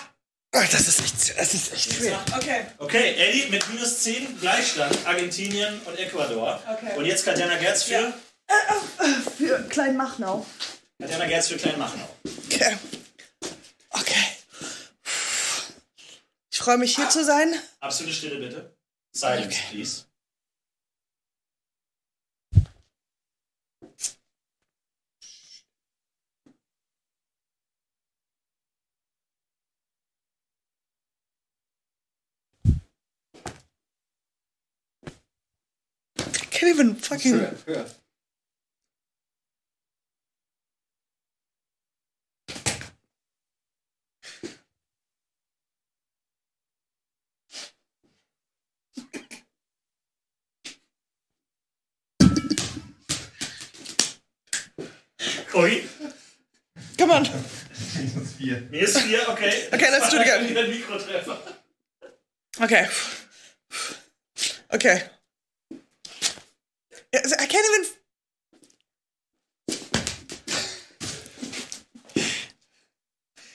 Ach, 0.55 0.69
das 0.69 0.87
ist 0.89 1.01
echt, 1.01 1.39
das 1.39 1.55
ist 1.55 1.73
echt 1.73 1.93
schwer. 1.95 2.23
Okay. 2.37 2.67
Okay, 2.79 3.15
Eddie 3.17 3.49
mit 3.51 3.67
minus 3.71 4.01
10 4.03 4.39
Gleichstand, 4.41 4.99
Argentinien 5.07 5.81
und 5.87 5.99
Ecuador. 5.99 6.63
Okay. 6.69 6.97
Und 6.97 7.07
jetzt 7.07 7.25
Katjana 7.25 7.57
Gerz 7.57 7.85
für, 7.85 7.95
Ja. 7.95 8.13
Für 9.39 9.63
Klein 9.69 9.97
Machnau. 9.97 10.47
Katjana 11.01 11.27
Gerz 11.27 11.49
für 11.49 11.57
Kleinmachenau. 11.57 12.09
Okay. 12.47 12.77
Okay. 13.91 14.27
Ich 16.51 16.59
freue 16.59 16.79
mich 16.79 16.95
hier 16.97 17.09
zu 17.09 17.25
sein. 17.25 17.55
Absolute 17.81 18.15
Stille 18.15 18.37
bitte. 18.37 18.77
Silence, 19.13 19.59
please. 19.71 20.03
Can't 36.63 36.79
even 36.79 36.95
fucking. 36.95 37.33
Höher, 37.33 37.57
höher. 37.67 37.87
Ui, 55.55 55.83
Come 56.97 57.11
on. 57.11 57.23
Minus 57.25 58.33
4. 58.39 58.61
mir 58.71 58.83
ist 58.83 58.99
4, 58.99 59.29
okay. 59.29 59.53
Okay, 59.73 59.91
let's 59.91 60.09
do 60.11 60.17
it 60.17 60.23
again. 60.23 60.49
Wieder 60.49 60.63
ein 60.63 60.71
Mikrotreffer. 60.71 61.39
Okay. 62.61 62.87
Okay. 64.69 65.03
Yes, 67.13 67.33
I 67.39 67.47
can't 67.47 67.65
even. 67.67 67.87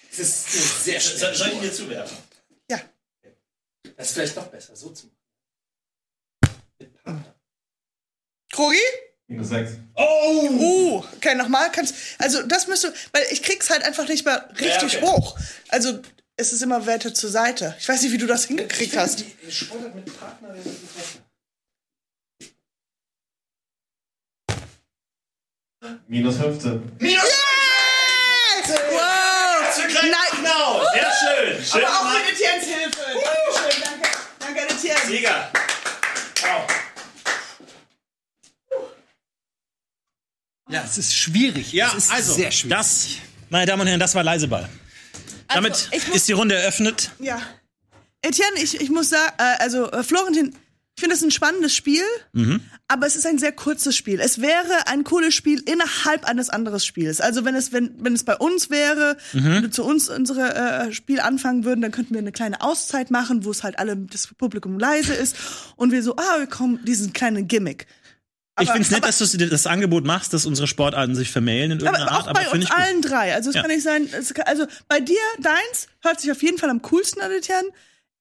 Das 0.10 0.20
ist 0.20 0.84
sehr 0.84 1.00
Soll, 1.00 1.36
soll 1.36 1.48
ich 1.54 1.60
dir 1.60 1.74
zuwerfen? 1.74 2.18
Ja. 2.70 2.80
Das 3.96 4.08
ist 4.08 4.14
vielleicht 4.14 4.36
noch 4.36 4.48
besser, 4.48 4.76
so 4.76 4.90
zu 4.90 5.08
machen. 7.06 7.26
Krogi? 8.52 8.78
Minus 9.28 9.50
6. 9.50 9.72
Oh! 9.96 10.50
Uh, 10.50 11.04
okay, 11.16 11.36
nochmal. 11.36 11.72
Kannst, 11.72 11.94
also 12.18 12.44
das 12.44 12.68
müsste, 12.68 12.94
weil 13.12 13.26
ich 13.32 13.44
krieg's 13.44 13.70
halt 13.70 13.84
einfach 13.84 14.08
nicht 14.08 14.26
mehr 14.26 14.50
richtig 14.60 14.94
Ja, 14.94 15.00
okay. 15.00 15.08
hoch. 15.08 15.38
Also 15.70 16.00
es 16.38 16.54
ist 16.54 16.62
immer 16.64 16.86
Werte 16.86 17.14
zur 17.14 17.30
Seite. 17.30 17.76
Ich 17.80 17.88
weiß 17.88 18.02
nicht, 18.04 18.12
wie 18.14 18.18
du 18.18 18.28
das 18.28 18.46
hingekriegt 18.46 18.96
hast. 18.96 19.26
Sportart 19.50 19.96
mit 19.96 20.18
Partner, 20.18 20.56
das 20.56 21.18
ist 25.82 25.90
besser. 25.90 25.99
Minus 26.08 26.38
15. 26.38 26.91
Minus 26.99 27.24
Wow! 28.91 29.74
für 29.74 29.88
Kleinmachenau. 29.88 30.82
Sehr 30.94 31.12
schön. 31.14 31.66
Schön 31.66 31.86
Aber 31.86 31.99
auch 31.99 32.14
mit 32.14 32.34
Etiennes 32.34 32.66
Hilfe. 32.66 32.99
Dankeschön, 33.14 33.84
danke. 33.84 34.10
Danke 34.40 34.62
an 34.62 34.68
Etienne. 34.68 34.99
Sieger. 35.08 35.52
Wow. 36.41 36.68
Ja, 40.70 40.84
es 40.84 40.98
ist 40.98 41.16
schwierig. 41.16 41.72
Ja, 41.72 41.88
es 41.95 42.06
ist 42.06 42.12
also, 42.12 42.34
sehr 42.34 42.52
schwierig. 42.52 42.78
das, 42.78 43.08
meine 43.49 43.66
Damen 43.66 43.82
und 43.82 43.88
Herren, 43.88 43.99
das 44.02 44.16
war 44.16 44.24
Leiseball. 44.24 44.68
Damit 45.48 45.72
Also, 45.72 45.88
ich 45.94 46.08
muss- 46.08 46.16
ist 46.18 46.28
die 46.28 46.34
Runde 46.34 46.56
eröffnet. 46.56 47.12
Ja. 47.20 47.41
Etienne, 48.22 48.60
ich, 48.62 48.82
ich 48.82 48.90
muss 48.90 49.10
sagen, 49.10 49.32
äh, 49.38 49.44
also 49.60 49.90
äh, 49.91 50.04
Florentin, 50.04 50.54
ich 50.98 51.02
finde 51.02 51.15
es 51.15 51.22
ein 51.22 51.30
spannendes 51.30 51.76
Spiel, 51.76 52.02
aber 52.88 53.06
es 53.06 53.15
ist 53.15 53.28
ein 53.28 53.38
sehr 53.38 53.52
kurzes 53.52 53.95
Spiel. 53.95 54.19
Es 54.19 54.41
wäre 54.41 54.88
ein 54.88 55.03
cooles 55.03 55.36
Spiel 55.36 55.61
innerhalb 55.69 56.26
eines 56.26 56.49
anderen 56.49 56.80
Spiels. 56.80 57.22
Also 57.22 57.45
wenn 57.45 57.53
es, 57.53 57.72
wenn, 57.72 57.94
wenn 58.03 58.14
es 58.15 58.24
bei 58.24 58.36
uns 58.36 58.72
wäre, 58.72 59.15
wenn 59.34 59.61
wir 59.61 59.69
zu 59.72 59.84
uns 59.84 60.10
unsere 60.10 60.56
äh, 60.88 60.91
Spiel 60.94 61.19
anfangen 61.19 61.65
würden, 61.65 61.82
dann 61.82 61.91
könnten 61.91 62.15
wir 62.15 62.19
eine 62.19 62.32
kleine 62.32 62.61
Auszeit 62.61 63.11
machen, 63.11 63.45
wo 63.45 63.52
es 63.52 63.61
halt 63.64 63.78
alle, 63.78 63.95
das 63.95 64.26
Publikum 64.40 64.80
leise 64.80 65.14
ist 65.14 65.36
und 65.76 65.91
wir 65.91 66.02
so, 66.02 66.15
ah, 66.15 66.40
wir 66.40 66.48
kommen 66.48 66.84
diesen 66.84 67.14
kleinen 67.14 67.48
Gimmick. 67.48 67.86
ich 68.60 68.68
Aber- 68.68 68.74
finde 68.74 68.82
es 68.88 68.90
nett, 68.90 69.03
aber- 69.03 69.07
dass 69.15 69.19
du 69.32 69.38
das 69.49 69.68
Angebot 69.68 70.03
machst, 70.03 70.34
dass 70.34 70.48
unsere 70.48 70.65
Sportarten 70.65 71.14
sich 71.14 71.30
vermählen 71.30 71.74
in 71.74 71.78
Aber 71.78 71.86
irgendeiner 71.95 72.11
auch 72.11 72.22
Art. 72.22 72.28
Aber 72.30 72.40
bei 72.41 72.49
uns 72.49 72.64
ich 72.64 72.69
gut. 72.72 72.80
allen 72.80 73.02
drei. 73.03 73.36
Also 73.36 73.52
es 73.52 73.56
Ja. 73.56 73.61
kann 73.61 73.69
nicht 73.69 73.84
sein, 73.84 74.10
kann, 74.10 74.45
also 74.48 74.65
bei 74.88 74.99
dir, 74.99 75.15
deins, 75.41 75.90
hört 76.02 76.19
sich 76.22 76.32
auf 76.32 76.41
jeden 76.41 76.57
Fall 76.57 76.72
am 76.72 76.82
coolsten 76.82 77.22
an, 77.22 77.30
Etienne. 77.32 77.68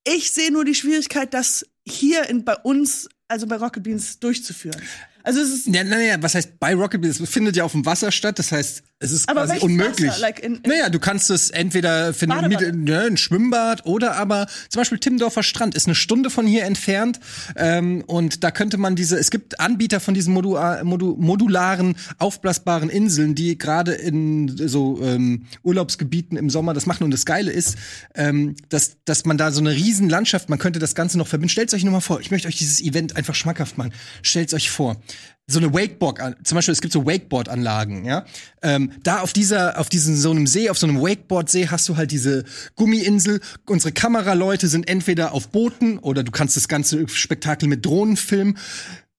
Ich 0.07 0.29
sehe 0.31 0.51
nur 0.53 0.63
die 0.63 0.75
Schwierigkeit, 0.75 1.33
das 1.33 1.65
hier 1.89 2.29
in, 2.29 2.43
bei 2.45 2.55
uns, 2.55 3.09
also 3.27 3.47
bei 3.47 3.55
Rocket 3.55 3.83
Beans, 3.83 4.19
durchzuführen. 4.19 4.81
Also 5.27 5.41
es 5.41 5.49
ist 5.53 5.67
Ja, 5.67 5.83
naja, 5.83 6.15
was 6.21 6.35
heißt 6.35 6.59
bei 6.59 6.73
Rocket 6.73 7.01
Beans? 7.01 7.19
Es 7.19 7.29
findet 7.29 7.55
ja 7.57 7.63
auf 7.65 7.73
dem 7.73 7.85
Wasser 7.85 8.11
statt, 8.11 8.39
das 8.39 8.51
heißt, 8.51 8.81
es 8.99 9.11
ist 9.11 9.29
Aber 9.29 9.45
quasi 9.45 9.59
unmöglich. 9.59 10.09
Wasser? 10.09 10.21
Like 10.21 10.39
in- 10.39 10.55
in- 10.55 10.61
naja, 10.69 10.89
du 10.89 10.99
kannst 10.99 11.29
es 11.29 11.49
entweder 11.51 12.13
für 12.13 12.29
eine. 12.31 12.47
Miete- 12.47 12.71
ne, 12.71 13.01
ein 13.01 13.17
Schwimmbad 13.17 13.85
oder 13.85 14.15
aber 14.15 14.47
zum 14.69 14.79
Beispiel 14.79 14.97
Timmendorfer 14.99 15.43
Strand 15.43 15.75
ist 15.75 15.85
eine 15.87 15.95
Stunde 15.95 16.29
von 16.29 16.47
hier 16.47 16.63
entfernt 16.63 17.19
ähm, 17.57 18.03
und 18.07 18.43
da 18.43 18.51
könnte 18.51 18.77
man 18.77 18.95
diese, 18.95 19.17
es 19.19 19.29
gibt 19.29 19.59
Anbieter 19.59 19.99
von 19.99 20.13
diesen 20.13 20.33
Modu 20.33 20.57
Modu 20.83 21.15
modularen, 21.19 21.95
aufblasbaren 22.17 22.89
Inseln, 22.89 23.35
die 23.35 23.57
gerade 23.57 23.93
in 23.93 24.55
so 24.67 24.99
ähm, 25.03 25.43
Urlaubsgebieten 25.63 26.37
im 26.37 26.49
Sommer 26.49 26.73
das 26.73 26.85
machen 26.85 27.03
und 27.03 27.11
das 27.11 27.25
Geile 27.25 27.51
ist, 27.51 27.75
ähm, 28.15 28.55
dass, 28.69 28.97
dass 29.05 29.25
man 29.25 29.37
da 29.37 29.51
so 29.51 29.59
eine 29.59 29.71
riesen 29.71 30.09
Landschaft, 30.09 30.49
man 30.49 30.57
könnte 30.59 30.79
das 30.79 30.95
Ganze 30.95 31.17
noch 31.17 31.27
verbinden. 31.27 31.49
Stellt 31.49 31.73
euch 31.73 31.83
nur 31.83 31.91
mal 31.93 31.99
vor, 32.01 32.19
ich 32.21 32.31
möchte 32.31 32.47
euch 32.47 32.57
dieses 32.57 32.81
Event 32.81 33.15
einfach 33.17 33.35
schmackhaft 33.35 33.77
machen. 33.77 33.93
Stellt 34.23 34.53
euch 34.53 34.69
vor, 34.71 35.01
so 35.49 35.59
eine 35.59 35.73
Wakeboard, 35.73 36.19
zum 36.43 36.55
Beispiel, 36.55 36.73
es 36.73 36.81
gibt 36.81 36.91
so 36.91 37.05
Wakeboard-Anlagen, 37.05 38.03
ja. 38.03 38.25
Ähm, 38.61 38.91
da 39.03 39.21
auf 39.21 39.31
dieser, 39.31 39.79
auf 39.79 39.87
diesem 39.87 40.15
so 40.17 40.31
einem 40.31 40.45
See, 40.45 40.69
auf 40.69 40.77
so 40.77 40.87
einem 40.87 41.01
Wakeboard-See 41.01 41.69
hast 41.69 41.87
du 41.87 41.95
halt 41.95 42.11
diese 42.11 42.43
Gummiinsel. 42.75 43.39
Unsere 43.65 43.93
Kameraleute 43.93 44.67
sind 44.67 44.89
entweder 44.89 45.31
auf 45.31 45.47
Booten 45.47 45.99
oder 45.99 46.23
du 46.23 46.31
kannst 46.31 46.57
das 46.57 46.67
ganze 46.67 47.07
Spektakel 47.07 47.69
mit 47.69 47.85
Drohnen 47.85 48.17
filmen. 48.17 48.57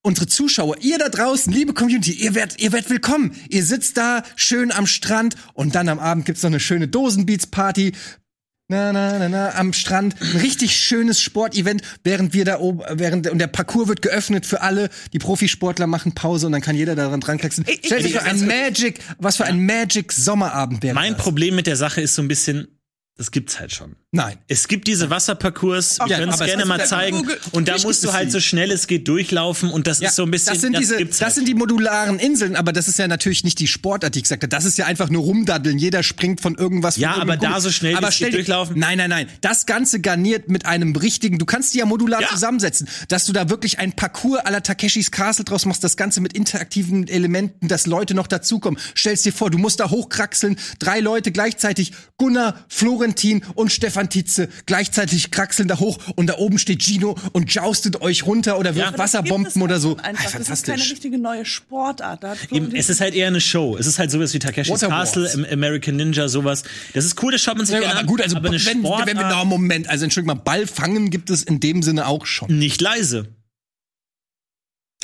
Unsere 0.02 0.26
Zuschauer, 0.26 0.76
ihr 0.80 0.98
da 0.98 1.08
draußen, 1.08 1.52
liebe 1.52 1.72
Community, 1.72 2.12
ihr 2.12 2.34
werdet, 2.34 2.60
ihr 2.60 2.72
werdet 2.72 2.90
willkommen. 2.90 3.34
Ihr 3.48 3.64
sitzt 3.64 3.96
da 3.96 4.22
schön 4.36 4.70
am 4.70 4.86
Strand 4.86 5.34
und 5.54 5.74
dann 5.74 5.88
am 5.88 5.98
Abend 5.98 6.26
gibt's 6.26 6.42
noch 6.42 6.50
eine 6.50 6.60
schöne 6.60 6.88
Dosenbeats-Party 6.88 7.92
na, 8.70 8.92
na, 8.92 9.18
na, 9.18 9.28
na, 9.30 9.54
am 9.54 9.72
Strand. 9.72 10.14
Ein 10.20 10.40
richtig 10.40 10.76
schönes 10.76 11.22
Sportevent, 11.22 11.80
während 12.04 12.34
wir 12.34 12.44
da 12.44 12.58
oben, 12.58 12.82
während, 12.98 13.26
und 13.30 13.38
der 13.38 13.46
Parcours 13.46 13.88
wird 13.88 14.02
geöffnet 14.02 14.44
für 14.44 14.60
alle. 14.60 14.90
Die 15.14 15.18
Profisportler 15.18 15.86
machen 15.86 16.12
Pause 16.14 16.46
und 16.46 16.52
dann 16.52 16.60
kann 16.60 16.76
jeder 16.76 16.94
daran 16.94 17.20
dran 17.20 17.38
Stellt 17.38 17.66
euch 18.04 18.04
ich- 18.04 18.12
für 18.12 18.22
ein 18.22 18.46
Magic, 18.46 19.00
was 19.18 19.36
für 19.38 19.44
ein 19.46 19.64
Magic 19.64 20.12
Sommerabend 20.12 20.82
wäre 20.82 20.94
Mein 20.94 21.14
das. 21.14 21.22
Problem 21.22 21.56
mit 21.56 21.66
der 21.66 21.76
Sache 21.76 22.02
ist 22.02 22.14
so 22.14 22.20
ein 22.20 22.28
bisschen, 22.28 22.68
Das 23.18 23.32
gibt's 23.32 23.58
halt 23.58 23.72
schon. 23.72 23.96
Nein. 24.12 24.38
Es 24.46 24.68
gibt 24.68 24.86
diese 24.86 25.10
Wasserparcours, 25.10 25.98
wir 25.98 26.06
Ja, 26.06 26.18
können 26.18 26.32
es 26.32 26.38
gerne 26.38 26.64
mal 26.64 26.86
zeigen. 26.86 27.18
Google- 27.18 27.38
Und 27.50 27.66
da 27.68 27.76
musst 27.82 28.04
du 28.04 28.12
halt 28.12 28.30
so 28.30 28.38
schnell 28.38 28.70
es 28.70 28.86
geht 28.86 29.08
durchlaufen 29.08 29.70
und 29.70 29.86
das 29.88 29.98
Ja, 30.00 30.08
ist 30.08 30.14
so 30.16 30.22
ein 30.22 30.30
bisschen. 30.30 30.52
das 30.54 30.62
sind 30.62 30.78
diese, 30.78 30.96
gibt's 30.96 31.18
das 31.18 31.26
halt. 31.26 31.34
sind 31.34 31.48
die 31.48 31.54
modularen 31.54 32.20
Inseln, 32.20 32.54
aber 32.54 32.72
das 32.72 32.86
ist 32.86 32.98
ja 32.98 33.08
natürlich 33.08 33.42
nicht 33.42 33.58
die 33.58 33.66
Sportart, 33.66 34.14
die 34.14 34.20
ich 34.20 34.22
gesagt 34.22 34.44
habe. 34.44 34.48
Das 34.48 34.64
ist 34.64 34.78
ja 34.78 34.86
einfach 34.86 35.10
nur 35.10 35.22
rumdaddeln. 35.24 35.78
Jeder 35.78 36.04
springt 36.04 36.40
von 36.40 36.54
irgendwas. 36.54 36.96
Ja, 36.96 37.14
von 37.14 37.22
aber 37.22 37.36
da 37.36 37.60
so 37.60 37.70
schnell, 37.72 37.96
aber 37.96 38.10
geht, 38.10 38.32
durchlaufen. 38.34 38.78
Nein, 38.78 38.98
nein, 38.98 39.10
nein. 39.10 39.28
Das 39.40 39.66
Ganze 39.66 40.00
garniert 40.00 40.48
mit 40.48 40.64
einem 40.64 40.94
richtigen. 40.94 41.38
Du 41.38 41.44
kannst 41.44 41.74
die 41.74 41.78
ja 41.78 41.84
modular 41.84 42.22
Ja. 42.22 42.28
zusammensetzen, 42.28 42.88
dass 43.08 43.24
du 43.26 43.32
da 43.32 43.50
wirklich 43.50 43.80
ein 43.80 43.92
Parcours 43.94 44.38
aller 44.46 44.62
Takeshis 44.62 45.10
Castle 45.10 45.44
draus 45.44 45.66
machst. 45.66 45.82
Das 45.82 45.96
Ganze 45.96 46.20
mit 46.20 46.34
interaktiven 46.34 47.08
Elementen, 47.08 47.66
dass 47.66 47.86
Leute 47.86 48.14
noch 48.14 48.28
dazukommen. 48.28 48.80
Stellst 48.96 49.24
dir 49.26 49.32
vor, 49.32 49.50
du 49.50 49.58
musst 49.58 49.80
da 49.80 49.90
hochkraxeln. 49.90 50.56
Drei 50.78 51.00
Leute 51.00 51.32
gleichzeitig. 51.32 51.92
Gunnar, 52.16 52.64
Florentin 53.08 53.42
und 53.54 53.72
Stefan 53.72 54.08
Tietze 54.10 54.48
gleichzeitig 54.66 55.30
kraxeln 55.30 55.68
da 55.68 55.78
hoch 55.78 55.98
und 56.16 56.26
da 56.28 56.36
oben 56.38 56.58
steht 56.58 56.82
Gino 56.82 57.16
und 57.32 57.52
joustet 57.52 58.00
euch 58.00 58.26
runter 58.26 58.58
oder 58.58 58.74
wirft 58.74 58.92
es 58.92 58.98
Wasserbomben 58.98 59.62
oder 59.62 59.74
halt 59.74 59.82
so. 59.82 59.90
schon 59.96 60.00
Einfach. 60.00 60.34
Ah, 60.34 60.38
das 60.38 60.48
ist 60.48 60.66
keine 60.66 60.82
richtige 60.82 61.18
neue 61.18 61.44
Sportart. 61.44 62.22
Da 62.22 62.34
Eben, 62.50 62.74
es 62.74 62.90
ist 62.90 63.00
halt 63.00 63.14
eher 63.14 63.28
eine 63.28 63.40
Show. 63.40 63.76
Es 63.78 63.86
ist 63.86 63.98
halt 63.98 64.10
sowas 64.10 64.34
wie 64.34 64.38
Takeshis 64.38 64.80
Castle, 64.80 65.48
American 65.50 65.96
Ninja, 65.96 66.28
sowas. 66.28 66.62
Das 66.94 67.04
ist 67.04 67.22
cool, 67.22 67.32
das 67.32 67.40
schaut 67.42 67.56
man 67.56 67.66
sich 67.66 67.74
Ja, 67.74 67.80
gerne 67.80 67.94
aber 67.94 68.00
an. 68.02 68.06
gut, 68.06 68.22
also 68.22 68.36
aber 68.36 68.48
eine 68.48 68.64
wenn, 68.64 68.78
Sportart, 68.80 69.08
wenn 69.08 69.16
wir 69.16 69.28
noch 69.28 69.40
einen 69.40 69.48
Moment, 69.48 69.88
also 69.88 70.04
entschuldigung 70.04 70.36
mal, 70.36 70.42
Ball 70.42 70.66
fangen 70.66 71.10
gibt 71.10 71.30
es 71.30 71.42
in 71.42 71.60
dem 71.60 71.82
Sinne 71.82 72.06
auch 72.06 72.26
schon. 72.26 72.58
nicht 72.58 72.80
leise. 72.80 73.28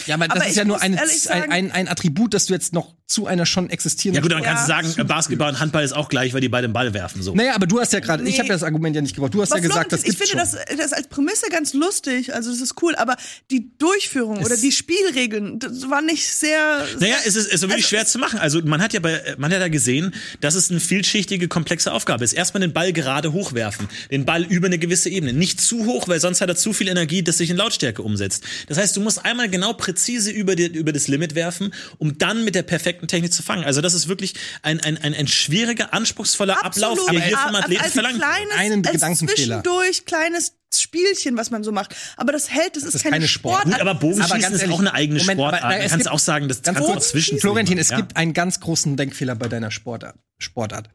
Ja, 0.07 0.15
aber 0.17 0.29
das 0.29 0.37
Aber 0.37 0.45
ist 0.47 0.51
ich 0.53 0.57
ja 0.57 0.65
nur 0.65 0.81
ein, 0.81 0.99
sagen- 1.09 1.53
ein, 1.53 1.71
ein 1.73 1.89
Attribut, 1.89 2.35
das 2.35 2.47
du 2.47 2.55
jetzt 2.55 2.73
noch 2.73 2.95
zu 3.07 3.27
einer 3.27 3.45
schon 3.45 3.69
existierenden. 3.71 4.17
Ja 4.17 4.23
gut, 4.23 4.33
dann 4.33 4.43
Ja. 4.43 4.49
kannst 4.55 4.65
du 4.65 4.69
sagen, 4.69 4.95
äh, 5.01 5.05
Basketball 5.05 5.51
und 5.51 5.61
Handball 5.61 5.85
ist 5.85 5.93
auch 5.93 6.09
gleich, 6.09 6.33
weil 6.33 6.41
die 6.41 6.49
beide 6.49 6.67
den 6.69 6.73
Ball 6.73 6.95
werfen. 6.95 7.23
So. 7.23 7.35
naja, 7.35 7.55
aber 7.55 7.67
du 7.67 7.79
hast 7.79 7.93
ja 7.93 8.01
gerade, 8.01 8.23
ich 8.25 8.31
Nee. 8.33 8.39
habe 8.39 8.49
ja 8.49 8.55
das 8.55 8.63
Argument 8.63 8.97
ja 8.97 9.03
nicht 9.03 9.15
gebraucht. 9.15 9.35
Du 9.35 9.43
hast 9.43 9.53
Aber 9.53 9.61
ja 9.61 9.69
gesagt, 9.69 9.93
das 9.93 10.03
gibt's 10.03 10.21
ich 10.23 10.29
finde 10.31 10.47
schon. 10.49 10.59
das, 10.69 10.79
das 10.79 10.93
als 10.95 11.09
Prämisse 11.09 11.47
ganz 11.51 11.75
lustig, 11.75 12.35
also 12.35 12.51
das 12.51 12.61
ist 12.61 12.83
cool, 12.83 12.95
aber 12.97 13.17
die 13.51 13.77
Durchführung 13.79 14.39
oder 14.43 14.57
die 14.57 14.73
Spielregeln, 14.73 15.59
das 15.59 15.89
war 15.91 16.01
nicht 16.03 16.27
sehr. 16.27 16.87
Naja, 16.99 17.17
es 17.27 17.37
ist, 17.37 17.47
es 17.49 17.53
ist 17.55 17.61
wirklich 17.63 17.77
Also- 17.85 17.89
schwer 17.89 18.07
zu 18.07 18.19
machen. 18.19 18.39
Also 18.39 18.61
man 18.65 18.81
hat 18.81 18.93
ja 18.95 19.01
bei, 19.01 19.35
man 19.39 19.53
hat 19.53 19.61
ja 19.61 19.69
gesehen, 19.69 20.15
dass 20.41 20.55
es 20.55 20.71
eine 20.71 20.81
vielschichtige, 20.81 21.47
komplexe 21.49 21.93
Aufgabe 21.93 22.25
ist. 22.25 22.33
Erstmal 22.33 22.63
den 22.63 22.73
Ball 22.73 22.93
gerade 22.95 23.33
hochwerfen, 23.33 23.89
den 24.11 24.25
Ball 24.25 24.45
über 24.45 24.67
eine 24.67 24.79
gewisse 24.79 25.11
Ebene, 25.11 25.33
nicht 25.35 25.61
zu 25.61 25.85
hoch, 25.87 26.09
weil 26.09 26.21
sonst 26.21 26.41
hat 26.41 26.49
er 26.49 26.57
zu 26.57 26.73
viel 26.73 26.89
Energie, 26.89 27.23
das 27.23 27.37
sich 27.39 27.51
in 27.51 27.57
Lautstärke 27.57 28.03
umsetzt. 28.03 28.45
Das 28.69 28.79
heißt, 28.79 28.97
du 28.97 29.01
musst 29.03 29.25
einmal 29.25 29.49
genau 29.51 29.75
präzise 29.75 29.94
über, 30.33 30.57
die, 30.57 30.67
über 30.67 30.93
das 30.93 31.09
Limit 31.09 31.35
werfen, 31.35 31.73
um 31.99 32.19
dann 32.19 32.45
mit 32.45 32.55
der 32.55 32.63
perfekten 32.63 33.09
Technik 33.09 33.33
zu 33.33 33.43
fangen. 33.43 33.65
Also 33.65 33.81
das 33.81 33.95
ist 33.95 34.09
wirklich 34.09 34.35
ein, 34.63 34.81
ein, 34.81 34.97
ein, 34.99 35.15
ein 35.15 35.27
schwieriger, 35.27 35.93
anspruchsvoller 35.93 36.65
Ablauf, 36.65 36.99
der 37.11 37.21
hier 37.21 37.39
vom 37.39 37.55
Aber 37.55 37.59
Athleten 37.61 37.83
als 37.83 37.93
verlangt 37.93 38.19
kleines, 38.19 38.55
Einen 38.57 38.85
als 38.85 38.93
Gedankenfehler. 38.93 39.63
Zwischendurch 39.63 40.05
kleines 40.05 40.53
Spielchen, 40.81 41.37
was 41.37 41.51
man 41.51 41.65
so 41.65 41.73
macht. 41.73 41.95
Aber 42.17 42.33
das 42.33 42.51
hält, 42.51 42.77
das 42.77 42.83
ist, 42.83 42.97
ist 42.97 43.03
keine, 43.03 43.17
keine 43.17 43.29
Sport. 43.29 43.63
Sportart. 43.63 43.81
Gut, 43.81 43.89
aber 43.89 43.95
Bogenschießen 43.99 44.33
Aber 44.33 44.41
ganz 44.41 44.55
ist 44.55 44.63
ehrlich, 44.63 44.75
auch 44.75 44.81
eine 44.81 44.95
eigene 44.95 45.21
Moment, 45.21 45.41
aber, 45.41 45.57
Sportart. 45.57 45.73
Da 45.73 45.85
es 45.85 45.91
kannst 45.91 46.11
auch 46.11 46.19
sagen, 46.19 46.49
das 46.49 46.63
Ganz 46.63 46.77
kannst 46.77 46.89
du 46.89 46.93
kurz, 46.93 47.07
dazwischen. 47.07 47.39
Florentin, 47.39 47.79
es 47.79 47.91
ja. 47.91 47.97
gibt 47.97 48.17
einen 48.17 48.33
ganz 48.33 48.61
großen 48.61 48.97
Denkfehler 48.97 49.35
bei 49.35 49.49
deiner 49.49 49.71
Sportart. 49.71 50.17
Sportart. 50.39 50.91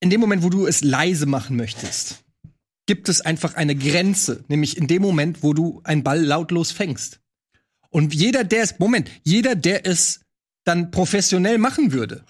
In 0.00 0.10
dem 0.10 0.20
Moment, 0.20 0.42
wo 0.42 0.50
du 0.50 0.66
es 0.66 0.82
leise 0.82 1.26
machen 1.26 1.56
möchtest, 1.56 2.24
gibt 2.86 3.08
es 3.08 3.20
einfach 3.20 3.54
eine 3.54 3.74
Grenze, 3.74 4.44
nämlich 4.48 4.76
in 4.76 4.86
dem 4.86 5.02
Moment, 5.02 5.42
wo 5.42 5.52
du 5.52 5.80
einen 5.84 6.02
Ball 6.02 6.24
lautlos 6.24 6.72
fängst. 6.72 7.20
Und 7.90 8.14
jeder, 8.14 8.44
der 8.44 8.62
es, 8.62 8.78
Moment, 8.78 9.10
jeder, 9.24 9.54
der 9.54 9.86
es 9.86 10.20
dann 10.64 10.90
professionell 10.90 11.58
machen 11.58 11.92
würde, 11.92 12.24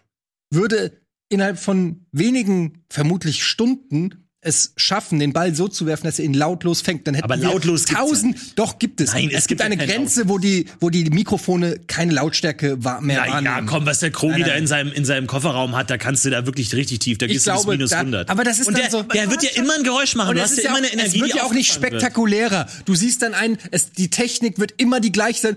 würde 0.51 1.01
innerhalb 1.29 1.59
von 1.59 2.07
wenigen, 2.13 2.85
vermutlich 2.89 3.45
Stunden, 3.45 4.28
es 4.41 4.73
schaffen, 4.77 5.19
den 5.19 5.33
Ball 5.33 5.53
so 5.55 5.67
zu 5.67 5.85
werfen, 5.87 6.05
dass 6.07 6.21
er 6.21 6.25
ihn 6.25 6.33
lautlos 6.33 6.81
fängt. 6.81 7.07
Dann 7.09 7.15
hätten 7.15 7.25
Aber 7.25 7.41
wir 7.41 7.49
lautlos 7.49 7.89
ja 7.89 7.97
tausend, 7.99 8.37
doch 8.57 8.79
gibt 8.79 9.01
es. 9.01 9.13
Nein, 9.13 9.31
es, 9.31 9.39
es 9.39 9.47
gibt 9.49 9.49
gibt 9.49 9.61
ja 9.61 9.67
eine 9.67 9.77
Grenze, 9.77 10.29
wo 10.29 10.39
die, 10.39 10.67
wo 10.79 10.91
die 10.91 11.11
Mikrofone 11.11 11.81
keine 11.89 12.13
Lautstärke 12.15 12.77
mehr 13.01 13.25
Na 13.29 13.41
ja, 13.41 13.63
komm, 13.63 13.85
was 13.85 13.99
der 13.99 14.13
Krogi 14.13 14.33
Nein, 14.35 14.41
nein. 14.43 14.51
da 14.51 14.55
in 14.57 14.67
seinem, 14.69 14.93
in 14.93 15.05
seinem 15.05 15.27
Kofferraum 15.27 15.75
hat, 15.75 15.91
da 15.91 15.99
kannst 15.99 16.25
du 16.25 16.31
da 16.31 16.47
wirklich 16.47 16.73
richtig 16.75 17.01
tief, 17.01 17.19
da 17.19 17.27
Ich 17.27 17.33
gehst 17.33 17.47
du 17.49 17.51
bis 17.53 17.63
glaube, 17.63 17.77
minus 17.77 17.91
da- 17.91 17.99
100. 17.99 18.31
aber 18.31 18.45
das 18.45 18.61
ist 18.61 18.69
Und 18.69 18.75
dann 18.75 18.83
der, 18.83 18.91
so- 18.93 19.03
der 19.03 19.29
wird 19.31 19.43
ja 19.43 19.51
immer 19.57 19.75
ein 19.75 19.83
Geräusch 19.83 20.15
machen. 20.15 20.31
Und 20.31 20.37
Du 20.37 20.43
es, 20.43 20.51
hast 20.53 20.59
ist 20.59 20.65
ja 20.65 20.71
ja 20.71 20.79
immer 20.79 20.87
eine 20.87 20.93
Energie, 20.93 21.17
es 21.17 21.23
wird 21.23 21.35
ja 21.35 21.43
auch 21.43 21.53
nicht 21.53 21.71
aufgefangen 21.71 21.93
wird. 21.95 22.03
spektakulärer. 22.03 22.69
Du 22.85 22.95
siehst 22.95 23.23
dann 23.23 23.35
ein, 23.35 23.59
es, 23.73 23.91
die 23.91 24.09
Technik 24.09 24.59
wird 24.61 24.73
immer 24.77 25.01
die 25.01 25.11
gleiche 25.13 25.41
sein. 25.41 25.57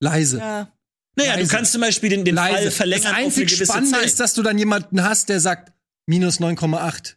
Leise. 0.00 0.38
ja. 0.38 0.68
Naja, 1.16 1.34
leise. 1.34 1.48
du 1.48 1.56
kannst 1.56 1.72
zum 1.72 1.80
Beispiel 1.80 2.10
den, 2.10 2.24
den 2.26 2.36
Fall 2.36 2.52
leise. 2.52 2.70
verlängern 2.70 3.02
das 3.04 3.10
auf 3.12 3.16
eine 3.16 3.24
einzig 3.26 3.56
Spannende 3.56 3.96
Zeit. 3.96 4.04
ist, 4.06 4.20
dass 4.20 4.34
du 4.34 4.42
dann 4.42 4.56
jemanden 4.58 5.02
hast, 5.02 5.30
der 5.30 5.40
sagt, 5.40 5.72
minus 6.06 6.38
9,8. 6.40 7.14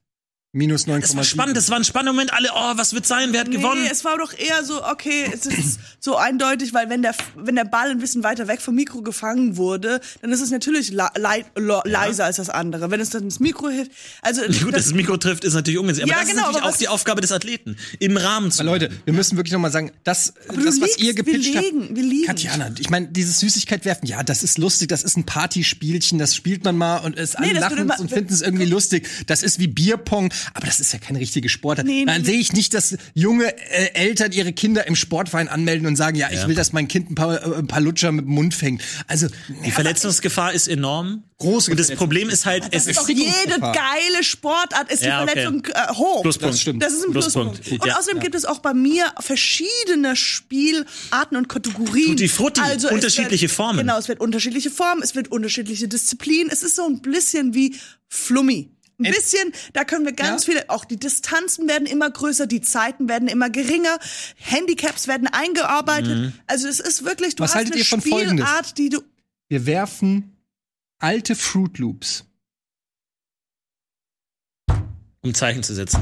Minus 0.53 0.85
9,7. 0.85 0.99
das 0.99 1.15
war 1.15 1.23
spannend, 1.23 1.55
das 1.55 1.69
war 1.69 1.77
ein 1.77 1.85
spannender 1.85 2.11
Moment. 2.11 2.33
Alle, 2.33 2.49
oh, 2.53 2.73
was 2.75 2.93
wird 2.93 3.05
sein? 3.07 3.29
Wer 3.31 3.39
hat 3.39 3.47
Nee, 3.47 3.55
gewonnen? 3.55 3.87
es 3.89 4.03
war 4.03 4.17
doch 4.17 4.33
eher 4.37 4.65
so, 4.65 4.83
okay, 4.85 5.23
es 5.33 5.45
ist 5.45 5.79
so 6.01 6.17
eindeutig, 6.17 6.73
weil 6.73 6.89
wenn 6.89 7.01
der, 7.01 7.15
wenn 7.37 7.55
der 7.55 7.63
Ball 7.63 7.89
ein 7.89 7.99
bisschen 7.99 8.21
weiter 8.23 8.49
weg 8.49 8.59
vom 8.59 8.75
Mikro 8.75 9.01
gefangen 9.01 9.55
wurde, 9.55 10.01
dann 10.21 10.29
ist 10.33 10.41
es 10.41 10.51
natürlich 10.51 10.91
la, 10.91 11.09
lei- 11.15 11.45
lo- 11.55 11.79
leiser 11.85 12.25
als 12.25 12.35
das 12.35 12.49
andere. 12.49 12.91
Wenn 12.91 12.99
es 12.99 13.11
dann 13.11 13.23
ins 13.23 13.39
Mikro 13.39 13.69
hilft, 13.69 13.91
also 14.21 14.41
Gut, 14.41 14.73
dass 14.73 14.83
das 14.87 14.93
Mikro 14.93 15.15
trifft, 15.15 15.45
ist 15.45 15.53
natürlich 15.53 15.79
ungünstig. 15.79 16.03
Aber 16.03 16.11
Ja, 16.11 16.19
das 16.19 16.29
genau, 16.29 16.41
ist 16.41 16.47
natürlich 16.47 16.63
aber 16.65 16.73
auch 16.73 16.77
die 16.77 16.87
Aufgabe 16.89 17.21
des 17.21 17.31
Athleten, 17.31 17.77
im 17.99 18.17
Rahmen 18.17 18.51
zu 18.51 18.63
Aber 18.63 18.71
Leute, 18.71 18.89
wir 19.05 19.13
müssen 19.13 19.37
wirklich 19.37 19.53
noch 19.53 19.59
mal 19.61 19.71
sagen, 19.71 19.91
das, 20.03 20.33
du 20.49 20.57
das 20.65 20.81
was 20.81 20.87
liegst, 20.89 20.99
ihr 20.99 21.05
wir 21.05 21.13
gepitcht 21.13 21.55
habt. 21.55 21.63
liegen, 21.65 21.95
wir 21.95 22.03
liegen. 22.03 22.25
Katjana, 22.25 22.71
ich 22.77 22.89
meine, 22.89 23.07
dieses 23.07 23.39
Süßigkeit 23.39 23.85
werfen, 23.85 24.05
ja, 24.05 24.21
das 24.21 24.43
ist 24.43 24.57
lustig, 24.57 24.89
das 24.89 25.03
ist 25.03 25.15
ein 25.15 25.25
Partyspielchen, 25.25 26.19
das 26.19 26.35
spielt 26.35 26.65
man 26.65 26.75
mal 26.75 26.97
und 26.97 27.17
es 27.17 27.37
alle 27.37 27.47
Nee, 27.47 27.53
das 27.53 27.61
lachen 27.61 27.87
man- 27.87 27.99
und 28.01 28.09
finden 28.11 28.33
es 28.33 28.41
irgendwie 28.41 28.65
lustig. 28.65 29.07
Das 29.27 29.43
ist 29.43 29.59
wie 29.59 29.67
Bierpong, 29.67 30.33
aber 30.53 30.65
das 30.67 30.79
ist 30.79 30.93
ja 30.93 30.99
keine 30.99 31.19
richtige 31.19 31.49
Sportart. 31.49 31.85
Nee, 31.87 31.99
nee, 32.01 32.05
Dann 32.05 32.21
nee. 32.21 32.27
sehe 32.27 32.39
ich 32.39 32.53
nicht, 32.53 32.73
dass 32.73 32.95
junge 33.13 33.45
äh, 33.71 33.93
Eltern 33.93 34.31
ihre 34.31 34.53
Kinder 34.53 34.87
im 34.87 34.95
Sportverein 34.95 35.47
anmelden 35.47 35.87
und 35.87 35.95
sagen, 35.95 36.17
ja, 36.17 36.29
ich 36.31 36.39
Ja. 36.41 36.47
will, 36.47 36.55
dass 36.55 36.73
mein 36.73 36.87
Kind 36.87 37.11
ein 37.11 37.15
paar, 37.15 37.41
äh, 37.45 37.55
ein 37.59 37.67
paar 37.67 37.81
Lutscher 37.81 38.11
mit 38.11 38.25
dem 38.25 38.31
Mund 38.33 38.53
fängt. 38.53 38.81
Also, 39.07 39.27
Die 39.65 39.71
Verletzungsgefahr 39.71 40.53
ist 40.53 40.67
enorm. 40.67 41.23
Große 41.39 41.71
Und 41.71 41.79
das. 41.79 41.89
Problem 41.95 42.29
ist 42.29 42.45
halt, 42.45 42.65
es 42.71 42.83
ist 42.83 42.89
ist 42.91 42.99
doch 42.99 43.09
jede 43.09 43.59
geile 43.59 44.23
Sportart, 44.23 44.91
ist 44.91 45.01
die 45.01 45.07
Ja, 45.07 45.23
okay. 45.23 45.31
Verletzung 45.41 45.65
äh, 45.73 45.93
hoch. 45.93 46.21
Pluspunkt. 46.21 46.53
Das 46.53 46.61
stimmt. 46.61 46.83
Das 46.83 46.93
ist 46.93 47.03
ein 47.03 47.11
Pluspunkt. 47.11 47.55
Pluspunkt. 47.55 47.81
Und 47.83 47.87
Ja. 47.89 47.97
außerdem 47.97 48.19
gibt 48.19 48.35
es 48.35 48.45
auch 48.45 48.59
bei 48.59 48.75
mir 48.75 49.11
verschiedene 49.19 50.15
Spielarten 50.15 51.35
und 51.37 51.49
Kategorien. 51.49 52.09
Tutti 52.09 52.27
frutti, 52.27 52.61
es 52.75 52.85
unterschiedliche 52.85 53.43
wird, 53.47 53.51
Formen. 53.51 53.79
Genau, 53.79 53.97
es 53.97 54.07
wird 54.07 54.19
unterschiedliche 54.19 54.69
Formen, 54.69 55.01
es 55.01 55.15
wird 55.15 55.29
unterschiedliche 55.29 55.87
Disziplinen. 55.87 56.49
Es 56.51 56.61
ist 56.61 56.75
so 56.75 56.85
ein 56.85 57.01
bisschen 57.01 57.53
wie 57.55 57.75
Flummi. 58.07 58.69
Ein 59.05 59.13
bisschen, 59.13 59.51
da 59.73 59.83
können 59.83 60.05
wir 60.05 60.13
ganz 60.13 60.45
Ja. 60.45 60.53
viele, 60.53 60.69
auch 60.69 60.85
die 60.85 60.97
Distanzen 60.97 61.67
werden 61.67 61.87
immer 61.87 62.09
größer, 62.09 62.47
die 62.47 62.61
Zeiten 62.61 63.07
werden 63.09 63.27
immer 63.27 63.49
geringer, 63.49 63.97
Handicaps 64.35 65.07
werden 65.07 65.27
eingearbeitet. 65.27 66.17
Mhm. 66.17 66.33
Also 66.47 66.67
es 66.67 66.79
ist 66.79 67.03
wirklich, 67.05 67.35
du 67.35 67.43
Was 67.43 67.51
hast 67.51 67.55
haltet 67.57 67.73
eine 67.73 67.81
ihr 67.81 67.85
von 67.85 68.01
Folgendes? 68.01 68.45
Spielart, 68.47 68.77
die 68.77 68.89
du 68.89 69.01
wir 69.49 69.65
werfen 69.65 70.37
alte 70.99 71.35
Fruit 71.35 71.77
Loops. 71.77 72.25
um 75.23 75.33
Zeichen 75.35 75.61
zu 75.61 75.73
setzen. 75.75 76.01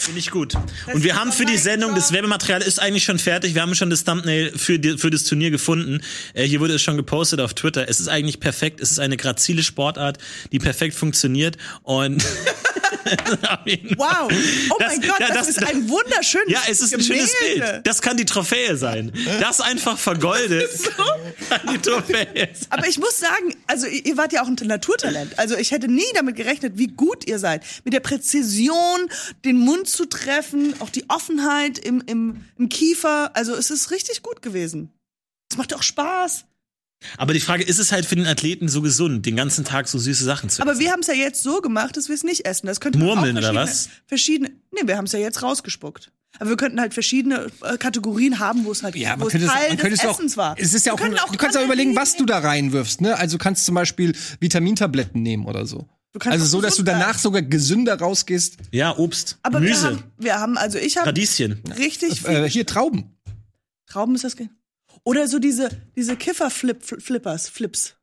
Finde 0.00 0.20
ich 0.20 0.30
gut. 0.30 0.54
Und 0.54 0.98
ist 0.98 1.02
wir 1.02 1.16
haben 1.16 1.32
für 1.32 1.44
die 1.44 1.56
Sendung, 1.56 1.94
das. 1.94 2.12
Werbematerial 2.12 2.62
ist 2.62 2.80
eigentlich 2.80 3.02
schon 3.02 3.18
fertig. 3.18 3.54
Wir 3.54 3.62
haben 3.62 3.74
schon 3.74 3.90
das 3.90 4.04
Thumbnail 4.04 4.52
für, 4.56 4.78
die, 4.78 4.96
für 4.96 5.10
das 5.10 5.24
Turnier 5.24 5.50
gefunden. 5.50 6.00
Äh, 6.34 6.44
hier 6.44 6.60
wurde 6.60 6.74
es 6.74 6.82
schon 6.82 6.96
gepostet 6.96 7.40
auf 7.40 7.52
Twitter. 7.54 7.88
Es 7.88 7.98
ist 7.98 8.06
eigentlich 8.06 8.38
perfekt. 8.38 8.80
Es 8.80 8.92
ist 8.92 9.00
eine 9.00 9.16
grazile 9.16 9.64
Sportart, 9.64 10.18
die 10.52 10.60
perfekt 10.60 10.94
funktioniert. 10.94 11.58
Und. 11.82 12.24
Wow. 13.96 14.30
Oh 14.70 14.76
Das- 14.78 14.96
mein 14.96 15.00
Gott, 15.08 15.20
ja, 15.20 15.28
das, 15.28 15.36
das- 15.46 15.48
ist 15.48 15.62
ein 15.64 15.88
wunderschönes 15.88 16.48
Ja, 16.52 16.60
es 16.68 16.80
ist 16.80 16.94
ein 16.94 17.02
schönes 17.02 17.32
Gemälde. 17.38 17.72
Bild. 17.72 17.86
Das 17.86 18.02
kann 18.02 18.16
die 18.16 18.24
Trophäe 18.24 18.76
sein. 18.76 19.12
Das 19.40 19.60
einfach 19.60 19.98
vergoldet. 19.98 20.68
kann 21.48 21.60
die 21.72 21.78
Trophäe 21.78 22.26
sein. 22.34 22.66
Aber 22.70 22.86
ich 22.88 22.98
muss 22.98 23.18
sagen, 23.18 23.54
also 23.66 23.86
ihr 23.86 24.04
ihr 24.08 24.16
wart 24.16 24.32
ja 24.32 24.42
auch 24.42 24.48
ein 24.48 24.54
Naturtalent. 24.62 25.38
Also 25.38 25.56
ich 25.56 25.70
hätte 25.70 25.86
nie 25.88 26.02
damit 26.14 26.34
gerechnet, 26.36 26.78
wie 26.78 26.86
gut 26.88 27.26
ihr 27.28 27.38
seid. 27.38 27.62
Mit 27.84 27.92
der 27.94 28.00
Präzision, 28.00 29.08
den 29.44 29.58
Mund 29.58 29.88
zu 29.88 30.06
treffen, 30.06 30.74
auch 30.80 30.88
die 30.90 31.04
Offenheit 31.08 31.78
im, 31.78 32.02
im, 32.06 32.44
im 32.58 32.68
Kiefer. 32.68 33.30
Also 33.36 33.54
es 33.54 33.70
ist 33.70 33.90
richtig 33.90 34.22
gut 34.22 34.40
gewesen. 34.42 34.90
Es 35.50 35.56
macht 35.58 35.74
auch 35.74 35.82
Spaß. 35.82 36.44
Aber 37.16 37.32
die 37.32 37.40
Frage, 37.40 37.62
ist 37.62 37.78
es 37.78 37.92
halt 37.92 38.06
für 38.06 38.16
den 38.16 38.26
Athleten 38.26 38.68
so 38.68 38.82
gesund, 38.82 39.24
den 39.24 39.36
ganzen 39.36 39.64
Tag 39.64 39.86
so 39.88 39.98
süße 39.98 40.24
Sachen 40.24 40.50
zu 40.50 40.60
Aber 40.62 40.72
essen? 40.72 40.80
wir 40.80 40.90
haben 40.92 41.00
es 41.00 41.06
ja 41.06 41.14
jetzt 41.14 41.42
so 41.42 41.60
gemacht, 41.60 41.96
dass 41.96 42.08
wir 42.08 42.14
es 42.14 42.24
nicht 42.24 42.44
essen. 42.44 42.66
Das 42.66 42.80
könnte 42.80 42.98
man 42.98 43.06
Murmeln 43.06 43.36
auch 43.36 43.40
oder 43.42 43.52
verschiedene- 43.52 43.70
was? 43.70 43.88
Verschiedene. 44.06 44.50
Nee, 44.72 44.80
wir 44.86 44.96
haben 44.96 45.04
es 45.06 45.12
ja 45.12 45.18
jetzt 45.20 45.42
rausgespuckt. 45.42 46.10
Aber 46.40 46.50
wir 46.50 46.56
könnten 46.56 46.80
halt 46.80 46.94
verschiedene 46.94 47.46
äh, 47.62 47.78
Kategorien 47.78 48.38
haben, 48.38 48.64
wo 48.64 48.72
es 48.72 48.82
halt 48.82 48.94
Ja, 48.96 49.16
man 49.16 49.26
es 49.26 49.32
könnte 49.32 49.46
es, 49.46 49.52
Teil 49.52 49.68
man 49.68 49.78
könnte 49.78 49.90
des 49.96 50.00
es 50.02 50.06
auch, 50.08 50.14
Essens 50.18 50.36
war. 50.36 50.56
es 50.58 50.74
ist 50.74 50.86
ja 50.86 50.92
Wir 50.92 50.94
auch, 50.94 50.98
können 50.98 51.16
du 51.32 51.38
kannst 51.38 51.56
auch 51.56 51.64
überlegen, 51.64 51.96
was 51.96 52.16
du 52.16 52.26
da 52.26 52.38
reinwirfst, 52.40 53.00
ne? 53.00 53.16
Also 53.16 53.38
du 53.38 53.42
kannst 53.42 53.64
zum 53.64 53.74
Beispiel 53.74 54.14
Vitamintabletten 54.40 55.22
nehmen 55.22 55.46
oder 55.46 55.66
so. 55.66 55.88
Also 56.24 56.44
auch 56.44 56.48
so, 56.48 56.60
dass 56.60 56.76
du 56.76 56.82
danach 56.82 57.18
sogar 57.18 57.42
gesünder 57.42 57.98
rausgehst. 57.98 58.56
Ja, 58.72 58.96
Obst, 58.96 59.38
Aber 59.42 59.60
wir 59.60 59.68
Gemüse, 59.68 59.86
haben, 59.86 60.02
wir 60.18 60.38
haben, 60.40 60.58
also 60.58 60.78
ich 60.78 60.96
habe 60.96 61.06
Radieschen. 61.08 61.62
richtig 61.78 62.26
Äh, 62.26 62.48
hier 62.50 62.66
Trauben. 62.66 63.16
Trauben 63.86 64.14
ist 64.16 64.24
das. 64.24 64.34
ge- 64.36 64.48
Oder 65.08 65.26
so 65.26 65.38
diese, 65.38 65.70
diese 65.96 66.16
Kiffer-Flippers, 66.16 67.48
Flips. 67.48 67.94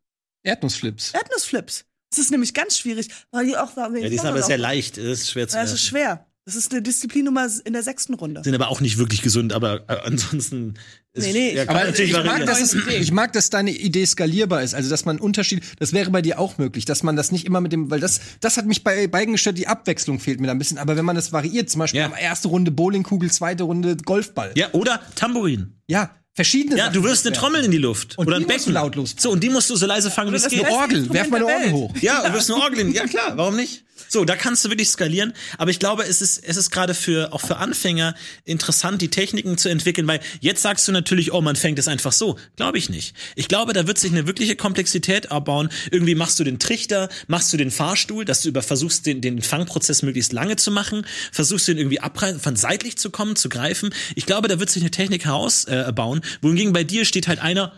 Erdnussflips. 0.41 1.11
Erdnussflips. 1.14 1.86
Das 2.10 2.18
ist 2.18 2.32
nämlich 2.32 2.56
ganz 2.56 2.80
schwierig, 2.80 3.10
weil 3.30 3.45
die 3.45 3.56
auch 3.56 3.77
Ja, 3.77 3.90
die 3.90 4.07
sind 4.18 4.26
aber 4.26 4.41
sehr 4.41 4.57
leicht. 4.57 4.98
Das 4.98 5.03
ist 5.06 5.30
schwer 5.30 5.48
zu 5.48 5.56
Ja, 5.56 5.61
das 5.64 5.73
ist 5.73 5.84
schwer. 5.84 6.26
Das 6.45 6.56
ist 6.56 6.72
eine 6.72 6.82
Disziplinnummer 6.82 7.48
in 7.64 7.73
der 7.73 7.84
sechsten 7.84 8.15
Runde. 8.15 8.44
Sind 8.44 8.56
aber 8.56 8.69
auch 8.69 8.82
nicht 8.82 8.98
wirklich 8.98 9.22
gesund, 9.22 9.53
aber 9.53 9.84
äh, 9.88 9.98
ansonsten. 10.03 10.76
Ist, 11.14 11.27
Nee, 11.27 11.34
nee, 11.34 11.56
ja, 11.56 11.64
Aber 11.68 11.84
natürlich 11.86 12.11
ich 12.11 12.23
mag, 12.23 12.45
dass 12.45 12.61
es, 12.61 12.73
ich 12.73 13.11
mag, 13.11 13.34
dass 13.34 13.49
deine 13.52 13.72
Idee 13.72 14.06
skalierbar 14.06 14.64
ist. 14.64 14.73
Also, 14.73 14.90
dass 14.90 15.06
man 15.06 15.19
Unterschied, 15.19 15.64
das 15.80 15.94
wäre 15.94 16.10
bei 16.10 16.22
dir 16.23 16.40
auch 16.40 16.57
möglich, 16.57 16.86
dass 16.86 17.03
man 17.03 17.15
das 17.15 17.32
nicht 17.32 17.45
immer 17.45 17.61
mit 17.61 17.72
dem, 17.72 17.90
weil 17.91 17.99
das, 17.99 18.19
das 18.41 18.57
hat 18.57 18.65
mich 18.65 18.84
bei 18.84 19.07
beiden 19.07 19.34
gestört, 19.34 19.57
die 19.60 19.68
Abwechslung 19.68 20.19
fehlt 20.19 20.40
mir 20.40 20.48
da 20.48 20.53
ein 20.53 20.60
bisschen. 20.60 20.77
Aber 20.80 20.98
wenn 20.98 21.06
man 21.06 21.15
das 21.15 21.32
variiert, 21.32 21.69
zum 21.69 21.80
Beispiel 21.80 22.02
Ja. 22.02 22.11
erste 22.18 22.48
Runde 22.48 22.72
Bowlingkugel, 22.72 23.32
zweite 23.32 23.64
Runde 23.64 23.95
Golfball. 23.98 24.52
Ja, 24.56 24.72
oder 24.73 25.02
Tambourin. 25.15 25.80
Ja, 25.88 26.15
verschiedene 26.36 26.78
Ja, 26.78 26.86
Sachen 26.86 26.94
du 26.95 27.03
wirfst 27.03 27.26
eine 27.26 27.36
werfen. 27.36 27.48
Trommel 27.48 27.64
in 27.66 27.72
die 27.72 27.78
Luft. 27.78 28.18
Und 28.18 28.28
oder 28.28 28.38
die 28.38 28.44
ein 28.44 28.48
musst 28.48 28.60
du 28.60 28.72
Becken. 28.72 28.74
lautlos 28.74 29.16
So, 29.18 29.32
und 29.32 29.41
die 29.41 29.49
musst 29.49 29.70
du 29.70 29.76
so 29.76 29.86
leise 29.86 30.12
fangen, 30.12 30.32
wie 30.32 30.36
es 30.36 30.44
das 30.44 30.52
geht. 30.52 30.62
beste 30.62 30.76
Orgel, 30.76 31.14
werf 31.14 31.30
mal 31.30 31.38
eine 31.38 31.45
Orgel 31.48 31.72
hoch. 31.72 31.94
Ja, 32.02 32.22
und 32.22 32.34
wirst 32.34 32.52
eine 32.52 32.62
Orgel 32.62 32.80
in. 32.80 32.94
Ja, 32.94 33.07
klar, 33.07 33.36
warum 33.36 33.56
nicht? 33.56 33.84
So, 34.10 34.26
da 34.26 34.36
kannst 34.36 34.64
du 34.66 34.70
wirklich 34.70 34.90
skalieren. 34.90 35.34
Aber 35.58 35.72
ich 35.72 35.80
glaube, 35.80 36.04
es 36.04 36.22
ist, 36.22 36.44
es 36.44 36.58
ist 36.58 36.72
gerade 36.72 36.94
für, 36.94 37.34
auch 37.34 37.42
für 37.42 37.58
Anfänger 37.58 38.16
interessant, 38.44 39.02
die 39.02 39.10
Techniken 39.10 39.58
zu 39.58 39.70
entwickeln, 39.70 40.08
weil 40.08 40.20
jetzt 40.40 40.62
sagst 40.62 40.88
du 40.88 40.92
natürlich, 40.92 41.34
oh, 41.34 41.42
man 41.42 41.56
fängt 41.56 41.80
es 41.80 41.88
einfach 41.88 42.12
so. 42.12 42.38
Glaube 42.56 42.78
ich 42.78 42.90
nicht. 42.90 43.16
Ich 43.36 43.48
glaube, 43.48 43.74
da 43.74 43.88
wird 43.88 43.98
sich 43.98 44.12
eine 44.12 44.28
wirkliche 44.28 44.56
Komplexität 44.56 45.32
abbauen. 45.32 45.70
Irgendwie 45.92 46.16
machst 46.16 46.40
du 46.40 46.44
den 46.44 46.60
Trichter, 46.60 47.10
machst 47.28 47.52
du 47.54 47.58
den 47.58 47.72
Fahrstuhl, 47.72 48.26
dass 48.26 48.42
du 48.42 48.50
über 48.50 48.62
versuchst, 48.62 49.06
den, 49.06 49.22
den 49.22 49.42
Fangprozess 49.42 50.02
möglichst 50.02 50.34
lange 50.34 50.56
zu 50.56 50.72
machen, 50.72 51.06
versuchst 51.32 51.68
ihn 51.70 51.78
irgendwie 51.78 52.00
abrein, 52.00 52.40
von 52.40 52.56
seitlich 52.56 52.98
zu 52.98 53.10
kommen, 53.10 53.36
zu 53.36 53.50
greifen. 53.50 53.94
Ich 54.16 54.26
glaube, 54.26 54.48
da 54.48 54.60
wird 54.60 54.70
sich 54.70 54.84
eine 54.84 54.92
Technik 54.92 55.26
herausbauen. 55.26 55.66
Äh, 55.68 55.92
bauen. 55.96 56.22
wohingegen 56.42 56.74
bei 56.74 56.84
dir 56.84 57.06
steht 57.06 57.28
halt 57.28 57.40
einer, 57.40 57.72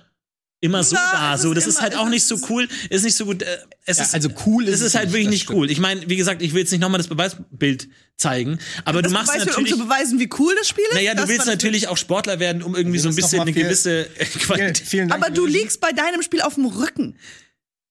immer 0.60 0.84
so 0.84 0.96
Na, 0.96 1.32
da, 1.32 1.38
so 1.38 1.52
ist 1.52 1.58
das 1.58 1.68
ist 1.68 1.76
immer- 1.76 1.84
halt 1.84 1.96
auch 1.96 2.10
nicht 2.10 2.26
so 2.26 2.36
ist- 2.36 2.50
cool, 2.50 2.68
ist 2.90 3.04
nicht 3.04 3.16
so 3.16 3.26
gut. 3.26 3.44
Äh, 3.44 3.58
es 3.86 3.98
Ja, 3.98 4.04
ist 4.06 4.14
also 4.14 4.30
cool 4.46 4.64
ist 4.68 4.76
es 4.76 4.82
ist 4.82 4.96
halt 4.96 5.10
wirklich 5.10 5.26
das 5.26 5.32
nicht 5.32 5.44
stimmt. 5.44 5.60
cool. 5.60 5.72
Ich 5.72 5.80
meine, 5.80 6.10
wie 6.10 6.16
gesagt, 6.16 6.42
ich 6.42 6.54
will 6.54 6.62
jetzt 6.62 6.72
nicht 6.72 6.82
nochmal 6.82 6.98
das 6.98 7.08
Beweisbild 7.08 7.88
zeigen, 8.18 8.58
aber 8.84 9.02
du 9.04 9.10
machst 9.12 9.28
Weißt 9.30 9.38
du, 9.38 9.42
um 9.42 9.48
natürlich. 9.64 9.72
zu 9.74 9.78
beweisen, 9.78 10.20
wie 10.20 10.30
cool 10.40 10.54
das 10.58 10.68
Spiel 10.68 10.84
ist? 10.90 10.96
Naja, 10.96 11.14
du 11.14 11.22
Das 11.22 11.30
willst 11.30 11.46
natürlich 11.46 11.88
auch 11.88 11.98
Sportler 11.98 12.40
werden, 12.40 12.64
um 12.64 12.76
irgendwie 12.76 12.98
so 13.00 13.08
ein 13.10 13.16
Das 13.16 13.26
ist 13.26 13.32
bisschen 13.32 13.42
eine 13.42 13.54
viel- 13.54 13.64
gewisse 13.64 14.08
äh, 14.20 14.26
Qualität. 14.40 14.78
vielen 14.88 15.08
Dank. 15.10 15.24
Aber 15.24 15.32
du 15.34 15.46
liegst 15.46 15.80
bei 15.80 15.92
deinem 15.92 16.22
Spiel 16.24 16.42
auf 16.42 16.56
dem 16.56 16.66
Rücken. 16.66 17.18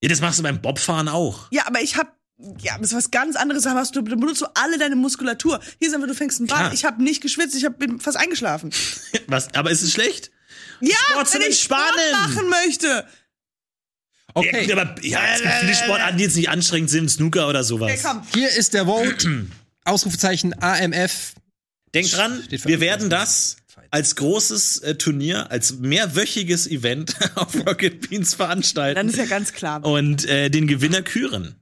Ja, 0.02 0.08
das 0.08 0.20
machst 0.20 0.38
du 0.38 0.42
beim 0.42 0.60
Bobfahren 0.60 1.08
auch. 1.08 1.46
Ja, 1.52 1.66
aber 1.66 1.80
ich 1.80 1.96
hab 1.96 2.14
ja, 2.60 2.76
das 2.78 2.88
ist 2.90 2.96
was 2.96 3.10
ganz 3.10 3.34
anderes. 3.34 3.62
Da 3.62 3.72
hast 3.74 3.96
du, 3.96 4.02
da 4.02 4.14
benutzt 4.14 4.42
du 4.42 4.46
alle 4.54 4.76
deine 4.76 4.94
Muskulatur. 4.94 5.58
Hier 5.78 5.88
sind 5.88 6.00
wir, 6.02 6.06
du 6.06 6.14
fängst 6.14 6.38
einen 6.38 6.48
Ball. 6.48 6.58
Klar. 6.58 6.74
Ich 6.74 6.84
habe 6.84 7.02
nicht 7.02 7.22
geschwitzt, 7.22 7.54
ich 7.54 7.64
hab, 7.64 7.78
bin 7.78 7.98
fast 7.98 8.18
eingeschlafen. 8.18 8.70
Was? 9.28 9.54
Aber 9.54 9.70
ist 9.70 9.80
es 9.80 9.92
schlecht? 9.92 10.30
Ja, 10.80 10.94
Sport 11.10 11.34
wenn 11.34 11.42
ich 11.50 11.62
Sport 11.62 11.80
Entspannen. 12.12 12.34
machen 12.34 12.48
möchte. 12.50 13.06
Okay, 14.34 14.66
Ja, 14.66 14.76
aber 14.76 15.02
ja, 15.02 15.20
es 15.34 15.42
gibt 15.42 15.54
viele 15.60 15.74
Sportarten, 15.74 16.18
die 16.18 16.24
jetzt 16.24 16.36
nicht 16.36 16.50
anstrengend 16.50 16.90
sind, 16.90 17.10
Snooker 17.10 17.48
oder 17.48 17.64
sowas. 17.64 17.90
Okay, 17.90 18.00
komm. 18.02 18.22
hier 18.34 18.50
ist 18.50 18.74
der 18.74 18.84
Vote. 18.84 19.46
Ausrufezeichen 19.84 20.52
AMF. 20.62 21.34
Denk 21.94 22.10
dran, 22.10 22.42
wir 22.50 22.80
werden 22.80 23.08
das 23.08 23.56
als 23.90 24.16
großes 24.16 24.78
äh, 24.78 24.94
Turnier, 24.96 25.50
als 25.50 25.78
mehrwöchiges 25.78 26.66
Event 26.66 27.14
auf 27.34 27.54
Rocket 27.66 28.10
Beans 28.10 28.34
veranstalten. 28.34 28.96
Dann 28.96 29.08
ist 29.08 29.16
ja 29.16 29.24
ganz 29.24 29.52
klar. 29.52 29.84
und 29.84 30.26
äh, 30.26 30.50
den 30.50 30.66
Gewinner 30.66 31.02
küren. 31.02 31.54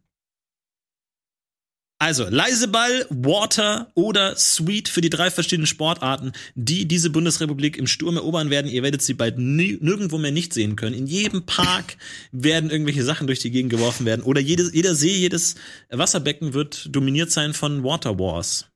Also, 2.01 2.25
Leiseball, 2.29 3.07
Water 3.09 3.91
oder 3.95 4.37
Sweet 4.37 4.89
für 4.89 5.01
die 5.01 5.11
drei 5.11 5.31
verschiedenen 5.31 5.67
Sportarten, 5.67 6.33
die 6.55 6.87
diese 6.87 7.09
Bundesrepublik 7.09 7.77
im 7.79 7.87
Sturm 7.87 8.17
erobern 8.17 8.51
werden. 8.51 8.71
Ihr 8.71 8.83
werdet 8.83 9.01
sie 9.01 9.15
bald 9.15 9.39
ni- 9.39 9.79
nirgendwo 9.81 10.19
mehr 10.19 10.33
nicht 10.33 10.53
sehen 10.53 10.77
können. 10.77 10.95
In 10.95 11.07
jedem 11.07 11.47
Park 11.47 11.97
werden 12.33 12.71
irgendwelche 12.71 13.05
Sachen 13.05 13.27
durch 13.27 13.39
die 13.39 13.51
Gegend 13.51 13.71
geworfen 13.71 14.05
werden. 14.07 14.23
Oder 14.23 14.41
jedes, 14.41 14.73
jeder 14.75 14.95
See, 14.95 15.17
jedes 15.17 15.55
Wasserbecken 15.89 16.53
wird 16.53 16.89
dominiert 16.95 17.31
sein 17.31 17.55
von 17.55 17.85
Water 17.85 18.19
Wars. 18.19 18.67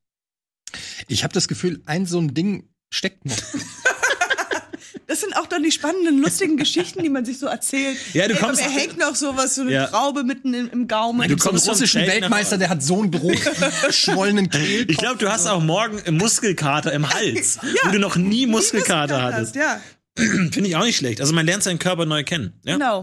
Ich 1.09 1.25
habe 1.25 1.35
das 1.35 1.49
Gefühl, 1.49 1.83
ein 1.87 2.07
so 2.07 2.19
ein 2.21 2.35
Ding 2.35 2.69
steckt 2.91 3.25
noch. 3.27 3.37
Das 5.09 5.21
sind 5.23 5.35
auch 5.37 5.47
dann 5.47 5.63
die 5.63 5.73
spannenden, 5.73 6.19
lustigen 6.21 6.57
Geschichten, 6.65 7.03
die 7.03 7.09
man 7.09 7.25
sich 7.25 7.39
so 7.39 7.47
erzählt. 7.47 7.97
Ja, 8.13 8.29
du 8.29 8.35
Ey, 8.35 8.41
kommst 8.41 8.63
auf- 8.63 8.73
hängt 8.77 8.99
noch 8.99 9.15
sowas, 9.17 9.55
so 9.57 9.63
eine 9.63 9.73
Ja. 9.73 9.87
Traube 9.87 10.23
mitten 10.23 10.55
im, 10.55 10.71
im 10.71 10.87
Gaumen. 10.87 11.27
Du 11.29 11.35
Du 11.35 11.43
kommst 11.43 11.65
einen 11.67 11.71
russischen 11.77 12.03
Weltmeister, 12.07 12.59
der 12.59 12.69
hat 12.69 12.83
so 12.83 13.01
einen 13.01 13.11
geschwollenen 13.87 14.51
Kehl. 14.51 14.91
Ich 14.91 14.97
glaube, 14.99 15.17
du 15.19 15.29
hast 15.31 15.47
auch 15.47 15.63
morgen 15.63 16.17
Muskelkater 16.17 16.93
im 16.93 17.09
Hals, 17.13 17.59
wo 17.85 17.91
du 17.91 17.99
noch 17.99 18.17
nie 18.17 18.47
Muskelkater 18.47 19.23
hattest. 19.23 19.55
Ja, 19.57 19.81
Finde 20.19 20.67
ich 20.67 20.77
auch 20.77 20.85
nicht 20.85 20.97
schlecht. 20.97 21.21
Also 21.21 21.33
man 21.33 21.47
lernt 21.47 21.63
seinen 21.63 21.79
Körper 21.79 22.05
neu 22.05 22.25
kennen. 22.25 22.53
Ja? 22.65 22.75
genau. 22.75 23.01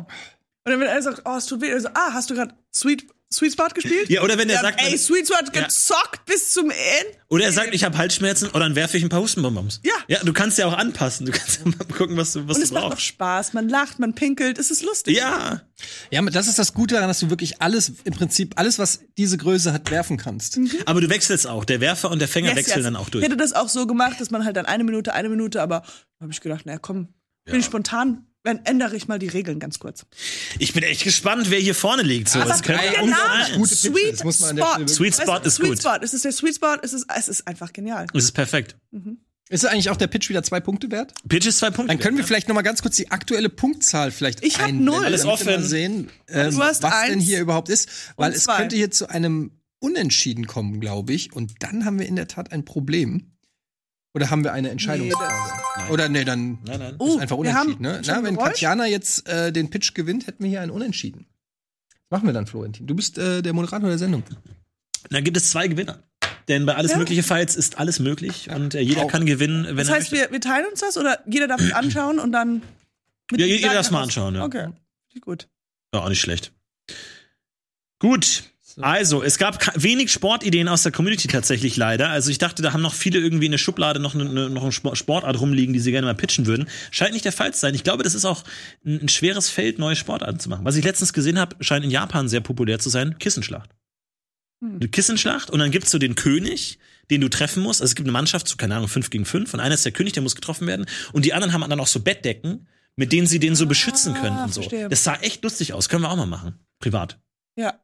Und 0.67 0.71
dann 0.71 0.79
wird 0.79 0.89
er 0.89 1.01
sagt, 1.01 1.21
oh, 1.25 1.35
es 1.37 1.45
tut 1.45 1.61
weh. 1.61 1.71
Also, 1.71 1.89
ah, 1.93 2.11
hast 2.13 2.29
du 2.29 2.33
gerade 2.35 2.53
Sweet, 2.73 3.05
Sweet 3.35 3.53
Spot 3.53 3.67
gespielt? 3.73 4.09
Ja, 4.09 4.21
oder 4.23 4.37
wenn 4.37 4.49
er 4.49 4.55
Ja, 4.55 4.61
sagt, 4.61 4.81
ey, 4.81 4.97
Sweet 4.97 5.27
Spot 5.27 5.35
Ja. 5.53 5.61
gezockt 5.63 6.25
bis 6.25 6.51
zum 6.51 6.69
Ende. 6.69 7.17
Oder 7.29 7.45
er 7.45 7.51
sagt, 7.51 7.73
ich 7.73 7.83
habe 7.83 7.97
Halsschmerzen, 7.97 8.49
oder 8.49 8.59
dann 8.61 8.75
werfe 8.75 8.97
ich 8.97 9.03
ein 9.03 9.09
paar 9.09 9.21
Hustenbonbons. 9.21 9.81
Ja. 9.83 9.93
Ja, 10.07 10.23
du 10.23 10.31
kannst 10.33 10.57
ja 10.57 10.67
auch 10.67 10.73
anpassen. 10.77 11.25
Du 11.25 11.31
kannst 11.31 11.59
ja 11.59 11.65
mal 11.65 11.85
gucken, 11.97 12.15
was 12.17 12.33
du, 12.33 12.47
was 12.47 12.55
Und 12.57 12.61
du 12.61 12.65
es 12.65 12.71
macht 12.71 12.93
auch. 12.93 12.99
Spaß. 12.99 13.53
Man 13.53 13.67
lacht, 13.69 13.99
man 13.99 14.13
pinkelt. 14.13 14.57
Es 14.57 14.71
ist 14.71 14.83
lustig. 14.83 15.17
Ja. 15.17 15.61
Ja, 16.11 16.19
aber 16.21 16.31
das 16.31 16.47
ist 16.47 16.57
das 16.59 16.73
Gute 16.73 16.95
daran, 16.95 17.09
dass 17.09 17.19
du 17.19 17.29
wirklich 17.29 17.61
alles, 17.61 17.91
im 18.03 18.13
Prinzip 18.13 18.53
alles, 18.57 18.79
was 18.79 18.99
diese 19.17 19.37
Größe 19.37 19.73
hat, 19.73 19.89
werfen 19.91 20.17
kannst. 20.17 20.59
Aber 20.85 21.01
du 21.01 21.09
wechselst 21.09 21.47
auch. 21.47 21.65
Der 21.65 21.81
Werfer 21.81 22.11
und 22.11 22.19
der 22.19 22.27
Fänger 22.27 22.49
Yes, 22.49 22.57
wechseln 22.57 22.77
yes. 22.77 22.83
dann 22.85 22.95
auch 22.95 23.09
durch. 23.09 23.23
Ich 23.23 23.29
hätte 23.29 23.37
das 23.37 23.53
auch 23.53 23.69
so 23.69 23.85
gemacht, 23.87 24.19
dass 24.21 24.31
man 24.31 24.45
halt 24.45 24.55
dann 24.55 24.65
eine 24.65 24.83
Minute, 24.83 25.13
eine 25.13 25.29
Minute, 25.29 25.61
aber 25.61 25.81
da 26.19 26.23
habe 26.23 26.31
ich 26.31 26.41
gedacht, 26.41 26.61
na 26.65 26.77
komm, 26.77 27.09
bin 27.45 27.59
ich 27.59 27.65
spontan, 27.65 28.25
dann 28.45 28.61
ändere 28.63 28.95
ich 28.95 29.07
mal 29.07 29.19
die 29.19 29.27
Regeln 29.27 29.59
ganz 29.59 29.79
kurz. 29.79 30.05
Ich 30.59 30.73
bin 30.73 30.83
echt 30.83 31.03
gespannt, 31.03 31.49
wer 31.49 31.59
hier 31.59 31.75
vorne 31.75 32.03
liegt. 32.03 32.29
So, 32.29 32.39
auch 32.39 32.45
Name, 32.45 32.55
sein. 32.55 33.57
Gute 33.57 33.75
Pitches, 33.75 33.81
Sweet 33.81 34.23
das 34.23 34.37
der 34.55 34.63
Spot. 34.63 34.87
Sweet 34.87 35.15
Spot 35.15 35.31
Weißt 35.33 35.45
ist 35.45 35.55
Sweet 35.55 35.69
gut. 35.69 35.79
Spot. 35.79 35.97
Es 36.01 36.13
ist 36.13 36.25
der 36.25 36.31
Sweet 36.31 36.55
Spot, 36.55 36.75
es 36.81 36.93
ist, 36.93 37.05
es 37.13 37.27
ist 37.27 37.47
einfach 37.47 37.73
genial. 37.73 38.05
Es 38.13 38.23
ist 38.25 38.31
perfekt. 38.31 38.77
Ist 39.49 39.65
eigentlich 39.65 39.89
auch 39.89 39.97
der 39.97 40.07
Pitch 40.07 40.29
wieder 40.29 40.41
zwei 40.41 40.59
Punkte 40.59 40.89
wert? 40.89 41.13
Pitch 41.27 41.45
ist 41.45 41.59
zwei 41.59 41.69
Punkte. 41.69 41.87
Dann 41.89 41.99
können 41.99 42.17
wir 42.17 42.23
vielleicht 42.23 42.47
noch 42.47 42.55
mal 42.55 42.63
ganz 42.63 42.81
kurz 42.81 42.95
die 42.95 43.11
aktuelle 43.11 43.49
Punktzahl 43.49 44.11
vielleicht 44.11 44.43
Ich 44.43 44.57
hab 44.57 44.67
einblenden, 44.67 44.85
null. 44.85 45.05
Alles 45.05 45.25
offen. 45.25 45.45
mal 45.45 45.61
sehen, 45.61 46.09
ähm, 46.29 46.51
Du 46.55 46.63
hast 46.63 46.81
was 46.81 47.05
denn 47.07 47.19
hier 47.19 47.41
überhaupt 47.41 47.69
ist, 47.69 47.89
weil 48.17 48.31
es 48.33 48.43
zwei. 48.45 48.57
könnte 48.57 48.75
hier 48.75 48.89
zu 48.89 49.07
einem 49.07 49.51
Unentschieden 49.79 50.47
kommen, 50.47 50.79
glaube 50.79 51.13
ich, 51.13 51.33
und 51.33 51.53
dann 51.59 51.85
haben 51.85 51.99
wir 51.99 52.07
in 52.07 52.15
der 52.15 52.27
Tat 52.27 52.51
ein 52.51 52.65
Problem. 52.65 53.34
Oder 54.15 54.29
haben 54.31 54.43
wir 54.43 54.53
eine 54.53 54.69
Entscheidungsfrage? 54.69 55.91
Oder 55.91 56.09
nee, 56.09 56.23
dann 56.23 56.59
Nein, 56.65 56.79
nein. 56.79 56.95
Ist 56.99 57.17
einfach 57.19 57.37
wir 57.41 57.53
haben 57.53 57.73
unentschieden. 57.75 57.81
Ne? 57.83 58.01
Na, 58.07 58.23
wenn 58.23 58.35
Geräusch? 58.35 58.49
Katjana 58.53 58.87
jetzt 58.87 59.27
äh, 59.27 59.51
den 59.51 59.69
Pitch 59.69 59.93
gewinnt, 59.93 60.25
hätten 60.27 60.41
wir 60.43 60.49
hier 60.49 60.61
ein 60.61 60.71
Unentschieden. 60.71 61.25
Was 62.09 62.19
machen 62.19 62.27
wir 62.29 62.33
dann, 62.33 62.47
Florentin? 62.47 62.87
Du 62.87 62.95
bist 62.95 63.17
äh, 63.17 63.41
der 63.41 63.53
Moderator 63.53 63.89
der 63.89 63.97
Sendung. 63.97 64.23
Dann 65.09 65.23
gibt 65.23 65.35
es 65.37 65.49
zwei 65.51 65.67
Gewinner. 65.67 66.01
Denn 66.47 66.65
bei 66.65 66.75
alles 66.75 66.91
Ja. 66.91 66.97
mögliche 66.97 67.23
Fights 67.23 67.55
ist 67.55 67.77
alles 67.79 67.99
möglich 67.99 68.49
und 68.51 68.75
äh, 68.75 68.79
jeder 68.79 69.03
Auch. 69.03 69.11
kann 69.11 69.25
gewinnen, 69.25 69.65
wenn 69.65 69.75
Das 69.77 69.89
er 69.89 69.95
heißt, 69.95 70.11
möchte. 70.11 70.27
wir, 70.27 70.31
wir 70.33 70.41
teilen 70.41 70.65
uns 70.71 70.79
das 70.79 70.95
oder 70.97 71.19
jeder 71.27 71.47
darf 71.47 71.59
es 71.59 71.73
anschauen 71.73 72.19
und 72.19 72.31
dann. 72.31 72.61
mit 73.31 73.41
Ja, 73.41 73.47
jeder 73.47 73.73
darf's 73.73 73.89
mal 73.91 73.97
Sagen 73.99 74.03
anschauen, 74.05 74.35
ja. 74.35 74.45
Okay, 74.45 74.67
gut. 75.21 75.47
Ja, 75.93 76.01
auch 76.01 76.09
nicht 76.09 76.21
schlecht. 76.21 76.53
Gut. 77.99 78.43
Also, 78.81 79.23
es 79.23 79.37
gab 79.37 79.59
wenig 79.81 80.11
Sportideen 80.11 80.67
aus 80.67 80.83
der 80.83 80.91
Community 80.91 81.27
tatsächlich 81.27 81.77
leider. 81.77 82.09
Also 82.09 82.29
ich 82.29 82.37
dachte, 82.39 82.61
da 82.61 82.73
haben 82.73 82.81
noch 82.81 82.93
viele 82.93 83.19
irgendwie 83.19 83.45
in 83.45 83.51
der 83.51 83.57
Schublade 83.57 83.99
noch 83.99 84.15
eine, 84.15 84.29
eine, 84.29 84.49
noch 84.49 84.63
eine 84.63 84.71
Sport- 84.71 84.97
Sportart 84.97 85.39
rumliegen, 85.39 85.73
die 85.73 85.79
sie 85.79 85.91
gerne 85.91 86.07
mal 86.07 86.15
pitchen 86.15 86.45
würden. 86.45 86.67
Scheint 86.91 87.13
nicht 87.13 87.23
der 87.25 87.31
Fall 87.31 87.53
zu 87.53 87.59
sein. 87.61 87.73
Ich 87.73 87.83
glaube, 87.83 88.03
das 88.03 88.15
ist 88.15 88.25
auch 88.25 88.43
ein, 88.85 89.03
ein 89.03 89.09
schweres 89.09 89.49
Feld, 89.49 89.79
neue 89.79 89.95
Sportarten 89.95 90.39
zu 90.39 90.49
machen. 90.49 90.65
Was 90.65 90.75
ich 90.75 90.83
letztens 90.83 91.13
gesehen 91.13 91.39
habe, 91.39 91.55
scheint 91.63 91.85
in 91.85 91.91
Japan 91.91 92.27
sehr 92.27 92.41
populär 92.41 92.79
zu 92.79 92.89
sein, 92.89 93.17
Kissenschlacht. 93.17 93.69
Eine 94.61 94.87
Kissenschlacht 94.87 95.49
und 95.51 95.59
dann 95.59 95.69
gibt's 95.71 95.91
so 95.91 95.97
den 95.99 96.15
König, 96.15 96.79
den 97.11 97.21
du 97.21 97.29
treffen 97.29 97.61
musst. 97.61 97.81
Also 97.81 97.91
es 97.91 97.95
gibt 97.95 98.07
eine 98.07 98.13
Mannschaft 98.13 98.47
zu, 98.47 98.57
keine 98.57 98.75
Ahnung, 98.75 98.87
fünf 98.87 99.09
gegen 99.09 99.25
fünf 99.25 99.53
und 99.53 99.59
einer 99.59 99.75
ist 99.75 99.85
der 99.85 99.91
König, 99.91 100.13
der 100.13 100.23
muss 100.23 100.35
getroffen 100.35 100.65
werden 100.65 100.85
und 101.13 101.23
die 101.25 101.33
anderen 101.33 101.53
haben 101.53 101.69
dann 101.69 101.79
auch 101.79 101.87
so 101.87 101.99
Bettdecken, 101.99 102.67
mit 102.95 103.11
denen 103.11 103.27
sie 103.27 103.39
den 103.39 103.55
so 103.55 103.67
beschützen 103.67 104.15
können 104.15 104.37
und 104.37 104.53
so. 104.53 104.61
verstehe. 104.61 104.89
Das 104.89 105.03
sah 105.03 105.15
echt 105.17 105.43
lustig 105.43 105.73
aus. 105.73 105.87
Können 105.89 106.01
wir 106.03 106.09
auch 106.09 106.15
mal 106.15 106.25
machen. 106.25 106.59
Privat. 106.79 107.19
Ja. 107.57 107.79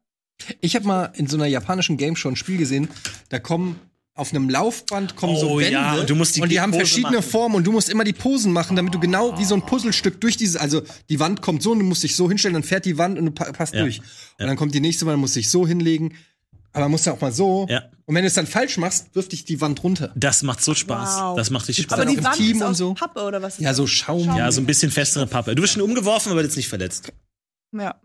Ich 0.61 0.76
habe 0.76 0.85
mal 0.88 1.05
in 1.15 1.27
so 1.27 1.38
einer 1.38 1.45
japanischen 1.47 1.97
Game 1.97 2.15
Show 2.15 2.30
ein 2.30 2.35
Spiel 2.35 2.57
gesehen, 2.57 2.89
da 3.30 3.39
kommen 3.39 3.80
auf 4.13 4.31
einem 4.34 4.49
Laufband 4.49 5.15
kommen 5.15 5.38
so 5.38 5.51
Oh, 5.51 5.57
Wände 5.59 5.72
ja, 5.72 5.95
und 5.95 6.09
du 6.09 6.15
musst 6.15 6.35
die 6.35 6.41
und 6.41 6.49
die 6.49 6.59
haben 6.59 6.72
Pose 6.72 6.81
verschiedene 6.85 7.18
machen. 7.18 7.30
Formen 7.30 7.55
und 7.55 7.63
du 7.63 7.72
musst 7.72 7.89
immer 7.89 8.03
die 8.03 8.11
Posen 8.13 8.51
machen, 8.51 8.76
damit 8.76 8.93
du 8.93 8.99
genau 8.99 9.39
wie 9.39 9.45
so 9.45 9.55
ein 9.55 9.61
Puzzlestück 9.65 10.19
durch 10.19 10.35
diese, 10.35 10.59
also 10.59 10.81
die 11.09 11.19
Wand 11.19 11.41
kommt 11.41 11.63
so 11.63 11.72
und 11.72 11.80
du 11.80 11.85
musst 11.85 12.03
dich 12.03 12.15
so 12.15 12.27
hinstellen, 12.27 12.53
dann 12.53 12.63
fährt 12.63 12.85
die 12.85 12.97
Wand 12.97 13.18
und 13.18 13.26
du 13.26 13.31
pa 13.31 13.45
passt 13.53 13.73
Ja. 13.73 13.81
durch. 13.81 13.99
Und 14.38 14.47
dann 14.47 14.57
kommt 14.57 14.76
die 14.76 14.81
nächste 14.81 15.05
Wand, 15.05 15.18
musst 15.19 15.38
dich 15.38 15.49
so 15.49 15.65
hinlegen, 15.65 16.13
aber 16.73 16.89
musst 16.89 17.07
du 17.07 17.11
auch 17.11 17.22
mal 17.22 17.31
so. 17.31 17.68
Ja. 17.69 17.84
Und 18.05 18.13
wenn 18.15 18.23
du 18.23 18.27
es 18.27 18.34
dann 18.34 18.47
falsch 18.47 18.77
machst, 18.77 19.15
wirft 19.15 19.31
dich 19.31 19.45
die 19.45 19.61
Wand 19.61 19.81
runter. 19.81 20.11
Das 20.15 20.43
macht 20.43 20.61
so 20.61 20.76
Spaß. 20.76 21.22
Wow. 21.22 21.38
Das 21.38 21.49
macht 21.49 21.68
richtig 21.69 21.85
Spaß. 21.85 21.99
Aber 21.99 22.07
auch 22.09 22.11
die 22.13 22.18
im 22.18 22.23
Wand 22.26 22.35
Team 22.35 22.57
ist 22.57 22.61
und 22.63 22.68
aus 22.68 22.77
so. 22.77 22.93
Pappe 22.93 23.22
oder 23.23 23.41
was? 23.41 23.55
Ist 23.55 23.61
Ja, 23.61 23.73
so 23.73 23.88
Schaum. 23.88 24.26
ja, 24.38 24.51
so 24.51 24.59
ein 24.61 24.65
bisschen 24.65 24.91
festere 24.91 25.26
Pappe. 25.26 25.55
Du 25.55 25.61
bist 25.61 25.73
schon 25.73 25.81
umgeworfen, 25.81 26.31
aber 26.34 26.43
jetzt 26.43 26.57
nicht 26.57 26.68
verletzt. 26.68 27.13
Ja. 27.73 27.95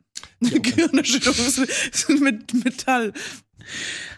Gehirnerschütterung 0.41 1.47
ist 1.47 2.09
mit 2.21 2.65
Metall. 2.65 3.13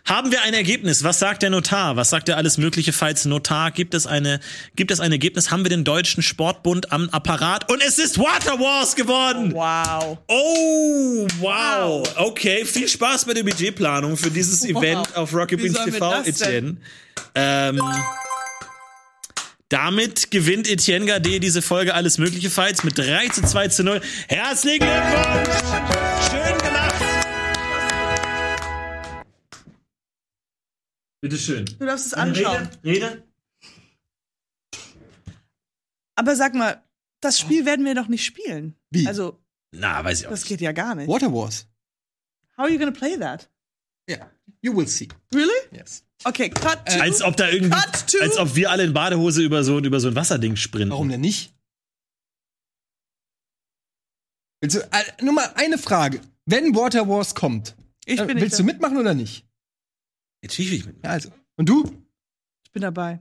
Haben 0.05 0.32
wir 0.32 0.43
ein 0.43 0.55
Ergebnis? 0.55 1.05
Was 1.05 1.19
sagt 1.19 1.43
der 1.43 1.51
Notar? 1.51 1.97
Was 1.97 2.11
sagt 2.11 2.28
der 2.28 2.36
alles 2.39 2.57
mögliche 2.59 2.93
falls 2.93 3.24
Notar? 3.24 3.70
Gibt 3.70 3.95
es 3.95 4.07
eine, 4.07 4.40
gibt 4.74 4.90
es 4.90 5.01
ein 5.01 5.12
Ergebnis? 5.12 5.51
Haben 5.51 5.65
wir 5.65 5.70
den 5.70 5.85
deutschen 5.85 6.23
Sportbund 6.23 6.93
am 6.93 7.11
Apparat? 7.11 7.70
Und 7.70 7.82
es 7.82 7.99
ist 7.99 8.19
Water 8.19 8.59
Wars 8.59 8.97
geworden! 8.97 9.53
Wow. 9.53 10.19
Oh, 10.28 11.27
wow. 11.40 12.15
Okay, 12.16 12.65
viel 12.65 12.89
Spaß 12.89 13.27
bei 13.27 13.35
der 13.35 13.43
Budgetplanung 13.43 14.16
für 14.16 14.31
dieses 14.31 14.65
Event 14.65 15.15
auf 15.15 15.35
Rocky 15.35 15.57
Beans 15.57 15.78
TV? 15.85 16.23
Etienne. 16.23 16.78
Ähm, 17.35 17.81
damit 19.69 20.31
gewinnt 20.31 20.69
Etienne 20.69 21.07
Gade 21.07 21.40
diese 21.40 21.62
Folge 21.62 21.95
alles 21.95 22.19
mögliche 22.19 22.51
Fights 22.51 22.85
mit 22.85 22.97
3 22.99 23.28
zu 23.28 23.43
2 23.43 23.69
zu 23.69 23.85
0. 23.85 24.01
Herzlichen 24.28 24.81
Glückwunsch! 24.86 26.31
Schön 26.31 26.59
gemacht! 26.59 26.95
Bitte 31.20 31.36
schön. 31.36 31.65
Du 31.78 31.85
darfst 31.86 32.07
es 32.07 32.15
anschauen. 32.15 32.69
Rede? 32.85 33.07
Rede? 33.07 33.24
Aber 36.15 36.36
sag 36.36 36.55
mal, 36.55 36.82
das 37.20 37.39
Spiel 37.39 37.65
werden 37.66 37.85
wir 37.85 37.95
doch 37.95 38.09
nicht 38.09 38.24
spielen. 38.24 38.77
Wie? 38.90 39.07
Also, 39.07 39.39
Na, 39.73 40.03
weiß 40.05 40.20
ich 40.20 40.27
auch 40.27 40.31
das 40.31 40.40
nicht. 40.40 40.49
geht 40.49 40.61
ja 40.61 40.73
gar 40.73 40.95
nicht. 40.95 41.09
Water 41.09 41.32
Wars. 41.32 41.66
How 42.57 42.65
are 42.65 42.70
you 42.70 42.78
gonna 42.78 42.93
play 42.93 43.16
that? 43.19 43.51
Ja. 44.09 44.31
You 44.62 44.76
will 44.76 44.86
see. 44.89 45.09
Really? 45.35 45.51
Yes. 45.72 46.05
Okay, 46.24 46.48
cut 46.51 46.85
to. 46.86 47.01
Als 47.01 47.22
ob 47.22 47.36
da 47.36 47.48
irgendwie, 47.48 47.70
Cut 47.70 48.06
to- 48.09 48.20
als 48.20 48.36
ob 48.39 48.56
wir 48.56 48.70
alle 48.70 48.85
in 48.85 48.93
Badehose 48.93 49.43
über 49.43 49.62
so, 49.62 49.78
über 49.78 50.01
so 50.01 50.09
ein 50.09 50.14
Wasserding 50.16 50.56
sprinten. 50.56 50.90
Warum 50.90 51.09
denn 51.09 51.20
nicht? 51.20 51.55
Willst 54.60 54.76
du, 54.76 54.80
äh, 54.80 55.22
nur 55.22 55.35
mal 55.35 55.52
eine 55.55 55.78
Frage. 55.78 56.20
Wenn 56.47 56.74
Water 56.74 57.09
Wars 57.09 57.35
kommt, 57.35 57.76
ich 58.05 58.18
äh, 58.18 58.26
willst 58.40 58.59
du 58.59 58.62
da- 58.62 58.66
mitmachen 58.66 58.97
oder 58.97 59.14
nicht? 59.14 59.47
Natürlich 60.43 60.70
will 60.72 60.78
ich 60.78 60.86
mit. 60.86 61.05
Ja, 61.05 61.10
also. 61.10 61.30
Und 61.56 61.68
du? 61.68 61.85
Ich 62.64 62.72
bin 62.72 62.82
dabei. 62.82 63.20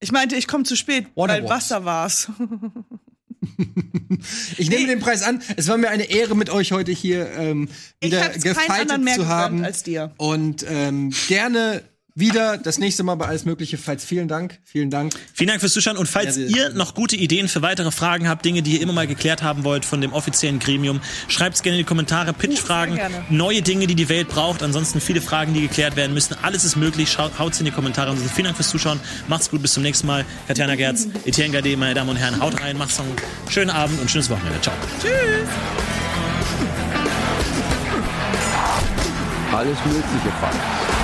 Ich 0.00 0.12
meinte, 0.12 0.36
ich 0.36 0.48
komme 0.48 0.64
zu 0.64 0.76
spät, 0.76 1.06
Water 1.14 1.34
weil 1.34 1.42
Wars. 1.44 1.50
Wasser 1.70 1.84
war's. 1.84 2.30
Ich 4.56 4.70
nehme 4.70 4.86
den 4.86 5.00
Preis 5.00 5.22
an. 5.22 5.42
Es 5.56 5.68
war 5.68 5.76
mir 5.76 5.90
eine 5.90 6.04
Ehre, 6.04 6.36
mit 6.36 6.50
euch 6.50 6.72
heute 6.72 6.92
hier 6.92 7.30
ähm, 7.32 7.68
wieder 8.00 8.98
mehr 8.98 9.16
zu 9.16 9.26
haben. 9.26 9.64
als 9.64 9.82
dir. 9.82 10.12
Und 10.16 10.64
ähm, 10.68 11.12
gerne 11.28 11.82
wieder 12.14 12.58
das 12.58 12.78
nächste 12.78 13.02
Mal 13.02 13.14
bei 13.14 13.26
alles 13.26 13.44
Mögliche. 13.44 13.78
Falls 13.78 14.04
vielen 14.04 14.28
Dank. 14.28 14.58
Vielen 14.64 14.90
Dank. 14.90 15.12
Vielen 15.32 15.48
Dank 15.48 15.60
fürs 15.60 15.72
Zuschauen 15.72 15.96
und 15.96 16.08
falls 16.08 16.36
Ja, 16.36 16.46
ihr 16.46 16.70
noch 16.70 16.94
gute 16.94 17.16
Ideen 17.16 17.48
für 17.48 17.62
weitere 17.62 17.90
Fragen 17.90 18.28
habt, 18.28 18.44
Dinge, 18.44 18.62
die 18.62 18.72
ihr 18.76 18.82
immer 18.82 18.92
mal 18.92 19.06
geklärt 19.06 19.42
haben 19.42 19.64
wollt 19.64 19.84
von 19.84 20.00
dem 20.00 20.12
offiziellen 20.12 20.58
Gremium, 20.58 21.00
schreibt's 21.28 21.62
gerne 21.62 21.78
in 21.78 21.84
die 21.84 21.88
Kommentare, 21.88 22.32
Pitch-Fragen, 22.32 22.92
Uh, 22.92 22.98
neue 23.30 23.62
Dinge, 23.62 23.86
die 23.86 23.94
die 23.94 24.08
Welt 24.08 24.28
braucht, 24.28 24.62
ansonsten 24.62 25.00
viele 25.00 25.20
Fragen, 25.22 25.54
die 25.54 25.62
geklärt 25.62 25.96
werden 25.96 26.12
müssen. 26.14 26.36
Alles 26.42 26.64
ist 26.64 26.76
möglich, 26.76 27.10
Schaut, 27.10 27.38
haut's 27.38 27.58
in 27.58 27.64
die 27.64 27.70
Kommentare. 27.70 28.10
Ansonsten 28.10 28.34
vielen 28.34 28.44
Dank 28.46 28.56
fürs 28.56 28.68
Zuschauen, 28.70 29.00
macht's 29.28 29.48
gut, 29.50 29.62
bis 29.62 29.72
zum 29.72 29.82
nächsten 29.82 30.06
Mal. 30.06 30.24
Katjana 30.46 30.74
Gerz, 30.74 31.06
Etienne 31.24 31.52
Gade, 31.52 31.76
meine 31.76 31.94
Damen 31.94 32.10
und 32.10 32.16
Herren, 32.16 32.40
haut 32.40 32.60
rein, 32.60 32.76
macht's 32.76 32.98
noch 32.98 33.06
einen 33.06 33.16
schönen 33.50 33.70
Abend 33.70 34.00
und 34.00 34.10
schönes 34.10 34.28
Wochenende. 34.30 34.60
Ciao. 34.60 34.74
Alles 39.52 39.78
mögliche 39.84 40.32
Fights. 40.40 41.01